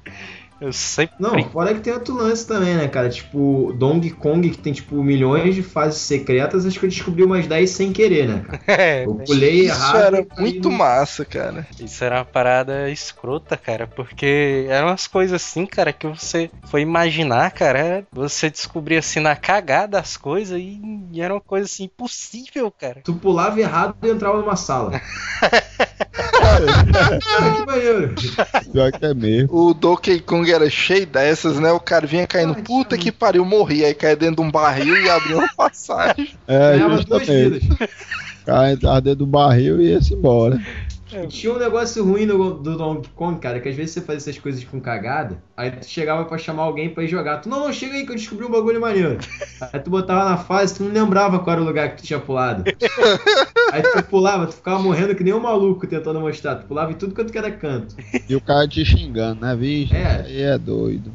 Eu 0.60 0.73
sempre. 0.73 1.15
Não, 1.19 1.41
fora 1.49 1.73
que 1.73 1.80
tem 1.80 1.94
outro 1.94 2.15
lance 2.15 2.45
também, 2.45 2.76
né, 2.76 2.88
cara? 2.88 3.10
Tipo, 3.10 3.73
Donkey 3.77 4.11
Kong, 4.11 4.49
que 4.49 4.57
tem, 4.57 4.73
tipo, 4.73 5.02
milhões 5.02 5.56
de 5.56 5.64
fases 5.64 6.02
secretas, 6.02 6.65
acho 6.65 6.80
que 6.80 6.86
eu 6.86 6.90
descobri 6.90 7.23
umas 7.23 7.48
10 7.48 7.69
sem 7.69 7.94
querer, 7.94 8.27
né, 8.27 8.44
cara? 8.45 8.60
É, 8.80 9.06
Eu 9.06 9.15
pulei 9.15 9.61
Isso 9.61 9.73
errado. 9.73 9.98
era 9.98 10.19
e 10.22 10.41
muito 10.41 10.69
massa, 10.72 11.26
cara. 11.26 11.65
Isso 11.80 12.03
era 12.03 12.18
uma 12.18 12.26
parada 12.26 12.90
escrota, 12.90 13.57
cara, 13.57 13.88
porque 13.88 14.65
eram 14.69 14.88
umas 14.90 15.07
coisas 15.07 15.41
assim, 15.41 15.65
cara, 15.65 15.91
que 15.91 16.07
você 16.07 16.49
foi 16.65 16.81
imaginar, 16.81 17.52
cara, 17.52 18.06
você 18.11 18.49
descobria 18.49 18.99
assim 18.99 19.19
na 19.19 19.36
cagada 19.36 19.99
as 19.99 20.15
coisas 20.15 20.60
e, 20.60 20.80
e 21.11 21.22
era 21.22 21.34
uma 21.34 21.41
coisa 21.41 21.65
assim 21.65 21.86
impossível, 21.86 22.72
cara. 22.72 23.02
Tu 23.03 23.14
pulava 23.14 23.60
errado 23.60 23.95
e 24.03 24.10
entrava 24.10 24.40
numa 24.40 24.56
sala. 24.56 24.91
Que. 28.15 28.72
Pior 28.72 28.91
que 28.91 29.06
é 29.06 29.14
mesmo. 29.14 29.49
O 29.56 29.73
Donkey 29.73 30.19
Kong 30.19 30.52
era 30.52 30.69
cheio 30.69 31.06
dessas, 31.06 31.60
né? 31.60 31.72
O 31.72 31.80
cara 31.80 32.06
vinha 32.07 32.26
caindo, 32.27 32.53
Ai, 32.56 32.64
puta 32.64 32.98
que 32.98 33.11
pariu, 33.11 33.45
morria. 33.45 33.88
Aí 33.88 33.94
caía 33.94 34.15
dentro 34.15 34.38
de 34.38 34.41
um 34.41 34.52
barril 34.52 34.95
e 35.02 35.10
abria 35.10 35.38
uma 35.38 35.49
passagem. 35.56 36.34
É, 36.48 36.73
Ganhava 36.73 37.03
duas 37.03 37.26
justamente. 37.26 37.60
vidas. 37.60 37.90
O 38.41 38.45
cara 38.45 38.72
entrava 38.72 39.02
dentro 39.02 39.19
do 39.19 39.27
barril 39.27 39.81
e 39.81 39.90
ia-se 39.91 40.14
embora. 40.14 40.60
E 41.11 41.27
Tinha 41.27 41.53
um 41.53 41.57
negócio 41.57 42.03
ruim 42.03 42.26
no, 42.26 42.53
do 42.53 42.77
Donkey 42.77 43.10
Kong, 43.15 43.40
cara, 43.40 43.60
que 43.60 43.68
às 43.68 43.76
vezes 43.76 43.91
você 43.91 44.02
fazia 44.02 44.18
essas 44.18 44.38
coisas 44.38 44.64
com 44.64 44.80
cagada, 44.80 45.41
aí 45.57 45.72
tu 45.72 45.86
chegava 45.86 46.26
pra 46.26 46.38
chamar 46.38 46.64
alguém 46.64 46.90
pra 46.90 47.03
ir 47.03 47.07
jogar. 47.07 47.38
Tu, 47.40 47.49
não, 47.49 47.60
não, 47.60 47.73
chega 47.73 47.95
aí 47.95 48.06
que 48.06 48.11
eu 48.11 48.15
descobri 48.15 48.45
um 48.45 48.52
bagulho 48.52 48.80
maneiro. 48.80 49.18
Aí 49.73 49.80
tu 49.80 49.90
botava 49.90 50.30
na 50.30 50.38
fase, 50.38 50.76
tu 50.76 50.84
não 50.84 50.91
lembrava 50.91 51.40
qual 51.40 51.53
era 51.53 51.61
o 51.61 51.65
lugar 51.65 51.90
que 51.90 52.02
tu 52.02 52.06
tinha 52.06 52.19
pulado. 52.19 52.64
Aí 53.73 53.81
tu 53.81 54.03
pulava, 54.03 54.48
tu 54.48 54.56
ficava 54.56 54.80
morrendo 54.80 55.14
que 55.14 55.23
nem 55.23 55.34
um 55.34 55.40
maluco 55.40 55.86
tentando 55.86 56.19
mostrar. 56.19 56.56
Tu 56.56 56.65
pulava 56.65 56.91
em 56.91 56.95
tudo 56.95 57.14
quanto 57.14 57.31
que 57.31 57.38
era 57.38 57.52
canto. 57.52 57.95
E 58.27 58.36
o 58.36 58.41
cara 58.41 58.68
te 58.68 58.84
xingando, 58.86 59.41
né, 59.41 59.56
bicho? 59.56 59.94
É. 59.94 60.23
Aí 60.26 60.41
é 60.41 60.57
doido. 60.57 61.11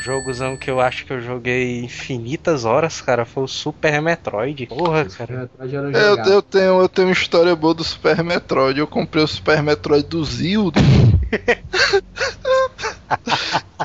O 0.00 0.02
jogozão 0.02 0.56
que 0.56 0.70
eu 0.70 0.80
acho 0.80 1.04
que 1.04 1.12
eu 1.12 1.20
joguei 1.20 1.84
infinitas 1.84 2.64
horas, 2.64 3.02
cara, 3.02 3.26
foi 3.26 3.42
o 3.42 3.46
Super 3.46 4.00
Metroid. 4.00 4.64
Porra, 4.66 5.04
cara. 5.04 5.42
Atrás 5.42 5.74
era 5.74 5.90
Eu, 5.90 6.16
eu, 6.24 6.40
tenho, 6.40 6.80
eu 6.80 6.88
tenho 6.88 7.08
uma 7.08 7.12
história 7.12 7.54
boa 7.54 7.74
do 7.74 7.84
Super 7.84 8.24
Metroid. 8.24 8.80
Eu 8.80 8.86
comprei 8.86 9.22
o 9.22 9.28
Super 9.28 9.62
Metroid 9.62 10.08
do 10.08 10.24
Zildo. 10.24 10.80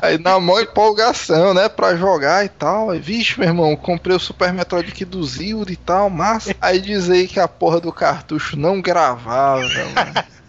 Aí 0.00 0.16
na 0.16 0.40
maior 0.40 0.62
empolgação, 0.62 1.52
né, 1.52 1.68
pra 1.68 1.94
jogar 1.96 2.46
e 2.46 2.48
tal. 2.48 2.88
Aí, 2.88 2.98
vixe, 2.98 3.38
meu 3.38 3.50
irmão, 3.50 3.76
comprei 3.76 4.16
o 4.16 4.20
Super 4.20 4.54
Metroid 4.54 4.88
aqui 4.88 5.04
do 5.04 5.22
Zildo 5.22 5.70
e 5.70 5.76
tal, 5.76 6.08
massa. 6.08 6.56
Aí 6.62 6.80
diz 6.80 7.10
aí 7.10 7.28
que 7.28 7.38
a 7.38 7.46
porra 7.46 7.78
do 7.78 7.92
cartucho 7.92 8.56
não 8.56 8.80
gravava, 8.80 9.60
mano. 9.60 10.26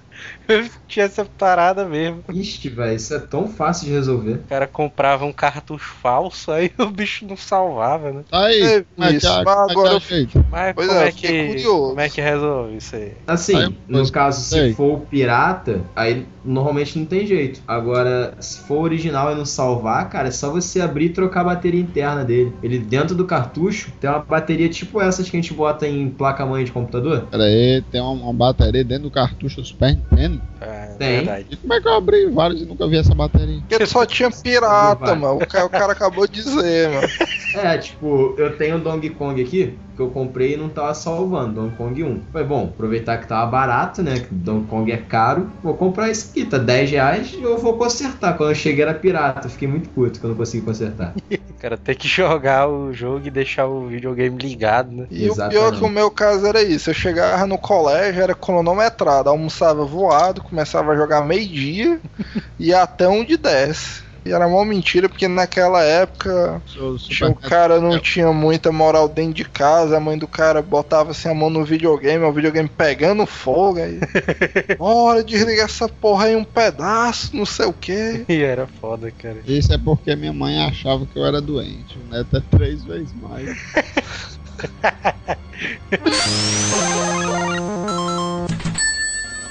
Tinha 0.87 1.05
essa 1.05 1.25
parada 1.25 1.85
mesmo. 1.85 2.23
Ixi, 2.31 2.69
velho, 2.69 2.95
isso 2.95 3.13
é 3.13 3.19
tão 3.19 3.47
fácil 3.47 3.87
de 3.87 3.93
resolver. 3.93 4.33
O 4.35 4.47
cara 4.47 4.67
comprava 4.67 5.25
um 5.25 5.33
cartucho 5.33 5.93
falso, 6.01 6.51
aí 6.51 6.71
o 6.79 6.87
bicho 6.87 7.25
não 7.27 7.35
salvava, 7.37 8.11
né? 8.11 8.23
Aí, 8.31 8.61
É, 8.61 8.85
é 9.07 9.11
isso, 9.11 9.27
é- 9.27 9.43
mas 9.43 9.45
como 9.45 9.49
é 9.49 9.65
que 9.67 9.71
agora 9.71 9.93
eu-? 9.93 10.43
Mas 10.49 10.73
Pois 10.75 10.87
como 10.87 10.99
é, 10.99 11.07
é, 11.07 11.11
que. 11.11 11.47
curioso. 11.47 11.87
Como 11.89 11.99
é 11.99 12.09
que 12.09 12.21
resolve 12.21 12.77
isso 12.77 12.95
aí? 12.95 13.13
Assim, 13.27 13.55
Aí, 13.55 13.77
no 13.87 13.99
mas- 13.99 14.11
caso, 14.11 14.41
se 14.41 14.73
for 14.73 14.93
o 14.97 14.99
pirata, 15.01 15.81
aí 15.95 16.25
normalmente 16.47 16.97
não 16.97 17.05
tem 17.05 17.27
jeito. 17.27 17.61
Agora, 17.67 18.33
se 18.39 18.59
for 18.59 18.79
original 18.79 19.31
e 19.31 19.35
não 19.35 19.45
salvar, 19.45 20.09
cara, 20.09 20.29
é 20.29 20.31
só 20.31 20.49
você 20.49 20.79
abrir 20.79 21.05
e 21.05 21.09
trocar 21.09 21.41
a 21.41 21.45
bateria 21.45 21.81
interna 21.81 22.23
dele. 22.23 22.53
Ele 22.63 22.79
dentro 22.79 23.13
do 23.15 23.25
cartucho 23.25 23.91
tem 23.99 24.09
uma 24.09 24.19
bateria 24.19 24.69
tipo 24.69 25.01
essas 25.01 25.29
que 25.29 25.37
a 25.37 25.41
gente 25.41 25.53
bota 25.53 25.87
em 25.87 26.09
placa-mãe 26.09 26.63
de 26.63 26.71
computador. 26.71 27.27
Pera 27.29 27.43
aí, 27.43 27.83
tem 27.91 28.01
uma, 28.01 28.11
uma 28.11 28.33
bateria 28.33 28.83
dentro 28.83 29.03
do 29.03 29.11
cartucho 29.11 29.61
do 29.61 29.67
Super 29.67 29.95
Nintendo. 29.95 30.41
É, 30.61 30.95
Tem. 30.97 31.17
verdade. 31.17 31.47
E 31.51 31.55
como 31.57 31.73
é 31.73 31.81
que 31.81 31.87
eu 31.87 31.93
abri 31.93 32.25
vários 32.27 32.61
e 32.61 32.65
nunca 32.65 32.87
vi 32.87 32.97
essa 32.97 33.13
bateria? 33.13 33.61
Porque 33.67 33.85
só 33.85 34.05
tinha 34.05 34.31
pirata, 34.31 35.15
mano. 35.15 35.35
O 35.35 35.47
cara, 35.47 35.65
o 35.65 35.69
cara 35.69 35.91
acabou 35.91 36.27
de 36.27 36.41
dizer, 36.41 36.89
mano. 36.89 37.07
É, 37.55 37.77
tipo, 37.77 38.35
eu 38.37 38.57
tenho 38.57 38.77
o 38.77 38.79
Donkey 38.79 39.09
Kong 39.09 39.41
aqui, 39.41 39.77
que 39.97 40.01
eu 40.03 40.11
comprei 40.11 40.53
e 40.53 40.57
não 40.57 40.69
tava 40.69 40.93
salvando, 40.93 41.61
Donkey 41.61 41.75
Kong 41.75 42.03
1. 42.03 42.21
Foi 42.31 42.43
bom, 42.43 42.65
aproveitar 42.65 43.17
que 43.17 43.27
tava 43.27 43.49
barato, 43.49 44.03
né? 44.03 44.19
Que 44.19 44.33
Donkey 44.33 44.67
Kong 44.69 44.91
é 44.91 44.97
caro, 44.97 45.49
vou 45.63 45.73
comprar 45.73 46.09
esse 46.09 46.29
aqui, 46.29 46.45
tá 46.45 46.59
10 46.59 46.91
reais 46.91 47.33
e 47.33 47.41
eu 47.41 47.57
vou 47.57 47.73
consertar. 47.73 48.37
Quando 48.37 48.51
eu 48.51 48.55
cheguei 48.55 48.83
era 48.83 48.93
pirata, 48.93 49.49
fiquei 49.49 49.67
muito 49.67 49.89
puto 49.89 50.19
que 50.19 50.25
eu 50.25 50.29
não 50.29 50.37
consegui 50.37 50.63
consertar. 50.63 51.13
O 51.57 51.59
cara 51.59 51.75
tem 51.75 51.95
que 51.95 52.07
jogar 52.07 52.69
o 52.69 52.93
jogo 52.93 53.25
e 53.25 53.31
deixar 53.31 53.65
o 53.65 53.87
videogame 53.87 54.37
ligado, 54.37 54.91
né? 54.91 55.07
E 55.09 55.23
o 55.23 55.31
Exatamente. 55.31 55.53
pior 55.55 55.73
é 55.73 55.77
que 55.77 55.83
o 55.83 55.89
meu 55.89 56.11
caso 56.11 56.45
era 56.45 56.61
isso. 56.61 56.91
Eu 56.91 56.93
chegava 56.93 57.47
no 57.47 57.57
colégio, 57.57 58.21
era 58.21 58.35
cronometrado, 58.35 59.27
almoçava 59.27 59.83
voado, 59.83 60.43
começava 60.43 60.91
a 60.91 60.95
jogar 60.95 61.25
meio-dia 61.25 61.99
e 62.59 62.71
até 62.71 63.07
onde 63.07 63.37
desce. 63.37 64.03
E 64.27 64.33
era 64.33 64.45
uma 64.45 64.65
mentira, 64.65 65.07
porque 65.07 65.27
naquela 65.27 65.81
época 65.81 66.61
tinha, 66.97 67.29
o 67.29 67.35
cara 67.35 67.79
não 67.79 67.97
tinha 67.97 68.31
muita 68.33 68.71
moral 68.71 69.07
dentro 69.07 69.35
de 69.35 69.45
casa, 69.45 69.95
a 69.95 69.99
mãe 69.99 70.17
do 70.17 70.27
cara 70.27 70.61
botava 70.61 71.11
assim 71.11 71.29
a 71.29 71.33
mão 71.33 71.49
no 71.49 71.63
videogame, 71.63 72.25
o 72.25 72.31
videogame 72.31 72.67
pegando 72.67 73.25
fogo 73.25 73.79
aí. 73.79 73.99
Bora, 74.77 75.23
desligar 75.23 75.65
essa 75.65 75.87
porra 75.87 76.25
aí 76.25 76.35
um 76.35 76.43
pedaço, 76.43 77.35
não 77.35 77.45
sei 77.45 77.67
o 77.67 77.73
que. 77.73 78.25
E 78.37 78.41
era 78.41 78.67
foda, 78.67 79.09
cara. 79.11 79.37
Isso 79.47 79.73
é 79.73 79.77
porque 79.77 80.15
minha 80.15 80.33
mãe 80.33 80.63
achava 80.63 81.05
que 81.05 81.17
eu 81.17 81.25
era 81.25 81.39
doente. 81.39 81.97
O 81.97 82.13
neto 82.13 82.35
é 82.35 82.41
três 82.51 82.83
vezes 82.83 83.13
mais. 83.21 83.57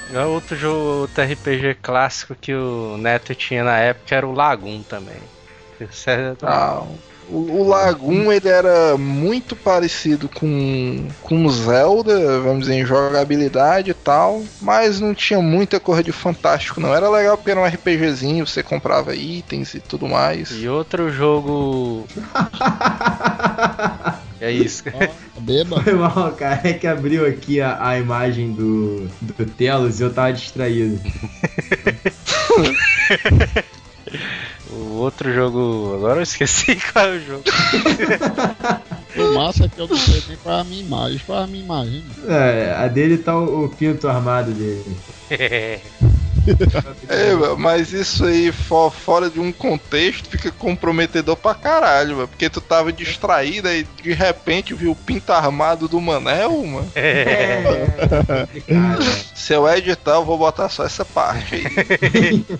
É 0.09 0.25
Outro 0.25 0.55
jogo, 0.55 1.01
outro 1.01 1.23
RPG 1.23 1.75
clássico 1.75 2.35
que 2.35 2.53
o 2.53 2.97
Neto 2.97 3.35
tinha 3.35 3.63
na 3.63 3.77
época 3.77 4.15
era 4.15 4.27
o 4.27 4.31
Lagoon 4.33 4.83
também. 4.83 5.29
É- 5.79 5.87
Ah, 6.41 6.81
o, 7.21 7.61
o 7.61 7.67
Lagoon 7.67 8.31
ele 8.31 8.47
era 8.47 8.97
muito 8.97 9.55
parecido 9.55 10.29
com, 10.29 11.13
com 11.21 11.49
Zelda, 11.49 12.39
vamos 12.41 12.61
dizer, 12.61 12.75
em 12.75 12.85
jogabilidade 12.85 13.91
e 13.91 13.93
tal, 13.93 14.49
mas 14.59 14.99
não 15.01 15.13
tinha 15.13 15.41
muita 15.41 15.79
coisa 15.79 16.01
de 16.03 16.11
fantástico, 16.11 16.79
não. 16.79 16.93
Era 16.95 17.09
legal 17.09 17.37
porque 17.37 17.51
era 17.51 17.59
um 17.59 17.65
RPGzinho, 17.65 18.47
você 18.47 18.63
comprava 18.63 19.13
itens 19.15 19.73
e 19.73 19.81
tudo 19.81 20.07
mais. 20.07 20.51
E 20.51 20.67
outro 20.69 21.09
jogo. 21.11 22.09
É 24.39 24.51
isso. 24.51 24.83
Beba. 25.47 25.81
Foi 25.81 25.93
mal, 25.93 26.33
cara, 26.33 26.59
é 26.65 26.73
que 26.73 26.85
abriu 26.85 27.25
aqui 27.25 27.61
a, 27.61 27.87
a 27.87 27.97
imagem 27.97 28.51
do, 28.51 29.07
do 29.21 29.45
Telos 29.45 30.01
e 30.01 30.03
eu 30.03 30.13
tava 30.13 30.33
distraído. 30.33 30.99
O 34.69 34.97
outro 34.97 35.33
jogo. 35.33 35.93
Agora 35.95 36.19
eu 36.19 36.23
esqueci 36.23 36.77
qual 36.91 37.05
é 37.05 37.17
o 37.17 37.21
jogo. 37.21 37.43
O 39.15 39.35
massa 39.35 39.65
é 39.65 39.69
que 39.69 39.79
eu 39.79 39.87
não 39.87 39.97
sei 39.97 40.21
nem 40.27 40.37
qual 40.37 40.57
é 40.57 40.61
a 40.61 40.63
minha 40.63 40.81
imagem. 40.81 41.21
Qual 41.25 41.39
é 41.39 41.43
a 41.43 41.47
minha 41.47 41.63
imagem? 41.63 42.03
É, 42.27 42.75
a 42.77 42.87
dele 42.87 43.17
tá 43.17 43.37
o, 43.37 43.65
o 43.65 43.69
pinto 43.69 44.07
armado 44.07 44.51
dele. 44.51 44.97
É, 47.09 47.33
mas 47.57 47.93
isso 47.93 48.25
aí, 48.25 48.51
fo- 48.51 48.89
fora 48.91 49.29
de 49.29 49.39
um 49.39 49.51
contexto, 49.51 50.29
fica 50.29 50.51
comprometedor 50.51 51.35
pra 51.35 51.53
caralho, 51.55 52.15
mano, 52.17 52.27
porque 52.27 52.49
tu 52.49 52.61
tava 52.61 52.91
distraído 52.93 53.69
e 53.69 53.83
de 54.01 54.13
repente 54.13 54.73
viu 54.73 54.91
o 54.91 54.95
pinto 54.95 55.31
armado 55.33 55.87
do 55.87 55.99
Manel, 56.01 56.63
mano. 56.63 56.91
É. 56.95 58.47
Se 59.35 59.53
eu 59.53 59.67
editar, 59.69 60.15
eu 60.15 60.25
vou 60.25 60.37
botar 60.37 60.67
só 60.69 60.85
essa 60.85 61.05
parte 61.05 61.55
aí. 61.55 62.45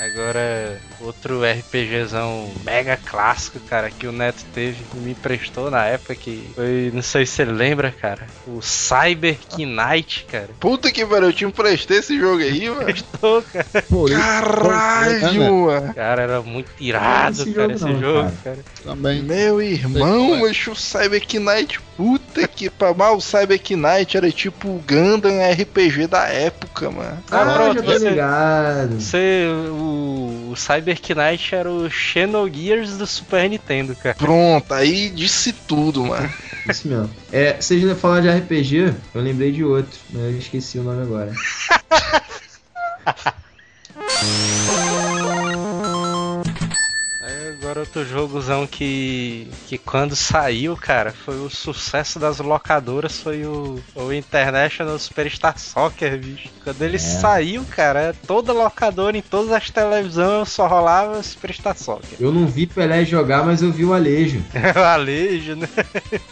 Agora, 0.00 0.80
outro 1.06 1.40
RPGzão 1.44 2.50
mega 2.64 2.96
clássico, 2.96 3.58
cara, 3.60 3.90
que 3.90 4.06
o 4.06 4.12
Neto 4.12 4.44
teve 4.54 4.76
e 4.94 4.96
me 4.98 5.10
emprestou 5.12 5.70
na 5.70 5.84
época 5.84 6.14
que 6.14 6.50
foi, 6.54 6.90
não 6.92 7.02
sei 7.02 7.24
se 7.26 7.32
você 7.32 7.44
lembra, 7.44 7.90
cara, 7.92 8.26
o 8.46 8.60
Cyber 8.62 9.36
Knight, 9.56 10.26
cara. 10.30 10.48
Puta 10.60 10.90
que 10.90 11.04
pariu, 11.04 11.28
eu 11.28 11.32
te 11.32 11.44
emprestei 11.44 11.98
esse 11.98 12.18
jogo 12.18 12.42
aí, 12.42 12.68
mano. 12.68 12.94
Tô, 13.20 13.42
cara. 13.42 13.82
Por 13.88 14.10
isso 14.10 14.20
Caralho, 14.20 15.54
mano. 15.66 15.94
Cara, 15.94 16.22
era 16.22 16.42
muito 16.42 16.70
irado, 16.80 17.42
Esse 17.42 17.52
cara, 17.52 17.62
jogo 17.68 17.74
esse 17.74 17.84
não, 17.84 18.00
jogo, 18.00 18.32
cara. 18.44 18.58
também. 18.84 19.22
Meu 19.22 19.60
irmão, 19.62 20.38
mas 20.40 20.66
o 20.66 20.74
Cyber 20.74 21.22
Knight, 21.40 21.80
puta 21.96 22.46
que 22.48 22.68
pariu. 22.70 22.96
O 23.16 23.20
Cyber 23.20 23.60
Knight 23.70 24.16
era 24.16 24.30
tipo 24.30 24.68
o 24.68 24.82
Gundam 24.86 25.32
RPG 25.52 26.06
da 26.06 26.26
época, 26.28 26.90
mano. 26.90 27.18
Ah, 27.30 27.42
Ah, 27.42 27.54
pronto, 27.54 27.74
já 27.76 27.82
tô 27.82 27.92
você- 27.92 28.08
ligado. 28.10 29.00
Você, 29.00 29.46
o, 29.70 30.50
o 30.52 30.56
Cyber 30.56 30.95
Knight 31.14 31.54
era 31.54 31.70
o 31.70 31.88
Xenogears 31.90 32.96
do 32.96 33.06
Super 33.06 33.48
Nintendo, 33.48 33.94
cara. 33.96 34.16
Pronto, 34.16 34.72
aí 34.72 35.08
disse 35.10 35.52
tudo, 35.52 36.04
mano. 36.04 36.32
Isso 36.68 36.88
mesmo. 36.88 37.10
É, 37.32 37.54
vocês 37.60 37.98
falaram 37.98 38.22
de 38.22 38.30
RPG, 38.30 38.94
eu 39.14 39.22
lembrei 39.22 39.52
de 39.52 39.64
outro, 39.64 39.98
mas 40.10 40.22
eu 40.22 40.38
esqueci 40.38 40.78
o 40.78 40.82
nome 40.82 41.02
agora. 41.02 41.32
Agora 47.66 47.80
outro 47.80 48.04
jogozão 48.06 48.64
que, 48.64 49.48
que 49.66 49.76
quando 49.76 50.14
saiu, 50.14 50.76
cara, 50.76 51.12
foi 51.12 51.34
o 51.34 51.50
sucesso 51.50 52.16
das 52.16 52.38
locadoras, 52.38 53.18
foi 53.18 53.44
o, 53.44 53.82
o 53.92 54.12
International 54.12 54.96
Superstar 55.00 55.58
Soccer, 55.58 56.16
bicho. 56.16 56.48
Quando 56.62 56.80
ele 56.82 56.96
saiu, 56.96 57.64
cara, 57.64 58.14
toda 58.24 58.52
locadora 58.52 59.18
em 59.18 59.20
todas 59.20 59.50
as 59.50 59.68
televisões 59.68 60.48
só 60.48 60.68
rolava 60.68 61.20
Superstar 61.24 61.76
Soccer. 61.76 62.16
Eu 62.20 62.30
não 62.30 62.46
vi 62.46 62.68
Pelé 62.68 63.04
jogar, 63.04 63.44
mas 63.44 63.62
eu 63.62 63.72
vi 63.72 63.84
o 63.84 63.92
Alejo. 63.92 64.40
o 64.54 64.78
Alejo, 64.78 65.56
né? 65.56 65.68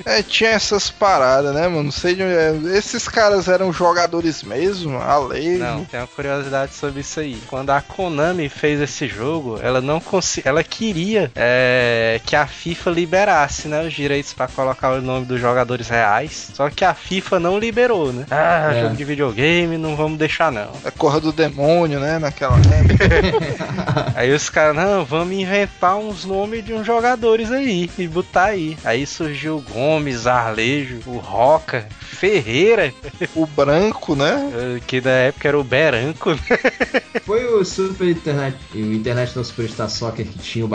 É, 0.06 0.23
tinha 0.23 0.51
essas 0.51 0.90
paradas, 0.90 1.55
né, 1.55 1.66
mano? 1.66 1.85
Não 1.85 1.90
sei 1.90 2.15
de 2.15 2.23
onde. 2.23 2.35
é. 2.35 2.77
Esses 2.77 3.09
caras 3.09 3.48
eram 3.48 3.73
jogadores 3.73 4.43
mesmo, 4.43 4.98
a 4.98 5.19
lei. 5.19 5.56
Não, 5.56 5.85
tem 5.85 5.98
uma 5.98 6.06
curiosidade 6.06 6.74
sobre 6.74 7.01
isso 7.01 7.20
aí. 7.20 7.39
Quando 7.48 7.70
a 7.70 7.81
Konami 7.81 8.48
fez 8.48 8.81
esse 8.81 9.09
jogo, 9.09 9.59
ela 9.62 9.81
não 9.81 9.98
consegui, 9.98 10.47
ela 10.47 10.62
queria 10.62 11.24
é, 11.35 12.17
é, 12.17 12.21
que 12.25 12.35
a 12.37 12.47
FIFA 12.47 12.91
liberasse, 12.91 13.69
né, 13.69 13.85
os 13.87 13.93
direitos 13.93 14.33
pra 14.33 14.47
colocar 14.49 14.93
o 14.93 15.01
nome 15.03 15.27
dos 15.27 15.41
jogadores 15.41 15.89
reais. 15.89 16.51
Só 16.55 16.69
que 16.71 16.85
a 16.85 16.95
FIFA 16.95 17.39
não 17.41 17.59
liberou, 17.59 18.13
né? 18.13 18.27
Ah, 18.31 18.71
É. 18.75 18.83
jogo 18.83 18.97
de 18.97 19.05
videogame, 19.05 19.77
não 19.79 19.97
vamos 19.97 20.19
deixar 20.19 20.51
não. 20.53 20.71
É 20.85 20.91
corra 20.91 21.21
do 21.21 21.33
demônio, 21.33 22.01
né? 22.01 22.19
Naquela 22.19 22.57
época. 22.57 24.13
Aí 24.15 24.33
os 24.33 24.49
caras, 24.49 24.77
não, 24.77 25.05
vamos 25.05 25.35
inventar 25.35 25.97
uns 25.97 26.25
nomes 26.25 26.65
de 26.65 26.73
uns 26.73 26.87
jogadores 26.87 27.51
aí 27.51 27.91
e 27.99 28.07
botar 28.09 28.45
aí. 28.47 28.77
Aí 28.85 29.07
surgiu 29.07 29.57
o 29.57 29.61
Gomes, 29.61 30.27
Arlejo, 30.27 31.01
o 31.07 31.19
Roca, 31.19 31.87
Ferreira, 32.01 32.93
o 33.35 33.47
branco, 33.47 34.15
né? 34.15 34.51
eh, 34.55 34.81
que 34.87 35.01
na 35.01 35.11
época 35.11 35.49
era 35.49 35.59
o 35.59 35.65
Beranco. 35.65 36.31
né? 36.31 36.39
Foi 37.25 37.45
o 37.45 37.65
Super 37.65 38.09
Internet, 38.09 38.57
o 38.75 38.79
International 38.79 39.45
Superstar 39.45 39.89
Soccer 39.91 40.27
que 40.27 40.39
tinha 40.39 40.65
o 40.65 40.69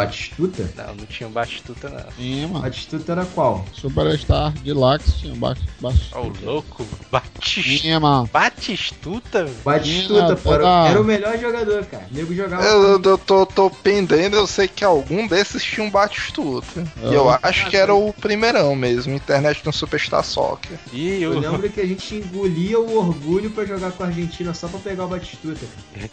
Batistuta? 0.47 0.83
Não, 0.87 0.95
não 0.95 1.05
tinha 1.05 1.29
Batistuta, 1.29 1.89
não. 1.89 2.11
Sim, 2.17 2.45
O 2.45 2.49
mano. 2.49 2.61
Batistuta 2.63 3.11
era 3.11 3.25
qual? 3.25 3.65
Superstar 3.73 4.51
de 4.53 4.73
Lax 4.73 5.13
tinha 5.19 5.35
baixo. 5.35 5.61
baixo. 5.81 6.09
Ó, 6.13 6.21
o 6.23 6.33
louco, 6.43 6.85
Batistuta. 7.11 7.61
Tinha, 7.79 7.99
mano. 7.99 8.29
Batistuta? 8.31 9.49
Batistuta, 9.63 10.23
Tinha, 10.25 10.35
pô, 10.37 10.53
era, 10.53 10.63
tá. 10.63 10.87
era 10.89 11.01
o 11.01 11.03
melhor 11.03 11.37
jogador, 11.37 11.85
cara. 11.85 12.07
O 12.11 12.15
nego 12.15 12.33
jogava. 12.33 12.63
Eu, 12.63 12.81
eu- 12.93 13.01
eu 13.03 13.17
tô, 13.17 13.45
tô 13.45 13.69
pendendo, 13.69 14.35
eu 14.35 14.47
sei 14.47 14.67
que 14.67 14.83
algum 14.83 15.27
desses 15.27 15.63
tinha 15.63 15.85
um 15.85 15.89
Batistuta. 15.89 16.83
E 17.03 17.13
eu 17.13 17.29
Ah. 17.29 17.39
acho 17.43 17.69
que 17.69 17.75
era 17.77 17.93
o 17.93 18.13
primeirão 18.13 18.75
mesmo, 18.75 19.13
internet 19.13 19.61
no 19.65 19.73
Superstar 19.73 20.23
Soccer. 20.23 20.77
E 20.93 21.21
Eu 21.21 21.31
o. 21.31 21.39
lembro 21.39 21.69
que 21.69 21.81
a 21.81 21.85
gente 21.85 22.15
engolia 22.15 22.79
o 22.79 22.97
orgulho 22.97 23.49
pra 23.51 23.65
jogar 23.65 23.91
com 23.91 24.03
a 24.03 24.07
Argentina 24.07 24.53
só 24.53 24.67
pra 24.67 24.79
pegar 24.79 25.05
o 25.05 25.07
Batistuta. 25.09 25.65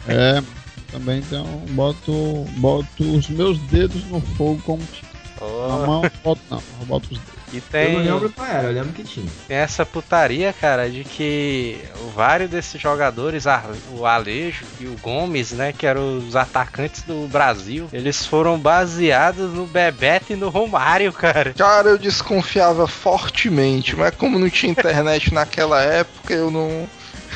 É, 0.07 0.41
também 0.97 1.19
então 1.19 1.45
boto, 1.69 2.11
boto 2.57 3.03
os 3.03 3.29
meus 3.29 3.59
dedos 3.59 4.03
no 4.05 4.19
fogo 4.19 4.61
como 4.65 4.83
tinha. 4.91 5.07
A 5.39 5.85
mão 5.85 6.01
boto 6.23 6.41
não, 6.49 6.57
eu 6.79 6.85
boto 6.87 7.09
os 7.11 7.19
dedos. 7.19 7.33
e 7.53 7.57
Eu 7.57 7.63
tem, 7.69 7.93
não 7.93 8.15
lembro 8.15 8.29
qual 8.31 8.47
era, 8.47 8.67
eu 8.69 8.73
lembro 8.73 8.91
que 8.91 9.03
tinha. 9.03 9.27
tem 9.47 9.57
essa 9.57 9.85
putaria, 9.85 10.51
cara, 10.51 10.89
de 10.89 11.03
que 11.03 11.79
vários 12.15 12.49
desses 12.49 12.81
jogadores, 12.81 13.43
o 13.95 14.03
Alejo 14.03 14.65
e 14.79 14.87
o 14.87 14.97
Gomes, 14.99 15.51
né, 15.51 15.71
que 15.71 15.85
eram 15.85 16.17
os 16.17 16.35
atacantes 16.35 17.03
do 17.03 17.27
Brasil, 17.27 17.87
eles 17.93 18.25
foram 18.25 18.57
baseados 18.57 19.53
no 19.53 19.67
Bebeto 19.67 20.33
e 20.33 20.35
no 20.35 20.49
Romário, 20.49 21.13
cara. 21.13 21.53
Cara, 21.53 21.89
eu 21.89 21.99
desconfiava 21.99 22.87
fortemente, 22.87 23.95
mas 23.95 24.15
como 24.15 24.39
não 24.39 24.49
tinha 24.49 24.71
internet 24.71 25.31
naquela 25.31 25.79
época, 25.83 26.33
eu 26.33 26.49
não 26.49 26.89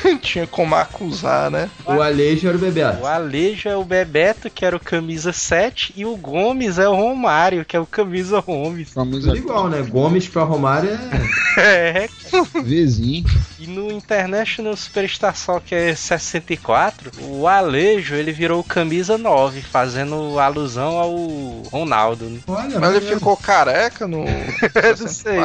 tinha 0.20 0.46
como 0.46 0.74
acusar, 0.74 1.50
né? 1.50 1.68
O 1.86 2.00
Alejo 2.00 2.48
era 2.48 2.56
o 2.56 2.60
Bebeto. 2.60 3.02
O 3.02 3.06
Alejo 3.06 3.68
é 3.68 3.76
o 3.76 3.84
Bebeto, 3.84 4.50
que 4.50 4.64
era 4.64 4.76
o 4.76 4.80
camisa 4.80 5.32
7, 5.32 5.92
e 5.96 6.04
o 6.04 6.16
Gomes 6.16 6.78
é 6.78 6.88
o 6.88 6.94
Romário, 6.94 7.64
que 7.64 7.76
é 7.76 7.80
o 7.80 7.86
camisa 7.86 8.42
11. 8.46 8.86
Camisa 8.94 9.26
Tudo 9.28 9.36
igual, 9.36 9.68
né? 9.68 9.82
Gomes 9.82 10.28
pra 10.28 10.42
Romário 10.42 10.90
é. 10.90 11.32
É, 11.54 12.08
vizinho. 12.64 13.24
E 13.58 13.66
no 13.66 13.92
International 13.92 14.74
Superstar 14.76 15.36
Soccer 15.36 15.96
64, 15.96 17.10
o 17.20 17.46
Alejo 17.46 18.14
ele 18.14 18.32
virou 18.32 18.64
camisa 18.64 19.18
9, 19.18 19.60
fazendo 19.60 20.38
alusão 20.38 20.98
ao 20.98 21.14
Ronaldo. 21.70 22.24
né? 22.24 22.40
Olha, 22.46 22.80
Mas 22.80 22.90
ele 22.90 23.00
maneiro. 23.00 23.16
ficou 23.18 23.36
careca 23.36 24.06
no. 24.06 24.24
Não 24.24 25.08
sei. 25.08 25.40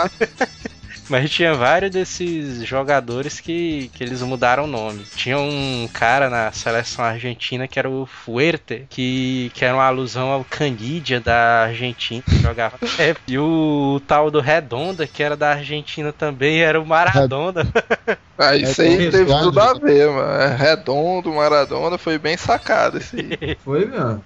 Mas 1.09 1.29
tinha 1.29 1.53
vários 1.53 1.91
desses 1.91 2.65
jogadores 2.67 3.39
que, 3.39 3.89
que 3.93 4.03
eles 4.03 4.21
mudaram 4.21 4.65
o 4.65 4.67
nome. 4.67 5.05
Tinha 5.15 5.39
um 5.39 5.89
cara 5.93 6.29
na 6.29 6.51
seleção 6.51 7.03
argentina 7.03 7.67
que 7.67 7.79
era 7.79 7.89
o 7.89 8.05
Fuerte, 8.05 8.85
que, 8.89 9.51
que 9.53 9.63
era 9.63 9.73
uma 9.73 9.85
alusão 9.85 10.29
ao 10.29 10.43
Canidia 10.43 11.19
da 11.19 11.63
Argentina, 11.63 12.23
que 12.23 12.39
jogava. 12.39 12.77
É, 12.99 13.15
e 13.27 13.37
o 13.37 14.01
tal 14.07 14.29
do 14.29 14.39
Redonda, 14.39 15.07
que 15.07 15.23
era 15.23 15.35
da 15.35 15.51
Argentina 15.51 16.11
também, 16.11 16.61
era 16.61 16.79
o 16.79 16.85
Maradona. 16.85 17.65
Ah, 18.39 18.55
isso 18.55 18.83
aí 18.83 19.09
teve 19.09 19.25
tudo 19.25 19.59
a 19.59 19.73
ver, 19.73 20.11
mano. 20.11 20.31
É 20.39 20.55
redondo, 20.55 21.33
Maradona, 21.33 21.97
foi 21.97 22.19
bem 22.19 22.37
sacado 22.37 22.99
esse 22.99 23.15
aí. 23.41 23.57
Foi 23.65 23.83
mesmo. 23.85 24.23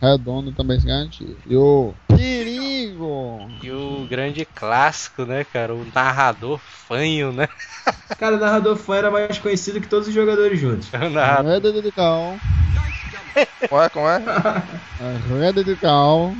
Redondo 0.00 0.52
também 0.52 0.78
se 0.78 0.86
garantia. 0.86 1.36
E 1.44 1.56
o 1.56 1.92
perigo. 2.06 3.50
E 3.62 3.70
o 3.70 4.06
grande 4.08 4.44
clássico, 4.44 5.24
né, 5.24 5.44
cara? 5.44 5.74
O 5.74 5.84
narrador 5.92 6.58
fanho, 6.58 7.32
né? 7.32 7.48
Cara, 8.18 8.36
o 8.36 8.40
narrador 8.40 8.76
fã 8.76 8.96
era 8.96 9.10
mais 9.10 9.38
conhecido 9.38 9.80
que 9.80 9.88
todos 9.88 10.08
os 10.08 10.14
jogadores 10.14 10.58
juntos. 10.58 10.88
O 10.94 11.10
narrador. 11.10 11.52
Reda 11.52 11.82
de 11.82 11.92
cal. 11.92 12.36
Como 13.68 13.82
é, 13.82 13.88
como 13.88 14.08
é? 14.08 14.18
Reda 15.40 15.64
de 15.64 15.76
cal. 15.76 16.34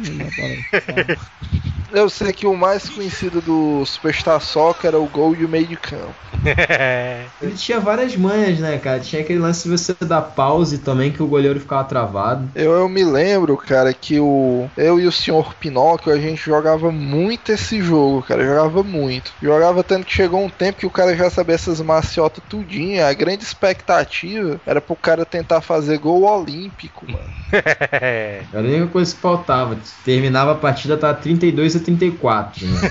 Eu 1.90 2.10
sei 2.10 2.32
que 2.32 2.46
o 2.46 2.54
mais 2.54 2.88
conhecido 2.88 3.40
do 3.40 3.84
Superstar 3.86 4.40
Soccer 4.40 4.88
era 4.88 5.00
o 5.00 5.08
gol 5.08 5.34
de 5.34 5.46
meio 5.46 5.66
de 5.66 5.76
campo. 5.76 6.14
Ele 7.40 7.54
tinha 7.54 7.80
várias 7.80 8.14
manhas, 8.16 8.58
né, 8.58 8.78
cara? 8.78 9.00
Tinha 9.00 9.22
aquele 9.22 9.38
lance 9.38 9.64
de 9.64 9.70
você 9.70 9.94
dar 10.06 10.20
pause 10.20 10.78
também, 10.78 11.10
que 11.10 11.22
o 11.22 11.26
goleiro 11.26 11.58
ficava 11.58 11.84
travado. 11.84 12.50
Eu, 12.54 12.72
eu 12.72 12.88
me 12.88 13.04
lembro, 13.04 13.56
cara, 13.56 13.92
que 13.92 14.20
o 14.20 14.68
eu 14.76 15.00
e 15.00 15.06
o 15.06 15.12
senhor 15.12 15.54
Pinóquio, 15.54 16.12
a 16.12 16.18
gente 16.18 16.44
jogava 16.44 16.92
muito 16.92 17.52
esse 17.52 17.80
jogo, 17.80 18.22
cara, 18.22 18.44
jogava 18.44 18.82
muito. 18.82 19.32
Jogava 19.40 19.82
tanto 19.82 20.06
que 20.06 20.12
chegou 20.12 20.44
um 20.44 20.50
tempo 20.50 20.78
que 20.78 20.86
o 20.86 20.90
cara 20.90 21.16
já 21.16 21.30
sabia 21.30 21.54
essas 21.54 21.80
maciotas 21.80 22.42
tudinha. 22.48 23.06
A 23.06 23.14
grande 23.14 23.44
expectativa 23.44 24.60
era 24.66 24.80
pro 24.80 24.94
cara 24.94 25.24
tentar 25.24 25.60
fazer 25.60 25.98
gol 25.98 26.24
olímpico, 26.24 26.77
mano. 27.06 27.34
É. 27.52 28.42
Era 28.52 28.62
a 28.66 28.70
única 28.70 28.86
coisa 28.88 29.14
que 29.14 29.20
faltava. 29.20 29.78
Terminava 30.04 30.52
a 30.52 30.54
partida, 30.54 30.96
tava 30.96 31.14
32 31.14 31.76
a 31.76 31.80
34, 31.80 32.66
né? 32.66 32.80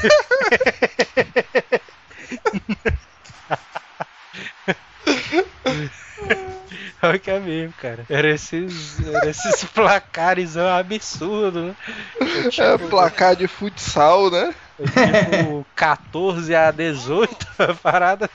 Olha 7.01 7.19
que 7.19 7.30
é 7.30 7.39
mesmo, 7.39 7.73
cara. 7.80 8.05
Era 8.09 8.30
esses, 8.30 8.99
era 9.05 9.30
esses 9.30 9.64
placares 9.73 10.57
absurdos, 10.57 11.64
né? 11.64 11.76
É 12.19 12.49
Tipo, 12.49 12.89
placar 12.89 13.35
de 13.35 13.47
futsal, 13.47 14.31
né? 14.31 14.53
tipo 14.77 15.65
14 15.76 16.53
a 16.55 16.72
18, 16.72 17.47
a 17.59 17.73
parada. 17.76 18.30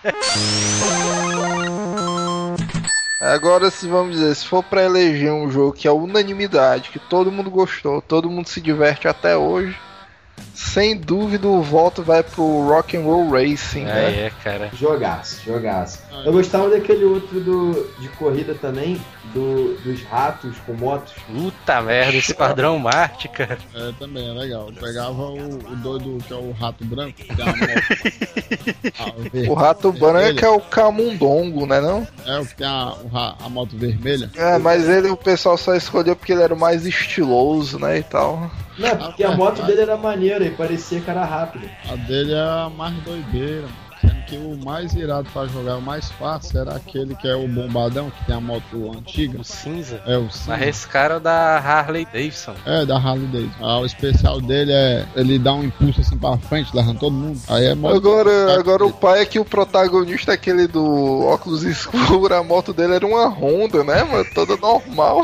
Agora, 3.22 3.70
se 3.70 3.86
vamos 3.86 4.16
dizer, 4.16 4.34
se 4.34 4.44
for 4.44 4.64
pra 4.64 4.82
eleger 4.82 5.30
um 5.32 5.48
jogo 5.48 5.72
que 5.72 5.86
é 5.86 5.92
unanimidade, 5.92 6.90
que 6.90 6.98
todo 6.98 7.30
mundo 7.30 7.52
gostou, 7.52 8.02
todo 8.02 8.28
mundo 8.28 8.48
se 8.48 8.60
diverte 8.60 9.06
até 9.06 9.36
hoje, 9.36 9.78
sem 10.62 10.97
dúvida 10.97 11.47
o 11.48 11.60
voto 11.62 12.02
vai 12.02 12.22
pro 12.22 12.66
Rock 12.68 12.97
and 12.97 13.02
Roll 13.02 13.30
Racing, 13.30 13.84
né? 13.84 14.05
É, 14.14 14.26
é, 14.26 14.32
cara. 14.43 14.70
Jogaço, 14.74 15.43
jogaço. 15.44 15.98
Eu 16.24 16.32
gostava 16.32 16.70
daquele 16.70 17.05
outro 17.05 17.40
do, 17.40 17.93
de 17.98 18.09
corrida 18.10 18.55
também, 18.55 19.01
do, 19.34 19.74
dos 19.82 20.02
ratos 20.05 20.56
com 20.64 20.72
motos. 20.74 21.12
Puta 21.26 21.80
merda, 21.82 22.16
Esquadrão 22.16 22.78
Marte, 22.78 23.28
cara. 23.28 23.59
É, 23.74 23.93
também 23.98 24.28
é 24.28 24.32
legal. 24.32 24.68
Eu 24.68 24.74
pegava 24.74 25.12
o, 25.22 25.55
o 25.56 25.76
doido 25.76 26.18
que 26.26 26.32
é 26.32 26.36
o 26.36 26.52
rato 26.52 26.84
branco, 26.84 27.16
a 27.39 27.51
a 29.02 29.12
ver- 29.30 29.48
O 29.51 29.55
rato 29.55 29.93
branco 29.93 30.44
é 30.44 30.48
o 30.48 30.60
camundongo, 30.60 31.66
né 31.66 31.80
não? 31.80 32.06
É, 32.26 32.39
o 32.39 32.47
que 32.47 32.55
tem 32.56 32.66
a, 32.66 32.93
o 33.02 33.09
ra- 33.09 33.34
a 33.44 33.48
moto 33.48 33.76
vermelha. 33.76 34.30
É, 34.36 34.59
mas 34.59 34.89
ele 34.89 35.09
o 35.09 35.16
pessoal 35.16 35.56
só 35.56 35.74
escolheu 35.74 36.14
porque 36.14 36.32
ele 36.32 36.43
era 36.43 36.55
o 36.55 36.59
mais 36.59 36.86
estiloso, 36.86 37.78
né, 37.78 37.98
e 37.98 38.02
tal. 38.02 38.51
Não, 38.78 38.97
porque 38.97 39.22
a 39.22 39.32
moto 39.36 39.62
dele 39.62 39.82
era 39.82 39.97
maneira 39.97 40.44
e 40.52 40.56
parecia 40.56 41.00
que 41.00 41.10
era 41.10 41.24
rápido. 41.24 41.68
A 41.90 41.96
dele 41.96 42.32
é 42.34 42.40
a 42.40 42.70
mais 42.74 42.94
doideira, 43.02 43.62
mano. 43.62 43.92
Sendo 44.02 44.24
que 44.24 44.36
o 44.36 44.58
mais 44.64 44.94
irado 44.94 45.28
pra 45.32 45.46
jogar, 45.46 45.76
o 45.76 45.80
mais 45.80 46.10
fácil, 46.12 46.58
era 46.58 46.74
aquele 46.74 47.14
que 47.14 47.28
é 47.28 47.36
o 47.36 47.46
bombadão, 47.46 48.10
que 48.10 48.24
tem 48.26 48.34
a 48.34 48.40
moto 48.40 48.90
antiga. 48.96 49.40
O 49.40 49.44
cinza. 49.44 50.02
É 50.04 50.16
o 50.18 50.24
Mas 50.24 50.34
cinza. 50.34 50.64
esse 50.66 50.88
cara 50.88 51.14
é 51.14 51.16
o 51.18 51.20
da 51.20 51.58
Harley 51.58 52.04
Davidson. 52.12 52.54
É, 52.66 52.84
da 52.84 52.96
Harley 52.96 53.28
Davidson. 53.28 53.64
Ah, 53.64 53.78
o 53.78 53.86
especial 53.86 54.40
dele 54.40 54.72
é 54.72 55.06
ele 55.14 55.38
dá 55.38 55.52
um 55.54 55.62
impulso 55.62 56.00
assim 56.00 56.18
pra 56.18 56.36
frente, 56.36 56.74
levando 56.74 56.98
todo 56.98 57.12
mundo. 57.12 57.40
Aí 57.48 57.66
é 57.66 57.74
moto. 57.76 57.94
Agora, 57.94 58.58
agora 58.58 58.84
o 58.84 58.92
pai 58.92 59.20
é 59.20 59.24
que 59.24 59.38
o 59.38 59.44
protagonista 59.44 60.32
aquele 60.32 60.66
do 60.66 61.20
óculos 61.24 61.62
escuro, 61.64 62.34
a 62.34 62.42
moto 62.42 62.72
dele 62.72 62.96
era 62.96 63.06
uma 63.06 63.28
Honda, 63.28 63.84
né, 63.84 64.02
mano? 64.02 64.26
Toda 64.34 64.56
normal. 64.56 65.22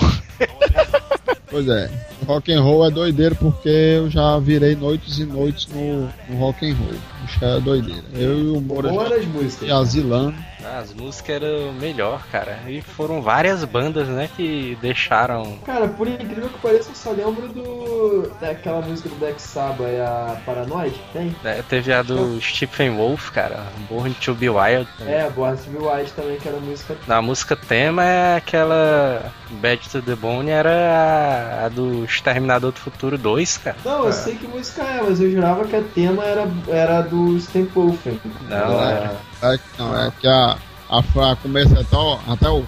Pois 1.50 1.66
é. 1.66 1.90
Rock 2.28 2.52
and 2.52 2.60
roll 2.60 2.86
é 2.86 2.90
doideiro 2.90 3.34
porque 3.36 3.68
eu 3.70 4.10
já 4.10 4.38
virei 4.38 4.76
noites 4.76 5.18
e 5.18 5.24
noites 5.24 5.66
no, 5.68 6.02
no 6.28 6.38
rock 6.38 6.70
and 6.70 6.74
roll. 6.74 6.92
Bicho 7.22 7.42
é 7.44 7.58
doideira. 7.60 8.04
Eu 8.12 8.38
e 8.38 8.48
o 8.50 8.60
Moura 8.60 8.90
Bom 8.90 9.06
já 9.08 9.16
as 9.16 9.24
músicas. 9.24 9.68
e 9.68 9.72
a 9.72 9.82
Zilano. 9.82 10.34
As 10.78 10.92
músicas 10.92 11.36
eram 11.36 11.72
melhor, 11.72 12.26
cara. 12.30 12.58
E 12.68 12.82
foram 12.82 13.22
várias 13.22 13.64
bandas, 13.64 14.08
né, 14.08 14.28
que 14.36 14.76
deixaram. 14.82 15.56
Cara, 15.64 15.88
por 15.88 16.06
incrível 16.06 16.48
que 16.50 16.58
pareça, 16.58 16.90
eu 16.90 16.94
só 16.94 17.10
lembro 17.12 17.48
do. 17.48 18.30
daquela 18.40 18.82
música 18.82 19.08
do 19.08 19.14
Black 19.14 19.40
Sabbath, 19.40 19.86
é 19.86 20.00
a 20.00 20.36
Paranoid, 20.44 20.94
tem? 21.12 21.34
né, 21.42 21.62
teve 21.68 21.92
a 21.92 22.02
do 22.02 22.40
Stephen 22.40 22.90
Wolf, 22.96 23.30
cara. 23.30 23.62
Born 23.88 24.12
to 24.14 24.34
Be 24.34 24.50
Wild. 24.50 24.86
também. 24.98 25.14
É, 25.14 25.22
a 25.22 25.30
Born 25.30 25.56
to 25.56 25.70
Be 25.70 25.78
Wild 25.78 26.12
também, 26.12 26.36
que 26.38 26.48
era 26.48 26.56
a 26.56 26.60
música. 26.60 26.96
A 27.08 27.22
música 27.22 27.56
tema 27.56 28.04
é 28.04 28.36
aquela 28.36 29.32
Bad 29.62 29.88
to 29.88 30.02
the 30.02 30.16
Bone, 30.16 30.50
era 30.50 30.70
a, 30.70 31.66
a 31.66 31.68
do 31.68 32.04
Exterminador 32.18 32.72
do 32.72 32.78
Futuro 32.78 33.16
2, 33.16 33.58
cara. 33.58 33.76
Não, 33.84 34.06
eu 34.06 34.12
sei 34.12 34.34
que 34.36 34.46
música 34.46 34.82
é, 34.82 35.00
mas 35.02 35.20
eu 35.20 35.30
jurava 35.30 35.64
que 35.64 35.76
a 35.76 35.82
tema 35.82 36.24
era, 36.24 36.48
era 36.68 37.00
do 37.02 37.38
Stempolfen. 37.40 38.20
Não, 38.48 38.84
é. 38.84 39.10
É 39.42 39.56
que 39.58 39.64
não, 39.78 39.96
é 40.06 40.12
que 40.20 40.26
a, 40.26 40.56
a, 40.90 41.02
fra- 41.02 41.36
começa 41.36 41.80
até 41.80 41.96
o. 41.96 42.18
Até 42.28 42.48
o 42.48 42.64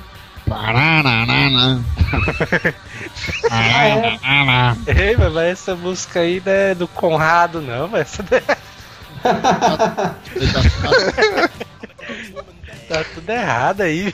Paranana. 0.49 1.85
Paranana. 3.49 4.77
Ei, 4.87 5.17
mas 5.17 5.33
mas 5.33 5.45
essa 5.53 5.75
música 5.77 6.21
aí 6.21 6.43
não 6.45 6.53
é 6.53 6.75
do 6.75 6.89
Conrado, 6.89 7.61
não, 7.61 7.87
mas 7.89 8.01
essa 8.03 8.23
daí 8.31 8.43
tá 12.91 13.05
tudo 13.15 13.31
errado 13.31 13.83
aí. 13.83 14.13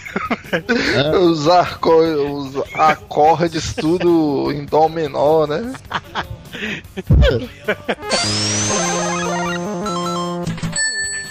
Os, 1.18 1.48
arco, 1.48 1.90
os 1.90 2.56
acordes 2.74 3.74
tudo 3.74 4.52
em 4.52 4.66
dó 4.66 4.86
menor, 4.86 5.48
né? 5.48 5.72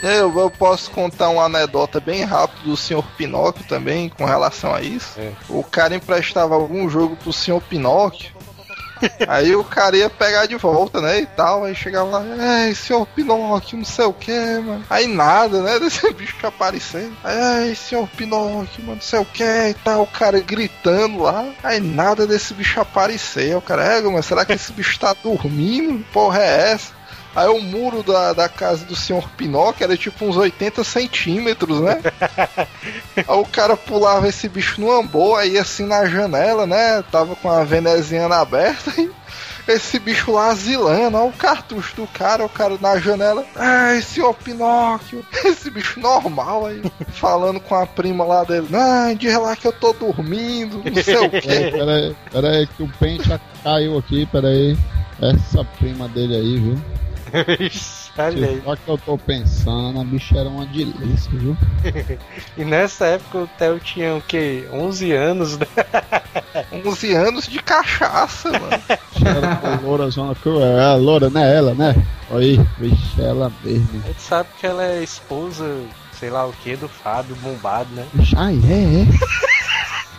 Eu, 0.01 0.37
eu 0.37 0.51
posso 0.51 0.91
contar 0.91 1.29
uma 1.29 1.45
anedota 1.45 1.99
bem 1.99 2.23
rápida 2.23 2.61
do 2.63 2.77
Sr. 2.77 3.03
Pinóquio 3.17 3.65
também 3.67 4.07
com 4.09 4.23
relação 4.23 4.73
a 4.73 4.81
isso. 4.81 5.19
É. 5.19 5.31
O 5.49 5.63
cara 5.63 5.95
emprestava 5.95 6.53
algum 6.53 6.87
jogo 6.87 7.15
pro 7.15 7.33
Sr. 7.33 7.59
Pinóquio. 7.67 8.34
Aí 9.27 9.55
o 9.55 9.63
cara 9.63 9.97
ia 9.97 10.09
pegar 10.09 10.45
de 10.45 10.55
volta, 10.55 11.01
né? 11.01 11.19
E 11.19 11.25
tal. 11.25 11.63
Aí 11.63 11.75
chegava 11.75 12.19
lá, 12.19 12.65
ei, 12.65 12.75
senhor 12.75 13.05
Pinóquio, 13.07 13.77
não 13.77 13.85
sei 13.85 14.05
o 14.05 14.13
que, 14.13 14.31
mano. 14.31 14.83
Aí 14.89 15.07
nada, 15.07 15.61
né? 15.61 15.79
Desse 15.85 16.11
bicho 16.13 16.37
que 16.37 16.45
aparecendo. 16.45 17.15
Aí, 17.23 17.75
senhor 17.75 18.07
Pinóquio, 18.09 18.83
mano, 18.83 18.95
não 18.95 19.01
sei 19.01 19.19
o 19.19 19.25
que 19.25 19.43
e 19.43 19.73
tal. 19.83 20.03
O 20.03 20.07
cara 20.07 20.39
gritando 20.39 21.23
lá. 21.23 21.45
Aí 21.63 21.79
nada 21.79 22.25
desse 22.25 22.53
bicho 22.53 22.79
aparecer. 22.79 23.55
O 23.55 23.61
cara, 23.61 23.83
é, 23.83 24.01
mas 24.01 24.25
será 24.25 24.45
que 24.45 24.53
esse 24.53 24.71
bicho 24.71 24.99
tá 24.99 25.13
dormindo? 25.13 26.03
Porra, 26.11 26.39
é 26.39 26.71
essa? 26.71 26.93
Aí 27.35 27.49
o 27.49 27.61
muro 27.61 28.01
da, 28.01 28.31
da 28.31 28.47
casa 28.47 28.85
do 28.85 28.95
senhor 28.95 29.29
Pinóquio 29.31 29.83
era 29.83 29.97
tipo 29.97 30.25
uns 30.25 30.37
80 30.37 30.83
centímetros, 30.83 31.81
né? 31.81 31.99
Aí 33.17 33.25
o 33.27 33.45
cara 33.45 33.75
pulava 33.75 34.27
esse 34.27 34.47
bicho 34.47 34.79
no 34.79 34.91
ambô, 34.91 35.35
aí 35.35 35.57
assim 35.57 35.85
na 35.85 36.05
janela, 36.05 36.65
né? 36.65 37.03
Tava 37.11 37.35
com 37.35 37.49
a 37.49 37.63
veneziana 37.63 38.37
aberta 38.37 38.93
e 38.99 39.09
esse 39.67 39.97
bicho 39.97 40.31
lá 40.31 40.49
asilando, 40.49 41.17
ó, 41.17 41.27
o 41.27 41.33
cartucho 41.33 41.95
do 41.95 42.07
cara, 42.07 42.45
o 42.45 42.49
cara 42.49 42.77
na 42.79 42.99
janela. 42.99 43.43
Ai, 43.55 44.01
senhor 44.01 44.33
Pinóquio, 44.35 45.25
esse 45.43 45.69
bicho 45.69 45.99
normal 45.99 46.67
aí, 46.67 46.81
falando 47.13 47.59
com 47.59 47.75
a 47.75 47.85
prima 47.85 48.23
lá 48.23 48.43
dele. 48.43 48.67
Ai, 48.73 49.15
diz 49.15 49.35
lá 49.37 49.55
que 49.55 49.67
eu 49.67 49.73
tô 49.73 49.91
dormindo, 49.93 50.83
não 50.83 51.03
sei 51.03 51.17
o 51.17 51.29
quê. 51.29 51.71
pera 51.71 51.93
aí, 51.95 52.15
pera 52.31 52.49
aí 52.49 52.67
que 52.67 52.83
o 52.83 52.87
pente 52.99 53.27
já 53.27 53.39
caiu 53.63 53.97
aqui, 53.97 54.25
pera 54.27 54.47
aí. 54.47 54.77
Essa 55.21 55.63
prima 55.79 56.09
dele 56.09 56.35
aí, 56.35 56.59
viu? 56.59 56.77
Olha 58.17 58.47
aí. 58.47 58.61
Só 58.63 58.75
que 58.75 58.87
eu 58.87 58.97
tô 58.97 59.17
pensando, 59.17 59.99
a 59.99 60.03
bicha 60.03 60.37
era 60.37 60.49
uma 60.49 60.65
delícia, 60.65 61.31
viu? 61.33 61.57
E 62.57 62.63
nessa 62.63 63.05
época 63.05 63.39
o 63.39 63.47
Theo 63.47 63.79
tinha 63.79 64.15
o 64.15 64.21
quê? 64.21 64.67
11 64.71 65.11
anos, 65.11 65.57
né? 65.57 65.67
11 66.85 67.13
anos 67.13 67.47
de 67.47 67.59
cachaça, 67.61 68.51
mano. 68.51 68.83
Era 69.25 69.59
uma 69.67 69.81
loura 69.81 70.09
zona 70.09 70.35
cruel. 70.35 70.79
É, 70.79 70.95
loura, 70.95 71.29
né? 71.29 71.55
Ela, 71.55 71.73
né? 71.73 71.95
Aí, 72.31 72.57
vixe, 72.79 73.21
ela 73.21 73.51
mesmo. 73.63 74.01
A 74.03 74.07
gente 74.07 74.21
sabe 74.21 74.49
que 74.59 74.65
ela 74.65 74.83
é 74.83 75.03
esposa, 75.03 75.65
sei 76.17 76.29
lá 76.29 76.45
o 76.45 76.53
que, 76.53 76.75
do 76.75 76.87
Fábio 76.87 77.35
Bombado, 77.37 77.89
né? 77.93 78.05
Ai, 78.35 78.59
é, 78.69 79.01
é. 79.01 79.54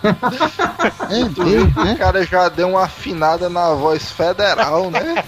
É 1.10 1.24
Tu 1.34 1.44
viu 1.44 1.72
que 1.72 1.78
o 1.78 1.84
né? 1.84 1.94
cara 1.96 2.24
já 2.24 2.48
deu 2.48 2.70
uma 2.70 2.84
afinada 2.84 3.48
na 3.48 3.72
voz 3.74 4.10
federal, 4.10 4.90
né? 4.90 5.24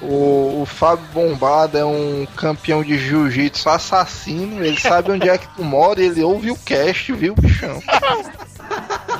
O, 0.00 0.62
o 0.62 0.66
Fábio 0.66 1.04
Bombado 1.12 1.78
é 1.78 1.84
um 1.84 2.26
campeão 2.36 2.82
de 2.82 2.98
jiu-jitsu 2.98 3.68
assassino. 3.68 4.64
Ele 4.64 4.78
sabe 4.78 5.12
onde 5.12 5.28
é 5.28 5.38
que 5.38 5.48
tu 5.48 5.62
mora 5.62 6.00
e 6.02 6.06
ele 6.06 6.22
ouve 6.22 6.50
o 6.50 6.56
cast, 6.56 7.12
viu, 7.12 7.34
bichão? 7.34 7.82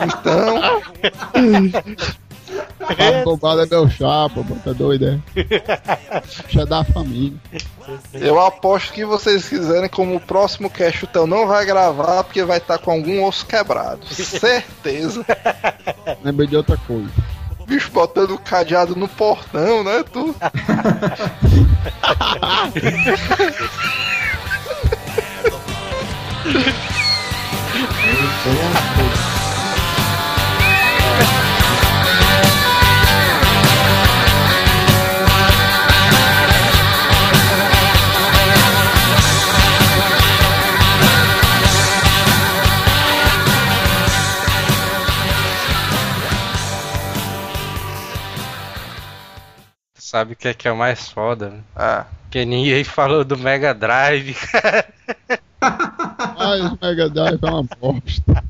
Então, 0.01 0.83
Fábio 2.79 3.25
Bobado 3.25 3.63
é 3.63 3.67
meu 3.67 3.89
chapa, 3.89 4.43
pô, 4.43 4.55
tá 4.65 4.73
doido, 4.73 5.07
é? 5.07 5.19
Bicha 6.47 6.67
da 6.67 6.85
família. 6.85 7.39
eu 8.15 8.41
aposto 8.41 8.93
que 8.93 9.05
vocês 9.05 9.49
quiserem, 9.49 9.89
como 9.89 10.17
o 10.17 10.21
próximo 10.21 10.71
cast 10.71 11.05
o 11.05 11.07
Theo 11.07 11.27
não 11.27 11.47
vai 11.47 11.65
gravar, 11.65 12.25
porque 12.25 12.45
vai 12.45 12.59
estar 12.59 12.79
com 12.79 12.91
algum 12.91 13.25
osso 13.25 13.47
quebrado. 13.47 14.05
Certeza. 14.07 15.25
Lembrei 16.23 16.49
de 16.49 16.57
outra 16.57 16.77
coisa. 16.77 17.09
Bicho 17.67 17.91
botando 17.93 18.33
o 18.33 18.39
cadeado 18.39 18.97
no 18.97 19.07
portão, 19.07 19.85
né, 19.85 20.03
tu? 20.13 20.35
Sabe 50.11 50.33
o 50.33 50.37
que 50.37 50.49
é 50.49 50.55
que 50.55 50.67
é 50.67 50.73
o 50.73 50.77
mais 50.77 51.09
foda? 51.09 51.51
né? 51.51 51.61
Ah. 51.77 52.05
Que 52.29 52.45
ninguém 52.45 52.83
falou 52.83 53.25
do 53.25 53.39
Mega 53.39 53.73
Drive, 53.73 54.35
cara. 54.35 54.89
Ai, 56.37 56.63
o 56.63 56.77
Mega 56.83 57.09
Drive 57.09 57.39
é 57.41 57.47
uma 57.47 57.63
bosta. 57.63 58.43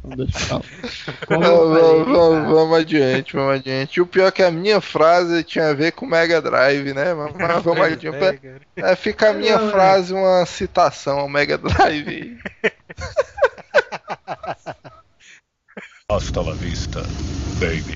Vamos, 1.28 2.06
vamos, 2.06 2.50
vamos, 2.50 2.78
adiante, 2.78 3.36
vamos 3.36 3.56
adiante. 3.56 3.98
E 3.98 4.00
o 4.00 4.06
pior 4.06 4.28
é 4.28 4.30
que 4.30 4.42
a 4.42 4.50
minha 4.50 4.80
frase 4.80 5.44
tinha 5.44 5.68
a 5.68 5.74
ver 5.74 5.92
com 5.92 6.06
Mega 6.06 6.40
Drive, 6.40 6.94
né? 6.94 7.12
Mas, 7.12 7.36
mas 7.36 7.62
vamos 7.62 7.84
adiante. 7.84 8.40
É, 8.76 8.96
fica 8.96 9.28
a 9.28 9.34
minha 9.34 9.58
Não, 9.58 9.70
frase 9.70 10.14
uma 10.14 10.46
citação 10.46 11.18
ao 11.18 11.28
Mega 11.28 11.58
Drive. 11.58 12.38
Hasta 16.08 16.40
la 16.40 16.54
vista, 16.54 17.02
baby. 17.60 17.92